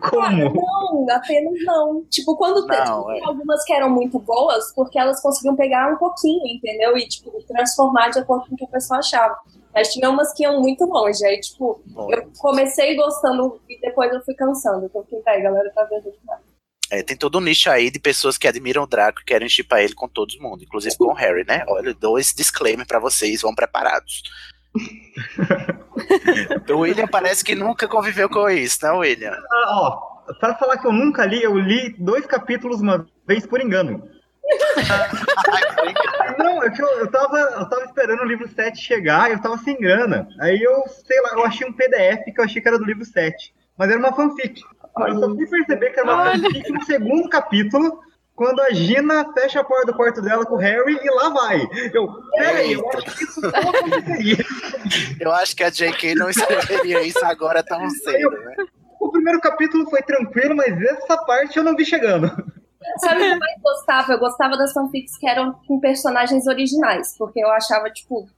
Cara, 0.00 0.50
não, 0.52 1.06
apenas 1.10 1.54
não. 1.64 2.04
Tipo, 2.10 2.36
quando 2.36 2.66
tem 2.66 2.78
Não, 2.84 2.98
tipo, 3.06 3.10
é. 3.12 3.20
algumas 3.24 3.64
que 3.64 3.72
eram 3.72 3.90
muito 3.90 4.18
boas, 4.18 4.72
porque 4.74 4.98
elas 4.98 5.20
conseguiam 5.20 5.56
pegar 5.56 5.92
um 5.92 5.96
pouquinho, 5.96 6.46
entendeu? 6.46 6.96
E, 6.96 7.06
tipo, 7.06 7.30
transformar 7.46 8.10
de 8.10 8.18
acordo 8.18 8.46
com 8.48 8.54
o 8.54 8.58
que 8.58 8.64
a 8.64 8.68
pessoa 8.68 8.98
achava. 9.00 9.36
Mas 9.74 9.92
tinha 9.92 10.08
umas 10.08 10.32
que 10.32 10.44
iam 10.44 10.60
muito 10.60 10.84
longe. 10.84 11.24
Aí, 11.24 11.40
tipo, 11.40 11.82
eu 12.08 12.30
comecei 12.38 12.94
gostando 12.94 13.60
e 13.68 13.80
depois 13.80 14.12
eu 14.12 14.22
fui 14.24 14.34
cansando. 14.34 14.86
Então, 14.86 15.02
fiquei, 15.02 15.20
"Véi, 15.22 15.42
galera, 15.42 15.70
tá 15.74 15.82
vendo 15.84 16.12
demais. 16.12 16.53
É, 16.94 17.02
tem 17.02 17.16
todo 17.16 17.38
um 17.38 17.40
nicho 17.40 17.68
aí 17.68 17.90
de 17.90 17.98
pessoas 17.98 18.38
que 18.38 18.46
admiram 18.46 18.84
o 18.84 18.86
Draco 18.86 19.20
e 19.20 19.24
querem 19.24 19.48
chipar 19.48 19.80
ele 19.80 19.94
com 19.94 20.06
todo 20.06 20.40
mundo, 20.40 20.62
inclusive 20.62 20.96
com 20.96 21.06
o 21.06 21.12
Harry, 21.12 21.44
né? 21.44 21.64
Olha, 21.66 21.88
eu 21.88 21.94
dou 21.94 22.20
esse 22.20 22.36
disclaimer 22.36 22.86
pra 22.86 23.00
vocês, 23.00 23.42
vão 23.42 23.52
preparados. 23.52 24.22
o 26.70 26.78
William 26.78 27.08
parece 27.08 27.44
que 27.44 27.56
nunca 27.56 27.88
conviveu 27.88 28.28
com 28.28 28.48
isso, 28.48 28.78
né, 28.84 28.92
William? 28.92 29.32
Ah, 29.32 29.66
ó, 29.68 30.32
pra 30.38 30.54
falar 30.54 30.78
que 30.78 30.86
eu 30.86 30.92
nunca 30.92 31.26
li, 31.26 31.42
eu 31.42 31.58
li 31.58 31.96
dois 31.98 32.26
capítulos 32.26 32.80
uma 32.80 33.04
vez 33.26 33.44
por 33.44 33.60
engano. 33.60 34.08
Não, 36.38 36.62
é 36.62 36.68
eu, 36.78 36.86
eu, 36.98 37.10
tava, 37.10 37.38
eu 37.38 37.68
tava 37.68 37.84
esperando 37.86 38.20
o 38.20 38.26
livro 38.26 38.48
7 38.48 38.78
chegar 38.78 39.30
e 39.30 39.32
eu 39.32 39.42
tava 39.42 39.58
sem 39.58 39.76
grana. 39.76 40.28
Aí 40.40 40.62
eu, 40.62 40.84
sei 40.86 41.20
lá, 41.22 41.30
eu 41.32 41.44
achei 41.44 41.66
um 41.66 41.72
PDF 41.72 42.24
que 42.32 42.38
eu 42.38 42.44
achei 42.44 42.62
que 42.62 42.68
era 42.68 42.78
do 42.78 42.84
livro 42.84 43.04
7. 43.04 43.52
Mas 43.76 43.90
era 43.90 43.98
uma 43.98 44.12
fanfic. 44.12 44.62
Eu 44.96 45.18
só 45.18 45.34
fui 45.34 45.46
perceber 45.46 45.90
que 45.90 46.00
era 46.00 46.12
uma 46.12 46.24
fanfic 46.32 46.70
no 46.70 46.84
segundo 46.84 47.28
capítulo, 47.28 48.00
quando 48.34 48.60
a 48.60 48.72
Gina 48.72 49.32
fecha 49.32 49.60
a 49.60 49.64
porta 49.64 49.86
do 49.86 49.96
quarto 49.96 50.20
dela 50.20 50.44
com 50.44 50.54
o 50.54 50.58
Harry 50.58 50.98
e 51.02 51.10
lá 51.10 51.28
vai. 51.30 51.66
Eu, 51.92 52.08
peraí, 52.36 52.72
eu 52.72 52.88
acho 52.90 53.16
que 53.16 53.24
isso 53.24 53.40
não 53.40 53.50
aconteceria. 53.50 54.36
Eu 55.20 55.32
acho 55.32 55.56
que 55.56 55.64
a 55.64 55.70
J.K. 55.70 56.14
não 56.14 56.30
escreveria 56.30 57.02
isso 57.02 57.24
agora 57.24 57.62
tão 57.62 57.88
cedo, 57.90 58.30
né? 58.30 58.56
O 59.00 59.10
primeiro 59.10 59.40
capítulo 59.40 59.88
foi 59.88 60.02
tranquilo, 60.02 60.56
mas 60.56 60.80
essa 60.80 61.16
parte 61.24 61.56
eu 61.56 61.64
não 61.64 61.76
vi 61.76 61.84
chegando. 61.84 62.26
Sabe 62.98 63.16
o 63.16 63.24
que 63.24 63.34
eu 63.34 63.38
mais 63.38 63.62
gostava? 63.62 64.12
Eu 64.12 64.18
gostava 64.18 64.56
das 64.56 64.72
fanfics 64.72 65.16
que 65.16 65.28
eram 65.28 65.54
com 65.66 65.80
personagens 65.80 66.46
originais, 66.46 67.16
porque 67.16 67.40
eu 67.40 67.50
achava, 67.50 67.90
tipo, 67.90 68.28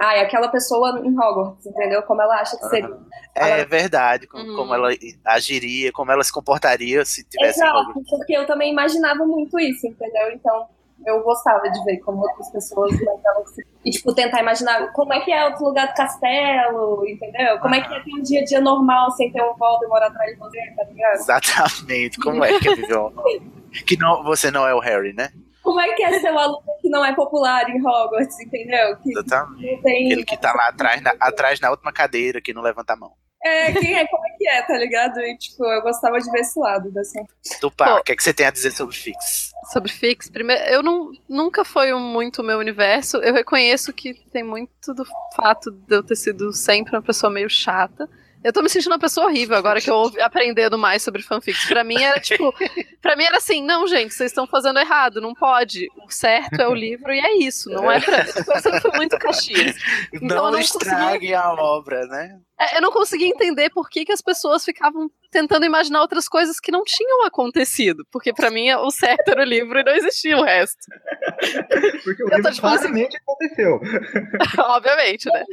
ai, 0.00 0.20
aquela 0.20 0.48
pessoa 0.48 1.00
em 1.04 1.18
Hogwarts, 1.18 1.66
entendeu? 1.66 2.02
Como 2.02 2.22
ela 2.22 2.40
acha 2.40 2.56
que 2.56 2.66
seria. 2.68 2.96
É 3.34 3.64
verdade, 3.64 4.26
como, 4.26 4.54
como 4.54 4.74
ela 4.74 4.90
agiria, 5.24 5.90
como 5.92 6.12
ela 6.12 6.22
se 6.22 6.32
comportaria 6.32 7.04
se 7.04 7.24
tivesse 7.24 7.60
em 7.60 7.62
Exato, 7.64 7.78
Hogwarts. 7.78 8.10
porque 8.10 8.36
eu 8.36 8.46
também 8.46 8.72
imaginava 8.72 9.24
muito 9.26 9.58
isso, 9.58 9.86
entendeu? 9.86 10.30
Então, 10.32 10.66
eu 11.06 11.22
gostava 11.22 11.68
de 11.68 11.84
ver 11.84 11.98
como 11.98 12.22
outras 12.22 12.50
pessoas 12.50 12.92
imaginavam 12.92 13.46
seria. 13.46 13.72
E, 13.84 13.90
tipo, 13.90 14.14
tentar 14.14 14.40
imaginar 14.40 14.92
como 14.92 15.12
é 15.12 15.20
que 15.20 15.32
é 15.32 15.44
outro 15.46 15.64
lugar 15.64 15.88
do 15.88 15.94
castelo, 15.94 17.04
entendeu? 17.06 17.58
Como 17.58 17.74
é 17.74 17.80
que 17.80 17.92
é 17.92 18.00
ter 18.00 18.14
um 18.14 18.22
dia 18.22 18.40
a 18.40 18.44
dia 18.44 18.60
normal 18.60 19.10
sem 19.12 19.32
ter 19.32 19.42
um 19.42 19.54
Voldemort 19.54 20.02
atrás 20.02 20.32
de 20.32 20.38
você, 20.38 20.58
tá 20.76 20.84
ligado? 20.84 21.14
Exatamente, 21.14 22.18
como 22.20 22.44
é 22.44 22.58
que 22.58 22.68
é 22.68 22.74
viver 22.76 22.98
Que 23.86 23.96
não, 23.96 24.22
você 24.22 24.50
não 24.50 24.66
é 24.66 24.74
o 24.74 24.78
Harry, 24.78 25.12
né? 25.12 25.30
Como 25.72 25.80
é 25.80 25.94
que 25.94 26.02
é 26.04 26.20
ser 26.20 26.30
um 26.30 26.38
aluno 26.38 26.62
que 26.82 26.88
não 26.90 27.02
é 27.02 27.14
popular 27.14 27.66
em 27.70 27.80
Hogwarts, 27.80 28.38
entendeu? 28.40 28.94
Que 28.98 29.10
Exatamente. 29.10 29.72
não 29.74 29.82
tem... 29.82 30.04
Aquele 30.04 30.24
que 30.26 30.36
tá 30.36 30.52
lá 30.52 30.68
atrás 30.68 31.00
na, 31.00 31.14
atrás 31.18 31.60
na 31.60 31.70
última 31.70 31.90
cadeira, 31.90 32.42
que 32.42 32.52
não 32.52 32.60
levanta 32.60 32.92
a 32.92 32.96
mão. 32.96 33.12
É, 33.42 33.72
quem 33.72 33.94
é, 33.94 34.06
como 34.06 34.22
é 34.26 34.30
que 34.36 34.46
é, 34.46 34.60
tá 34.62 34.76
ligado? 34.76 35.18
E, 35.18 35.36
tipo, 35.38 35.64
eu 35.64 35.80
gostava 35.80 36.20
de 36.20 36.30
ver 36.30 36.40
esse 36.40 36.60
lado 36.60 36.92
dessa. 36.92 37.18
Tupá, 37.58 37.96
o 37.96 38.02
que, 38.02 38.12
é 38.12 38.16
que 38.16 38.22
você 38.22 38.34
tem 38.34 38.44
a 38.46 38.50
dizer 38.50 38.70
sobre 38.70 38.94
Fix? 38.94 39.50
Sobre 39.72 39.90
Fix, 39.90 40.28
primeiro, 40.28 40.62
eu 40.64 40.82
não, 40.82 41.10
nunca 41.26 41.64
foi 41.64 41.94
um- 41.94 41.98
muito 42.12 42.42
o 42.42 42.44
meu 42.44 42.58
universo. 42.58 43.16
Eu 43.16 43.32
reconheço 43.32 43.94
que 43.94 44.12
tem 44.30 44.44
muito 44.44 44.92
do 44.94 45.04
fato 45.34 45.70
de 45.70 45.96
eu 45.96 46.02
ter 46.02 46.16
sido 46.16 46.52
sempre 46.52 46.94
uma 46.94 47.02
pessoa 47.02 47.32
meio 47.32 47.48
chata. 47.48 48.08
Eu 48.44 48.52
tô 48.52 48.62
me 48.62 48.68
sentindo 48.68 48.92
uma 48.92 48.98
pessoa 48.98 49.26
horrível 49.26 49.56
agora 49.56 49.80
que 49.80 49.90
eu 49.90 49.94
ouvi 49.94 50.20
aprendendo 50.20 50.76
mais 50.76 51.02
sobre 51.02 51.22
fanfics. 51.22 51.66
Pra 51.66 51.84
mim 51.84 52.02
era 52.02 52.18
tipo, 52.20 52.52
pra 53.00 53.16
mim 53.16 53.24
era 53.24 53.36
assim, 53.36 53.62
não, 53.62 53.86
gente, 53.86 54.12
vocês 54.12 54.30
estão 54.30 54.46
fazendo 54.46 54.78
errado, 54.78 55.20
não 55.20 55.34
pode. 55.34 55.88
O 56.06 56.10
certo 56.10 56.60
é 56.60 56.68
o 56.68 56.74
livro 56.74 57.12
e 57.12 57.20
é 57.20 57.38
isso, 57.38 57.70
não 57.70 57.90
é 57.90 58.00
pra. 58.00 58.20
Eu 58.20 58.60
sempre 58.60 58.80
fui 58.80 58.92
muito 58.96 59.18
caxias. 59.18 59.76
Então 60.12 60.36
eu 60.36 60.42
não 60.44 60.50
não 60.52 60.58
estrague 60.58 61.34
a 61.34 61.52
obra, 61.52 62.06
né? 62.06 62.38
É, 62.62 62.76
Eu 62.76 62.82
não 62.82 62.90
conseguia 62.92 63.28
entender 63.28 63.70
por 63.70 63.88
que, 63.88 64.04
que 64.04 64.12
as 64.12 64.20
pessoas 64.20 64.64
ficavam 64.64 65.10
tentando 65.30 65.64
imaginar 65.64 66.00
outras 66.02 66.28
coisas 66.28 66.60
que 66.60 66.70
não 66.70 66.84
tinham 66.84 67.24
acontecido. 67.24 68.06
Porque 68.12 68.32
pra 68.32 68.50
mim 68.50 68.70
o 68.72 68.90
certo 68.90 69.28
era 69.30 69.40
o 69.40 69.44
livro 69.44 69.78
e 69.78 69.82
não 69.84 69.92
existia 69.94 70.36
o 70.36 70.42
resto. 70.44 70.78
Porque 72.04 72.22
o 72.22 72.26
Eu 72.26 72.30
tô, 72.30 72.36
livro 72.36 72.52
tipo, 72.52 72.66
assim- 72.66 72.78
claramente 72.80 73.16
aconteceu. 73.16 73.80
Obviamente, 74.68 75.28
né? 75.30 75.44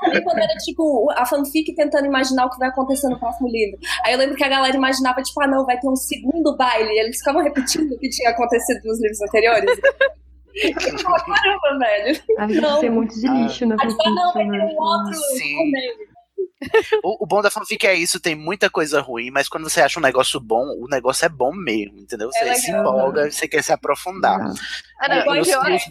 também 0.00 0.22
quando 0.22 0.38
era 0.38 0.54
tipo 0.64 1.10
a 1.16 1.26
fanfic 1.26 1.74
tentando 1.74 2.06
imaginar 2.06 2.46
o 2.46 2.50
que 2.50 2.58
vai 2.58 2.68
acontecer 2.68 3.08
no 3.08 3.18
próximo 3.18 3.48
livro. 3.48 3.78
Aí 4.04 4.12
eu 4.12 4.18
lembro 4.18 4.36
que 4.36 4.44
a 4.44 4.48
galera 4.48 4.76
imaginava, 4.76 5.22
tipo, 5.22 5.42
ah, 5.42 5.46
não, 5.48 5.66
vai 5.66 5.78
ter 5.78 5.88
um 5.88 5.96
segundo 5.96 6.56
baile. 6.56 6.90
E 6.92 7.00
eles 7.00 7.18
ficavam 7.18 7.42
repetindo 7.42 7.92
o 7.92 7.98
que 7.98 8.08
tinha 8.08 8.30
acontecido 8.30 8.80
nos 8.84 9.00
livros 9.00 9.20
anteriores. 9.22 9.80
Caramba, 11.02 11.78
velho. 11.84 12.20
Ai, 12.38 12.46
deve 12.46 12.60
Não. 12.60 12.80
ser 12.80 12.90
muito 12.90 13.14
de 13.14 13.26
lixo 13.28 13.66
na 13.66 13.74
Aí, 13.80 13.88
tipo, 13.88 14.02
ah, 14.06 14.10
não, 14.10 14.32
vai 14.32 14.44
fanfic, 14.44 14.50
ter 14.68 14.74
um 14.74 14.76
outro 14.80 15.14
Sim. 15.36 15.70
O, 17.02 17.24
o 17.24 17.26
bom 17.26 17.40
da 17.42 17.50
fanfic 17.50 17.86
é 17.86 17.94
isso, 17.94 18.20
tem 18.20 18.34
muita 18.34 18.68
coisa 18.70 19.00
ruim, 19.00 19.30
mas 19.30 19.48
quando 19.48 19.68
você 19.68 19.80
acha 19.80 19.98
um 19.98 20.02
negócio 20.02 20.38
bom, 20.40 20.64
o 20.78 20.86
negócio 20.88 21.24
é 21.24 21.28
bom 21.28 21.52
mesmo, 21.52 21.98
entendeu? 21.98 22.30
Você 22.32 22.40
legal, 22.44 22.56
se 22.56 22.70
empolga, 22.70 23.30
você 23.30 23.48
quer 23.48 23.62
se 23.62 23.72
aprofundar. 23.72 24.40
Ah, 25.00 25.08
não, 25.08 25.36
E 25.36 25.40
os, 25.40 25.48
pior 25.48 25.70
é- 25.70 25.76
os, 25.76 25.82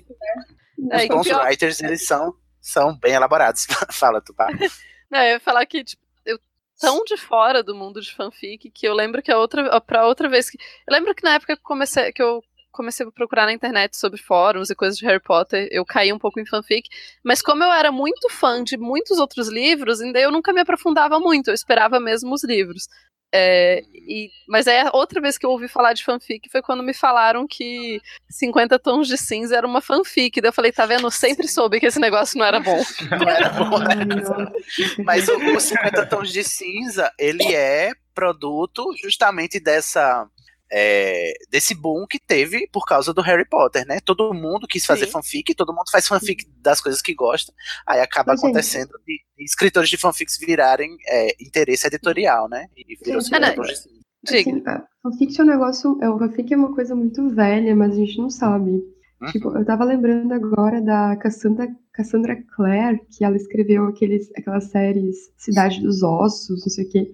É, 0.92 0.98
os 1.04 1.08
bons 1.08 1.24
pior- 1.28 1.46
writers, 1.46 1.80
eles 1.82 2.06
são, 2.06 2.34
são 2.60 2.98
bem 2.98 3.14
elaborados. 3.14 3.66
Fala, 3.92 4.22
Tupá. 4.22 4.48
Não, 5.10 5.20
eu 5.22 5.34
ia 5.34 5.40
falar 5.40 5.66
que, 5.66 5.84
tipo, 5.84 6.02
eu 6.26 6.40
tão 6.80 7.04
de 7.04 7.16
fora 7.18 7.62
do 7.64 7.76
mundo 7.76 8.02
de 8.02 8.14
fanfic 8.14 8.70
que 8.72 8.88
eu 8.88 8.94
lembro 8.94 9.22
que 9.22 9.32
a 9.32 9.38
outra, 9.38 9.80
pra 9.82 10.06
outra 10.08 10.28
vez 10.28 10.50
que. 10.50 10.58
Eu 10.88 10.94
lembro 10.94 11.14
que 11.14 11.24
na 11.24 11.36
época 11.36 11.56
que 11.56 11.62
eu 11.62 11.64
comecei, 11.64 12.12
que 12.12 12.22
eu 12.22 12.44
comecei 12.74 13.06
a 13.06 13.12
procurar 13.12 13.46
na 13.46 13.54
internet 13.54 13.96
sobre 13.96 14.22
fóruns 14.22 14.70
e 14.70 14.76
coisas 14.76 14.98
de 14.98 15.06
Harry 15.06 15.22
Potter, 15.22 15.68
eu 15.72 15.86
caí 15.86 16.12
um 16.12 16.20
pouco 16.20 16.40
em 16.40 16.46
fanfic, 16.46 16.90
mas 17.24 17.42
como 17.42 17.64
eu 17.64 17.72
era 17.72 17.92
muito 17.92 18.30
fã 18.30 18.64
de 18.64 18.78
muitos 18.78 19.20
outros 19.20 19.48
livros, 19.48 20.02
ainda 20.02 20.20
eu 20.20 20.32
nunca 20.32 20.52
me 20.52 20.60
aprofundava 20.60 21.20
muito, 21.20 21.50
eu 21.50 21.54
esperava 21.54 22.00
mesmo 22.00 22.34
os 22.34 22.44
livros. 22.44 22.88
É, 23.36 23.82
e, 23.92 24.30
mas 24.48 24.68
aí 24.68 24.82
a 24.82 24.92
outra 24.94 25.20
vez 25.20 25.40
que 25.40 25.46
eu 25.46 25.50
ouvi 25.50 25.68
falar 25.68 25.94
de 25.94 26.04
fanfic 26.04 26.48
foi 26.52 26.62
quando 26.62 26.84
me 26.84 26.94
falaram 26.94 27.48
que 27.48 28.00
50 28.30 28.78
Tons 28.78 29.08
de 29.08 29.18
Cinza 29.18 29.58
era 29.58 29.66
uma 29.66 29.82
fanfic. 29.82 30.40
Daí 30.40 30.50
eu 30.50 30.54
falei, 30.54 30.72
tá 30.72 30.86
vendo? 30.86 31.08
Eu 31.08 31.12
sempre 31.12 31.48
soube 31.48 31.80
que 31.80 31.88
esse 31.88 32.00
negócio 32.00 32.38
não 32.38 32.46
era 32.46 32.60
bom. 32.60 32.80
Não 33.10 33.28
era 33.28 33.50
bom, 33.50 33.80
né? 33.80 33.96
Mas 35.04 35.28
o, 35.28 35.36
o 35.36 35.60
50 35.60 36.06
Tons 36.06 36.32
de 36.32 36.44
Cinza, 36.44 37.12
ele 37.18 37.56
é 37.56 37.94
produto 38.14 38.94
justamente 39.02 39.60
dessa. 39.60 40.28
É, 40.76 41.34
desse 41.52 41.76
boom 41.76 42.08
que 42.08 42.20
teve 42.20 42.68
por 42.72 42.84
causa 42.86 43.14
do 43.14 43.22
Harry 43.22 43.48
Potter, 43.48 43.86
né? 43.86 44.00
Todo 44.04 44.34
mundo 44.34 44.68
quis 44.68 44.84
fazer 44.84 45.06
Sim. 45.06 45.12
fanfic, 45.12 45.54
todo 45.54 45.72
mundo 45.72 45.92
faz 45.92 46.08
fanfic 46.08 46.50
das 46.58 46.82
coisas 46.82 47.00
que 47.00 47.14
gosta, 47.14 47.54
aí 47.86 48.02
acaba 48.02 48.32
gente- 48.32 48.46
acontecendo 48.46 48.92
de, 49.06 49.22
de 49.38 49.44
escritores 49.44 49.88
de 49.88 49.98
fanfics 49.98 50.38
virarem 50.40 50.98
é, 51.08 51.36
interesse 51.40 51.86
editorial, 51.86 52.50
né? 52.50 52.66
E 52.76 52.96
virou 52.96 53.22
Gente, 53.22 53.26
50 53.26 53.46
é, 53.46 53.52
Tons 53.52 53.68
de 53.68 53.78
Cinza. 53.78 54.04
Diga. 54.26 54.52
Assim, 54.52 54.64
a 54.66 54.88
fanfic 55.04 55.40
é 55.40 55.44
um 55.44 55.48
negócio. 55.48 56.00
É, 56.02 56.10
o 56.10 56.18
fanfic 56.18 56.54
é 56.54 56.58
uma 56.58 56.74
coisa 56.74 56.96
muito 56.96 57.30
velha, 57.30 57.76
mas 57.76 57.94
a 57.94 57.96
gente 57.96 58.18
não 58.18 58.30
sabe. 58.30 58.72
Uhum. 59.22 59.32
Tipo, 59.32 59.58
eu 59.58 59.66
tava 59.66 59.84
lembrando 59.84 60.34
agora 60.34 60.82
da 60.82 61.16
Cassandra, 61.18 61.68
Cassandra 61.94 62.42
Clare, 62.56 63.00
que 63.12 63.24
ela 63.24 63.36
escreveu 63.36 63.86
aqueles, 63.88 64.32
aquelas 64.36 64.66
séries 64.66 65.32
Cidade 65.38 65.82
dos 65.82 66.02
Ossos, 66.02 66.66
não 66.66 66.70
sei 66.70 66.86
o 66.86 66.90
quê. 66.90 67.12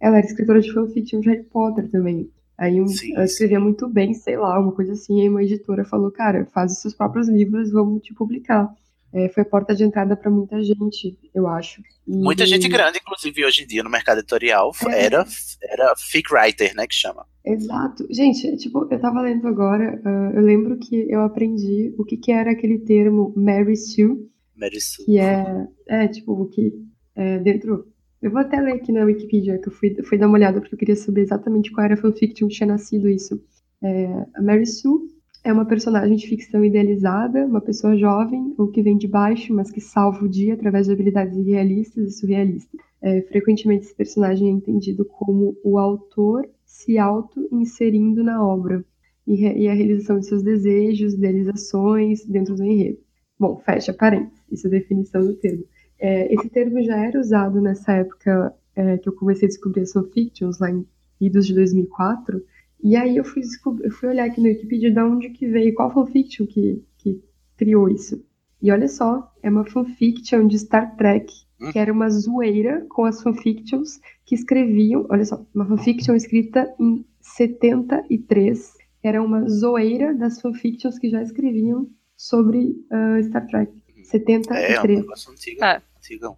Ela 0.00 0.18
era 0.18 0.26
escritora 0.26 0.60
de 0.60 0.72
fanfiction 0.72 1.20
de 1.20 1.30
Harry 1.30 1.44
Potter 1.44 1.90
também. 1.90 2.30
Aí 2.58 2.80
um- 2.80 2.86
ela 3.14 3.24
escrevia 3.24 3.60
muito 3.60 3.88
bem, 3.88 4.12
sei 4.14 4.36
lá, 4.36 4.58
uma 4.58 4.72
coisa 4.72 4.92
assim. 4.92 5.20
Aí 5.20 5.28
uma 5.28 5.42
editora 5.42 5.84
falou, 5.84 6.10
cara, 6.10 6.44
faz 6.52 6.72
os 6.72 6.78
seus 6.80 6.94
próprios 6.94 7.28
livros, 7.28 7.70
vamos 7.70 8.02
te 8.02 8.12
publicar. 8.12 8.68
É, 9.10 9.26
foi 9.30 9.42
porta 9.42 9.74
de 9.74 9.84
entrada 9.84 10.14
pra 10.14 10.30
muita 10.30 10.62
gente, 10.62 11.16
eu 11.34 11.46
acho. 11.46 11.80
E- 12.06 12.14
Muita 12.14 12.44
gente 12.44 12.68
grande, 12.68 12.98
inclusive, 12.98 13.42
hoje 13.42 13.62
em 13.62 13.66
dia 13.66 13.82
no 13.82 13.88
mercado 13.88 14.18
editorial, 14.18 14.70
É. 14.86 15.04
era, 15.06 15.24
era 15.62 15.94
fic 15.96 16.30
writer, 16.34 16.74
né? 16.76 16.86
Que 16.86 16.94
chama. 16.94 17.24
Exato. 17.42 18.06
Gente, 18.10 18.54
tipo, 18.58 18.86
eu 18.90 19.00
tava 19.00 19.22
lendo 19.22 19.48
agora, 19.48 19.98
ah, 20.04 20.32
eu 20.34 20.42
lembro 20.42 20.76
que 20.78 21.06
eu 21.10 21.22
aprendi 21.22 21.94
o 21.96 22.04
que 22.04 22.18
que 22.18 22.30
era 22.30 22.50
aquele 22.50 22.80
termo 22.80 23.32
Mary 23.34 23.76
Sue, 23.78 24.28
Mary 24.54 24.78
Sue. 24.80 25.06
que 25.06 25.18
é, 25.18 25.66
é 25.88 26.08
tipo, 26.08 26.32
o 26.32 26.46
que 26.46 26.70
é 27.16 27.38
dentro... 27.38 27.86
Eu 28.20 28.30
vou 28.32 28.40
até 28.40 28.60
ler 28.60 28.72
aqui 28.72 28.90
na 28.90 29.04
Wikipedia, 29.04 29.58
que 29.58 29.68
eu 29.68 29.72
fui, 29.72 29.94
fui 30.02 30.18
dar 30.18 30.26
uma 30.26 30.36
olhada 30.36 30.60
porque 30.60 30.74
eu 30.74 30.78
queria 30.78 30.96
saber 30.96 31.22
exatamente 31.22 31.70
qual 31.70 31.84
era 31.84 31.94
a 31.94 31.96
fanfiction 31.96 32.48
que 32.48 32.54
tinha 32.54 32.66
nascido 32.66 33.08
isso. 33.08 33.40
É, 33.80 34.26
a 34.34 34.42
Mary 34.42 34.66
Sue 34.66 35.08
é 35.44 35.52
uma 35.52 35.64
personagem 35.64 36.16
de 36.16 36.26
ficção 36.26 36.64
idealizada, 36.64 37.46
uma 37.46 37.60
pessoa 37.60 37.96
jovem 37.96 38.54
ou 38.58 38.68
que 38.68 38.82
vem 38.82 38.98
de 38.98 39.06
baixo, 39.06 39.54
mas 39.54 39.70
que 39.70 39.80
salva 39.80 40.24
o 40.24 40.28
dia 40.28 40.54
através 40.54 40.86
de 40.86 40.92
habilidades 40.92 41.36
irrealistas 41.36 42.08
e 42.08 42.18
surrealistas. 42.18 42.80
É, 43.00 43.22
frequentemente 43.22 43.86
esse 43.86 43.94
personagem 43.94 44.48
é 44.48 44.50
entendido 44.50 45.04
como 45.04 45.56
o 45.62 45.78
autor 45.78 46.48
se 46.66 46.98
auto-inserindo 46.98 48.24
na 48.24 48.44
obra 48.44 48.84
e, 49.24 49.42
e 49.42 49.68
a 49.68 49.74
realização 49.74 50.18
de 50.18 50.26
seus 50.26 50.42
desejos, 50.42 51.14
idealizações 51.14 52.24
dentro 52.24 52.56
do 52.56 52.64
enredo. 52.64 52.98
Bom, 53.38 53.56
fecha 53.64 53.92
parênteses, 53.92 54.42
isso 54.50 54.66
é 54.66 54.70
a 54.70 54.72
definição 54.72 55.20
do 55.20 55.34
termo. 55.34 55.64
É, 55.98 56.32
esse 56.32 56.48
termo 56.48 56.82
já 56.82 56.96
era 56.96 57.18
usado 57.18 57.60
nessa 57.60 57.92
época 57.92 58.54
é, 58.76 58.98
que 58.98 59.08
eu 59.08 59.12
comecei 59.12 59.46
a 59.46 59.48
descobrir 59.48 59.82
as 59.82 59.92
fanfictions, 59.92 60.58
lá 60.58 60.70
em 60.70 60.86
idos 61.20 61.46
de 61.46 61.54
2004, 61.54 62.42
e 62.82 62.96
aí 62.96 63.16
eu 63.16 63.24
fui, 63.24 63.42
eu 63.82 63.90
fui 63.90 64.08
olhar 64.08 64.26
aqui 64.26 64.40
no 64.40 64.46
Wikipedia 64.46 64.92
de 64.92 65.00
onde 65.00 65.30
que 65.30 65.48
veio, 65.48 65.74
qual 65.74 65.92
fanfiction 65.92 66.46
que, 66.46 66.84
que 66.98 67.20
criou 67.56 67.88
isso. 67.88 68.24
E 68.62 68.70
olha 68.70 68.88
só, 68.88 69.32
é 69.42 69.50
uma 69.50 69.64
fanfiction 69.64 70.46
de 70.46 70.58
Star 70.58 70.96
Trek, 70.96 71.32
que 71.72 71.78
era 71.78 71.92
uma 71.92 72.08
zoeira 72.08 72.86
com 72.88 73.04
as 73.04 73.20
fanfictions 73.20 74.00
que 74.24 74.34
escreviam, 74.34 75.06
olha 75.10 75.24
só, 75.24 75.44
uma 75.52 75.66
fanfiction 75.66 76.14
escrita 76.14 76.72
em 76.78 77.04
73, 77.20 78.74
era 79.02 79.22
uma 79.22 79.48
zoeira 79.48 80.14
das 80.14 80.40
fanfictions 80.40 80.98
que 80.98 81.08
já 81.08 81.22
escreviam 81.22 81.88
sobre 82.16 82.76
uh, 82.92 83.22
Star 83.24 83.46
Trek. 83.46 83.77
73. 84.10 84.70
É, 84.74 84.80
um 84.80 84.84
negócio 84.86 85.32
antigo. 85.32 85.64
É. 85.64 85.82
antigão. 85.98 86.36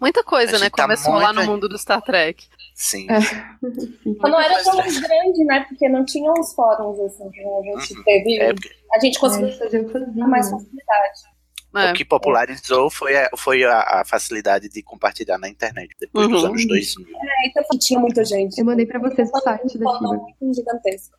Muita 0.00 0.24
coisa, 0.24 0.58
né? 0.58 0.68
tá 0.68 0.82
Começou 0.82 1.14
lá 1.14 1.32
no 1.32 1.44
mundo 1.44 1.68
do 1.68 1.78
Star 1.78 2.02
Trek. 2.02 2.44
Sim. 2.74 3.06
É. 3.08 3.18
Não 4.28 4.40
era 4.40 4.62
tão 4.64 4.76
grande, 4.76 5.44
né? 5.44 5.64
Porque 5.68 5.88
não 5.88 6.04
tinha 6.04 6.32
uns 6.32 6.52
fóruns 6.54 6.98
assim 7.00 7.30
que 7.30 7.40
a 7.40 7.62
gente 7.78 8.02
teve. 8.02 8.40
É, 8.40 8.52
porque- 8.52 8.70
a 8.94 8.98
gente 8.98 9.18
conseguiu 9.20 9.52
faziam 9.56 9.88
fanzinho, 9.88 10.28
mais 10.28 10.50
né? 10.50 10.58
facilidade. 10.58 11.32
É. 11.74 11.90
O 11.90 11.94
que 11.94 12.04
popularizou 12.04 12.90
foi, 12.90 13.16
a, 13.16 13.30
foi 13.36 13.64
a, 13.64 14.00
a 14.00 14.04
facilidade 14.04 14.68
de 14.68 14.82
compartilhar 14.82 15.38
na 15.38 15.48
internet 15.48 15.94
depois 15.98 16.28
dos 16.28 16.42
Uhum. 16.42 16.48
anos 16.50 16.66
2000. 16.66 17.06
É, 17.16 17.48
então 17.48 17.64
tinha 17.78 17.98
muita 18.00 18.24
gente. 18.24 18.58
Eu 18.58 18.64
mandei 18.66 18.84
pra 18.84 18.98
vocês 18.98 19.30
o 19.32 19.38
site 19.40 19.78
da 19.78 19.84
Fórum 19.84 19.98
Shiba. 20.10 20.22
muito 20.40 20.54
gigantesco. 20.54 21.16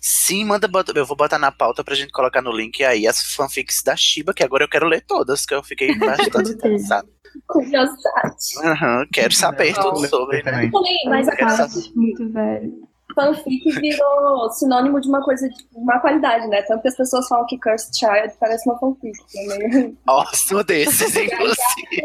Sim, 0.00 0.44
manda, 0.44 0.68
bota- 0.68 0.92
eu 0.94 1.06
vou 1.06 1.16
botar 1.16 1.38
na 1.38 1.50
pauta 1.52 1.82
pra 1.82 1.94
gente 1.94 2.12
colocar 2.12 2.42
no 2.42 2.52
link 2.52 2.82
aí 2.84 3.06
as 3.06 3.22
fanfics 3.34 3.82
da 3.82 3.96
Shiba, 3.96 4.34
que 4.34 4.42
agora 4.44 4.64
eu 4.64 4.68
quero 4.68 4.86
ler 4.86 5.00
todas, 5.06 5.44
que 5.46 5.54
eu 5.54 5.62
fiquei 5.62 5.94
bastante 5.98 6.50
interessado. 6.50 7.08
Curiosidade. 7.46 8.58
Aham, 8.64 9.06
quero 9.12 9.34
saber 9.34 9.74
tudo 9.74 10.04
eu 10.04 10.08
sobre. 10.08 10.42
né? 10.42 10.70
Também, 10.70 10.98
mas 11.06 11.26
Eu 11.26 11.46
a. 11.48 11.68
Muito 11.96 12.30
velho. 12.32 12.72
fanfic 13.14 13.70
virou 13.80 14.50
sinônimo 14.52 15.00
de 15.00 15.08
uma 15.08 15.22
coisa 15.22 15.48
de 15.48 15.54
uma 15.74 15.98
qualidade, 16.00 16.46
né? 16.48 16.62
Tanto 16.62 16.82
que 16.82 16.88
as 16.88 16.96
pessoas 16.96 17.26
falam 17.28 17.46
que 17.46 17.58
Cursed 17.58 17.96
Child 17.98 18.34
parece 18.38 18.68
uma 18.68 18.78
fanfic. 18.78 19.18
É. 19.36 19.90
Nossa, 20.06 20.56
um 20.56 20.62
desses, 20.62 21.16
inclusive. 21.16 22.02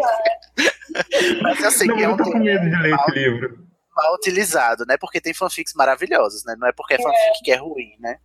Mas 1.43 1.59
eu 1.63 1.71
sei 1.71 1.87
Não, 1.87 1.95
que 1.97 2.03
é 2.03 2.05
eu 2.07 2.11
um 2.13 2.17
tô 2.17 2.23
com 2.23 2.39
medo 2.39 2.69
de 2.69 2.75
ler 2.81 2.95
esse 2.95 3.11
livro. 3.11 3.68
Mal 4.01 4.13
utilizado, 4.15 4.85
né? 4.87 4.97
Porque 4.97 5.19
tem 5.21 5.33
fanfics 5.33 5.73
maravilhosos, 5.73 6.43
né? 6.45 6.55
Não 6.57 6.67
é 6.67 6.71
porque 6.71 6.95
é 6.95 6.97
fanfic 6.97 7.43
que 7.43 7.51
é 7.51 7.55
ruim, 7.55 7.95
né? 7.99 8.17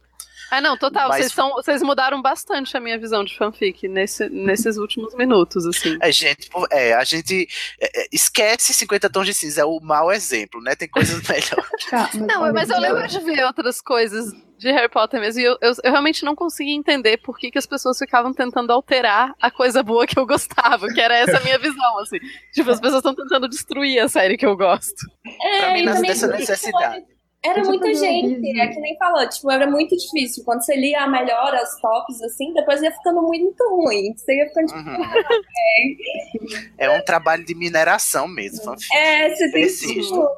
Ah, 0.50 0.60
não, 0.60 0.76
total. 0.76 1.08
Mas- 1.08 1.18
Vocês, 1.22 1.32
são, 1.32 1.50
vocês 1.52 1.82
mudaram 1.82 2.20
bastante 2.22 2.76
a 2.76 2.80
minha 2.80 2.98
visão 2.98 3.24
de 3.24 3.36
fanfic 3.36 3.88
nesse, 3.88 4.28
nesses 4.28 4.76
últimos 4.76 5.14
minutos, 5.14 5.66
assim. 5.66 5.96
A 6.00 6.10
gente, 6.10 6.48
é, 6.70 6.92
a 6.94 7.02
gente 7.02 7.48
é, 7.80 8.02
é, 8.02 8.08
esquece 8.12 8.72
50 8.72 9.10
tons 9.10 9.26
de 9.26 9.34
cinza, 9.34 9.62
é 9.62 9.64
o 9.64 9.80
mau 9.80 10.12
exemplo, 10.12 10.60
né? 10.60 10.76
Tem 10.76 10.86
coisas 10.88 11.22
melhores. 11.26 12.14
Não, 12.28 12.52
mas 12.52 12.68
eu 12.70 12.78
lembro 12.78 13.06
de 13.08 13.18
ver 13.20 13.44
outras 13.44 13.80
coisas 13.80 14.32
de 14.64 14.72
Harry 14.72 14.88
Potter 14.88 15.20
mesmo, 15.20 15.40
e 15.40 15.44
eu, 15.44 15.56
eu, 15.60 15.72
eu 15.84 15.90
realmente 15.92 16.24
não 16.24 16.34
conseguia 16.34 16.74
entender 16.74 17.18
por 17.18 17.38
que, 17.38 17.50
que 17.50 17.58
as 17.58 17.66
pessoas 17.66 17.98
ficavam 17.98 18.32
tentando 18.32 18.72
alterar 18.72 19.34
a 19.40 19.50
coisa 19.50 19.82
boa 19.82 20.06
que 20.06 20.18
eu 20.18 20.26
gostava, 20.26 20.88
que 20.88 21.00
era 21.00 21.14
essa 21.16 21.38
a 21.38 21.40
minha 21.42 21.58
visão, 21.58 21.98
assim. 22.00 22.18
Tipo, 22.52 22.70
as 22.70 22.80
pessoas 22.80 23.04
estão 23.04 23.14
tentando 23.14 23.48
destruir 23.48 23.98
a 24.00 24.08
série 24.08 24.36
que 24.36 24.46
eu 24.46 24.56
gosto. 24.56 25.06
É, 25.42 25.60
Pra 25.60 25.72
mim, 25.72 25.84
dessa 25.84 26.26
porque, 26.26 26.40
necessidade. 26.40 26.96
tipo, 27.00 27.08
Era 27.44 27.60
eu 27.60 27.66
muita 27.66 27.94
gente, 27.94 28.58
é 28.60 28.66
que 28.68 28.80
nem 28.80 28.96
falou, 28.96 29.28
tipo, 29.28 29.50
era 29.50 29.70
muito 29.70 29.94
difícil. 29.96 30.42
Quando 30.44 30.64
você 30.64 30.74
lia 30.76 31.02
a 31.02 31.08
melhor, 31.08 31.54
as 31.54 31.78
tops, 31.80 32.22
assim, 32.22 32.52
depois 32.54 32.80
ia 32.82 32.90
ficando 32.90 33.20
muito 33.22 33.62
ruim. 33.70 34.14
Você 34.16 34.34
ia 34.34 34.48
ficando, 34.48 34.66
tipo, 34.66 34.78
Uhum. 34.78 36.64
É 36.78 36.90
um 36.90 37.04
trabalho 37.04 37.44
de 37.44 37.54
mineração 37.54 38.26
mesmo, 38.26 38.74
é, 38.94 39.28
você 39.34 39.50
tem 39.52 39.66
tipo, 39.66 40.28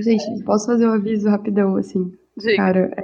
Gente, 0.00 0.44
posso 0.44 0.66
fazer 0.66 0.86
um 0.86 0.92
aviso 0.92 1.28
rapidão, 1.28 1.76
assim? 1.76 2.12
Diga. 2.36 2.56
Cara, 2.56 2.90
é, 2.96 3.02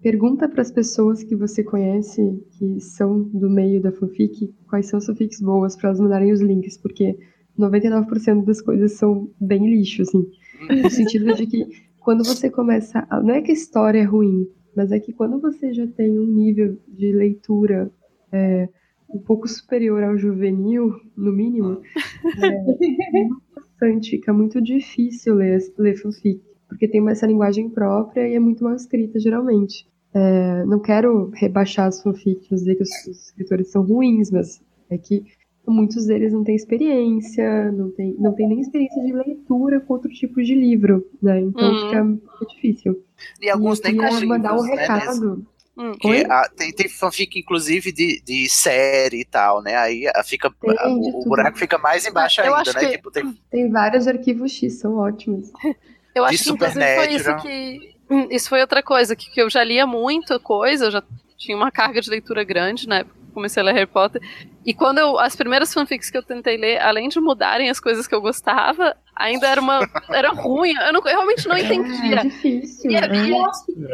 pergunta 0.00 0.48
para 0.48 0.62
as 0.62 0.70
pessoas 0.70 1.22
que 1.22 1.34
você 1.34 1.62
conhece, 1.64 2.42
que 2.52 2.80
são 2.80 3.22
do 3.22 3.50
meio 3.50 3.80
da 3.80 3.92
fanfic, 3.92 4.54
quais 4.68 4.86
são 4.86 4.98
as 4.98 5.06
fanfics 5.06 5.40
boas 5.40 5.76
para 5.76 5.88
elas 5.88 6.00
mandarem 6.00 6.32
os 6.32 6.40
links, 6.40 6.76
porque 6.76 7.18
99% 7.58 8.44
das 8.44 8.60
coisas 8.60 8.92
são 8.92 9.28
bem 9.40 9.68
lixo, 9.68 10.02
assim. 10.02 10.26
No 10.82 10.90
sentido 10.90 11.34
de 11.34 11.46
que 11.46 11.66
quando 12.00 12.24
você 12.24 12.48
começa. 12.48 13.06
A, 13.10 13.20
não 13.20 13.34
é 13.34 13.42
que 13.42 13.50
a 13.50 13.54
história 13.54 13.98
é 13.98 14.04
ruim, 14.04 14.48
mas 14.74 14.92
é 14.92 15.00
que 15.00 15.12
quando 15.12 15.40
você 15.40 15.72
já 15.72 15.86
tem 15.86 16.18
um 16.18 16.26
nível 16.26 16.78
de 16.86 17.12
leitura 17.12 17.90
é, 18.32 18.68
um 19.10 19.18
pouco 19.18 19.48
superior 19.48 20.02
ao 20.02 20.16
juvenil, 20.16 20.94
no 21.16 21.32
mínimo, 21.32 21.80
é 22.42 22.62
muito 22.62 23.42
bastante, 23.54 24.10
fica 24.12 24.32
muito 24.32 24.60
difícil 24.60 25.34
ler, 25.34 25.58
ler 25.76 25.96
fanfic, 25.96 26.40
porque 26.68 26.86
tem 26.88 27.06
essa 27.08 27.26
linguagem 27.26 27.68
própria 27.68 28.28
e 28.28 28.34
é 28.34 28.38
muito 28.40 28.62
mal 28.62 28.74
escrita, 28.74 29.18
geralmente. 29.18 29.86
É, 30.14 30.64
não 30.64 30.80
quero 30.80 31.30
rebaixar 31.34 31.86
as 31.86 32.02
fanfics, 32.02 32.48
dizer 32.48 32.76
que 32.76 32.82
os, 32.82 32.90
os 33.06 33.26
escritores 33.26 33.70
são 33.70 33.82
ruins, 33.82 34.30
mas 34.30 34.60
é 34.90 34.96
que 34.98 35.24
muitos 35.66 36.06
deles 36.06 36.32
não 36.32 36.42
têm 36.42 36.56
experiência, 36.56 37.70
não 37.72 37.90
tem, 37.90 38.14
não 38.18 38.32
tem 38.34 38.48
nem 38.48 38.60
experiência 38.60 39.02
de 39.04 39.12
leitura 39.12 39.80
com 39.80 39.92
outro 39.94 40.08
tipo 40.10 40.42
de 40.42 40.54
livro, 40.54 41.06
né? 41.22 41.40
Então 41.40 41.68
Uhum. 41.68 41.78
fica 41.84 42.04
muito 42.04 42.46
difícil. 42.54 43.02
E 43.40 43.50
alguns 43.50 43.78
e 43.80 43.82
nem 43.84 43.96
com 43.96 44.26
mandar 44.26 44.54
um 44.54 44.62
né, 44.62 44.74
recado. 44.76 45.46
Hum. 45.76 45.92
A- 46.28 46.48
tem, 46.56 46.72
tem 46.72 46.88
fanfic, 46.88 47.38
inclusive, 47.38 47.92
de, 47.92 48.20
de 48.22 48.48
série 48.48 49.20
e 49.20 49.24
tal, 49.24 49.62
né? 49.62 49.76
Aí 49.76 50.08
a- 50.08 50.24
fica, 50.24 50.50
Tem 50.60 50.70
a- 50.76 50.88
o, 50.88 51.20
o 51.20 51.24
buraco 51.24 51.56
fica 51.56 51.78
mais 51.78 52.04
embaixo 52.04 52.40
Eu 52.40 52.46
ainda, 52.56 52.70
acho 52.70 52.74
né? 52.74 52.86
que- 52.86 52.96
Tipo, 52.96 53.10
tem 53.12 53.32
Tem 53.50 53.70
vários 53.70 54.08
arquivos 54.08 54.50
X, 54.50 54.80
são 54.80 54.96
ótimos. 54.96 55.52
Eu 56.14 56.24
acho 56.24 56.42
que 56.44 56.50
inclusive 56.50 56.94
foi 56.96 57.08
isso 57.12 57.36
que. 57.36 57.94
hum, 58.10 58.28
Isso 58.30 58.48
foi 58.48 58.60
outra 58.60 58.82
coisa, 58.82 59.14
que, 59.14 59.30
que 59.30 59.40
eu 59.40 59.48
já 59.50 59.62
lia 59.62 59.86
muita 59.86 60.38
coisa, 60.38 60.86
eu 60.86 60.90
já 60.90 61.02
tinha 61.36 61.56
uma 61.56 61.70
carga 61.70 62.00
de 62.00 62.10
leitura 62.10 62.42
grande, 62.44 62.88
né? 62.88 63.04
Comecei 63.34 63.62
a 63.62 63.66
ler 63.66 63.72
Harry 63.74 63.86
Potter. 63.86 64.20
E 64.66 64.74
quando 64.74 64.98
eu. 64.98 65.16
As 65.18 65.36
primeiras 65.36 65.72
fanfics 65.72 66.10
que 66.10 66.18
eu 66.18 66.22
tentei 66.22 66.56
ler, 66.56 66.78
além 66.80 67.08
de 67.08 67.20
mudarem 67.20 67.70
as 67.70 67.78
coisas 67.78 68.06
que 68.08 68.14
eu 68.14 68.20
gostava, 68.20 68.96
ainda 69.14 69.46
era 69.46 69.60
uma. 69.60 69.88
Era 70.10 70.30
ruim. 70.30 70.72
Eu, 70.74 70.92
não- 70.92 71.00
eu 71.00 71.04
realmente 71.04 71.46
não 71.46 71.54
É 71.54 71.60
entendia. 71.62 72.22
difícil. 72.22 72.90
E 72.90 72.96
é- 72.96 73.06
né? 73.08 73.28
e 73.28 73.32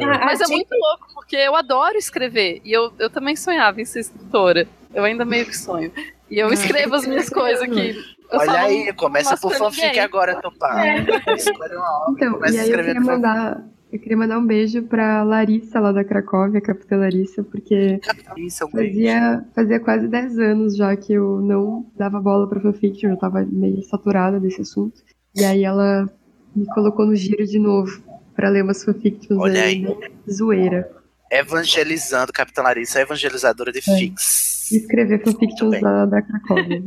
é- 0.05 0.07
Mas 0.25 0.41
é 0.41 0.47
muito 0.47 0.71
louco, 0.75 1.07
porque 1.15 1.37
eu 1.37 1.55
adoro 1.55 1.99
escrever. 1.99 2.63
E 2.65 2.73
eu, 2.73 2.91
eu 2.99 3.11
também 3.11 3.37
sonhava 3.37 3.81
em 3.81 3.85
ser 3.85 4.01
escritora. 4.01 4.67
Eu 4.95 5.05
ainda 5.05 5.25
meio 5.27 5.45
que 5.45 5.57
sonho. 5.57 5.93
E 6.31 6.39
eu 6.39 6.51
escrevo 6.53 6.95
as 6.95 7.07
minhas 7.07 7.29
coisas 7.29 7.61
aqui. 7.63 7.95
Eu 8.35 8.41
Olha 8.41 8.61
aí, 8.61 8.93
começa 8.95 9.37
por 9.37 9.55
fanfic 9.55 9.99
agora, 9.99 10.33
uma 10.33 11.99
obra, 12.03 12.11
Então, 12.11 12.33
começa 12.35 12.55
e 12.55 12.59
a 12.59 12.63
aí 12.63 12.69
eu 12.71 12.71
escrever 12.71 12.95
queria 12.95 12.95
fanfic. 13.03 13.13
mandar, 13.15 13.65
eu 13.93 13.99
queria 14.01 14.17
mandar 14.17 14.39
um 14.39 14.47
beijo 14.47 14.83
pra 14.83 15.23
Larissa 15.23 15.81
lá 15.81 15.93
da 15.93 16.05
Cracóvia, 16.05 16.61
Capitã 16.61 16.97
Larissa, 16.97 17.43
porque 17.45 17.75
é 17.75 18.65
um 18.65 18.71
beijo. 18.71 18.71
fazia, 18.71 19.45
fazia 19.55 19.81
quase 19.81 20.09
10 20.09 20.39
anos 20.39 20.77
já 20.77 20.97
que 20.97 21.13
eu 21.13 21.41
não 21.41 21.87
dava 21.97 22.21
bola 22.21 22.49
pra 22.49 22.61
fanfiction, 22.61 23.11
eu 23.11 23.17
tava 23.19 23.47
meio 23.51 23.83
saturada 23.85 24.41
desse 24.41 24.63
assunto. 24.63 25.01
E 25.37 25.45
aí 25.45 25.65
ela 25.65 26.09
me 26.55 26.67
colocou 26.67 27.07
no 27.07 27.15
giro 27.15 27.45
de 27.45 27.59
novo 27.59 28.03
pra 28.35 28.49
ler 28.49 28.63
umas 28.63 28.85
fanfictions 28.85 29.39
Olha 29.41 29.63
aí, 29.63 29.87
zoeira. 30.31 30.91
Evangelizando, 31.31 32.33
Capitã 32.33 32.63
Larissa, 32.63 33.01
evangelizadora 33.01 33.73
de 33.73 33.81
fics. 33.81 34.71
E 34.71 34.77
escrever 34.77 35.23
fanfictions 35.25 35.81
da, 35.81 36.07
da 36.07 36.23
Cracóvia. 36.23 36.83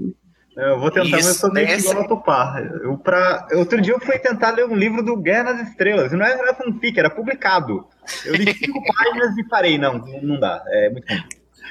Eu 0.57 0.79
vou 0.79 0.89
tentar, 0.89 1.09
mas 1.09 1.25
eu 1.25 1.31
Isso, 1.31 1.39
sou 1.39 1.53
meio 1.53 1.69
igual 1.69 2.01
a 2.01 2.07
Topar. 2.07 2.57
Eu, 2.81 2.97
pra... 2.97 3.47
Outro 3.53 3.79
dia 3.79 3.93
eu 3.93 3.99
fui 3.99 4.17
tentar 4.17 4.51
ler 4.51 4.65
um 4.65 4.75
livro 4.75 5.03
do 5.03 5.15
Guerra 5.15 5.53
nas 5.53 5.69
Estrelas. 5.69 6.11
Não 6.11 6.25
era 6.25 6.55
fanfic, 6.55 6.97
era 6.97 7.11
publicado. 7.11 7.87
Eu 8.25 8.35
li 8.35 8.51
cinco 8.57 8.81
páginas 8.91 9.37
e 9.37 9.47
parei. 9.47 9.77
Não, 9.77 9.99
não 10.23 10.39
dá. 10.39 10.63
É 10.67 10.89
muito 10.89 11.07
ruim. 11.07 11.23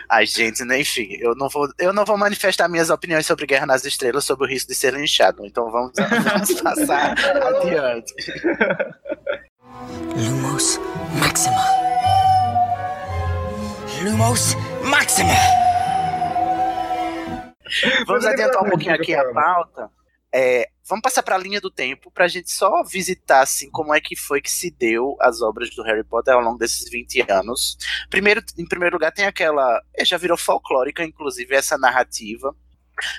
Ai, 0.08 0.24
gente, 0.24 0.64
né, 0.64 0.80
enfim, 0.80 1.16
eu 1.18 1.34
não 1.34 1.48
vou, 1.48 1.68
eu 1.78 1.92
não 1.92 2.04
vou 2.04 2.16
manifestar 2.16 2.68
minhas 2.68 2.90
opiniões 2.90 3.26
sobre 3.26 3.46
Guerra 3.46 3.66
nas 3.66 3.84
Estrelas, 3.84 4.24
sobre 4.24 4.46
o 4.46 4.48
risco 4.48 4.68
de 4.68 4.74
ser 4.76 4.94
linchado. 4.94 5.44
Então 5.44 5.70
vamos, 5.70 5.92
vamos 5.98 6.60
passar 6.60 7.14
adiante. 7.18 8.14
Lumos 10.14 10.78
Maxima. 11.18 11.64
Lumos 14.04 14.54
Maxima. 14.84 15.75
Vamos 18.06 18.24
adiantar 18.24 18.62
um 18.62 18.70
pouquinho 18.70 18.94
aqui 18.94 19.14
a 19.14 19.32
pauta. 19.32 19.90
É, 20.34 20.68
vamos 20.86 21.02
passar 21.02 21.22
para 21.22 21.36
a 21.36 21.38
linha 21.38 21.60
do 21.60 21.70
tempo 21.70 22.10
para 22.10 22.26
a 22.26 22.28
gente 22.28 22.50
só 22.50 22.82
visitar 22.82 23.40
assim 23.40 23.70
como 23.70 23.94
é 23.94 24.00
que 24.00 24.14
foi 24.14 24.42
que 24.42 24.50
se 24.50 24.70
deu 24.70 25.16
as 25.20 25.40
obras 25.40 25.70
do 25.74 25.82
Harry 25.82 26.04
Potter 26.04 26.34
ao 26.34 26.40
longo 26.40 26.58
desses 26.58 26.90
20 26.90 27.30
anos. 27.30 27.78
Primeiro, 28.10 28.42
em 28.58 28.66
primeiro 28.66 28.96
lugar, 28.96 29.12
tem 29.12 29.24
aquela, 29.24 29.80
é, 29.94 30.04
já 30.04 30.18
virou 30.18 30.36
folclórica, 30.36 31.02
inclusive 31.04 31.54
essa 31.54 31.78
narrativa 31.78 32.54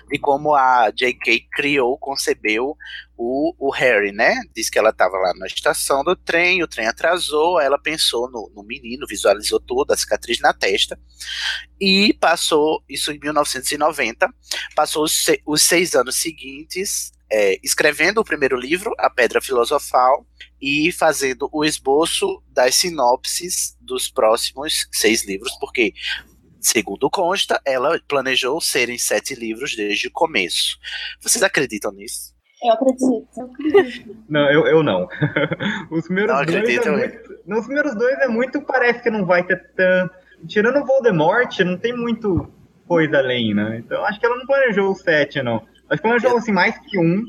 de 0.10 0.18
como 0.18 0.56
a 0.56 0.90
J.K. 0.92 1.48
criou, 1.52 1.98
concebeu 1.98 2.76
o, 3.18 3.54
o 3.58 3.72
Harry, 3.72 4.12
né? 4.12 4.36
Diz 4.56 4.70
que 4.70 4.78
ela 4.78 4.90
estava 4.90 5.18
lá 5.18 5.34
na 5.36 5.48
estação 5.48 6.04
do 6.04 6.16
trem, 6.16 6.64
o 6.64 6.68
trem 6.68 6.88
atrasou, 6.88 7.60
ela 7.60 7.80
pensou 7.80 8.30
no, 8.30 8.52
no 8.56 8.64
menino, 8.64 9.08
visualizou 9.08 9.60
toda 9.60 9.94
a 9.94 9.98
cicatriz 9.98 10.40
na 10.40 10.54
testa 10.54 11.00
e 11.80 12.14
passou 12.20 12.84
isso 12.88 13.12
em 13.12 13.20
1990. 13.20 14.30
Passou 14.76 15.04
os, 15.04 15.26
os 15.46 15.62
seis 15.62 15.96
anos 15.96 16.16
seguintes 16.16 17.12
é, 17.30 17.60
escrevendo 17.64 18.20
o 18.20 18.26
primeiro 18.26 18.58
livro, 18.58 18.94
A 18.98 19.10
Pedra 19.10 19.42
Filosofal, 19.42 20.26
e 20.62 20.92
fazendo 20.92 21.50
o 21.52 21.64
esboço 21.64 22.42
das 22.50 22.76
sinopses 22.76 23.76
dos 23.80 24.10
próximos 24.10 24.88
seis 24.92 25.26
livros, 25.26 25.52
porque, 25.60 25.94
segundo 26.68 27.10
consta, 27.10 27.62
ela 27.66 28.00
planejou 28.08 28.60
serem 28.60 28.98
sete 28.98 29.34
livros 29.34 29.76
desde 29.76 30.08
o 30.08 30.12
começo. 30.12 30.78
Vocês 31.22 31.44
acreditam 31.44 31.92
nisso? 31.92 32.36
Eu 32.64 32.74
acredito. 32.74 34.18
Não, 34.28 34.52
eu, 34.52 34.66
eu 34.68 34.84
não. 34.84 35.08
Os 35.92 36.06
primeiros 36.06 36.36
Não 36.36 36.46
dois 36.46 36.86
é 36.86 36.92
muito, 36.92 37.40
Nos 37.46 37.66
primeiros 37.66 37.96
dois 37.96 38.20
é 38.20 38.28
muito, 38.28 38.62
parece 38.62 39.02
que 39.02 39.10
não 39.10 39.26
vai 39.26 39.44
ter 39.44 39.58
tanto. 39.76 40.14
Tirando 40.48 40.80
o 40.80 40.86
Voldemort, 40.86 41.60
não 41.60 41.78
tem 41.78 41.96
muito 41.96 42.52
coisa 42.88 43.18
além, 43.18 43.54
né? 43.54 43.78
Então 43.78 44.04
acho 44.06 44.20
que 44.20 44.26
ela 44.26 44.38
não 44.38 44.46
planejou 44.46 44.92
o 44.92 44.96
sete, 44.96 45.42
não. 45.42 45.58
Acho 45.90 46.02
que 46.02 46.08
planejou 46.08 46.38
assim, 46.38 46.52
mais 46.52 46.78
que 46.80 46.98
um, 46.98 47.24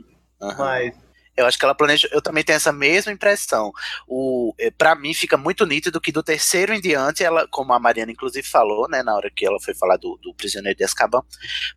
mas. 0.58 0.94
Eu 1.38 1.46
acho 1.46 1.56
que 1.56 1.64
ela 1.64 1.74
planejou. 1.74 2.10
Eu 2.12 2.20
também 2.20 2.42
tenho 2.42 2.56
essa 2.56 2.72
mesma 2.72 3.12
impressão. 3.12 3.70
O, 4.08 4.52
para 4.76 4.96
mim 4.96 5.14
fica 5.14 5.36
muito 5.36 5.64
nítido 5.64 6.00
que 6.00 6.10
do 6.10 6.20
terceiro 6.20 6.74
em 6.74 6.80
diante, 6.80 7.22
ela, 7.22 7.46
como 7.46 7.72
a 7.72 7.78
Mariana 7.78 8.10
inclusive 8.10 8.44
falou, 8.44 8.88
né, 8.88 9.04
na 9.04 9.14
hora 9.14 9.30
que 9.30 9.46
ela 9.46 9.60
foi 9.60 9.72
falar 9.72 9.96
do, 9.98 10.18
do 10.20 10.34
prisioneiro 10.34 10.76
de 10.76 10.82
Azkaban, 10.82 11.22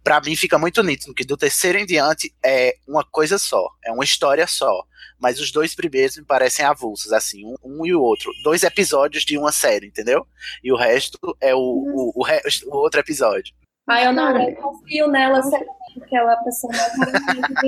para 0.04 0.20
mim 0.20 0.36
fica 0.36 0.58
muito 0.58 0.82
nítido 0.82 1.14
que 1.14 1.24
do 1.24 1.38
terceiro 1.38 1.78
em 1.78 1.86
diante 1.86 2.34
é 2.44 2.76
uma 2.88 3.04
coisa 3.04 3.38
só, 3.38 3.70
é 3.86 3.92
uma 3.92 4.04
história 4.04 4.48
só. 4.48 4.84
Mas 5.20 5.40
os 5.40 5.52
dois 5.52 5.76
primeiros 5.76 6.18
me 6.18 6.26
parecem 6.26 6.66
avulsos, 6.66 7.14
assim, 7.14 7.46
um, 7.46 7.56
um 7.64 7.86
e 7.86 7.94
o 7.94 8.02
outro. 8.02 8.32
Dois 8.44 8.64
episódios 8.64 9.24
de 9.24 9.38
uma 9.38 9.52
série, 9.52 9.86
entendeu? 9.86 10.26
E 10.64 10.72
o 10.72 10.76
resto 10.76 11.20
é 11.40 11.54
o, 11.54 11.60
o, 11.60 12.12
o, 12.16 12.24
o 12.24 12.78
outro 12.78 13.00
episódio. 13.00 13.54
Ai, 13.92 14.08
eu 14.08 14.14
não 14.14 14.38
eu 14.38 14.56
confio 14.56 15.08
nela, 15.10 15.44
sério, 15.44 15.68
porque 15.94 16.16
ela 16.16 16.32
é 16.32 16.36
a 16.36 16.38
pessoa 16.38 16.72
mais. 16.72 16.94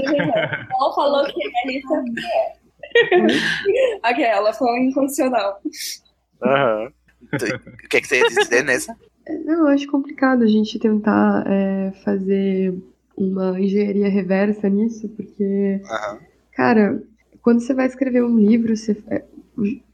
Ela 0.05 0.93
falou 0.95 1.25
que 1.25 1.43
é, 1.43 1.51
que 1.67 1.83
é. 2.95 3.99
Aquela, 4.01 4.53
foi 4.53 4.79
incondicional. 4.79 5.59
Aham. 6.41 6.93
O 7.33 7.87
que, 7.89 7.97
é 7.97 8.01
que 8.01 8.07
você 8.07 8.19
ia 8.19 8.27
dizer 8.29 8.63
nessa? 8.63 8.95
Não, 9.45 9.67
eu 9.67 9.67
acho 9.67 9.87
complicado 9.87 10.43
a 10.43 10.47
gente 10.47 10.79
tentar 10.79 11.43
é, 11.45 11.91
fazer 12.05 12.73
uma 13.17 13.59
engenharia 13.59 14.09
reversa 14.09 14.69
nisso, 14.69 15.09
porque, 15.09 15.81
cara, 16.53 17.03
quando 17.41 17.59
você 17.59 17.73
vai 17.73 17.87
escrever 17.87 18.23
um 18.23 18.37
livro, 18.37 18.77
você, 18.77 18.95
é, 19.07 19.23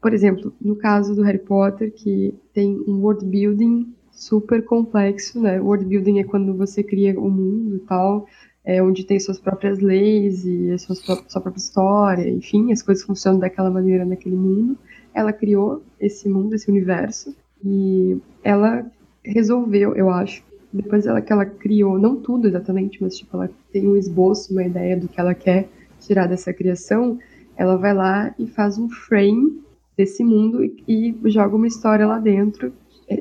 por 0.00 0.14
exemplo, 0.14 0.54
no 0.60 0.76
caso 0.76 1.14
do 1.14 1.22
Harry 1.22 1.38
Potter, 1.38 1.92
que 1.92 2.38
tem 2.52 2.78
um 2.86 3.00
world 3.00 3.24
building 3.26 3.92
super 4.20 4.62
complexo, 4.64 5.40
né? 5.40 5.58
World 5.58 5.86
building 5.86 6.20
é 6.20 6.24
quando 6.24 6.54
você 6.54 6.82
cria 6.82 7.18
o 7.18 7.26
um 7.26 7.30
mundo 7.30 7.76
e 7.76 7.80
tal, 7.80 8.26
é, 8.62 8.82
onde 8.82 9.04
tem 9.04 9.18
suas 9.18 9.38
próprias 9.38 9.80
leis 9.80 10.44
e 10.44 10.70
a 10.72 10.78
sua, 10.78 10.94
sua 10.94 11.40
própria 11.40 11.58
história, 11.58 12.28
enfim, 12.28 12.70
as 12.70 12.82
coisas 12.82 13.02
funcionam 13.02 13.40
daquela 13.40 13.70
maneira 13.70 14.04
naquele 14.04 14.36
mundo. 14.36 14.76
Ela 15.14 15.32
criou 15.32 15.82
esse 15.98 16.28
mundo, 16.28 16.54
esse 16.54 16.70
universo, 16.70 17.34
e 17.64 18.18
ela 18.44 18.86
resolveu, 19.24 19.96
eu 19.96 20.10
acho, 20.10 20.44
depois 20.70 21.06
ela, 21.06 21.22
que 21.22 21.32
ela 21.32 21.46
criou, 21.46 21.98
não 21.98 22.16
tudo 22.16 22.46
exatamente, 22.46 23.02
mas 23.02 23.16
tipo, 23.16 23.34
ela 23.36 23.50
tem 23.72 23.88
um 23.88 23.96
esboço, 23.96 24.52
uma 24.52 24.64
ideia 24.64 24.96
do 24.96 25.08
que 25.08 25.18
ela 25.18 25.34
quer 25.34 25.68
tirar 25.98 26.26
dessa 26.26 26.52
criação, 26.52 27.18
ela 27.56 27.76
vai 27.76 27.94
lá 27.94 28.34
e 28.38 28.46
faz 28.46 28.76
um 28.76 28.88
frame 28.88 29.62
desse 29.96 30.22
mundo 30.22 30.62
e, 30.64 30.74
e 30.86 31.30
joga 31.30 31.56
uma 31.56 31.66
história 31.66 32.06
lá 32.06 32.18
dentro. 32.18 32.72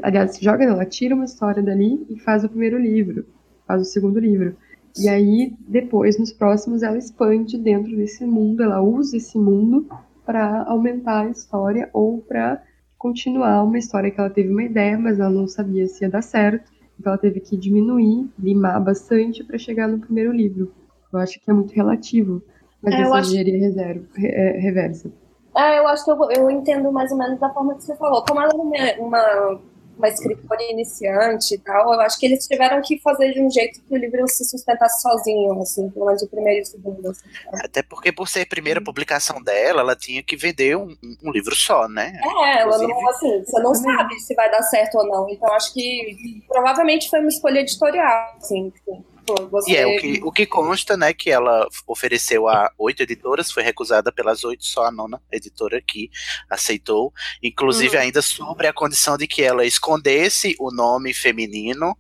Aliás, 0.04 0.38
joga 0.40 0.66
não, 0.66 0.74
ela 0.76 0.86
tira 0.86 1.16
uma 1.16 1.26
história 1.26 1.62
dali 1.64 2.06
e 2.10 2.20
faz 2.20 2.44
o 2.44 2.50
primeiro 2.50 2.78
livro, 2.78 3.26
faz 3.68 3.82
o 3.82 3.86
segundo 3.86 4.20
livro. 4.20 4.56
E 5.00 5.08
aí, 5.08 5.54
depois, 5.68 6.18
nos 6.20 6.32
próximos, 6.34 6.84
ela 6.84 6.98
expande 6.98 7.58
dentro 7.58 7.96
desse 7.96 8.26
mundo, 8.26 8.62
ela 8.64 8.82
usa 8.82 9.18
esse 9.18 9.38
mundo 9.38 9.88
para 10.26 10.64
aumentar 10.64 11.22
a 11.26 11.30
história 11.30 11.90
ou 11.94 12.20
para 12.22 12.62
continuar 12.98 13.64
uma 13.64 13.78
história 13.78 14.12
que 14.12 14.20
ela 14.20 14.30
teve 14.30 14.50
uma 14.50 14.64
ideia, 14.64 14.98
mas 14.98 15.20
ela 15.20 15.30
não 15.30 15.48
sabia 15.48 15.88
se 15.88 16.04
ia 16.04 16.10
dar 16.10 16.22
certo. 16.22 16.70
Então 17.00 17.14
ela 17.14 17.22
teve 17.22 17.40
que 17.40 17.56
diminuir, 17.56 18.30
limar 18.38 18.84
bastante 18.84 19.44
para 19.44 19.58
chegar 19.58 19.88
no 19.88 20.00
primeiro 20.00 20.32
livro. 20.34 20.72
Eu 21.14 21.20
acho 21.20 21.40
que 21.40 21.50
é 21.50 21.54
muito 21.54 21.74
relativo 21.74 22.44
fazer 22.84 22.98
É, 22.98 23.02
essa 23.02 23.16
acho- 23.16 23.30
engenharia 23.30 23.60
reserva, 23.60 24.06
re- 24.16 24.28
é, 24.28 24.60
reversa. 24.60 25.12
É, 25.56 25.80
eu 25.80 25.88
acho 25.88 26.06
que 26.06 26.12
eu, 26.12 26.32
eu 26.32 26.52
entendo 26.52 26.92
mais 26.92 27.12
ou 27.12 27.18
menos 27.18 27.40
da 27.40 27.50
forma 27.54 27.76
que 27.76 27.84
você 27.84 27.96
falou. 27.96 28.24
Como 28.28 28.40
ela 28.42 28.52
é 28.52 28.56
uma, 28.56 29.08
uma, 29.08 29.62
uma 30.00 30.08
escritora 30.08 30.64
iniciante 30.64 31.56
e 31.56 31.58
tal, 31.58 31.94
eu 31.94 32.00
acho 32.02 32.18
que 32.18 32.26
eles 32.26 32.48
tiveram 32.48 32.82
que 32.82 32.98
fazer 33.02 33.34
de 33.34 33.42
um 33.42 33.52
jeito 33.52 33.82
que 33.82 33.94
o 33.94 33.98
livro 33.98 34.28
se 34.30 34.46
sustentasse 34.46 35.02
sozinho, 35.02 35.62
assim, 35.62 35.90
pelo 35.90 36.06
menos 36.06 36.22
o 36.24 36.28
primeiro 36.28 36.60
e 36.60 36.62
o 36.62 36.66
segundo. 36.66 37.10
Assim, 37.10 37.26
sabe? 37.44 37.62
Até 37.66 37.84
porque, 37.84 38.12
por 38.12 38.28
ser 38.28 38.42
a 38.42 38.46
primeira 38.46 38.82
publicação 38.82 39.44
dela, 39.44 39.82
ela 39.82 39.96
tinha 39.96 40.24
que 40.24 40.38
vender 40.38 40.78
um, 40.78 40.96
um- 41.24 41.32
livro 41.32 41.54
só, 41.54 41.88
né? 41.88 42.18
É, 42.24 42.62
ela 42.62 42.76
Inclusive- 42.76 42.94
não, 42.94 43.10
assim, 43.10 43.44
você 43.46 43.62
não 43.62 43.76
sabe 43.76 44.20
se 44.22 44.34
vai 44.34 44.50
dar 44.50 44.64
certo 44.64 44.96
ou 44.98 45.06
não. 45.08 45.30
Então 45.30 45.52
acho 45.54 45.74
que 45.74 46.42
provavelmente 46.48 47.10
foi 47.10 47.20
uma 47.20 47.28
escolha 47.30 47.60
editorial, 47.60 48.34
assim, 48.38 48.72
pô, 48.86 49.04
você... 49.52 49.72
E 49.72 49.76
é 49.76 49.88
o 49.88 50.00
que, 50.00 50.22
o 50.24 50.32
que 50.32 50.46
consta, 50.46 50.96
né, 50.96 51.14
que 51.14 51.30
ela 51.30 51.68
ofereceu 51.88 52.48
a 52.48 52.72
oito 52.78 53.04
editoras, 53.04 53.52
foi 53.52 53.64
recusada 53.64 54.12
pelas 54.12 54.44
oito, 54.44 54.66
só 54.66 54.86
a 54.86 54.92
nona 54.92 55.22
editora 55.32 55.82
que 55.82 56.10
aceitou, 56.50 57.14
inclusive 57.42 57.98
Hum. 57.98 58.02
ainda 58.02 58.22
sobre 58.22 58.68
a 58.68 58.74
condição 58.74 59.18
de 59.18 59.28
que 59.28 59.42
ela 59.42 59.66
escondesse 59.66 60.56
o 60.60 60.72
nome 60.72 61.14
feminino, 61.14 61.98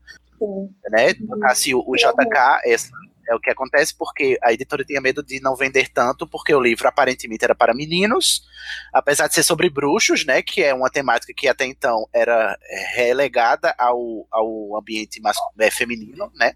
né, 0.89 1.13
botasse 1.15 1.73
o, 1.75 1.83
o 1.85 1.95
JK, 1.95 2.61
essa 2.65 2.89
é 3.29 3.35
o 3.35 3.39
que 3.39 3.51
acontece 3.51 3.95
porque 3.95 4.37
a 4.41 4.51
editora 4.51 4.83
tinha 4.83 4.99
medo 4.99 5.23
de 5.23 5.39
não 5.39 5.55
vender 5.55 5.87
tanto, 5.89 6.27
porque 6.27 6.53
o 6.53 6.59
livro 6.59 6.87
aparentemente 6.87 7.45
era 7.45 7.53
para 7.53 7.75
meninos, 7.75 8.43
apesar 8.91 9.27
de 9.27 9.35
ser 9.35 9.43
sobre 9.43 9.69
bruxos, 9.69 10.25
né, 10.25 10.41
que 10.41 10.63
é 10.63 10.73
uma 10.73 10.89
temática 10.89 11.31
que 11.35 11.47
até 11.47 11.65
então 11.65 12.07
era 12.11 12.57
é, 12.63 12.95
relegada 12.95 13.73
ao, 13.77 14.27
ao 14.31 14.75
ambiente 14.75 15.21
mas, 15.21 15.37
é, 15.59 15.69
feminino, 15.69 16.31
né, 16.35 16.53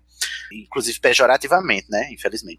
inclusive 0.52 1.00
pejorativamente, 1.00 1.86
né, 1.90 2.10
infelizmente. 2.12 2.52